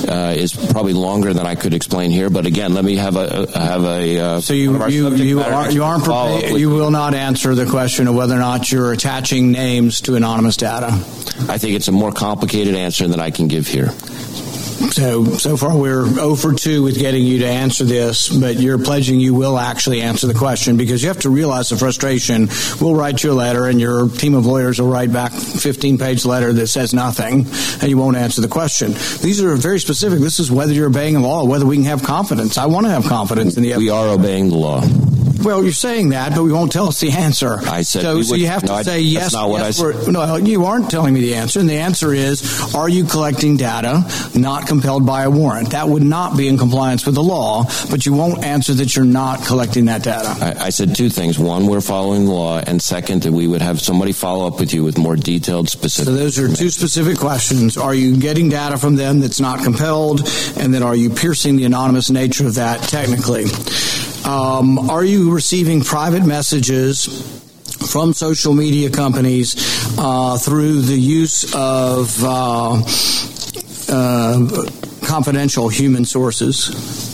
uh, 0.09 0.35
is 0.37 0.53
probably 0.53 0.93
longer 0.93 1.33
than 1.33 1.47
I 1.47 1.55
could 1.55 1.75
explain 1.75 2.11
here. 2.11 2.31
But 2.31 2.47
again, 2.47 2.75
let 2.75 2.85
me 2.85 2.97
have 2.97 3.17
a 3.17 3.51
have 3.59 3.85
a. 3.85 4.19
Uh, 4.19 4.41
so 4.41 4.55
you 4.55 4.87
you 4.89 5.15
you, 5.15 5.41
are, 5.41 5.71
you 5.71 5.85
aren't 5.85 6.05
prepared, 6.05 6.59
you 6.59 6.71
will 6.71 6.91
not 6.91 7.15
answer 7.15 7.55
the 7.55 7.67
question 7.67 8.09
of 8.09 8.15
whether 8.15 8.35
or 8.35 8.41
not 8.41 8.71
you're 8.71 8.93
attaching 8.93 9.53
names 9.53 10.01
to 10.03 10.15
anonymous 10.15 10.57
data. 10.57 10.89
I 11.49 11.59
think 11.59 11.75
it's 11.75 11.89
a 11.89 11.93
more 11.93 12.13
complicated 12.13 12.75
answer 12.75 13.09
than 13.09 13.21
I 13.21 13.31
can 13.31 13.49
give 13.49 13.67
here. 13.67 13.91
So, 14.91 15.25
so 15.25 15.57
far 15.57 15.77
we're 15.77 16.07
0 16.07 16.35
for 16.35 16.53
2 16.53 16.83
with 16.83 16.99
getting 16.99 17.25
you 17.25 17.39
to 17.39 17.47
answer 17.47 17.85
this, 17.85 18.29
but 18.29 18.57
you're 18.57 18.79
pledging 18.79 19.21
you 19.21 19.35
will 19.35 19.59
actually 19.59 20.03
answer 20.03 20.27
the 20.27 20.35
question 20.35 20.77
because 20.77 21.03
you 21.03 21.09
have 21.09 21.21
to 21.21 21.31
realize 21.31 21.69
the 21.69 21.77
frustration. 21.77 22.49
We'll 22.81 22.95
write 22.95 23.23
you 23.23 23.33
a 23.33 23.35
letter 23.35 23.67
and 23.67 23.81
your 23.81 24.09
team 24.09 24.35
of 24.35 24.45
lawyers 24.45 24.81
will 24.81 24.89
write 24.89 25.13
back 25.13 25.33
15 25.33 25.99
page 25.99 26.25
letter 26.25 26.53
that 26.53 26.67
says 26.67 26.93
nothing 26.93 27.47
and 27.81 27.85
you 27.85 27.97
won't 27.97 28.17
answer 28.17 28.41
the 28.41 28.49
question. 28.49 28.93
These 28.93 29.43
are 29.43 29.55
very 29.57 29.81
specific. 29.81 30.19
This 30.19 30.41
is 30.41 30.51
whether 30.51 30.73
you're 30.73 30.89
obeying 30.89 31.15
the 31.15 31.21
law, 31.21 31.45
whether 31.45 31.65
we 31.65 31.77
can 31.77 31.85
have 31.87 32.03
confidence. 32.03 32.59
I 32.59 32.67
want 32.67 32.87
to 32.87 32.91
have 32.91 33.05
confidence 33.05 33.57
in 33.57 33.63
the 33.63 33.77
We 33.77 33.89
are 33.89 34.09
obeying 34.09 34.49
the 34.49 34.57
law. 34.57 34.83
Well, 35.43 35.63
you're 35.63 35.73
saying 35.73 36.11
that, 36.11 36.35
but 36.35 36.43
we 36.45 36.53
won't 36.53 36.71
tell 36.73 36.89
us 36.89 37.01
the 37.01 37.11
answer. 37.11 37.59
I 37.61 37.83
said 37.83 38.03
so. 38.03 38.23
So 38.23 38.31
would- 38.33 38.41
you 38.41 38.47
have 38.47 38.63
to 38.63 38.67
no, 38.69 38.75
I- 38.75 38.83
say 38.83 38.93
that's 39.03 39.05
yes. 39.05 39.33
not 39.33 39.51
what 39.51 39.61
yes, 39.63 39.81
I 39.81 39.83
we're- 39.83 40.13
No, 40.13 40.37
you 40.37 40.65
aren't 40.67 40.91
telling 40.91 41.15
me 41.15 41.21
the 41.21 41.35
answer, 41.35 41.61
and 41.61 41.69
the 41.69 41.79
answer 41.79 42.13
is: 42.15 42.75
Are 42.75 42.89
you 42.89 43.05
collecting 43.05 43.57
data 43.57 44.05
not 44.35 44.67
compelled 44.67 45.05
by 45.07 45.23
a 45.25 45.31
warrant? 45.31 45.71
That 45.71 45.89
would 45.89 46.03
not 46.03 46.37
be 46.37 46.49
in 46.49 46.59
compliance 46.59 47.05
with 47.07 47.15
the 47.15 47.23
law, 47.23 47.65
but 47.91 48.07
you 48.07 48.13
won't 48.13 48.45
answer 48.45 48.75
that 48.75 48.95
you're 48.95 49.05
not 49.05 49.45
collecting 49.45 49.87
that 49.87 50.03
data. 50.03 50.29
I, 50.41 50.67
I 50.67 50.69
said 50.71 50.95
two 50.95 51.09
things. 51.11 51.39
One, 51.39 51.67
we're 51.67 51.81
following 51.81 52.27
the 52.27 52.33
law, 52.33 52.59
and 52.59 52.81
second, 52.81 53.23
that 53.23 53.33
we 53.33 53.47
would 53.47 53.63
have 53.63 53.81
somebody 53.81 54.13
follow 54.13 54.47
up 54.47 54.61
with 54.61 54.73
you 54.73 54.85
with 54.85 54.99
more 54.99 55.17
detailed, 55.17 55.69
specific. 55.69 56.07
So 56.07 56.15
those 56.15 56.39
are 56.39 56.49
two 56.55 56.71
specific 56.71 57.19
questions. 57.19 57.77
Are 57.77 57.95
you 57.95 58.17
getting 58.17 58.49
data 58.49 58.79
from 58.79 58.97
them 58.97 59.21
that's 59.21 59.41
not 59.41 59.63
compelled? 59.65 60.21
And 60.57 60.73
then 60.73 60.83
are 60.83 60.95
you 60.95 61.11
piercing 61.11 61.57
the 61.57 61.65
anonymous 61.65 62.11
nature 62.11 62.47
of 62.47 62.55
that 62.57 62.81
technically? 62.83 63.47
Um, 64.25 64.79
are 64.91 65.05
you 65.05 65.33
receiving 65.33 65.83
private 65.83 66.25
messages 66.25 67.07
from 67.93 68.13
social 68.15 68.55
media 68.55 68.89
companies 68.89 69.57
uh, 69.99 70.39
through 70.39 70.83
the 70.83 70.99
use 70.99 71.53
of 71.55 72.23
uh, 72.23 72.83
uh, 73.89 74.67
confidential 75.05 75.69
human 75.69 76.05
sources? 76.05 77.12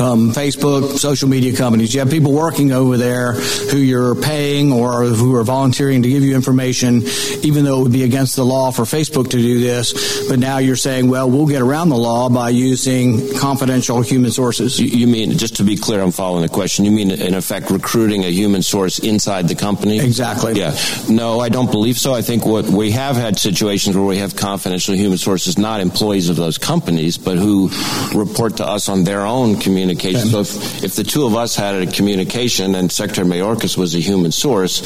From 0.00 0.32
Facebook, 0.32 0.98
social 0.98 1.28
media 1.28 1.54
companies. 1.54 1.92
You 1.92 2.00
have 2.00 2.08
people 2.08 2.32
working 2.32 2.72
over 2.72 2.96
there 2.96 3.34
who 3.34 3.76
you're 3.76 4.14
paying 4.14 4.72
or 4.72 5.04
who 5.04 5.34
are 5.34 5.44
volunteering 5.44 6.02
to 6.02 6.08
give 6.08 6.22
you 6.22 6.34
information, 6.34 7.02
even 7.42 7.66
though 7.66 7.80
it 7.80 7.82
would 7.82 7.92
be 7.92 8.04
against 8.04 8.34
the 8.34 8.42
law 8.42 8.70
for 8.70 8.84
Facebook 8.84 9.28
to 9.28 9.36
do 9.36 9.60
this. 9.60 10.26
But 10.26 10.38
now 10.38 10.56
you're 10.56 10.74
saying, 10.74 11.10
well, 11.10 11.28
we'll 11.28 11.46
get 11.46 11.60
around 11.60 11.90
the 11.90 11.98
law 11.98 12.30
by 12.30 12.48
using 12.48 13.36
confidential 13.36 14.00
human 14.00 14.30
sources. 14.30 14.80
You, 14.80 14.86
you 14.86 15.06
mean, 15.06 15.36
just 15.36 15.56
to 15.56 15.64
be 15.64 15.76
clear, 15.76 16.00
I'm 16.00 16.12
following 16.12 16.44
the 16.44 16.48
question. 16.48 16.86
You 16.86 16.92
mean, 16.92 17.10
in 17.10 17.34
effect, 17.34 17.70
recruiting 17.70 18.24
a 18.24 18.30
human 18.30 18.62
source 18.62 19.00
inside 19.00 19.48
the 19.48 19.54
company? 19.54 20.00
Exactly. 20.00 20.54
Yeah. 20.54 20.78
No, 21.10 21.40
I 21.40 21.50
don't 21.50 21.70
believe 21.70 21.98
so. 21.98 22.14
I 22.14 22.22
think 22.22 22.46
what 22.46 22.64
we 22.64 22.92
have 22.92 23.16
had 23.16 23.38
situations 23.38 23.94
where 23.94 24.06
we 24.06 24.16
have 24.16 24.34
confidential 24.34 24.94
human 24.94 25.18
sources, 25.18 25.58
not 25.58 25.80
employees 25.80 26.30
of 26.30 26.36
those 26.36 26.56
companies, 26.56 27.18
but 27.18 27.36
who 27.36 27.68
report 28.14 28.56
to 28.56 28.64
us 28.64 28.88
on 28.88 29.04
their 29.04 29.26
own 29.26 29.60
communication. 29.94 30.30
So 30.30 30.40
if, 30.40 30.84
if 30.84 30.94
the 30.94 31.04
two 31.04 31.26
of 31.26 31.34
us 31.34 31.56
had 31.56 31.74
a 31.74 31.86
communication 31.90 32.74
and 32.74 32.90
Secretary 32.90 33.26
Mayorkas 33.26 33.76
was 33.76 33.94
a 33.94 33.98
human 33.98 34.32
source, 34.32 34.80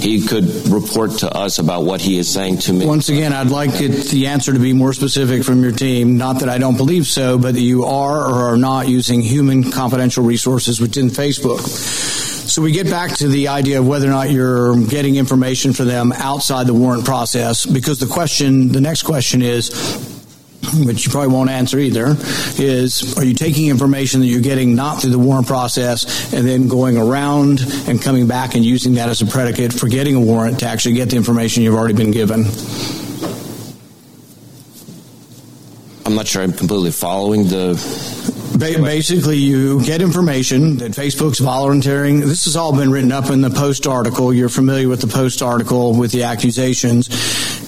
he 0.00 0.26
could 0.26 0.68
report 0.68 1.18
to 1.18 1.30
us 1.34 1.58
about 1.58 1.84
what 1.84 2.00
he 2.00 2.18
is 2.18 2.28
saying 2.28 2.58
to 2.58 2.72
me. 2.72 2.86
Once 2.86 3.08
again, 3.08 3.32
I'd 3.32 3.50
like 3.50 3.80
it, 3.80 4.08
the 4.10 4.28
answer 4.28 4.52
to 4.52 4.58
be 4.58 4.72
more 4.72 4.92
specific 4.92 5.44
from 5.44 5.62
your 5.62 5.72
team. 5.72 6.16
Not 6.16 6.40
that 6.40 6.48
I 6.48 6.58
don't 6.58 6.76
believe 6.76 7.06
so, 7.06 7.38
but 7.38 7.54
that 7.54 7.60
you 7.60 7.84
are 7.84 8.18
or 8.18 8.52
are 8.52 8.56
not 8.56 8.88
using 8.88 9.20
human 9.20 9.70
confidential 9.70 10.24
resources 10.24 10.80
within 10.80 11.08
Facebook. 11.08 11.60
So 11.60 12.62
we 12.62 12.72
get 12.72 12.90
back 12.90 13.16
to 13.18 13.28
the 13.28 13.48
idea 13.48 13.78
of 13.78 13.86
whether 13.86 14.08
or 14.08 14.10
not 14.10 14.30
you're 14.30 14.76
getting 14.86 15.14
information 15.14 15.72
for 15.72 15.84
them 15.84 16.10
outside 16.12 16.66
the 16.66 16.74
warrant 16.74 17.04
process, 17.04 17.64
because 17.64 18.00
the 18.00 18.06
question, 18.06 18.72
the 18.72 18.80
next 18.80 19.04
question 19.04 19.40
is, 19.40 19.70
which 20.84 21.06
you 21.06 21.12
probably 21.12 21.32
won't 21.32 21.50
answer 21.50 21.78
either, 21.78 22.16
is 22.58 23.16
are 23.16 23.24
you 23.24 23.34
taking 23.34 23.68
information 23.68 24.20
that 24.20 24.26
you're 24.26 24.42
getting 24.42 24.74
not 24.74 25.00
through 25.00 25.10
the 25.10 25.18
warrant 25.18 25.46
process 25.46 26.32
and 26.34 26.46
then 26.46 26.68
going 26.68 26.96
around 26.96 27.60
and 27.86 28.00
coming 28.02 28.26
back 28.26 28.54
and 28.54 28.64
using 28.64 28.94
that 28.94 29.08
as 29.08 29.22
a 29.22 29.26
predicate 29.26 29.72
for 29.72 29.88
getting 29.88 30.14
a 30.14 30.20
warrant 30.20 30.60
to 30.60 30.66
actually 30.66 30.94
get 30.94 31.10
the 31.10 31.16
information 31.16 31.62
you've 31.62 31.74
already 31.74 31.94
been 31.94 32.10
given? 32.10 32.44
I'm 36.10 36.16
not 36.16 36.26
sure 36.26 36.42
I'm 36.42 36.52
completely 36.52 36.90
following 36.90 37.44
the. 37.44 37.74
Basically, 38.58 39.36
you 39.36 39.82
get 39.84 40.02
information 40.02 40.78
that 40.78 40.90
Facebook's 40.90 41.38
volunteering. 41.38 42.20
This 42.20 42.46
has 42.46 42.56
all 42.56 42.76
been 42.76 42.90
written 42.90 43.12
up 43.12 43.30
in 43.30 43.40
the 43.40 43.48
Post 43.48 43.86
article. 43.86 44.34
You're 44.34 44.48
familiar 44.48 44.88
with 44.88 45.00
the 45.00 45.06
Post 45.06 45.40
article 45.40 45.96
with 45.96 46.10
the 46.10 46.24
accusations. 46.24 47.08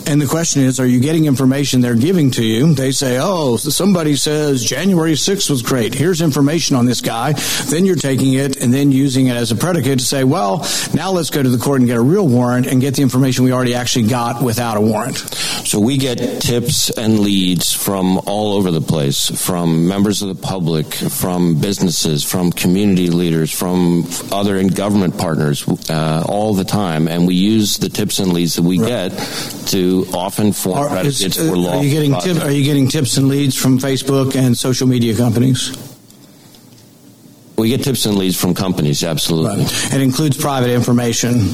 And 0.07 0.21
the 0.21 0.27
question 0.27 0.63
is, 0.63 0.81
are 0.81 0.87
you 0.87 1.01
getting 1.01 1.27
information 1.27 1.81
they're 1.81 1.95
giving 1.95 2.31
to 2.33 2.45
you? 2.45 2.75
They 2.75 2.93
say, 2.93 3.19
oh, 3.21 3.57
somebody 3.57 4.17
says 4.17 4.65
January 4.65 5.13
6th 5.13 5.49
was 5.49 5.63
great. 5.63 5.95
Here's 5.95 6.21
information 6.21 6.77
on 6.77 6.87
this 6.87 7.01
guy. 7.01 7.33
Then 7.71 7.87
you're 7.87 7.97
taking 7.97 8.35
it 8.35 8.57
and 8.57 8.75
then 8.75 8.91
using 8.91 9.29
it 9.29 9.37
as 9.37 9.53
a 9.53 9.57
predicate 9.57 10.01
to 10.01 10.05
say, 10.05 10.25
well, 10.25 10.67
now 10.93 11.13
let's 11.13 11.31
go 11.31 11.43
to 11.43 11.49
the 11.49 11.59
court 11.59 11.81
and 11.81 11.87
get 11.87 11.97
a 11.97 12.03
real 12.03 12.27
warrant 12.27 12.67
and 12.67 12.81
get 12.81 12.95
the 12.95 13.03
information 13.03 13.45
we 13.45 13.53
already 13.53 13.75
actually 13.75 14.09
got 14.09 14.43
without 14.43 14.77
a 14.77 14.81
warrant. 14.81 15.19
So 15.19 15.79
we 15.79 15.97
get 15.97 16.41
tips 16.43 16.91
and 16.91 17.21
leads 17.21 17.73
from 17.73 18.19
all 18.27 18.55
over 18.55 18.71
the 18.71 18.81
place, 18.81 19.31
from 19.47 19.87
members 19.87 20.23
of 20.23 20.29
the 20.29 20.43
public, 20.43 20.93
from 20.95 21.61
businesses, 21.61 22.25
from 22.25 22.51
community 22.53 23.09
leaders, 23.11 23.53
from 23.53 24.07
other 24.33 24.59
and 24.59 24.75
government 24.75 25.17
partners, 25.17 25.67
uh, 25.89 26.25
all 26.29 26.55
the 26.55 26.65
time, 26.65 27.09
and 27.09 27.27
we 27.27 27.35
use 27.35 27.79
the 27.79 27.89
tips 27.89 28.19
and 28.19 28.33
leads 28.33 28.57
that 28.57 28.63
we 28.63 28.79
get 28.79 29.11
to 29.69 29.92
often 30.13 30.53
form 30.53 30.79
Are, 30.79 30.89
predicates 30.89 31.21
is- 31.23 31.39
uh, 31.39 31.51
for 31.51 31.57
law. 31.57 31.77
are 31.79 31.85
you 31.85 31.91
getting 31.91 32.15
tip, 32.21 32.43
are 32.43 32.51
you 32.51 32.65
getting 32.65 32.89
tips 32.89 33.17
and 33.17 33.29
leads 33.29 33.57
from 33.57 33.79
Facebook 33.79 34.35
and 34.37 34.57
social 34.57 34.87
media 34.89 35.15
companies? 35.17 35.73
we 37.59 37.69
get 37.69 37.85
tips 37.85 38.07
and 38.07 38.17
leads 38.17 38.35
from 38.41 38.55
companies, 38.55 39.05
absolutely. 39.05 39.63
It 39.65 40.01
includes 40.03 40.37
private 40.37 40.71
information. 40.71 41.47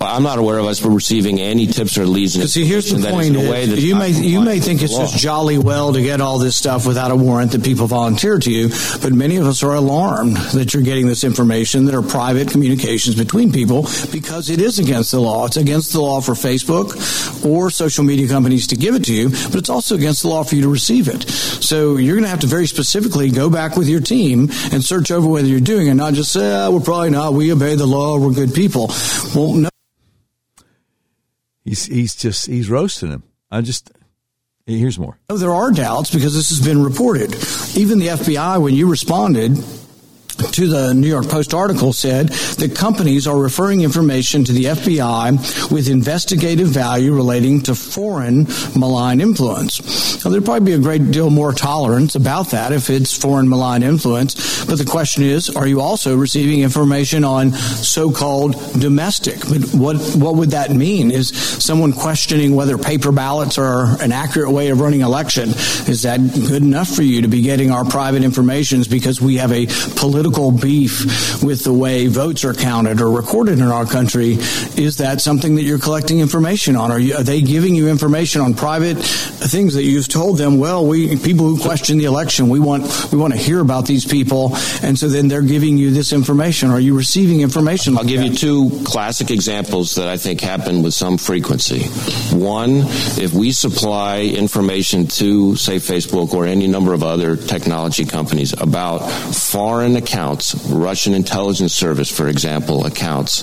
I'm 0.00 0.22
not 0.22 0.38
aware 0.38 0.58
of 0.58 0.66
us 0.66 0.82
receiving 0.82 1.40
any 1.40 1.66
tips 1.66 1.96
or 1.98 2.06
leads. 2.06 2.36
Because 2.36 2.52
see, 2.52 2.64
here's 2.64 2.90
the 2.90 3.08
point: 3.10 3.28
in 3.28 3.36
a 3.36 3.50
way 3.50 3.62
is 3.62 3.82
you 3.82 3.96
may 3.96 4.10
you 4.10 4.40
may 4.40 4.60
think 4.60 4.82
it's 4.82 4.96
just 4.96 5.16
jolly 5.18 5.58
well 5.58 5.92
to 5.92 6.02
get 6.02 6.20
all 6.20 6.38
this 6.38 6.56
stuff 6.56 6.86
without 6.86 7.10
a 7.10 7.16
warrant 7.16 7.52
that 7.52 7.64
people 7.64 7.86
volunteer 7.86 8.38
to 8.38 8.50
you, 8.50 8.68
but 9.02 9.12
many 9.12 9.36
of 9.36 9.46
us 9.46 9.62
are 9.62 9.74
alarmed 9.74 10.36
that 10.54 10.74
you're 10.74 10.82
getting 10.82 11.06
this 11.06 11.24
information 11.24 11.86
that 11.86 11.94
are 11.94 12.02
private 12.02 12.50
communications 12.50 13.16
between 13.16 13.52
people 13.52 13.82
because 14.12 14.50
it 14.50 14.60
is 14.60 14.78
against 14.78 15.12
the 15.12 15.20
law. 15.20 15.46
It's 15.46 15.56
against 15.56 15.92
the 15.92 16.00
law 16.00 16.20
for 16.20 16.32
Facebook 16.32 17.44
or 17.44 17.70
social 17.70 18.04
media 18.04 18.28
companies 18.28 18.66
to 18.68 18.76
give 18.76 18.94
it 18.94 19.04
to 19.04 19.14
you, 19.14 19.30
but 19.30 19.56
it's 19.56 19.70
also 19.70 19.94
against 19.94 20.22
the 20.22 20.28
law 20.28 20.44
for 20.44 20.56
you 20.56 20.62
to 20.62 20.68
receive 20.68 21.08
it. 21.08 21.28
So 21.28 21.96
you're 21.96 22.16
going 22.16 22.24
to 22.24 22.30
have 22.30 22.40
to 22.40 22.46
very 22.46 22.66
specifically 22.66 23.30
go 23.30 23.50
back 23.50 23.76
with 23.76 23.88
your 23.88 24.00
team 24.00 24.50
and 24.72 24.84
search 24.84 25.10
over 25.10 25.26
whether 25.26 25.48
you're 25.48 25.60
doing 25.60 25.88
it, 25.88 25.94
not 25.94 26.14
just 26.14 26.32
say, 26.32 26.52
ah, 26.52 26.70
"We're 26.70 26.80
probably 26.80 27.10
not. 27.10 27.32
We 27.32 27.52
obey 27.52 27.76
the 27.76 27.86
law. 27.86 28.18
We're 28.18 28.32
good 28.32 28.54
people." 28.54 28.88
Well, 29.34 29.54
no. 29.54 29.68
He's 31.66 31.84
he's 31.84 32.14
just 32.14 32.46
he's 32.46 32.70
roasting 32.70 33.10
him. 33.10 33.24
I 33.50 33.60
just 33.60 33.90
here's 34.66 35.00
more. 35.00 35.18
There 35.28 35.50
are 35.50 35.72
doubts 35.72 36.14
because 36.14 36.32
this 36.32 36.50
has 36.50 36.64
been 36.64 36.80
reported. 36.80 37.34
Even 37.76 37.98
the 37.98 38.06
FBI, 38.06 38.62
when 38.62 38.74
you 38.74 38.88
responded 38.88 39.56
to 40.52 40.68
the 40.68 40.94
New 40.94 41.08
York 41.08 41.28
Post 41.28 41.54
article, 41.54 41.92
said 41.92 42.28
that 42.28 42.74
companies 42.76 43.26
are 43.26 43.38
referring 43.38 43.80
information 43.80 44.44
to 44.44 44.52
the 44.52 44.64
FBI 44.64 45.70
with 45.70 45.88
investigative 45.88 46.68
value 46.68 47.14
relating 47.14 47.60
to 47.62 47.74
foreign 47.74 48.46
malign 48.76 49.20
influence. 49.20 50.24
Now, 50.24 50.30
there'd 50.30 50.44
probably 50.44 50.66
be 50.66 50.72
a 50.72 50.78
great 50.78 51.10
deal 51.10 51.30
more 51.30 51.52
tolerance 51.52 52.14
about 52.14 52.50
that 52.50 52.72
if 52.72 52.90
it's 52.90 53.16
foreign 53.16 53.48
malign 53.48 53.82
influence. 53.82 54.64
But 54.66 54.78
the 54.78 54.84
question 54.84 55.22
is, 55.22 55.48
are 55.50 55.66
you 55.66 55.80
also 55.80 56.16
receiving 56.16 56.60
information 56.60 57.24
on 57.24 57.52
so-called 57.52 58.54
domestic? 58.78 59.40
But 59.40 59.62
what 59.72 59.96
what 60.16 60.36
would 60.36 60.50
that 60.50 60.70
mean? 60.70 61.10
Is 61.10 61.28
someone 61.28 61.92
questioning 61.92 62.54
whether 62.54 62.78
paper 62.78 63.12
ballots 63.12 63.58
are 63.58 64.00
an 64.02 64.12
accurate 64.12 64.50
way 64.50 64.68
of 64.68 64.80
running 64.80 65.00
election? 65.00 65.50
Is 65.88 66.02
that 66.02 66.18
good 66.48 66.62
enough 66.62 66.88
for 66.88 67.02
you 67.02 67.22
to 67.22 67.28
be 67.28 67.42
getting 67.42 67.70
our 67.70 67.84
private 67.84 68.24
informations 68.24 68.88
because 68.88 69.20
we 69.20 69.36
have 69.36 69.52
a 69.52 69.66
political 69.96 70.25
beef 70.30 71.42
with 71.42 71.64
the 71.64 71.72
way 71.72 72.06
votes 72.06 72.44
are 72.44 72.54
counted 72.54 73.00
or 73.00 73.10
recorded 73.10 73.58
in 73.58 73.66
our 73.66 73.86
country? 73.86 74.32
Is 74.76 74.98
that 74.98 75.20
something 75.20 75.56
that 75.56 75.62
you're 75.62 75.78
collecting 75.78 76.20
information 76.20 76.76
on? 76.76 76.90
Are, 76.90 76.98
you, 76.98 77.14
are 77.14 77.22
they 77.22 77.42
giving 77.42 77.74
you 77.74 77.88
information 77.88 78.40
on 78.40 78.54
private 78.54 78.98
things 78.98 79.74
that 79.74 79.84
you've 79.84 80.08
told 80.08 80.38
them? 80.38 80.58
Well, 80.58 80.86
we 80.86 81.16
people 81.16 81.46
who 81.46 81.60
question 81.60 81.98
the 81.98 82.04
election, 82.04 82.48
we 82.48 82.60
want 82.60 83.12
we 83.12 83.18
want 83.18 83.32
to 83.32 83.38
hear 83.38 83.60
about 83.60 83.86
these 83.86 84.04
people, 84.04 84.56
and 84.82 84.98
so 84.98 85.08
then 85.08 85.28
they're 85.28 85.42
giving 85.42 85.78
you 85.78 85.90
this 85.90 86.12
information. 86.12 86.70
Are 86.70 86.80
you 86.80 86.96
receiving 86.96 87.40
information? 87.40 87.96
I'll 87.96 88.04
give 88.04 88.22
you 88.22 88.34
two 88.34 88.70
classic 88.84 89.30
examples 89.30 89.94
that 89.94 90.08
I 90.08 90.16
think 90.16 90.40
happen 90.40 90.82
with 90.82 90.94
some 90.94 91.18
frequency. 91.18 91.84
One, 92.36 92.82
if 93.18 93.32
we 93.32 93.52
supply 93.52 94.20
information 94.20 95.06
to, 95.06 95.56
say, 95.56 95.76
Facebook 95.76 96.32
or 96.32 96.46
any 96.46 96.66
number 96.66 96.92
of 96.92 97.02
other 97.02 97.36
technology 97.36 98.04
companies 98.04 98.52
about 98.52 98.98
foreign 98.98 99.96
accounts, 99.96 100.15
Russian 100.16 101.14
intelligence 101.14 101.74
service, 101.74 102.10
for 102.10 102.28
example, 102.28 102.86
accounts, 102.86 103.42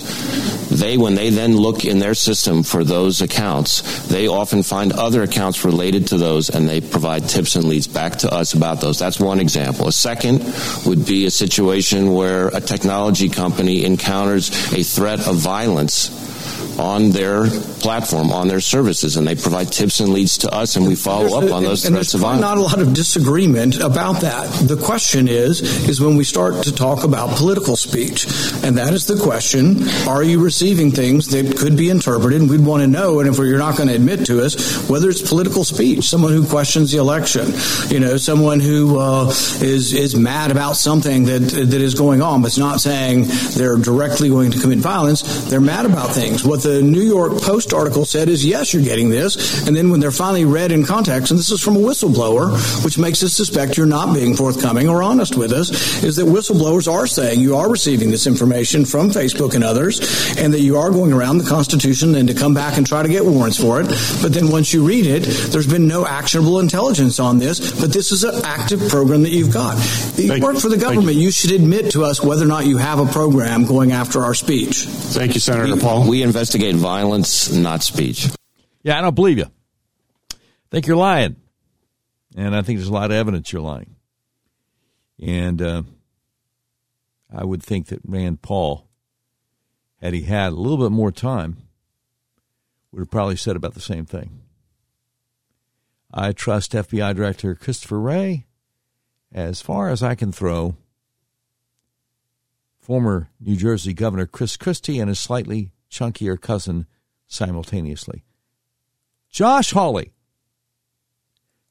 they, 0.68 0.96
when 0.96 1.14
they 1.14 1.30
then 1.30 1.56
look 1.56 1.84
in 1.84 1.98
their 1.98 2.14
system 2.14 2.62
for 2.62 2.84
those 2.84 3.20
accounts, 3.20 4.06
they 4.08 4.26
often 4.26 4.62
find 4.62 4.92
other 4.92 5.22
accounts 5.22 5.64
related 5.64 6.08
to 6.08 6.18
those 6.18 6.50
and 6.50 6.68
they 6.68 6.80
provide 6.80 7.28
tips 7.28 7.56
and 7.56 7.64
leads 7.64 7.86
back 7.86 8.16
to 8.16 8.32
us 8.32 8.54
about 8.54 8.80
those. 8.80 8.98
That's 8.98 9.20
one 9.20 9.40
example. 9.40 9.88
A 9.88 9.92
second 9.92 10.42
would 10.86 11.06
be 11.06 11.26
a 11.26 11.30
situation 11.30 12.12
where 12.12 12.48
a 12.48 12.60
technology 12.60 13.28
company 13.28 13.84
encounters 13.84 14.50
a 14.72 14.82
threat 14.82 15.26
of 15.26 15.36
violence 15.36 16.33
on 16.78 17.10
their 17.10 17.46
platform, 17.80 18.32
on 18.32 18.48
their 18.48 18.60
services, 18.60 19.16
and 19.16 19.26
they 19.26 19.34
provide 19.34 19.70
tips 19.72 20.00
and 20.00 20.12
leads 20.12 20.38
to 20.38 20.52
us, 20.52 20.76
and 20.76 20.86
we 20.86 20.94
follow 20.94 21.40
There's 21.40 21.50
up 21.50 21.56
on 21.56 21.62
those 21.62 21.84
and 21.84 21.94
threats 21.94 22.12
there's 22.12 22.14
of 22.14 22.20
violence. 22.22 22.40
not 22.40 22.58
a 22.58 22.62
lot 22.62 22.80
of 22.80 22.94
disagreement 22.94 23.80
about 23.80 24.20
that. 24.22 24.50
The 24.66 24.76
question 24.76 25.28
is, 25.28 25.60
is 25.88 26.00
when 26.00 26.16
we 26.16 26.24
start 26.24 26.64
to 26.64 26.72
talk 26.72 27.04
about 27.04 27.36
political 27.36 27.76
speech, 27.76 28.24
and 28.64 28.78
that 28.78 28.94
is 28.94 29.06
the 29.06 29.16
question: 29.16 29.86
Are 30.08 30.22
you 30.22 30.42
receiving 30.42 30.90
things 30.90 31.28
that 31.28 31.56
could 31.56 31.76
be 31.76 31.90
interpreted? 31.90 32.40
And 32.40 32.50
we'd 32.50 32.64
want 32.64 32.82
to 32.82 32.86
know, 32.88 33.20
and 33.20 33.28
if 33.28 33.36
you're 33.36 33.58
not 33.58 33.76
going 33.76 33.88
to 33.88 33.94
admit 33.94 34.26
to 34.26 34.42
us, 34.42 34.88
whether 34.88 35.08
it's 35.08 35.22
political 35.22 35.64
speech, 35.64 36.04
someone 36.04 36.32
who 36.32 36.46
questions 36.46 36.90
the 36.92 36.98
election, 36.98 37.52
you 37.88 38.00
know, 38.00 38.16
someone 38.16 38.60
who 38.60 38.98
uh, 38.98 39.28
is 39.28 39.92
is 39.92 40.16
mad 40.16 40.50
about 40.50 40.76
something 40.76 41.24
that 41.24 41.40
that 41.40 41.80
is 41.80 41.94
going 41.94 42.22
on, 42.22 42.42
but 42.42 42.48
it's 42.48 42.58
not 42.58 42.80
saying 42.80 43.26
they're 43.54 43.76
directly 43.76 44.28
going 44.28 44.50
to 44.50 44.60
commit 44.60 44.78
violence. 44.78 45.22
They're 45.48 45.60
mad 45.60 45.86
about 45.86 46.10
things. 46.10 46.44
What 46.44 46.63
the 46.64 46.82
New 46.82 47.02
York 47.02 47.40
Post 47.40 47.72
article 47.72 48.04
said 48.04 48.28
is, 48.28 48.44
yes, 48.44 48.74
you're 48.74 48.82
getting 48.82 49.10
this, 49.10 49.66
and 49.68 49.76
then 49.76 49.90
when 49.90 50.00
they're 50.00 50.10
finally 50.10 50.44
read 50.44 50.72
in 50.72 50.84
context, 50.84 51.30
and 51.30 51.38
this 51.38 51.52
is 51.52 51.60
from 51.60 51.76
a 51.76 51.80
whistleblower, 51.80 52.84
which 52.84 52.98
makes 52.98 53.22
us 53.22 53.32
suspect 53.32 53.76
you're 53.76 53.86
not 53.86 54.12
being 54.12 54.34
forthcoming 54.34 54.88
or 54.88 55.02
honest 55.02 55.36
with 55.36 55.52
us, 55.52 55.70
is 56.02 56.16
that 56.16 56.26
whistleblowers 56.26 56.90
are 56.92 57.06
saying 57.06 57.38
you 57.38 57.54
are 57.56 57.70
receiving 57.70 58.10
this 58.10 58.26
information 58.26 58.84
from 58.84 59.10
Facebook 59.10 59.54
and 59.54 59.62
others, 59.62 60.00
and 60.38 60.52
that 60.52 60.60
you 60.60 60.76
are 60.76 60.90
going 60.90 61.12
around 61.12 61.38
the 61.38 61.44
Constitution 61.44 62.14
and 62.14 62.28
to 62.28 62.34
come 62.34 62.54
back 62.54 62.76
and 62.78 62.86
try 62.86 63.02
to 63.02 63.08
get 63.08 63.24
warrants 63.24 63.60
for 63.60 63.80
it. 63.80 63.86
But 64.22 64.32
then 64.32 64.50
once 64.50 64.72
you 64.72 64.86
read 64.86 65.06
it, 65.06 65.24
there's 65.52 65.66
been 65.66 65.86
no 65.86 66.06
actionable 66.06 66.60
intelligence 66.60 67.20
on 67.20 67.38
this. 67.38 67.78
But 67.78 67.92
this 67.92 68.10
is 68.10 68.24
an 68.24 68.42
active 68.44 68.88
program 68.88 69.22
that 69.22 69.30
you've 69.30 69.52
got. 69.52 69.76
You 70.16 70.40
work 70.40 70.56
for 70.58 70.70
the 70.70 70.78
government. 70.78 71.16
You 71.16 71.30
should 71.30 71.52
admit 71.52 71.92
to 71.92 72.04
us 72.04 72.22
whether 72.22 72.44
or 72.44 72.48
not 72.48 72.66
you 72.66 72.78
have 72.78 72.98
a 72.98 73.06
program 73.06 73.66
going 73.66 73.92
after 73.92 74.22
our 74.22 74.34
speech. 74.34 74.84
Thank 74.86 75.34
you, 75.34 75.40
Senator 75.40 75.74
we, 75.74 75.80
Paul. 75.80 76.08
We 76.08 76.22
investigate 76.22 76.53
violence, 76.54 77.52
not 77.52 77.82
speech. 77.82 78.28
Yeah, 78.82 78.98
I 78.98 79.00
don't 79.00 79.14
believe 79.14 79.38
you. 79.38 79.46
I 80.32 80.36
think 80.70 80.86
you're 80.86 80.96
lying. 80.96 81.36
And 82.36 82.54
I 82.54 82.62
think 82.62 82.78
there's 82.78 82.88
a 82.88 82.92
lot 82.92 83.06
of 83.06 83.16
evidence 83.16 83.52
you're 83.52 83.62
lying. 83.62 83.96
And 85.20 85.62
uh, 85.62 85.82
I 87.34 87.44
would 87.44 87.62
think 87.62 87.86
that 87.86 88.00
Rand 88.04 88.42
Paul, 88.42 88.88
had 90.00 90.14
he 90.14 90.22
had 90.22 90.52
a 90.52 90.56
little 90.56 90.78
bit 90.78 90.92
more 90.92 91.12
time, 91.12 91.58
would 92.90 93.00
have 93.00 93.10
probably 93.10 93.36
said 93.36 93.56
about 93.56 93.74
the 93.74 93.80
same 93.80 94.04
thing. 94.04 94.40
I 96.12 96.32
trust 96.32 96.72
FBI 96.72 97.14
Director 97.14 97.54
Christopher 97.54 98.00
Wray 98.00 98.46
as 99.32 99.60
far 99.60 99.88
as 99.88 100.02
I 100.02 100.14
can 100.14 100.30
throw 100.30 100.76
former 102.80 103.30
New 103.40 103.56
Jersey 103.56 103.94
Governor 103.94 104.26
Chris 104.26 104.56
Christie 104.56 105.00
and 105.00 105.08
his 105.08 105.18
slightly 105.18 105.72
chunkier 105.94 106.40
cousin 106.40 106.86
simultaneously. 107.28 108.24
Josh 109.30 109.70
Hawley, 109.70 110.12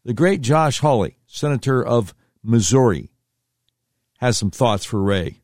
the 0.05 0.13
great 0.13 0.41
Josh 0.41 0.79
Hawley, 0.79 1.17
Senator 1.27 1.85
of 1.85 2.13
Missouri, 2.41 3.11
has 4.19 4.37
some 4.37 4.51
thoughts 4.51 4.85
for 4.85 5.01
Wray. 5.01 5.41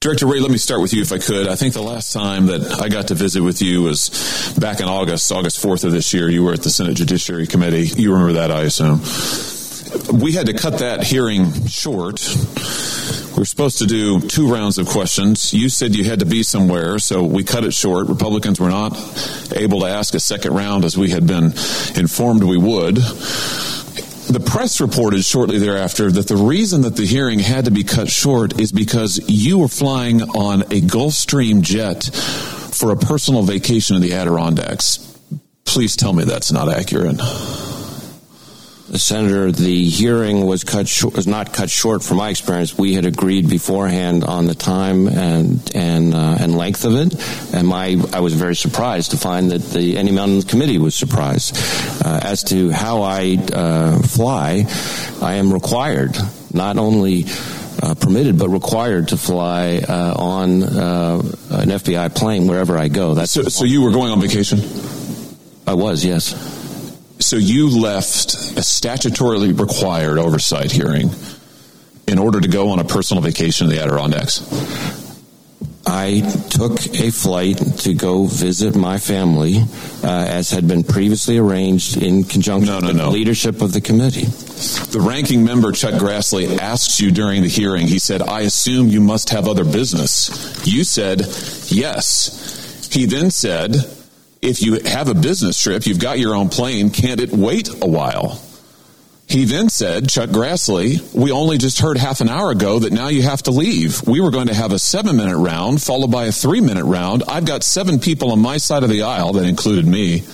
Director 0.00 0.26
Wray, 0.26 0.40
let 0.40 0.50
me 0.50 0.58
start 0.58 0.80
with 0.80 0.92
you 0.92 1.02
if 1.02 1.12
I 1.12 1.18
could. 1.18 1.46
I 1.46 1.54
think 1.54 1.74
the 1.74 1.82
last 1.82 2.12
time 2.12 2.46
that 2.46 2.80
I 2.82 2.88
got 2.88 3.08
to 3.08 3.14
visit 3.14 3.42
with 3.42 3.62
you 3.62 3.82
was 3.82 4.52
back 4.58 4.80
in 4.80 4.86
August, 4.86 5.30
August 5.30 5.64
4th 5.64 5.84
of 5.84 5.92
this 5.92 6.12
year. 6.12 6.28
You 6.28 6.42
were 6.42 6.52
at 6.52 6.62
the 6.62 6.70
Senate 6.70 6.96
Judiciary 6.96 7.46
Committee. 7.46 7.84
You 7.84 8.12
remember 8.12 8.32
that, 8.34 8.50
I 8.50 8.62
assume. 8.62 9.00
We 10.12 10.32
had 10.32 10.46
to 10.46 10.54
cut 10.54 10.78
that 10.78 11.04
hearing 11.04 11.66
short. 11.66 12.20
We 13.32 13.38
were 13.38 13.44
supposed 13.44 13.78
to 13.78 13.86
do 13.86 14.20
two 14.20 14.52
rounds 14.52 14.78
of 14.78 14.86
questions. 14.86 15.54
You 15.54 15.68
said 15.68 15.96
you 15.96 16.04
had 16.04 16.20
to 16.20 16.26
be 16.26 16.42
somewhere, 16.42 16.98
so 16.98 17.24
we 17.24 17.44
cut 17.44 17.64
it 17.64 17.72
short. 17.72 18.08
Republicans 18.08 18.60
were 18.60 18.68
not 18.68 18.92
able 19.56 19.80
to 19.80 19.86
ask 19.86 20.14
a 20.14 20.20
second 20.20 20.54
round 20.54 20.84
as 20.84 20.96
we 20.98 21.10
had 21.10 21.26
been 21.26 21.52
informed 21.96 22.44
we 22.44 22.58
would. 22.58 22.96
The 22.96 24.42
press 24.44 24.80
reported 24.80 25.24
shortly 25.24 25.58
thereafter 25.58 26.10
that 26.10 26.28
the 26.28 26.36
reason 26.36 26.82
that 26.82 26.96
the 26.96 27.06
hearing 27.06 27.38
had 27.38 27.64
to 27.64 27.70
be 27.70 27.84
cut 27.84 28.08
short 28.08 28.60
is 28.60 28.70
because 28.70 29.20
you 29.28 29.58
were 29.58 29.68
flying 29.68 30.22
on 30.22 30.62
a 30.62 30.80
Gulfstream 30.80 31.62
jet 31.62 32.04
for 32.04 32.92
a 32.92 32.96
personal 32.96 33.42
vacation 33.42 33.96
in 33.96 34.02
the 34.02 34.14
Adirondacks. 34.14 35.18
Please 35.64 35.96
tell 35.96 36.12
me 36.12 36.24
that's 36.24 36.52
not 36.52 36.70
accurate. 36.70 37.16
Senator, 38.98 39.50
the 39.50 39.88
hearing 39.88 40.44
was 40.46 40.64
cut 40.64 40.86
short, 40.86 41.14
was 41.14 41.26
not 41.26 41.52
cut 41.52 41.70
short. 41.70 42.02
From 42.02 42.18
my 42.18 42.28
experience, 42.28 42.76
we 42.76 42.92
had 42.92 43.06
agreed 43.06 43.48
beforehand 43.48 44.24
on 44.24 44.46
the 44.46 44.54
time 44.54 45.08
and 45.08 45.70
and 45.74 46.14
uh, 46.14 46.36
and 46.38 46.56
length 46.56 46.84
of 46.84 46.94
it, 46.94 47.54
and 47.54 47.66
my 47.66 47.96
I 48.12 48.20
was 48.20 48.34
very 48.34 48.54
surprised 48.54 49.12
to 49.12 49.16
find 49.16 49.50
that 49.50 49.62
the 49.62 49.96
any 49.96 50.10
mountain 50.10 50.42
committee 50.42 50.78
was 50.78 50.94
surprised 50.94 51.56
uh, 52.04 52.20
as 52.22 52.44
to 52.44 52.70
how 52.70 53.02
I 53.02 53.38
uh, 53.52 53.98
fly. 54.02 54.66
I 55.22 55.34
am 55.34 55.52
required, 55.52 56.16
not 56.52 56.78
only. 56.78 57.24
Uh, 57.82 57.94
permitted 57.96 58.38
but 58.38 58.48
required 58.48 59.08
to 59.08 59.16
fly 59.16 59.82
uh, 59.88 60.14
on 60.16 60.62
uh, 60.62 61.18
an 61.50 61.68
FBI 61.68 62.14
plane 62.14 62.46
wherever 62.46 62.78
I 62.78 62.86
go. 62.86 63.14
That's 63.14 63.32
so. 63.32 63.42
So 63.44 63.64
you 63.64 63.82
were 63.82 63.90
going 63.90 64.12
on 64.12 64.20
vacation. 64.20 64.60
I 65.66 65.74
was, 65.74 66.04
yes. 66.04 66.61
So 67.32 67.38
you 67.38 67.80
left 67.80 68.34
a 68.34 68.60
statutorily 68.60 69.58
required 69.58 70.18
oversight 70.18 70.70
hearing 70.70 71.08
in 72.06 72.18
order 72.18 72.42
to 72.42 72.46
go 72.46 72.68
on 72.72 72.78
a 72.78 72.84
personal 72.84 73.22
vacation 73.22 73.66
to 73.66 73.74
the 73.74 73.80
Adirondacks. 73.80 74.42
I 75.86 76.20
took 76.50 76.72
a 76.94 77.10
flight 77.10 77.56
to 77.56 77.94
go 77.94 78.26
visit 78.26 78.76
my 78.76 78.98
family, 78.98 79.62
uh, 80.04 80.08
as 80.08 80.50
had 80.50 80.68
been 80.68 80.84
previously 80.84 81.38
arranged 81.38 81.96
in 81.96 82.24
conjunction 82.24 82.70
no, 82.70 82.80
no, 82.80 82.88
with 82.88 82.96
no. 82.96 83.04
the 83.06 83.10
leadership 83.12 83.62
of 83.62 83.72
the 83.72 83.80
committee. 83.80 84.26
The 84.26 85.00
ranking 85.00 85.42
member, 85.42 85.72
Chuck 85.72 85.94
Grassley, 85.94 86.58
asked 86.58 87.00
you 87.00 87.10
during 87.10 87.40
the 87.40 87.48
hearing, 87.48 87.86
he 87.86 87.98
said, 87.98 88.20
I 88.20 88.40
assume 88.40 88.88
you 88.88 89.00
must 89.00 89.30
have 89.30 89.48
other 89.48 89.64
business. 89.64 90.28
You 90.66 90.84
said, 90.84 91.20
yes. 91.68 92.90
He 92.92 93.06
then 93.06 93.30
said, 93.30 93.74
if 94.42 94.60
you 94.60 94.80
have 94.80 95.08
a 95.08 95.14
business 95.14 95.60
trip, 95.62 95.86
you've 95.86 96.00
got 96.00 96.18
your 96.18 96.34
own 96.34 96.48
plane, 96.48 96.90
can't 96.90 97.20
it 97.20 97.30
wait 97.30 97.68
a 97.68 97.86
while? 97.86 98.42
He 99.28 99.44
then 99.44 99.70
said, 99.70 100.10
Chuck 100.10 100.28
Grassley, 100.28 101.14
we 101.14 101.30
only 101.30 101.56
just 101.56 101.78
heard 101.78 101.96
half 101.96 102.20
an 102.20 102.28
hour 102.28 102.50
ago 102.50 102.80
that 102.80 102.92
now 102.92 103.08
you 103.08 103.22
have 103.22 103.42
to 103.44 103.50
leave. 103.50 104.06
We 104.06 104.20
were 104.20 104.32
going 104.32 104.48
to 104.48 104.54
have 104.54 104.72
a 104.72 104.78
seven 104.78 105.16
minute 105.16 105.38
round 105.38 105.80
followed 105.80 106.10
by 106.10 106.26
a 106.26 106.32
three 106.32 106.60
minute 106.60 106.84
round. 106.84 107.22
I've 107.28 107.46
got 107.46 107.62
seven 107.62 107.98
people 107.98 108.32
on 108.32 108.40
my 108.40 108.58
side 108.58 108.82
of 108.82 108.90
the 108.90 109.02
aisle, 109.02 109.32
that 109.34 109.46
included 109.46 109.86
me, 109.86 110.24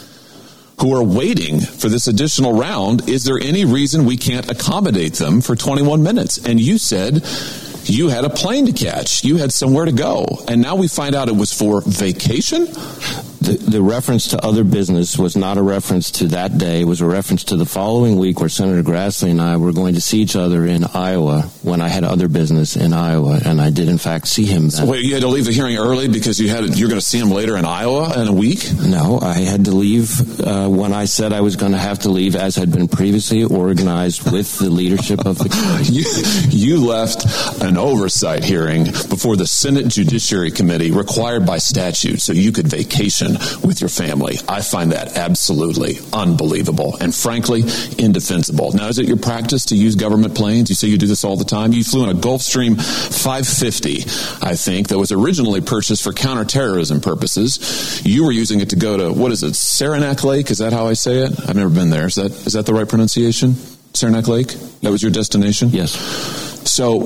who 0.81 0.97
are 0.97 1.05
waiting 1.05 1.61
for 1.61 1.89
this 1.89 2.09
additional 2.09 2.55
round. 2.55 3.09
Is 3.09 3.25
there 3.25 3.39
any 3.39 3.65
reason 3.65 4.05
we 4.05 4.17
can't 4.17 4.51
accommodate 4.51 5.15
them 5.15 5.43
for 5.43 5.55
21 5.55 6.03
minutes? 6.03 6.45
And 6.45 6.59
you 6.59 6.79
said 6.79 7.25
you 7.85 8.09
had 8.09 8.25
a 8.25 8.31
plane 8.31 8.67
to 8.67 8.73
catch. 8.73 9.23
You 9.25 9.37
had 9.37 9.53
somewhere 9.53 9.85
to 9.85 9.93
go. 9.93 10.27
And 10.49 10.61
now 10.61 10.77
we 10.77 10.89
find 10.89 11.15
out 11.15 11.29
it 11.29 11.37
was 11.37 11.53
for 11.53 11.83
vacation? 11.83 12.67
The, 13.41 13.53
the, 13.53 13.83
reference 13.83 14.29
to 14.29 14.45
other 14.45 14.65
business 14.65 15.17
was 15.17 15.37
not 15.37 15.59
a 15.59 15.63
reference 15.63 16.11
to 16.13 16.29
that 16.29 16.59
day. 16.59 16.81
It 16.81 16.85
was 16.85 17.01
a 17.01 17.07
reference 17.07 17.45
to 17.45 17.57
the 17.57 17.65
following 17.65 18.19
week 18.19 18.41
where 18.41 18.49
Senator 18.49 18.83
Grassley 18.83 19.31
and 19.31 19.41
I 19.41 19.57
were 19.57 19.73
going 19.73 19.95
to 19.95 20.01
see 20.01 20.19
each 20.19 20.35
other 20.35 20.67
in 20.67 20.85
Iowa 20.85 21.43
when 21.63 21.81
I 21.81 21.87
had 21.87 22.03
other 22.03 22.29
business 22.29 22.75
in 22.75 22.93
Iowa, 22.93 23.39
and 23.45 23.61
I 23.61 23.71
did 23.71 23.89
in 23.89 23.99
fact 23.99 24.27
see 24.27 24.45
him. 24.45 24.71
So 24.71 24.87
wait, 24.87 25.05
you 25.05 25.15
had 25.15 25.23
to 25.23 25.29
leave 25.29 25.45
the 25.45 25.53
hearing 25.53 25.77
early 25.77 26.09
because 26.09 26.41
you 26.41 26.49
had 26.49 26.77
you're 26.77 26.89
going 26.89 27.01
to 27.01 27.07
see 27.07 27.19
him 27.19 27.31
later 27.31 27.57
in 27.57 27.65
Iowa 27.65 28.21
in 28.21 28.27
a 28.27 28.33
week? 28.33 28.65
No, 28.73 29.21
I 29.21 29.35
had 29.35 29.67
to 29.67 29.71
leave 29.71 30.41
uh, 30.41 30.69
when 30.69 30.93
I 30.93 31.05
said 31.05 31.33
I 31.33 31.41
was 31.41 31.55
going 31.55 31.73
to 31.73 31.79
have 31.79 32.01
to 32.01 32.09
leave, 32.09 32.35
as 32.35 32.57
had 32.57 32.73
been 32.73 32.89
previously 32.89 33.45
organized 33.45 34.31
with 34.33 34.59
the 34.59 34.69
leadership 34.69 35.25
of 35.27 35.39
the. 35.39 35.49
you 35.91 36.05
you 36.51 36.85
left 36.85 37.25
an 37.63 37.77
oversight 37.77 38.43
hearing 38.43 38.85
before 38.85 39.37
the 39.37 39.47
Senate 39.47 39.87
Judiciary 39.87 40.51
Committee, 40.51 40.91
required 40.91 41.47
by 41.47 41.59
statute, 41.59 42.21
so 42.21 42.33
you 42.33 42.51
could 42.51 42.67
vacation 42.67 43.28
with 43.65 43.81
your 43.81 43.89
family. 43.89 44.39
I 44.49 44.63
find 44.63 44.93
that 44.93 45.17
absolutely 45.17 45.99
unbelievable 46.13 46.97
and 47.01 47.15
frankly 47.15 47.63
indefensible. 47.99 48.73
Now, 48.73 48.89
is 48.89 48.99
it 48.99 49.07
your 49.07 49.17
practice 49.17 49.67
to 49.67 49.77
use 49.77 49.95
government 49.95 50.35
planes? 50.35 50.69
You 50.69 50.77
say 50.77 50.89
you 50.89 50.99
do 50.99 51.07
this 51.07 51.25
all 51.25 51.37
the 51.37 51.45
time. 51.45 51.73
You 51.73 51.85
flew 51.85 52.05
in 52.05 52.11
a 52.11 52.19
Gulfstream 52.19 52.77
550, 52.77 54.47
I 54.47 54.57
think, 54.57 54.89
that 54.89 54.99
was 54.99 55.13
originally 55.13 55.61
purchased 55.61 56.03
for 56.03 56.13
counterterrorism 56.13 57.01
purposes. 57.01 58.03
You 58.05 58.25
were 58.25 58.33
using 58.33 58.61
it 58.61 58.71
to 58.71 58.77
go 58.77 58.97
to, 58.97 59.13
what 59.13 59.33
is 59.33 59.43
it, 59.43 59.55
Saranac 59.55 60.25
Lake? 60.25 60.51
Is 60.51 60.59
that 60.59 60.73
how 60.73 60.87
I 60.87 60.95
say 60.95 61.19
it? 61.19 61.49
I've 61.49 61.57
never 61.57 61.71
been 61.71 61.91
there. 61.91 62.07
Is 62.07 62.17
that, 62.17 62.33
is 62.47 62.53
that 62.55 62.67
the 62.67 62.75
right 62.75 62.89
pronunciation? 62.89 63.55
Saranac 63.95 64.29
Lake? 64.29 64.49
That 64.83 64.91
was 64.91 65.03
your 65.03 65.11
destination? 65.11 65.71
Yes. 65.71 65.93
So, 66.71 67.01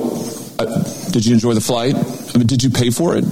uh, 0.58 0.82
did 1.10 1.24
you 1.24 1.34
enjoy 1.34 1.54
the 1.54 1.60
flight? 1.60 1.94
I 1.94 2.38
mean, 2.38 2.46
did 2.46 2.62
you 2.62 2.70
pay 2.70 2.90
for 2.90 3.16
it? 3.16 3.24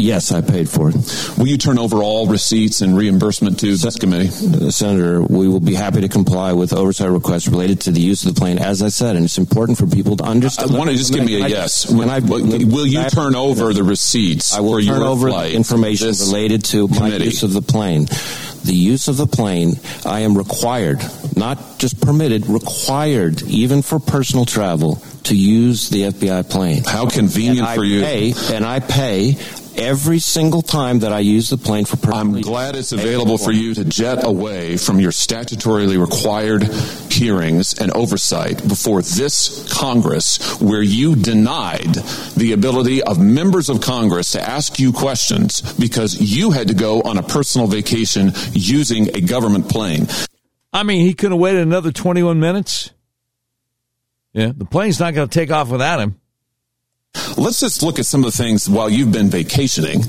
Yes, 0.00 0.32
I 0.32 0.40
paid 0.40 0.68
for 0.68 0.88
it. 0.88 0.96
Will 1.36 1.46
you 1.46 1.58
turn 1.58 1.78
over 1.78 1.98
all 2.02 2.26
receipts 2.26 2.80
and 2.80 2.96
reimbursement 2.96 3.60
to 3.60 3.76
this 3.76 3.96
committee? 3.96 4.28
Uh, 4.28 4.70
Senator, 4.70 5.22
we 5.22 5.46
will 5.46 5.60
be 5.60 5.74
happy 5.74 6.00
to 6.00 6.08
comply 6.08 6.52
with 6.52 6.72
oversight 6.72 7.10
requests 7.10 7.48
related 7.48 7.82
to 7.82 7.90
the 7.90 8.00
use 8.00 8.24
of 8.24 8.34
the 8.34 8.40
plane, 8.40 8.58
as 8.58 8.82
I 8.82 8.88
said, 8.88 9.16
and 9.16 9.26
it's 9.26 9.38
important 9.38 9.78
for 9.78 9.86
people 9.86 10.16
to 10.16 10.24
understand. 10.24 10.70
I 10.70 10.78
want 10.78 10.90
to 10.90 10.96
just 10.96 11.12
give 11.12 11.24
me 11.24 11.42
a 11.42 11.48
yes. 11.48 11.90
When, 11.90 12.08
I, 12.08 12.20
will 12.20 12.86
you 12.86 13.04
turn 13.10 13.34
over 13.34 13.72
the 13.72 13.84
receipts 13.84 14.54
I 14.54 14.60
will 14.60 14.78
turn 14.78 14.84
your 14.84 15.04
over 15.04 15.28
flight? 15.28 15.52
information 15.52 16.08
related 16.08 16.64
to 16.66 16.88
my 16.88 17.08
use 17.08 17.42
of 17.42 17.52
the 17.52 17.62
plane. 17.62 18.06
The 18.64 18.74
use 18.74 19.08
of 19.08 19.16
the 19.16 19.26
plane, 19.26 19.74
I 20.04 20.20
am 20.20 20.36
required, 20.36 21.00
not 21.34 21.78
just 21.78 22.00
permitted, 22.00 22.46
required, 22.46 23.42
even 23.42 23.80
for 23.80 23.98
personal 23.98 24.44
travel, 24.44 24.96
to 25.24 25.36
use 25.36 25.88
the 25.88 26.02
FBI 26.02 26.48
plane. 26.50 26.84
How 26.84 27.08
convenient 27.08 27.66
I 27.66 27.74
for 27.74 27.84
you. 27.84 28.02
Pay, 28.02 28.34
and 28.52 28.64
I 28.64 28.80
pay 28.80 29.36
every 29.76 30.18
single 30.18 30.62
time 30.62 31.00
that 31.00 31.12
I 31.12 31.20
use 31.20 31.50
the 31.50 31.56
plane 31.56 31.84
for 31.84 31.96
personal 31.96 32.20
I'm 32.20 32.40
glad 32.40 32.76
it's 32.76 32.92
available 32.92 33.38
for 33.38 33.52
you 33.52 33.74
to 33.74 33.84
jet 33.84 34.26
away 34.26 34.76
from 34.76 35.00
your 35.00 35.10
statutorily 35.10 36.00
required 36.00 36.64
hearings 37.12 37.78
and 37.78 37.90
oversight 37.92 38.66
before 38.68 39.02
this 39.02 39.72
Congress, 39.72 40.60
where 40.60 40.82
you 40.82 41.16
denied 41.16 41.94
the 42.36 42.52
ability 42.52 43.02
of 43.02 43.18
members 43.18 43.68
of 43.68 43.80
Congress 43.80 44.32
to 44.32 44.40
ask 44.40 44.78
you 44.78 44.92
questions 44.92 45.60
because 45.74 46.20
you 46.20 46.50
had 46.50 46.68
to 46.68 46.74
go 46.74 47.00
on 47.02 47.18
a 47.18 47.22
personal 47.22 47.66
vacation 47.66 48.32
using 48.52 49.08
a 49.16 49.20
government 49.20 49.68
plane. 49.68 50.06
I 50.72 50.82
mean, 50.82 51.06
he 51.06 51.14
could 51.14 51.32
have 51.32 51.40
waited 51.40 51.62
another 51.62 51.90
21 51.90 52.38
minutes. 52.38 52.90
Yeah, 54.32 54.52
the 54.56 54.64
plane's 54.64 55.00
not 55.00 55.14
going 55.14 55.28
to 55.28 55.38
take 55.38 55.50
off 55.50 55.70
without 55.70 56.00
him. 56.00 56.19
Let's 57.36 57.60
just 57.60 57.82
look 57.82 57.98
at 57.98 58.06
some 58.06 58.24
of 58.24 58.30
the 58.30 58.36
things 58.36 58.68
while 58.68 58.90
you've 58.90 59.12
been 59.12 59.30
vacationing 59.30 60.02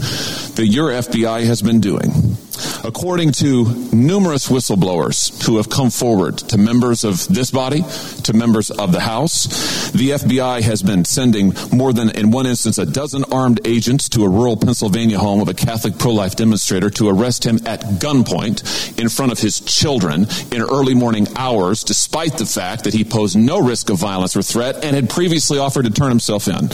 that 0.62 0.68
your 0.68 0.92
FBI 0.92 1.44
has 1.46 1.64
been 1.64 1.80
doing. 1.80 2.38
According 2.84 3.32
to 3.34 3.66
numerous 3.92 4.48
whistleblowers 4.48 5.44
who 5.46 5.58
have 5.58 5.70
come 5.70 5.90
forward 5.90 6.38
to 6.38 6.58
members 6.58 7.04
of 7.04 7.28
this 7.28 7.50
body, 7.50 7.84
to 8.24 8.34
members 8.34 8.70
of 8.70 8.92
the 8.92 9.00
House, 9.00 9.46
the 9.92 10.12
FBI 10.12 10.62
has 10.62 10.84
been 10.84 11.06
sending 11.06 11.54
more 11.72 11.94
than, 11.94 12.10
in 12.12 12.32
one 12.32 12.46
instance, 12.46 12.78
a 12.78 12.86
dozen 12.86 13.24
armed 13.32 13.62
agents 13.66 14.10
to 14.10 14.24
a 14.24 14.30
rural 14.30 14.56
Pennsylvania 14.56 15.18
home 15.18 15.42
of 15.42 15.48
a 15.48 15.54
Catholic 15.54 15.98
pro 15.98 16.12
life 16.12 16.36
demonstrator 16.36 16.90
to 16.92 17.10
arrest 17.10 17.44
him 17.44 17.60
at 17.66 17.82
gunpoint 18.00 19.00
in 19.00 19.10
front 19.10 19.32
of 19.32 19.40
his 19.40 19.60
children 19.62 20.28
in 20.52 20.62
early 20.62 20.94
morning 20.94 21.28
hours, 21.36 21.84
despite 21.84 22.38
the 22.38 22.46
fact 22.46 22.84
that 22.84 22.94
he 22.94 23.04
posed 23.04 23.36
no 23.36 23.60
risk 23.62 23.90
of 23.90 23.98
violence 23.98 24.36
or 24.36 24.44
threat 24.44 24.84
and 24.84 24.96
had 24.96 25.10
previously 25.10 25.58
offered 25.58 25.86
to 25.86 25.92
turn 25.92 26.10
himself 26.10 26.48
in. 26.48 26.70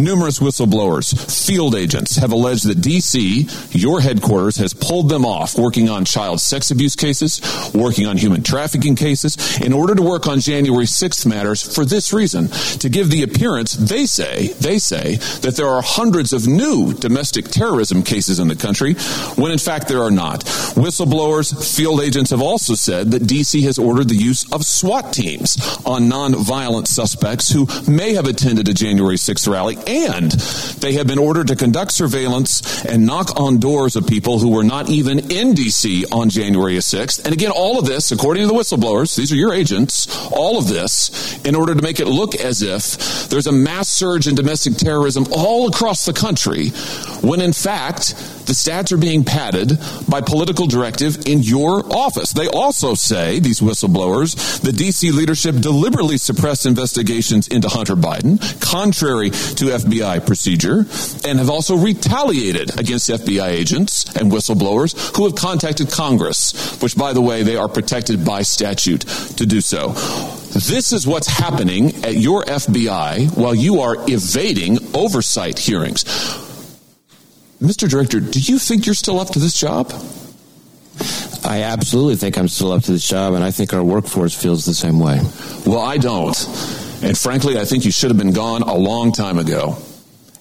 Numerous 0.00 0.38
whistleblowers, 0.38 1.14
field 1.46 1.74
agents 1.74 2.16
have 2.16 2.32
alleged 2.32 2.66
that 2.66 2.80
D.C., 2.80 3.23
your 3.70 4.00
headquarters, 4.00 4.56
has 4.56 4.74
pulled 4.74 5.08
them 5.08 5.24
off 5.24 5.56
working 5.56 5.88
on 5.88 6.04
child 6.04 6.40
sex 6.40 6.70
abuse 6.70 6.96
cases, 6.96 7.40
working 7.74 8.06
on 8.06 8.16
human 8.16 8.42
trafficking 8.42 8.96
cases, 8.96 9.60
in 9.60 9.72
order 9.72 9.94
to 9.94 10.02
work 10.02 10.26
on 10.26 10.40
January 10.40 10.86
6th 10.86 11.26
matters 11.26 11.62
for 11.62 11.84
this 11.84 12.12
reason 12.12 12.48
to 12.78 12.88
give 12.88 13.10
the 13.10 13.22
appearance, 13.22 13.72
they 13.72 14.06
say, 14.06 14.48
they 14.60 14.78
say, 14.78 15.16
that 15.40 15.56
there 15.56 15.68
are 15.68 15.82
hundreds 15.82 16.32
of 16.32 16.46
new 16.46 16.92
domestic 16.94 17.46
terrorism 17.48 18.02
cases 18.02 18.38
in 18.38 18.48
the 18.48 18.56
country, 18.56 18.94
when 19.36 19.52
in 19.52 19.58
fact 19.58 19.88
there 19.88 20.02
are 20.02 20.10
not. 20.10 20.44
Whistleblowers, 20.74 21.76
field 21.76 22.00
agents 22.00 22.30
have 22.30 22.42
also 22.42 22.74
said 22.74 23.10
that 23.12 23.26
D.C. 23.26 23.62
has 23.62 23.78
ordered 23.78 24.08
the 24.08 24.14
use 24.14 24.50
of 24.52 24.64
SWAT 24.64 25.12
teams 25.12 25.56
on 25.84 26.08
non-violent 26.08 26.88
suspects 26.88 27.50
who 27.50 27.66
may 27.88 28.14
have 28.14 28.26
attended 28.26 28.68
a 28.68 28.74
January 28.74 29.16
6th 29.16 29.50
rally, 29.50 29.76
and 29.86 30.32
they 30.80 30.94
have 30.94 31.06
been 31.06 31.18
ordered 31.18 31.48
to 31.48 31.56
conduct 31.56 31.92
surveillance 31.92 32.84
and 32.84 33.03
knock 33.04 33.38
on 33.38 33.58
doors 33.58 33.96
of 33.96 34.06
people 34.06 34.38
who 34.38 34.50
were 34.50 34.64
not 34.64 34.88
even 34.88 35.30
in 35.30 35.54
D.C. 35.54 36.04
on 36.10 36.30
January 36.30 36.74
6th. 36.76 37.24
And 37.24 37.32
again, 37.32 37.50
all 37.50 37.78
of 37.78 37.86
this, 37.86 38.12
according 38.12 38.42
to 38.42 38.46
the 38.46 38.54
whistleblowers, 38.54 39.16
these 39.16 39.32
are 39.32 39.36
your 39.36 39.52
agents, 39.52 40.06
all 40.32 40.58
of 40.58 40.68
this 40.68 41.38
in 41.44 41.54
order 41.54 41.74
to 41.74 41.82
make 41.82 42.00
it 42.00 42.06
look 42.06 42.34
as 42.34 42.62
if 42.62 43.28
there's 43.28 43.46
a 43.46 43.52
mass 43.52 43.88
surge 43.88 44.26
in 44.26 44.34
domestic 44.34 44.74
terrorism 44.76 45.26
all 45.32 45.68
across 45.68 46.04
the 46.04 46.12
country, 46.12 46.68
when 47.20 47.40
in 47.40 47.52
fact, 47.52 48.14
the 48.46 48.52
stats 48.52 48.92
are 48.92 48.96
being 48.96 49.24
padded 49.24 49.78
by 50.08 50.20
political 50.20 50.66
directive 50.66 51.26
in 51.26 51.40
your 51.40 51.84
office. 51.92 52.32
They 52.32 52.48
also 52.48 52.94
say, 52.94 53.38
these 53.38 53.60
whistleblowers, 53.60 54.60
the 54.60 54.70
DC 54.70 55.12
leadership 55.12 55.56
deliberately 55.56 56.18
suppressed 56.18 56.66
investigations 56.66 57.48
into 57.48 57.68
Hunter 57.68 57.96
Biden, 57.96 58.38
contrary 58.60 59.30
to 59.30 59.66
FBI 59.66 60.26
procedure, 60.26 60.86
and 61.26 61.38
have 61.38 61.50
also 61.50 61.76
retaliated 61.76 62.78
against 62.78 63.08
FBI 63.08 63.48
agents 63.48 64.04
and 64.16 64.30
whistleblowers 64.30 65.16
who 65.16 65.24
have 65.24 65.34
contacted 65.34 65.90
Congress, 65.90 66.78
which, 66.82 66.96
by 66.96 67.12
the 67.12 67.20
way, 67.20 67.42
they 67.42 67.56
are 67.56 67.68
protected 67.68 68.24
by 68.24 68.42
statute 68.42 69.02
to 69.36 69.46
do 69.46 69.60
so. 69.60 69.88
This 70.54 70.92
is 70.92 71.06
what's 71.06 71.26
happening 71.26 72.04
at 72.04 72.14
your 72.16 72.44
FBI 72.44 73.36
while 73.36 73.54
you 73.54 73.80
are 73.80 73.96
evading 74.08 74.78
oversight 74.94 75.58
hearings. 75.58 76.04
Mr. 77.60 77.88
Director, 77.88 78.20
do 78.20 78.40
you 78.40 78.58
think 78.58 78.86
you're 78.86 78.94
still 78.94 79.20
up 79.20 79.30
to 79.30 79.38
this 79.38 79.58
job? 79.58 79.92
I 81.44 81.62
absolutely 81.62 82.16
think 82.16 82.38
I'm 82.38 82.48
still 82.48 82.72
up 82.72 82.82
to 82.84 82.92
this 82.92 83.06
job, 83.06 83.34
and 83.34 83.44
I 83.44 83.50
think 83.50 83.74
our 83.74 83.82
workforce 83.82 84.34
feels 84.34 84.64
the 84.64 84.74
same 84.74 84.98
way. 84.98 85.20
Well, 85.66 85.80
I 85.80 85.98
don't. 85.98 86.36
And 87.02 87.18
frankly, 87.18 87.58
I 87.58 87.64
think 87.64 87.84
you 87.84 87.90
should 87.90 88.10
have 88.10 88.18
been 88.18 88.32
gone 88.32 88.62
a 88.62 88.74
long 88.74 89.12
time 89.12 89.38
ago. 89.38 89.76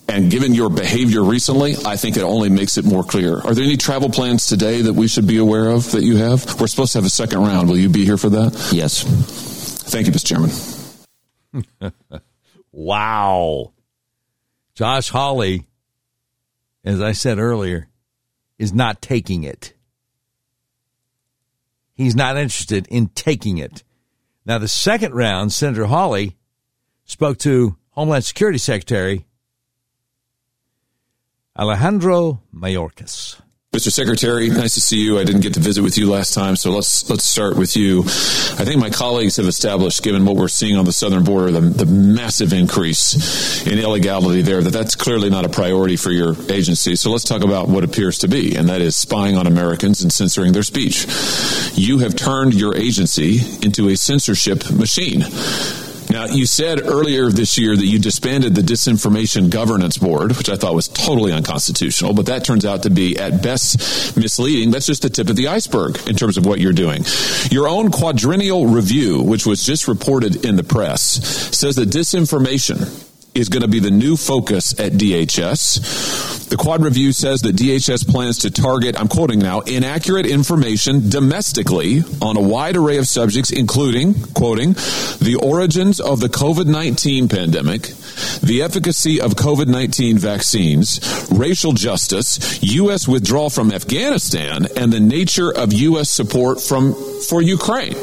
And 0.08 0.30
given 0.30 0.54
your 0.54 0.70
behavior 0.70 1.24
recently, 1.24 1.76
I 1.86 1.96
think 1.96 2.18
it 2.18 2.24
only 2.24 2.50
makes 2.50 2.78
it 2.78 2.86
more 2.86 3.04
clear. 3.04 3.40
Are 3.40 3.54
there 3.54 3.64
any 3.64 3.78
travel 3.78 4.10
plans 4.10 4.48
today 4.48 4.82
that 4.82 4.94
we 4.94 5.08
should 5.08 5.28
be 5.28 5.38
aware 5.38 5.70
of 5.70 5.92
that 5.92 6.04
you 6.04 6.18
have? 6.18 6.60
We're 6.60 6.68
supposed 6.68 6.94
to 6.94 7.00
have 7.00 7.06
a 7.06 7.10
second 7.10 7.40
round. 7.40 7.70
Will 7.70 7.78
you 7.78 7.90
be 7.90 8.06
here 8.06 8.18
for 8.18 8.30
that? 8.30 8.70
Yes. 8.74 9.04
Thank 9.04 10.08
you, 10.08 10.14
Mr. 10.14 10.26
Chairman. 11.52 11.94
wow. 12.72 13.74
Josh 14.76 15.10
Hawley, 15.10 15.66
as 16.84 17.02
I 17.02 17.12
said 17.12 17.40
earlier, 17.40 17.88
is 18.58 18.74
not 18.74 19.02
taking 19.02 19.44
it. 19.44 19.74
He's 21.94 22.16
not 22.16 22.38
interested 22.38 22.88
in 22.88 23.08
taking 23.08 23.58
it. 23.58 23.84
Now, 24.46 24.58
the 24.58 24.68
second 24.68 25.14
round, 25.14 25.54
Senator 25.54 25.86
Hawley 25.86 26.38
spoke 27.06 27.38
to 27.40 27.78
Homeland 27.92 28.26
Security 28.26 28.58
Secretary 28.58 29.26
Alejandro 31.58 32.42
Mayorkas. 32.54 33.43
Mr. 33.74 33.92
Secretary, 33.92 34.52
nice 34.52 34.76
to 34.76 34.82
see 34.82 34.98
you. 34.98 35.18
I 35.18 35.24
didn't 35.24 35.42
get 35.42 35.56
to 35.56 35.60
visit 35.60 35.82
with 35.82 35.98
you 35.98 36.08
last 36.08 36.36
time, 36.36 36.56
so 36.56 36.70
let's 36.70 37.10
let's 37.10 37.24
start 37.24 37.58
with 37.58 37.76
you. 37.76 38.02
I 38.02 38.66
think 38.66 38.80
my 38.80 38.92
colleagues 38.92 39.38
have 39.38 39.48
established, 39.48 40.04
given 40.04 40.24
what 40.26 40.36
we're 40.36 40.48
seeing 40.48 40.78
on 40.78 40.86
the 40.86 40.92
southern 40.92 41.24
border, 41.24 41.50
the, 41.50 41.62
the 41.62 41.88
massive 41.88 42.54
increase 42.54 43.66
in 43.66 43.80
illegality 43.80 44.44
there, 44.44 44.62
that 44.62 44.70
that's 44.70 44.94
clearly 44.94 45.32
not 45.32 45.44
a 45.44 45.50
priority 45.50 45.96
for 45.96 46.12
your 46.12 46.36
agency. 46.52 46.96
So 46.96 47.10
let's 47.10 47.24
talk 47.24 47.44
about 47.44 47.68
what 47.68 47.84
appears 47.84 48.20
to 48.20 48.28
be, 48.28 48.56
and 48.56 48.70
that 48.70 48.80
is 48.80 48.96
spying 48.96 49.38
on 49.38 49.48
Americans 49.48 50.04
and 50.04 50.14
censoring 50.14 50.54
their 50.54 50.62
speech. 50.62 51.08
You 51.74 51.98
have 51.98 52.16
turned 52.16 52.54
your 52.54 52.76
agency 52.78 53.40
into 53.66 53.90
a 53.90 53.98
censorship 53.98 54.70
machine. 54.70 55.24
Now, 56.14 56.26
you 56.26 56.46
said 56.46 56.80
earlier 56.80 57.32
this 57.32 57.58
year 57.58 57.76
that 57.76 57.86
you 57.88 57.98
disbanded 57.98 58.54
the 58.54 58.62
Disinformation 58.62 59.50
Governance 59.50 59.98
Board, 59.98 60.38
which 60.38 60.48
I 60.48 60.58
thought 60.58 60.76
was 60.76 60.88
totally 60.88 61.34
unconstitutional, 61.34 62.14
but 62.14 62.28
that 62.28 62.46
turns 62.46 62.68
out 62.68 62.84
to 62.84 62.92
be 62.92 63.18
at 63.18 63.42
best 63.42 64.16
misleading. 64.16 64.70
That's 64.70 64.86
just 64.86 65.02
the 65.02 65.10
tip 65.10 65.32
of 65.32 65.36
the 65.36 65.48
iceberg 65.48 65.98
in 66.08 66.16
terms 66.16 66.38
of 66.38 66.46
what 66.46 66.60
you're 66.60 66.72
doing. 66.72 67.04
Your 67.50 67.68
own 67.68 67.90
quadrennial 67.90 68.68
review, 68.68 69.24
which 69.24 69.48
was 69.48 69.64
just 69.64 69.88
reported 69.88 70.46
in 70.46 70.56
the 70.56 70.64
press, 70.64 71.02
says 71.58 71.78
that 71.78 71.90
disinformation 71.90 73.10
is 73.36 73.50
going 73.50 73.62
to 73.62 73.68
be 73.68 73.80
the 73.80 73.92
new 73.92 74.16
focus 74.16 74.80
at 74.80 74.94
DHS. 74.94 76.50
The 76.50 76.58
Quad 76.58 76.84
Review 76.84 77.12
says 77.12 77.42
that 77.42 77.56
DHS 77.56 78.08
plans 78.08 78.38
to 78.40 78.52
target, 78.52 79.00
I'm 79.00 79.08
quoting 79.08 79.40
now, 79.40 79.62
inaccurate 79.62 80.28
information 80.28 81.10
domestically 81.10 82.04
on 82.22 82.38
a 82.38 82.42
wide 82.42 82.78
array 82.78 82.98
of 82.98 83.08
subjects, 83.08 83.52
including, 83.52 84.14
quoting, 84.36 84.74
the 85.20 85.40
origins 85.42 86.00
of 86.00 86.20
the 86.20 86.28
COVID 86.28 86.68
19 86.68 87.28
pandemic, 87.28 87.82
the 88.42 88.62
efficacy 88.62 89.20
of 89.20 89.34
COVID 89.34 89.68
19 89.68 90.20
vaccines, 90.20 91.00
racial 91.32 91.72
justice, 91.72 92.62
U.S. 92.62 93.08
withdrawal 93.08 93.50
from 93.50 93.72
Afghanistan, 93.72 94.68
and 94.78 94.94
the 94.94 95.00
nature 95.00 95.52
of 95.52 95.74
U.S. 95.74 96.10
support 96.12 96.62
from, 96.62 96.94
for 97.28 97.42
Ukraine. 97.42 97.96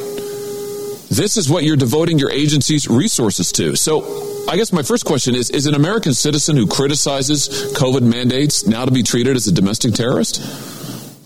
This 1.10 1.36
is 1.36 1.50
what 1.50 1.64
you're 1.64 1.76
devoting 1.76 2.20
your 2.20 2.30
agency's 2.30 2.86
resources 2.86 3.50
to. 3.52 3.74
So, 3.74 4.46
I 4.48 4.56
guess 4.56 4.72
my 4.72 4.82
first 4.82 5.04
question 5.04 5.34
is 5.34 5.50
Is 5.50 5.66
an 5.66 5.74
American 5.74 6.14
citizen 6.14 6.56
who 6.56 6.68
criticizes 6.68 7.48
COVID 7.74 8.02
mandates 8.02 8.64
now 8.66 8.84
to 8.84 8.92
be 8.92 9.02
treated 9.02 9.36
as 9.36 9.48
a 9.48 9.52
domestic 9.52 9.94
terrorist? 9.94 10.40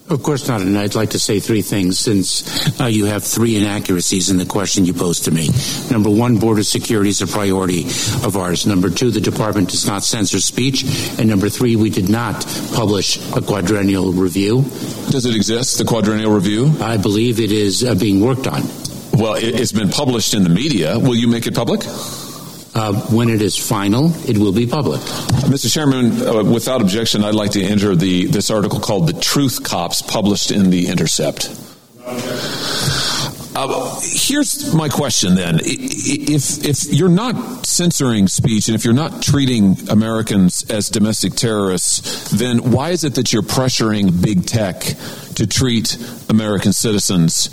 Of 0.09 0.23
course 0.23 0.48
not, 0.48 0.61
and 0.61 0.78
I'd 0.78 0.94
like 0.94 1.11
to 1.11 1.19
say 1.19 1.40
three 1.40 1.62
things 1.62 1.98
since 1.98 2.78
uh, 2.78 2.86
you 2.86 3.06
have 3.06 3.24
three 3.24 3.56
inaccuracies 3.56 4.28
in 4.28 4.36
the 4.36 4.44
question 4.44 4.85
you 4.85 4.93
posed 4.93 5.24
to 5.24 5.31
me. 5.31 5.48
Number 5.90 6.11
one, 6.11 6.39
border 6.39 6.62
security 6.62 7.09
is 7.09 7.23
a 7.23 7.27
priority 7.27 7.85
of 8.23 8.36
ours. 8.36 8.66
Number 8.66 8.90
two, 8.90 9.11
the 9.11 9.20
department 9.20 9.70
does 9.70 9.86
not 9.86 10.05
censor 10.05 10.40
speech. 10.40 10.85
And 11.19 11.28
number 11.28 11.48
three, 11.48 11.77
we 11.77 11.89
did 11.89 12.11
not 12.11 12.44
publish 12.74 13.16
a 13.35 13.40
quadrennial 13.40 14.12
review. 14.12 14.62
Does 15.11 15.24
it 15.24 15.35
exist, 15.35 15.78
the 15.78 15.85
quadrennial 15.85 16.32
review? 16.32 16.70
I 16.81 16.98
believe 16.98 17.40
it 17.40 17.51
is 17.51 17.82
uh, 17.82 17.94
being 17.94 18.20
worked 18.20 18.47
on. 18.47 18.62
Well, 19.16 19.35
it, 19.35 19.55
has 19.55 19.70
been 19.70 19.91
published 19.91 20.35
in 20.35 20.43
the 20.43 20.49
media. 20.49 20.99
Will 20.99 21.15
you 21.15 21.28
make 21.28 21.47
it 21.47 21.55
public? 21.55 21.82
Uh, 22.74 22.93
when 23.12 23.28
it 23.28 23.41
is 23.41 23.57
final, 23.57 24.11
it 24.28 24.36
will 24.36 24.53
be 24.53 24.66
public. 24.66 25.01
Mr. 25.47 25.73
Chairman, 25.73 26.20
uh, 26.20 26.43
without 26.43 26.81
objection, 26.81 27.23
I'd 27.23 27.36
like 27.36 27.53
to 27.53 27.62
enter 27.62 27.95
the 27.95 28.27
this 28.27 28.51
article 28.51 28.81
called 28.81 29.07
"The 29.07 29.20
Truth 29.20 29.62
Cops," 29.62 30.03
published 30.03 30.51
in 30.51 30.70
the 30.70 30.89
Intercept. 30.89 31.49
Uh, 33.57 34.01
here's 34.03 34.74
my 34.74 34.89
question 34.89 35.36
then: 35.36 35.61
If 35.62 36.65
if 36.65 36.93
you're 36.93 37.09
not 37.09 37.65
censoring 37.65 38.27
speech 38.27 38.66
and 38.66 38.74
if 38.74 38.85
you're 38.85 38.95
not 38.95 39.23
treating 39.23 39.77
Americans 39.89 40.69
as 40.69 40.89
domestic 40.89 41.35
terrorists, 41.35 42.31
then 42.32 42.73
why 42.73 42.91
is 42.91 43.05
it 43.05 43.15
that 43.15 43.32
you're 43.32 43.43
pressuring 43.43 44.20
big 44.20 44.45
tech 44.47 44.81
to 45.36 45.47
treat 45.47 45.97
American 46.28 46.73
citizens 46.73 47.49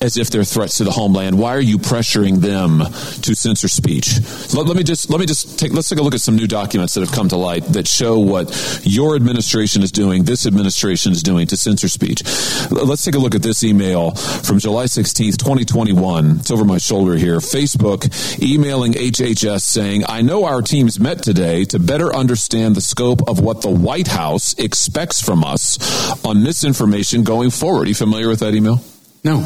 as 0.00 0.16
if 0.16 0.30
they're 0.30 0.44
threats 0.44 0.78
to 0.78 0.84
the 0.84 0.90
homeland? 0.90 1.38
Why 1.38 1.54
are 1.54 1.60
you 1.60 1.78
pressuring 1.78 2.36
them 2.36 2.80
to 3.22 3.34
censor 3.34 3.68
speech? 3.68 4.18
Let, 4.54 4.66
let, 4.66 4.76
me 4.76 4.82
just 4.82 5.10
let 5.10 5.20
me 5.20 5.26
just 5.26 5.58
take 5.58 5.72
let's 5.72 5.88
take 5.88 5.98
a 5.98 6.02
look 6.02 6.14
at 6.14 6.20
some 6.20 6.36
new 6.36 6.46
documents 6.46 6.94
that 6.94 7.00
have 7.00 7.12
come 7.12 7.28
to 7.28 7.36
light 7.36 7.64
that 7.72 7.86
show 7.86 8.18
what 8.18 8.80
your 8.84 9.14
administration 9.14 9.82
is 9.82 9.92
doing, 9.92 10.24
this 10.24 10.46
administration 10.46 11.12
is 11.12 11.22
doing 11.22 11.46
to 11.48 11.56
censor 11.56 11.88
speech. 11.88 12.22
Let's 12.70 13.04
take 13.04 13.14
a 13.14 13.18
look 13.18 13.34
at 13.34 13.42
this 13.42 13.62
email 13.62 14.12
from 14.12 14.58
July 14.58 14.84
16th, 14.84 15.36
2021. 15.36 16.40
It's 16.40 16.50
over 16.50 16.64
my 16.64 16.78
shoulder 16.78 17.16
here. 17.16 17.38
Facebook 17.38 18.08
emailing 18.42 18.92
HHS 18.94 19.62
saying, 19.62 20.04
"I 20.08 20.22
know 20.22 20.44
our 20.44 20.62
teams 20.62 20.98
met 20.98 21.22
today 21.22 21.64
to 21.66 21.78
better 21.78 22.14
understand 22.14 22.74
the 22.74 22.80
scope 22.80 23.28
of 23.28 23.40
what 23.40 23.60
the 23.60 23.70
White 23.70 24.08
House 24.08 24.54
expects 24.58 25.20
from 25.20 25.44
us 25.44 25.78
on 26.24 26.42
misinformation 26.42 27.22
going 27.22 27.50
forward." 27.50 27.86
Are 27.86 27.88
you 27.88 27.94
familiar 27.94 28.28
with 28.28 28.40
that 28.40 28.54
email? 28.54 28.82
No. 29.24 29.44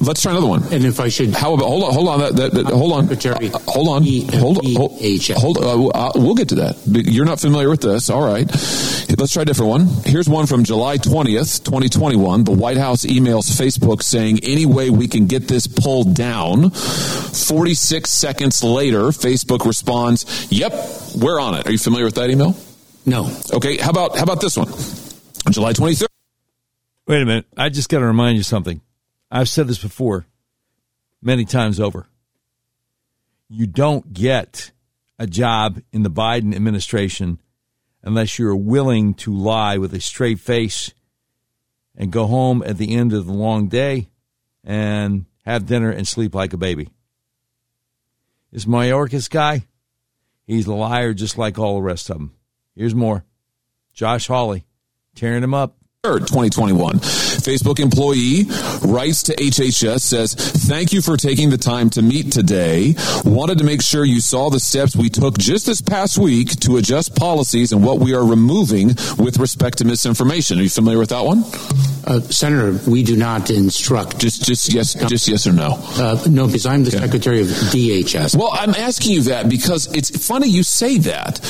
Let's 0.00 0.22
try 0.22 0.32
another 0.32 0.46
one. 0.46 0.62
And 0.72 0.84
if 0.84 1.00
I 1.00 1.08
should, 1.08 1.30
how 1.32 1.54
about 1.54 1.66
hold 1.66 1.84
on, 1.84 1.92
hold 1.92 2.08
on, 2.08 2.18
that, 2.20 2.36
that, 2.36 2.52
that 2.52 2.66
hold 2.66 2.92
on, 2.92 3.08
Secretary, 3.08 3.50
uh, 3.50 3.58
hold 3.66 3.88
on, 3.88 4.04
hold 4.28 4.58
on, 4.58 4.64
hold, 4.74 5.58
hold 5.58 5.92
uh, 5.94 6.12
we'll 6.14 6.34
get 6.34 6.50
to 6.50 6.56
that. 6.56 6.76
You're 6.86 7.24
not 7.24 7.40
familiar 7.40 7.70
with 7.70 7.80
this, 7.80 8.10
all 8.10 8.22
right? 8.22 8.46
Let's 9.18 9.32
try 9.32 9.42
a 9.42 9.44
different 9.44 9.70
one. 9.70 9.86
Here's 10.04 10.28
one 10.28 10.46
from 10.46 10.64
July 10.64 10.98
20th, 10.98 11.64
2021. 11.64 12.44
The 12.44 12.52
White 12.52 12.76
House 12.76 13.04
emails 13.06 13.48
Facebook 13.50 14.02
saying, 14.02 14.40
"Any 14.42 14.66
way 14.66 14.90
we 14.90 15.08
can 15.08 15.26
get 15.26 15.48
this 15.48 15.66
pulled 15.66 16.14
down." 16.14 16.70
46 16.70 18.10
seconds 18.10 18.62
later, 18.62 19.04
Facebook 19.04 19.64
responds, 19.64 20.26
"Yep, 20.50 20.72
we're 21.16 21.40
on 21.40 21.54
it." 21.54 21.66
Are 21.66 21.72
you 21.72 21.78
familiar 21.78 22.04
with 22.04 22.16
that 22.16 22.28
email? 22.30 22.56
No. 23.06 23.30
Okay. 23.52 23.78
How 23.78 23.90
about 23.90 24.16
how 24.16 24.24
about 24.24 24.40
this 24.40 24.56
one? 24.56 24.68
July 25.50 25.72
23rd. 25.72 26.08
Wait 27.06 27.22
a 27.22 27.24
minute. 27.24 27.46
I 27.56 27.68
just 27.68 27.88
got 27.88 28.00
to 28.00 28.06
remind 28.06 28.36
you 28.36 28.42
something. 28.42 28.80
I've 29.30 29.48
said 29.48 29.66
this 29.66 29.82
before 29.82 30.26
many 31.20 31.44
times 31.44 31.80
over. 31.80 32.06
You 33.48 33.66
don't 33.66 34.12
get 34.12 34.70
a 35.18 35.26
job 35.26 35.80
in 35.92 36.02
the 36.02 36.10
Biden 36.10 36.54
administration 36.54 37.40
unless 38.02 38.38
you're 38.38 38.56
willing 38.56 39.14
to 39.14 39.34
lie 39.34 39.78
with 39.78 39.92
a 39.94 40.00
straight 40.00 40.38
face 40.38 40.92
and 41.96 42.12
go 42.12 42.26
home 42.26 42.62
at 42.64 42.78
the 42.78 42.94
end 42.94 43.12
of 43.12 43.26
the 43.26 43.32
long 43.32 43.68
day 43.68 44.08
and 44.62 45.26
have 45.44 45.66
dinner 45.66 45.90
and 45.90 46.06
sleep 46.06 46.34
like 46.34 46.52
a 46.52 46.58
baby. 46.58 46.90
This 48.52 48.64
Mayorkas 48.64 49.28
guy, 49.28 49.66
he's 50.46 50.66
a 50.66 50.74
liar 50.74 51.14
just 51.14 51.38
like 51.38 51.58
all 51.58 51.76
the 51.76 51.82
rest 51.82 52.10
of 52.10 52.18
them. 52.18 52.34
Here's 52.74 52.94
more. 52.94 53.24
Josh 53.92 54.26
Hawley 54.26 54.66
tearing 55.14 55.42
him 55.42 55.54
up. 55.54 55.76
2021. 56.14 56.98
Facebook 56.98 57.78
employee 57.80 58.44
writes 58.82 59.24
to 59.24 59.34
HHS 59.34 60.00
says, 60.00 60.34
Thank 60.34 60.92
you 60.92 61.02
for 61.02 61.16
taking 61.16 61.50
the 61.50 61.58
time 61.58 61.90
to 61.90 62.02
meet 62.02 62.32
today. 62.32 62.94
Wanted 63.24 63.58
to 63.58 63.64
make 63.64 63.82
sure 63.82 64.04
you 64.04 64.20
saw 64.20 64.50
the 64.50 64.60
steps 64.60 64.96
we 64.96 65.08
took 65.08 65.36
just 65.38 65.66
this 65.66 65.80
past 65.80 66.18
week 66.18 66.58
to 66.60 66.76
adjust 66.76 67.16
policies 67.16 67.72
and 67.72 67.84
what 67.84 67.98
we 67.98 68.14
are 68.14 68.24
removing 68.24 68.88
with 69.18 69.38
respect 69.38 69.78
to 69.78 69.84
misinformation. 69.84 70.58
Are 70.58 70.62
you 70.62 70.70
familiar 70.70 70.98
with 70.98 71.10
that 71.10 71.24
one? 71.24 71.44
Uh, 72.06 72.20
Senator, 72.20 72.78
we 72.88 73.02
do 73.02 73.16
not 73.16 73.50
instruct. 73.50 74.18
Just, 74.18 74.44
just 74.44 74.72
yes, 74.72 74.94
just 75.08 75.26
yes 75.26 75.46
or 75.46 75.52
no. 75.52 75.76
Uh, 75.96 76.22
no, 76.30 76.46
because 76.46 76.64
I'm 76.64 76.84
the 76.84 76.90
okay. 76.90 77.04
secretary 77.04 77.40
of 77.40 77.48
DHS. 77.48 78.36
Well, 78.36 78.50
I'm 78.52 78.74
asking 78.74 79.12
you 79.12 79.22
that 79.22 79.48
because 79.48 79.92
it's 79.94 80.26
funny 80.26 80.48
you 80.48 80.62
say 80.62 80.98
that. 80.98 81.40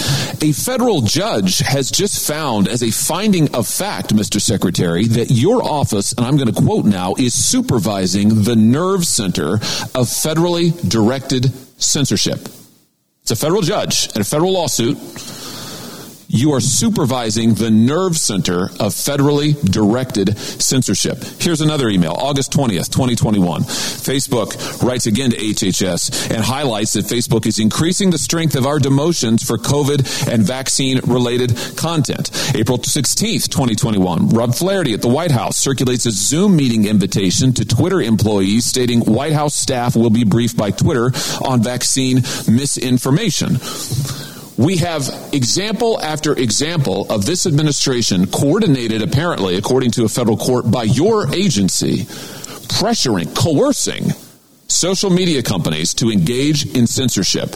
A 0.43 0.53
federal 0.53 1.03
judge 1.03 1.59
has 1.59 1.91
just 1.91 2.27
found, 2.27 2.69
as 2.69 2.83
a 2.83 2.91
finding 2.91 3.55
of 3.55 3.66
fact, 3.66 4.15
Mr. 4.15 4.41
Secretary, 4.47 5.06
that 5.06 5.31
your 5.31 5.62
office, 5.62 6.12
and 6.12 6.24
I'm 6.24 6.36
going 6.36 6.52
to 6.52 6.62
quote 6.62 6.85
now, 6.85 7.14
is 7.18 7.35
supervising 7.35 8.44
the 8.44 8.56
nerve 8.56 9.05
center 9.05 9.55
of 9.55 10.06
federally 10.06 10.73
directed 10.89 11.52
censorship. 11.81 12.48
It's 13.23 13.32
a 13.32 13.36
federal 13.36 13.62
judge 13.62 14.09
in 14.14 14.20
a 14.20 14.24
federal 14.24 14.52
lawsuit 14.52 14.97
you 16.37 16.53
are 16.53 16.61
supervising 16.61 17.55
the 17.55 17.71
nerve 17.71 18.17
center 18.17 18.65
of 18.65 18.93
federally 18.93 19.59
directed 19.71 20.37
censorship. 20.39 21.25
Here's 21.41 21.61
another 21.61 21.89
email, 21.89 22.13
August 22.13 22.53
20th, 22.53 22.91
2021. 22.91 23.63
Facebook 23.63 24.83
writes 24.83 25.07
again 25.07 25.31
to 25.31 25.37
HHS 25.37 26.31
and 26.31 26.45
highlights 26.45 26.93
that 26.93 27.07
Facebook 27.07 27.47
is 27.47 27.59
increasing 27.59 28.11
the 28.11 28.19
strength 28.19 28.55
of 28.55 28.67
our 28.67 28.79
demotions 28.79 29.47
for 29.47 29.57
COVID 29.57 30.31
and 30.31 30.43
vaccine 30.43 31.01
related 31.07 31.57
content. 31.77 32.31
April 32.55 32.79
16th, 32.79 33.49
2021. 33.49 34.29
Rob 34.29 34.55
Flaherty 34.55 34.93
at 34.93 35.03
the 35.03 35.09
White 35.09 35.31
House 35.31 35.57
circulates 35.57 36.05
a 36.05 36.11
Zoom 36.11 36.57
meeting 36.57 36.87
invitation 36.87 37.53
to 37.55 37.65
Twitter 37.65 38.03
employees 38.03 38.67
stating 38.67 39.01
White 39.01 39.33
House 39.33 39.55
staff 39.55 39.97
will 39.97 40.11
be 40.11 40.25
briefed 40.25 40.57
by 40.57 40.71
Twitter 40.71 41.13
on 41.43 41.63
vaccine 41.63 42.17
misinformation. 42.47 43.57
We 44.59 44.78
have 44.78 45.09
example 45.33 46.01
after 46.01 46.33
example 46.33 47.11
of 47.11 47.27
this 47.27 47.45
administration 47.47 48.27
coordinated, 48.27 49.03
apparently, 49.03 49.57
according 49.57 49.91
to 49.93 50.05
a 50.05 50.09
federal 50.09 50.39
court, 50.39 50.70
by 50.70 50.85
your 50.85 51.35
agency, 51.35 52.05
pressuring, 52.05 53.35
coercing 53.37 54.12
social 54.69 55.11
media 55.11 55.43
companies 55.43 55.93
to 55.95 56.11
engage 56.11 56.66
in 56.74 56.87
censorship. 56.87 57.55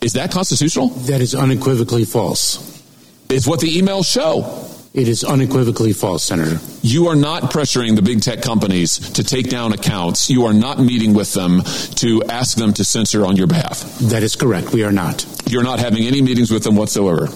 Is 0.00 0.14
that 0.14 0.30
constitutional? 0.30 0.88
That 0.88 1.20
is 1.20 1.34
unequivocally 1.34 2.04
false. 2.04 2.82
It's 3.28 3.46
what 3.46 3.60
the 3.60 3.76
emails 3.76 4.06
show. 4.06 4.64
It 4.94 5.06
is 5.06 5.22
unequivocally 5.22 5.92
false, 5.92 6.24
Senator. 6.24 6.58
You 6.82 7.08
are 7.08 7.16
not 7.16 7.44
pressuring 7.52 7.94
the 7.94 8.02
big 8.02 8.22
tech 8.22 8.42
companies 8.42 8.98
to 9.12 9.22
take 9.22 9.50
down 9.50 9.72
accounts. 9.72 10.30
You 10.30 10.46
are 10.46 10.54
not 10.54 10.80
meeting 10.80 11.12
with 11.14 11.34
them 11.34 11.62
to 11.96 12.22
ask 12.24 12.56
them 12.56 12.72
to 12.74 12.84
censor 12.84 13.26
on 13.26 13.36
your 13.36 13.46
behalf. 13.46 13.98
That 13.98 14.22
is 14.22 14.34
correct. 14.34 14.72
We 14.72 14.84
are 14.84 14.92
not. 14.92 15.26
You're 15.46 15.62
not 15.62 15.78
having 15.78 16.04
any 16.04 16.22
meetings 16.22 16.50
with 16.50 16.64
them 16.64 16.74
whatsoever. 16.74 17.28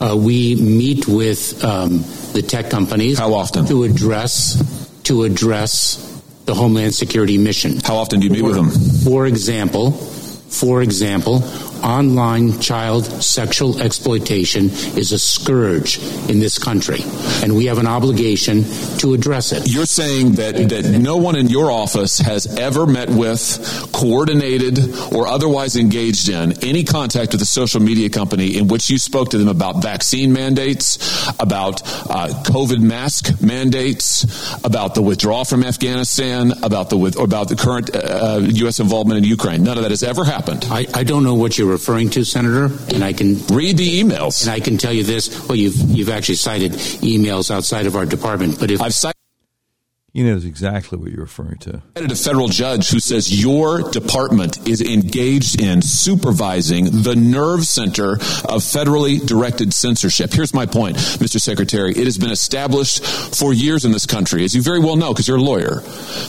Uh, 0.00 0.16
we 0.16 0.56
meet 0.56 1.06
with 1.06 1.64
um, 1.64 2.04
the 2.32 2.42
tech 2.46 2.70
companies. 2.70 3.18
How 3.18 3.34
often? 3.34 3.66
To 3.66 3.84
address 3.84 5.02
to 5.04 5.22
address 5.22 6.02
the 6.44 6.54
Homeland 6.54 6.94
Security 6.94 7.38
mission. 7.38 7.78
How 7.82 7.96
often 7.96 8.20
do 8.20 8.26
you 8.26 8.32
meet 8.32 8.40
for, 8.40 8.46
with 8.46 8.56
them? 8.56 9.04
For 9.04 9.26
example, 9.26 9.92
for 9.92 10.82
example, 10.82 11.40
online 11.82 12.58
child 12.60 13.04
sexual 13.22 13.80
exploitation 13.80 14.70
is 14.96 15.12
a 15.12 15.18
scourge 15.18 15.98
in 16.28 16.38
this 16.38 16.58
country, 16.58 17.00
and 17.42 17.54
we 17.54 17.66
have 17.66 17.78
an 17.78 17.86
obligation 17.86 18.64
to 18.98 19.14
address 19.14 19.52
it. 19.52 19.70
You're 19.70 19.86
saying 19.86 20.32
that, 20.32 20.56
that 20.56 20.98
no 20.98 21.16
one 21.16 21.36
in 21.36 21.48
your 21.48 21.70
office 21.70 22.18
has 22.18 22.46
ever 22.58 22.86
met 22.86 23.10
with, 23.10 23.90
coordinated, 23.92 24.78
or 25.14 25.26
otherwise 25.26 25.76
engaged 25.76 26.28
in 26.28 26.52
any 26.64 26.84
contact 26.84 27.32
with 27.32 27.42
a 27.42 27.46
social 27.46 27.80
media 27.80 28.08
company 28.08 28.56
in 28.56 28.68
which 28.68 28.90
you 28.90 28.98
spoke 28.98 29.30
to 29.30 29.38
them 29.38 29.48
about 29.48 29.82
vaccine 29.82 30.32
mandates, 30.32 30.98
about 31.40 31.82
uh, 32.10 32.28
COVID 32.44 32.80
mask 32.80 33.40
mandates, 33.42 34.24
about 34.64 34.94
the 34.94 35.02
withdrawal 35.02 35.44
from 35.44 35.64
Afghanistan, 35.64 36.52
about 36.62 36.90
the 36.90 36.96
with, 36.96 37.18
about 37.18 37.48
the 37.48 37.56
current 37.56 37.94
uh, 37.94 38.40
U.S. 38.42 38.80
involvement 38.80 39.18
in 39.18 39.24
Ukraine. 39.24 39.62
None 39.62 39.76
of 39.76 39.82
that 39.82 39.90
has 39.90 40.02
ever 40.02 40.24
happened. 40.24 40.66
I, 40.70 40.86
I 40.94 41.04
don't 41.04 41.22
know 41.22 41.34
what 41.34 41.58
you're 41.58 41.65
referring 41.66 42.10
to, 42.10 42.24
Senator, 42.24 42.66
and 42.94 43.02
I 43.04 43.12
can 43.12 43.38
read 43.48 43.76
the 43.76 44.02
emails. 44.02 44.42
And 44.42 44.50
I 44.50 44.60
can 44.60 44.78
tell 44.78 44.92
you 44.92 45.04
this: 45.04 45.48
well, 45.48 45.56
you've 45.56 45.76
you've 45.76 46.10
actually 46.10 46.36
cited 46.36 46.72
emails 47.02 47.50
outside 47.50 47.86
of 47.86 47.96
our 47.96 48.06
department, 48.06 48.58
but 48.58 48.70
if 48.70 48.80
I've 48.80 48.94
cited. 48.94 49.16
He 50.16 50.22
knows 50.22 50.46
exactly 50.46 50.96
what 50.96 51.10
you're 51.10 51.20
referring 51.20 51.58
to. 51.58 51.82
A 51.94 52.14
federal 52.14 52.48
judge 52.48 52.88
who 52.88 53.00
says 53.00 53.38
your 53.42 53.82
department 53.90 54.66
is 54.66 54.80
engaged 54.80 55.60
in 55.60 55.82
supervising 55.82 57.02
the 57.02 57.14
nerve 57.14 57.66
center 57.66 58.12
of 58.12 58.62
federally 58.62 59.18
directed 59.26 59.74
censorship. 59.74 60.32
Here's 60.32 60.54
my 60.54 60.64
point, 60.64 60.96
Mr. 60.96 61.38
Secretary. 61.38 61.90
It 61.90 62.04
has 62.04 62.16
been 62.16 62.30
established 62.30 63.04
for 63.04 63.52
years 63.52 63.84
in 63.84 63.92
this 63.92 64.06
country, 64.06 64.42
as 64.44 64.54
you 64.54 64.62
very 64.62 64.80
well 64.80 64.96
know 64.96 65.12
because 65.12 65.28
you're 65.28 65.36
a 65.36 65.42
lawyer, 65.42 65.80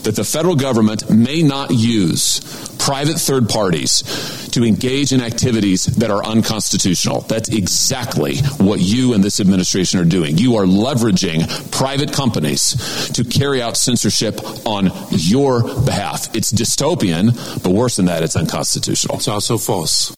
that 0.04 0.18
the 0.18 0.26
federal 0.26 0.58
government 0.58 1.10
may 1.10 1.42
not 1.42 1.72
use 1.72 2.42
private 2.80 3.18
third 3.18 3.48
parties 3.48 4.50
to 4.52 4.66
engage 4.66 5.14
in 5.14 5.22
activities 5.22 5.86
that 5.86 6.12
are 6.12 6.26
unconstitutional. 6.26 7.22
That's 7.22 7.50
exactly 7.50 8.38
what 8.58 8.80
you 8.82 9.14
and 9.14 9.24
this 9.24 9.40
administration 9.40 10.00
are 10.00 10.06
doing. 10.06 10.38
You 10.38 10.58
are 10.58 10.66
leveraging 10.66 11.72
private 11.72 12.12
companies 12.12 13.10
to 13.14 13.24
carry 13.24 13.62
out 13.62 13.77
censorship 13.78 14.40
on 14.66 14.90
your 15.12 15.64
behalf. 15.84 16.36
It's 16.36 16.52
dystopian, 16.52 17.34
but 17.64 17.72
worse 17.72 17.96
than 17.96 18.06
that, 18.06 18.24
it's 18.24 18.36
unconstitutional. 18.36 19.18
It's 19.18 19.28
also 19.28 19.58
false. 19.58 20.16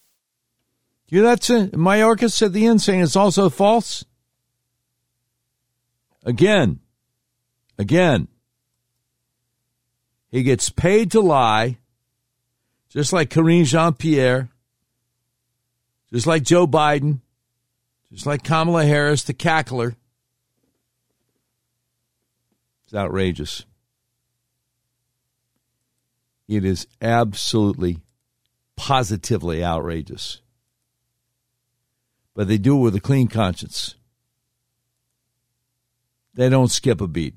You 1.08 1.22
that's 1.22 1.48
Mayorkas 1.48 2.40
at 2.40 2.52
the 2.52 2.66
end 2.66 2.80
saying 2.80 3.00
it's 3.00 3.16
also 3.16 3.50
false. 3.50 4.04
Again, 6.24 6.80
again, 7.78 8.28
he 10.30 10.42
gets 10.42 10.70
paid 10.70 11.10
to 11.12 11.20
lie 11.20 11.78
just 12.90 13.12
like 13.12 13.30
Karine 13.30 13.64
Jean 13.64 13.94
Pierre, 13.94 14.50
just 16.12 16.26
like 16.26 16.42
Joe 16.42 16.66
Biden, 16.66 17.20
just 18.12 18.26
like 18.26 18.42
Kamala 18.42 18.84
Harris, 18.84 19.22
the 19.24 19.34
cackler. 19.34 19.94
It's 22.90 22.96
outrageous. 22.96 23.64
It 26.48 26.64
is 26.64 26.88
absolutely, 27.00 27.98
positively 28.74 29.62
outrageous. 29.62 30.42
But 32.34 32.48
they 32.48 32.58
do 32.58 32.76
it 32.78 32.80
with 32.80 32.96
a 32.96 33.00
clean 33.00 33.28
conscience. 33.28 33.94
They 36.34 36.48
don't 36.48 36.68
skip 36.68 37.00
a 37.00 37.06
beat. 37.06 37.34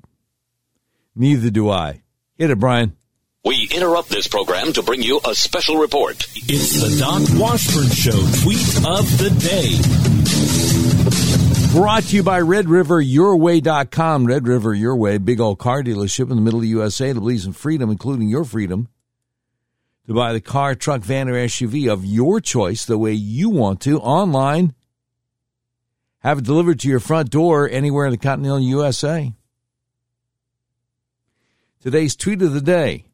Neither 1.14 1.50
do 1.50 1.70
I. 1.70 2.02
Hit 2.34 2.50
it, 2.50 2.58
Brian. 2.58 2.96
We 3.44 3.68
interrupt 3.72 4.08
this 4.08 4.26
program 4.26 4.72
to 4.72 4.82
bring 4.82 5.02
you 5.02 5.20
a 5.24 5.36
special 5.36 5.76
report. 5.76 6.26
It's 6.34 6.80
the 6.80 6.98
Doc 6.98 7.22
Washburn 7.38 7.90
Show 7.90 8.18
tweet 8.42 8.76
of 8.84 9.18
the 9.18 9.30
day. 9.38 10.43
Brought 11.74 12.04
to 12.04 12.14
you 12.14 12.22
by 12.22 12.38
Red 12.40 12.68
River 12.68 13.02
Yourway.com. 13.02 14.26
Red 14.26 14.46
River 14.46 14.72
Your 14.74 14.94
Way, 14.94 15.18
big 15.18 15.40
old 15.40 15.58
car 15.58 15.82
dealership 15.82 16.30
in 16.30 16.36
the 16.36 16.40
middle 16.40 16.60
of 16.60 16.62
the 16.62 16.68
USA 16.68 17.10
that 17.10 17.18
believes 17.18 17.46
in 17.46 17.52
freedom, 17.52 17.90
including 17.90 18.28
your 18.28 18.44
freedom 18.44 18.86
to 20.06 20.14
buy 20.14 20.32
the 20.32 20.40
car, 20.40 20.76
truck, 20.76 21.02
van, 21.02 21.28
or 21.28 21.32
SUV 21.32 21.92
of 21.92 22.04
your 22.04 22.40
choice 22.40 22.84
the 22.84 22.96
way 22.96 23.10
you 23.12 23.50
want 23.50 23.80
to 23.80 23.98
online. 23.98 24.72
Have 26.20 26.38
it 26.38 26.44
delivered 26.44 26.78
to 26.78 26.88
your 26.88 27.00
front 27.00 27.30
door 27.30 27.68
anywhere 27.68 28.06
in 28.06 28.12
the 28.12 28.18
continental 28.18 28.60
USA. 28.60 29.34
Today's 31.82 32.14
tweet 32.14 32.40
of 32.40 32.52
the 32.52 32.60
day 32.60 33.06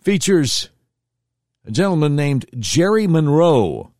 features 0.00 0.70
a 1.64 1.70
gentleman 1.70 2.16
named 2.16 2.46
Jerry 2.58 3.06
Monroe 3.06 3.92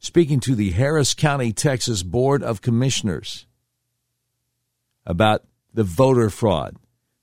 speaking 0.00 0.40
to 0.40 0.54
the 0.54 0.72
Harris 0.72 1.14
County, 1.14 1.52
Texas 1.52 2.02
Board 2.02 2.42
of 2.42 2.62
Commissioners 2.62 3.46
about 5.06 5.44
the 5.72 5.84
voter 5.84 6.30
fraud 6.30 6.76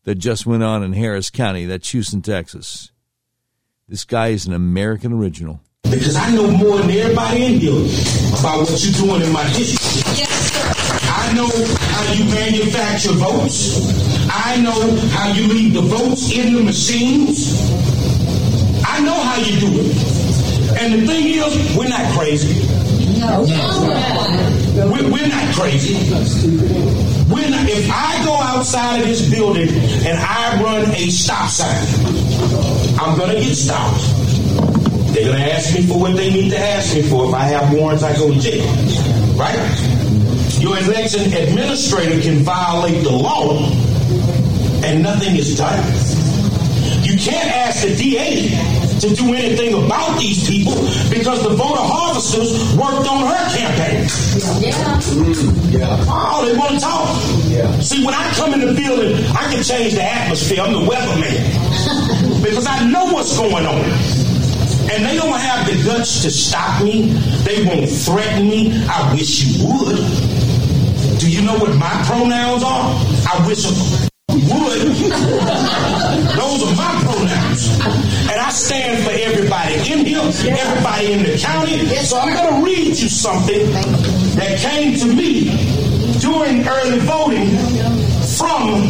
that 0.03 0.15
just 0.15 0.45
went 0.45 0.63
on 0.63 0.83
in 0.83 0.93
Harris 0.93 1.29
County, 1.29 1.65
that's 1.65 1.89
Houston, 1.89 2.21
Texas. 2.21 2.91
This 3.89 4.05
guy 4.05 4.29
is 4.29 4.45
an 4.45 4.53
American 4.53 5.11
original. 5.11 5.59
Because 5.83 6.15
I 6.15 6.31
know 6.31 6.49
more 6.49 6.77
than 6.77 6.91
everybody 6.91 7.45
in 7.45 7.59
here 7.59 7.71
about 8.39 8.59
what 8.59 8.83
you're 8.83 8.93
doing 8.93 9.21
in 9.21 9.31
my 9.33 9.43
district. 9.53 10.17
Yes, 10.17 10.51
sir. 10.51 10.99
I 11.09 11.33
know 11.33 11.47
how 11.47 12.13
you 12.13 12.25
manufacture 12.25 13.13
votes. 13.13 14.29
I 14.29 14.61
know 14.61 14.95
how 15.11 15.31
you 15.31 15.47
leave 15.47 15.73
the 15.73 15.81
votes 15.81 16.31
in 16.31 16.53
the 16.53 16.61
machines. 16.61 17.71
I 18.85 18.99
know 19.01 19.13
how 19.13 19.37
you 19.41 19.59
do 19.59 19.67
it. 19.71 20.16
And 20.79 20.93
the 20.93 21.07
thing 21.07 21.27
is, 21.27 21.75
we're 21.75 21.89
not 21.89 22.13
crazy. 22.17 22.67
No. 23.19 23.41
We're, 24.91 25.11
we're 25.11 25.27
not 25.27 25.55
crazy. 25.55 25.95
We're 27.31 27.49
not, 27.49 27.67
if 27.67 27.89
I 27.91 28.23
go 28.23 28.35
outside 28.35 29.01
of 29.01 29.07
this 29.07 29.27
building 29.29 29.69
and 29.69 30.17
I 30.19 30.61
run 30.61 30.89
a 30.91 31.09
stop 31.09 31.49
sign, 31.49 31.83
I'm 32.99 33.17
going 33.17 33.35
to 33.35 33.41
get 33.43 33.55
stopped. 33.55 34.01
They're 35.13 35.25
going 35.25 35.39
to 35.41 35.53
ask 35.53 35.73
me 35.73 35.81
for 35.87 35.99
what 35.99 36.15
they 36.15 36.31
need 36.31 36.51
to 36.51 36.59
ask 36.59 36.93
me 36.93 37.01
for. 37.01 37.27
If 37.27 37.33
I 37.33 37.43
have 37.45 37.73
warrants, 37.73 38.03
I 38.03 38.13
go 38.15 38.31
to 38.31 38.39
jail. 38.39 38.67
Right? 39.35 39.57
Your 40.61 40.77
election 40.77 41.33
administrator 41.33 42.21
can 42.21 42.43
violate 42.43 43.03
the 43.03 43.11
law 43.11 43.57
and 44.85 45.01
nothing 45.01 45.35
is 45.35 45.57
done. 45.57 45.83
You 47.03 47.17
can't 47.17 47.49
ask 47.51 47.83
the 47.83 47.95
DA 47.95 48.86
to 48.99 49.13
do 49.13 49.33
anything 49.33 49.73
about 49.85 50.19
these 50.19 50.47
people 50.47 50.73
because 51.09 51.43
the 51.43 51.49
voter 51.49 51.81
harvesters 51.81 52.75
worked 52.75 53.07
on 53.07 53.27
her 53.27 53.43
campaign. 53.55 54.09
Yeah. 54.61 54.73
Mm, 55.13 55.71
yeah. 55.71 56.05
Oh, 56.09 56.45
they 56.45 56.57
want 56.57 56.73
to 56.73 56.79
talk. 56.79 57.07
Yeah. 57.45 57.79
See, 57.79 58.03
when 58.03 58.15
I 58.15 58.31
come 58.33 58.53
in 58.53 58.61
the 58.61 58.73
building, 58.73 59.15
I 59.35 59.53
can 59.53 59.61
change 59.63 59.93
the 59.93 60.03
atmosphere. 60.03 60.61
I'm 60.61 60.73
the 60.73 60.79
weatherman 60.79 62.41
because 62.43 62.65
I 62.65 62.89
know 62.89 63.05
what's 63.13 63.37
going 63.37 63.65
on. 63.65 63.85
And 64.89 65.05
they 65.05 65.15
don't 65.15 65.37
have 65.37 65.67
the 65.67 65.83
guts 65.83 66.23
to 66.23 66.31
stop 66.31 66.81
me. 66.81 67.11
They 67.43 67.65
won't 67.65 67.89
threaten 67.89 68.47
me. 68.47 68.71
I 68.87 69.13
wish 69.13 69.43
you 69.43 69.67
would. 69.67 69.97
Do 71.19 71.29
you 71.29 71.41
know 71.41 71.57
what 71.57 71.75
my 71.75 71.91
pronouns 72.05 72.63
are? 72.63 72.95
I 73.29 73.43
wish 73.45 73.65
would. 74.47 74.81
Those 76.35 76.63
are 76.63 76.75
my 76.75 76.93
pronouns. 77.03 77.69
And 78.29 78.39
I 78.39 78.49
stand 78.49 79.03
for 79.03 79.11
everybody 79.11 79.75
in 79.91 80.05
here, 80.05 80.19
everybody 80.19 81.13
in 81.13 81.23
the 81.23 81.37
county. 81.37 81.87
So 82.03 82.19
I'm 82.19 82.33
going 82.33 82.55
to 82.55 82.65
read 82.65 82.97
you 82.97 83.09
something 83.09 83.71
that 84.35 84.59
came 84.59 84.97
to 84.99 85.07
me 85.13 85.49
during 86.19 86.67
early 86.67 86.99
voting 86.99 87.57
from 88.37 88.83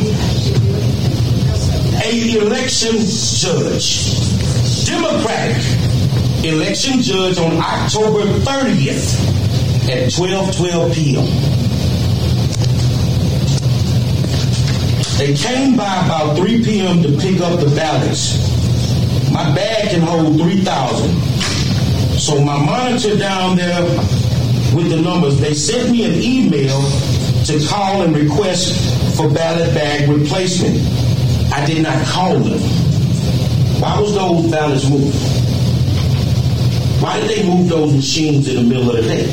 a 2.03 2.37
election 2.37 2.95
judge. 2.97 4.15
Democratic 4.85 5.57
election 6.45 7.01
judge 7.01 7.37
on 7.39 7.57
October 7.57 8.23
30th 8.45 9.37
at 9.89 10.09
12:12 10.11 10.93
p.m. 10.93 11.66
They 15.17 15.33
came 15.33 15.75
by 15.75 16.05
about 16.05 16.37
3 16.37 16.63
p.m. 16.63 17.01
to 17.01 17.09
pick 17.17 17.41
up 17.41 17.59
the 17.59 17.73
ballots. 17.75 18.37
My 19.31 19.53
bag 19.55 19.89
can 19.89 20.01
hold 20.01 20.39
3,000. 20.39 21.09
So 22.19 22.39
my 22.43 22.63
monitor 22.63 23.17
down 23.17 23.57
there 23.57 23.81
with 24.75 24.91
the 24.91 25.01
numbers, 25.01 25.39
they 25.39 25.55
sent 25.55 25.89
me 25.89 26.05
an 26.05 26.21
email 26.21 26.79
to 27.45 27.67
call 27.67 28.03
and 28.03 28.15
request 28.15 29.17
for 29.17 29.27
ballot 29.27 29.73
bag 29.73 30.07
replacement. 30.07 30.85
I 31.51 31.65
did 31.65 31.81
not 31.81 32.05
call 32.05 32.37
them. 32.37 32.59
Why 33.81 33.99
was 33.99 34.13
those 34.13 34.51
ballots 34.51 34.87
moved? 34.87 35.15
Why 37.01 37.19
did 37.21 37.29
they 37.31 37.43
move 37.43 37.69
those 37.69 37.91
machines 37.95 38.47
in 38.47 38.55
the 38.55 38.63
middle 38.63 38.91
of 38.91 38.97
the 38.97 39.01
day? 39.01 39.25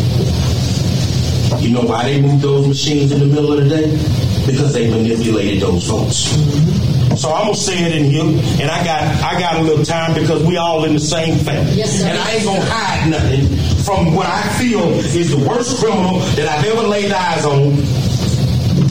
You 1.61 1.75
know 1.75 1.83
why 1.83 2.05
they 2.05 2.23
moved 2.23 2.43
those 2.43 2.69
machines 2.69 3.13
in 3.13 3.21
the 3.21 3.27
middle 3.27 3.53
of 3.53 3.65
the 3.65 3.69
day? 3.69 4.24
Because 4.47 4.73
they 4.73 4.91
manipulated 4.91 5.63
those 5.63 5.87
votes. 5.87 6.33
Mm-hmm. 6.33 7.17
So 7.17 7.33
I'm 7.33 7.45
gonna 7.45 7.55
say 7.55 7.79
it 7.85 7.95
in 7.95 8.11
here, 8.11 8.25
and 8.61 8.71
I 8.71 8.85
got 8.85 9.03
I 9.23 9.39
got 9.39 9.57
a 9.57 9.63
little 9.63 9.85
time 9.85 10.15
because 10.15 10.45
we 10.45 10.57
all 10.57 10.85
in 10.85 10.95
the 10.95 11.01
same 11.01 11.39
family, 11.39 11.75
yes, 11.75 12.03
and 12.03 12.19
I 12.19 12.33
ain't 12.33 12.45
gonna 12.45 12.65
hide 12.65 13.11
nothing 13.11 13.47
from 13.85 14.15
what 14.15 14.27
I 14.27 14.43
feel 14.59 14.83
is 14.99 15.31
the 15.31 15.49
worst 15.49 15.79
criminal 15.81 16.19
that 16.37 16.49
I've 16.49 16.65
ever 16.65 16.83
laid 16.83 17.13
eyes 17.13 17.45
on. 17.47 17.79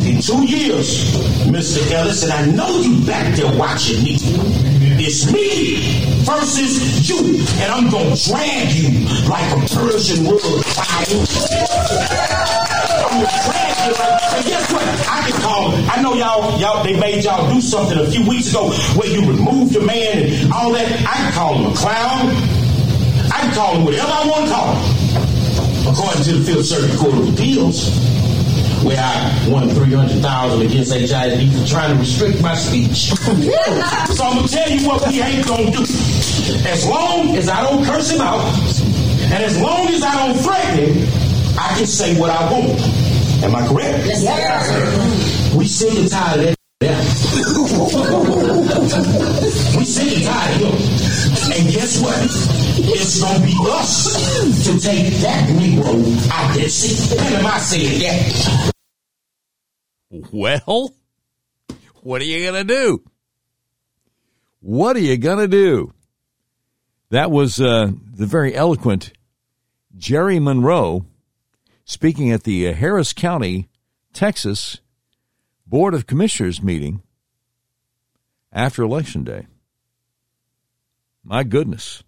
In 0.08 0.22
two 0.22 0.46
years, 0.46 1.12
Mr. 1.48 1.92
Ellis, 1.92 2.24
and 2.24 2.32
I 2.32 2.46
know 2.46 2.80
you 2.80 3.06
back 3.06 3.36
there 3.36 3.52
watching 3.58 4.04
me. 4.04 4.18
It's 5.00 5.32
me 5.32 5.80
versus 6.24 7.10
you, 7.10 7.40
and 7.62 7.72
I'm 7.72 7.90
gonna 7.90 8.16
drag 8.16 8.72
you 8.72 9.08
like 9.28 9.52
a 9.52 9.60
Persian 9.76 10.26
rug. 10.26 10.64
And 13.84 14.46
guess 14.46 14.72
what? 14.72 14.84
I 15.10 15.30
can 15.30 15.42
call. 15.42 15.74
I 15.92 16.02
know 16.02 16.14
y'all, 16.14 16.60
y'all, 16.60 16.84
they 16.84 16.98
made 16.98 17.24
y'all 17.24 17.52
do 17.54 17.60
something 17.60 17.98
a 17.98 18.10
few 18.10 18.26
weeks 18.28 18.50
ago 18.52 18.72
where 18.96 19.10
you 19.10 19.28
removed 19.30 19.74
your 19.74 19.86
man 19.86 20.24
and 20.24 20.54
all 20.54 20.72
that. 20.72 20.88
I 21.06 21.16
can 21.16 21.32
call 21.34 21.56
him 21.56 21.72
a 21.72 21.76
clown. 21.76 22.30
I 23.32 23.40
can 23.42 23.54
call 23.54 23.76
him 23.76 23.86
whatever 23.86 24.08
I 24.12 24.28
want 24.28 24.48
to 24.48 24.54
call 24.54 24.76
him, 24.76 25.94
according 25.94 26.24
to 26.24 26.32
the 26.34 26.44
Fifth 26.54 26.66
Circuit 26.68 26.98
Court 26.98 27.14
of 27.14 27.34
Appeals. 27.34 27.90
where 28.84 29.00
I 29.00 29.48
won 29.50 29.70
300000 29.70 30.62
against 30.62 30.92
HIV 30.92 31.54
for 31.54 31.68
trying 31.68 31.94
to 31.94 32.00
restrict 32.00 32.42
my 32.42 32.56
speech. 32.56 33.12
so 33.16 34.24
I'm 34.24 34.36
going 34.38 34.48
to 34.48 34.54
tell 34.54 34.70
you 34.70 34.88
what 34.88 35.08
we 35.08 35.22
ain't 35.22 35.48
going 35.48 35.72
to 35.72 35.78
do. 35.80 35.84
As 36.68 36.86
long 36.88 37.36
as 37.36 37.48
I 37.50 37.64
don't 37.64 37.84
curse 37.86 38.12
him 38.12 38.22
out, 38.22 38.44
and 39.24 39.44
as 39.44 39.60
long 39.60 39.88
as 39.88 40.04
I 40.04 40.28
don't 40.28 40.38
threaten 40.38 40.96
him, 40.96 41.08
I 41.58 41.76
can 41.78 41.88
say 41.88 42.20
what 42.20 42.30
I 42.30 42.52
want. 42.52 43.03
Am 43.44 43.56
I 43.56 43.68
correct? 43.68 44.06
Yes, 44.06 44.24
sir. 44.68 45.58
We 45.58 45.68
sick 45.68 45.98
and 46.00 46.10
tired 46.10 46.40
of 46.40 46.46
that. 46.46 46.58
Yeah. 46.82 46.98
we 49.78 49.86
sick 49.86 50.18
and 50.18 50.26
tired 50.26 50.62
of 50.62 50.74
him. 50.74 51.04
And 51.52 51.74
guess 51.74 52.02
what? 52.02 52.16
It's 52.76 53.20
gonna 53.22 53.46
be 53.46 53.54
us 53.70 54.66
to 54.66 54.80
take 54.80 55.14
that 55.22 55.50
Negro 55.50 56.30
out 56.32 56.56
there. 56.56 56.70
See, 56.70 57.16
when 57.16 57.34
am 57.34 57.46
I 57.46 57.58
saying 57.60 58.00
that? 58.00 58.74
Well, 60.32 60.94
what 62.02 62.22
are 62.22 62.26
you 62.26 62.52
going 62.52 62.68
to 62.68 62.74
do? 62.74 63.04
What 64.60 64.96
are 64.96 65.00
you 65.00 65.18
going 65.18 65.40
to 65.40 65.48
do? 65.48 65.94
That 67.10 67.32
was 67.32 67.60
uh, 67.60 67.92
the 68.14 68.26
very 68.28 68.54
eloquent 68.54 69.12
Jerry 69.98 70.40
Monroe 70.40 71.06
speaking 71.86 72.32
at 72.32 72.44
the 72.44 72.68
uh, 72.68 72.74
Harris 72.74 73.14
County, 73.14 73.70
Texas 74.14 74.80
Board 75.66 75.94
of 75.94 76.08
Commissioners 76.08 76.62
meeting 76.62 77.02
after 78.52 78.84
Election 78.84 79.24
Day. 79.24 79.48
My 81.24 81.44
goodness. 81.44 82.04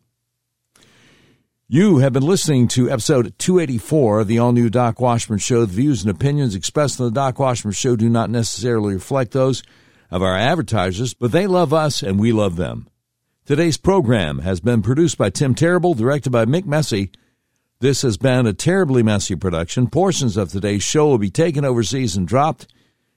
You 1.67 1.97
have 1.97 2.13
been 2.13 2.21
listening 2.21 2.67
to 2.69 2.91
episode 2.91 3.33
284 3.39 4.19
of 4.19 4.27
the 4.27 4.37
all 4.37 4.51
new 4.51 4.69
Doc 4.69 4.99
Washburn 4.99 5.39
Show. 5.39 5.61
The 5.61 5.73
views 5.73 6.03
and 6.03 6.11
opinions 6.11 6.53
expressed 6.53 7.01
on 7.01 7.07
the 7.07 7.11
Doc 7.11 7.39
Washburn 7.39 7.71
Show 7.71 7.95
do 7.95 8.07
not 8.07 8.29
necessarily 8.29 8.93
reflect 8.93 9.31
those 9.31 9.63
of 10.11 10.21
our 10.21 10.37
advertisers, 10.37 11.15
but 11.15 11.31
they 11.31 11.47
love 11.47 11.73
us 11.73 12.03
and 12.03 12.19
we 12.19 12.31
love 12.31 12.55
them. 12.55 12.87
Today's 13.45 13.77
program 13.77 14.39
has 14.39 14.59
been 14.59 14.81
produced 14.81 15.17
by 15.17 15.29
Tim 15.29 15.55
Terrible, 15.55 15.95
directed 15.95 16.29
by 16.29 16.45
Mick 16.45 16.65
Messy. 16.65 17.11
This 17.81 18.03
has 18.03 18.15
been 18.15 18.47
a 18.47 18.53
terribly 18.53 19.03
messy 19.03 19.35
production. 19.35 19.87
Portions 19.87 20.37
of 20.37 20.49
today's 20.49 20.81
show 20.81 21.07
will 21.07 21.17
be 21.17 21.29
taken 21.29 21.65
overseas 21.65 22.15
and 22.15 22.25
dropped. 22.25 22.67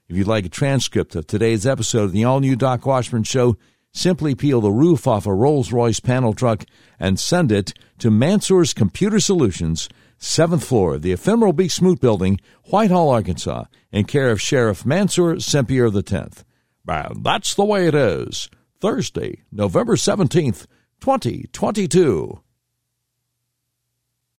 If 0.09 0.17
you'd 0.17 0.27
like 0.27 0.45
a 0.45 0.49
transcript 0.49 1.15
of 1.15 1.27
today's 1.27 1.65
episode 1.65 2.03
of 2.03 2.11
the 2.11 2.25
all 2.25 2.41
new 2.41 2.57
Doc 2.57 2.85
Washburn 2.85 3.23
Show, 3.23 3.55
simply 3.93 4.35
peel 4.35 4.59
the 4.59 4.69
roof 4.69 5.07
off 5.07 5.25
a 5.25 5.33
Rolls 5.33 5.71
Royce 5.71 6.01
panel 6.01 6.33
truck 6.33 6.65
and 6.99 7.17
send 7.17 7.53
it 7.53 7.73
to 7.99 8.11
Mansour's 8.11 8.73
Computer 8.73 9.21
Solutions, 9.21 9.87
7th 10.19 10.65
floor 10.65 10.95
of 10.95 11.03
the 11.03 11.13
ephemeral 11.13 11.53
Beach 11.53 11.71
Smoot 11.71 12.01
Building, 12.01 12.37
Whitehall, 12.65 13.09
Arkansas, 13.09 13.63
in 13.93 14.03
care 14.03 14.29
of 14.29 14.41
Sheriff 14.41 14.85
Mansour 14.85 15.35
Sempier 15.35 15.89
X. 15.89 16.43
And 16.85 17.23
that's 17.23 17.53
the 17.53 17.63
way 17.63 17.87
it 17.87 17.95
is. 17.95 18.49
Thursday, 18.81 19.43
November 19.53 19.95
17th, 19.95 20.65
2022. 20.99 22.41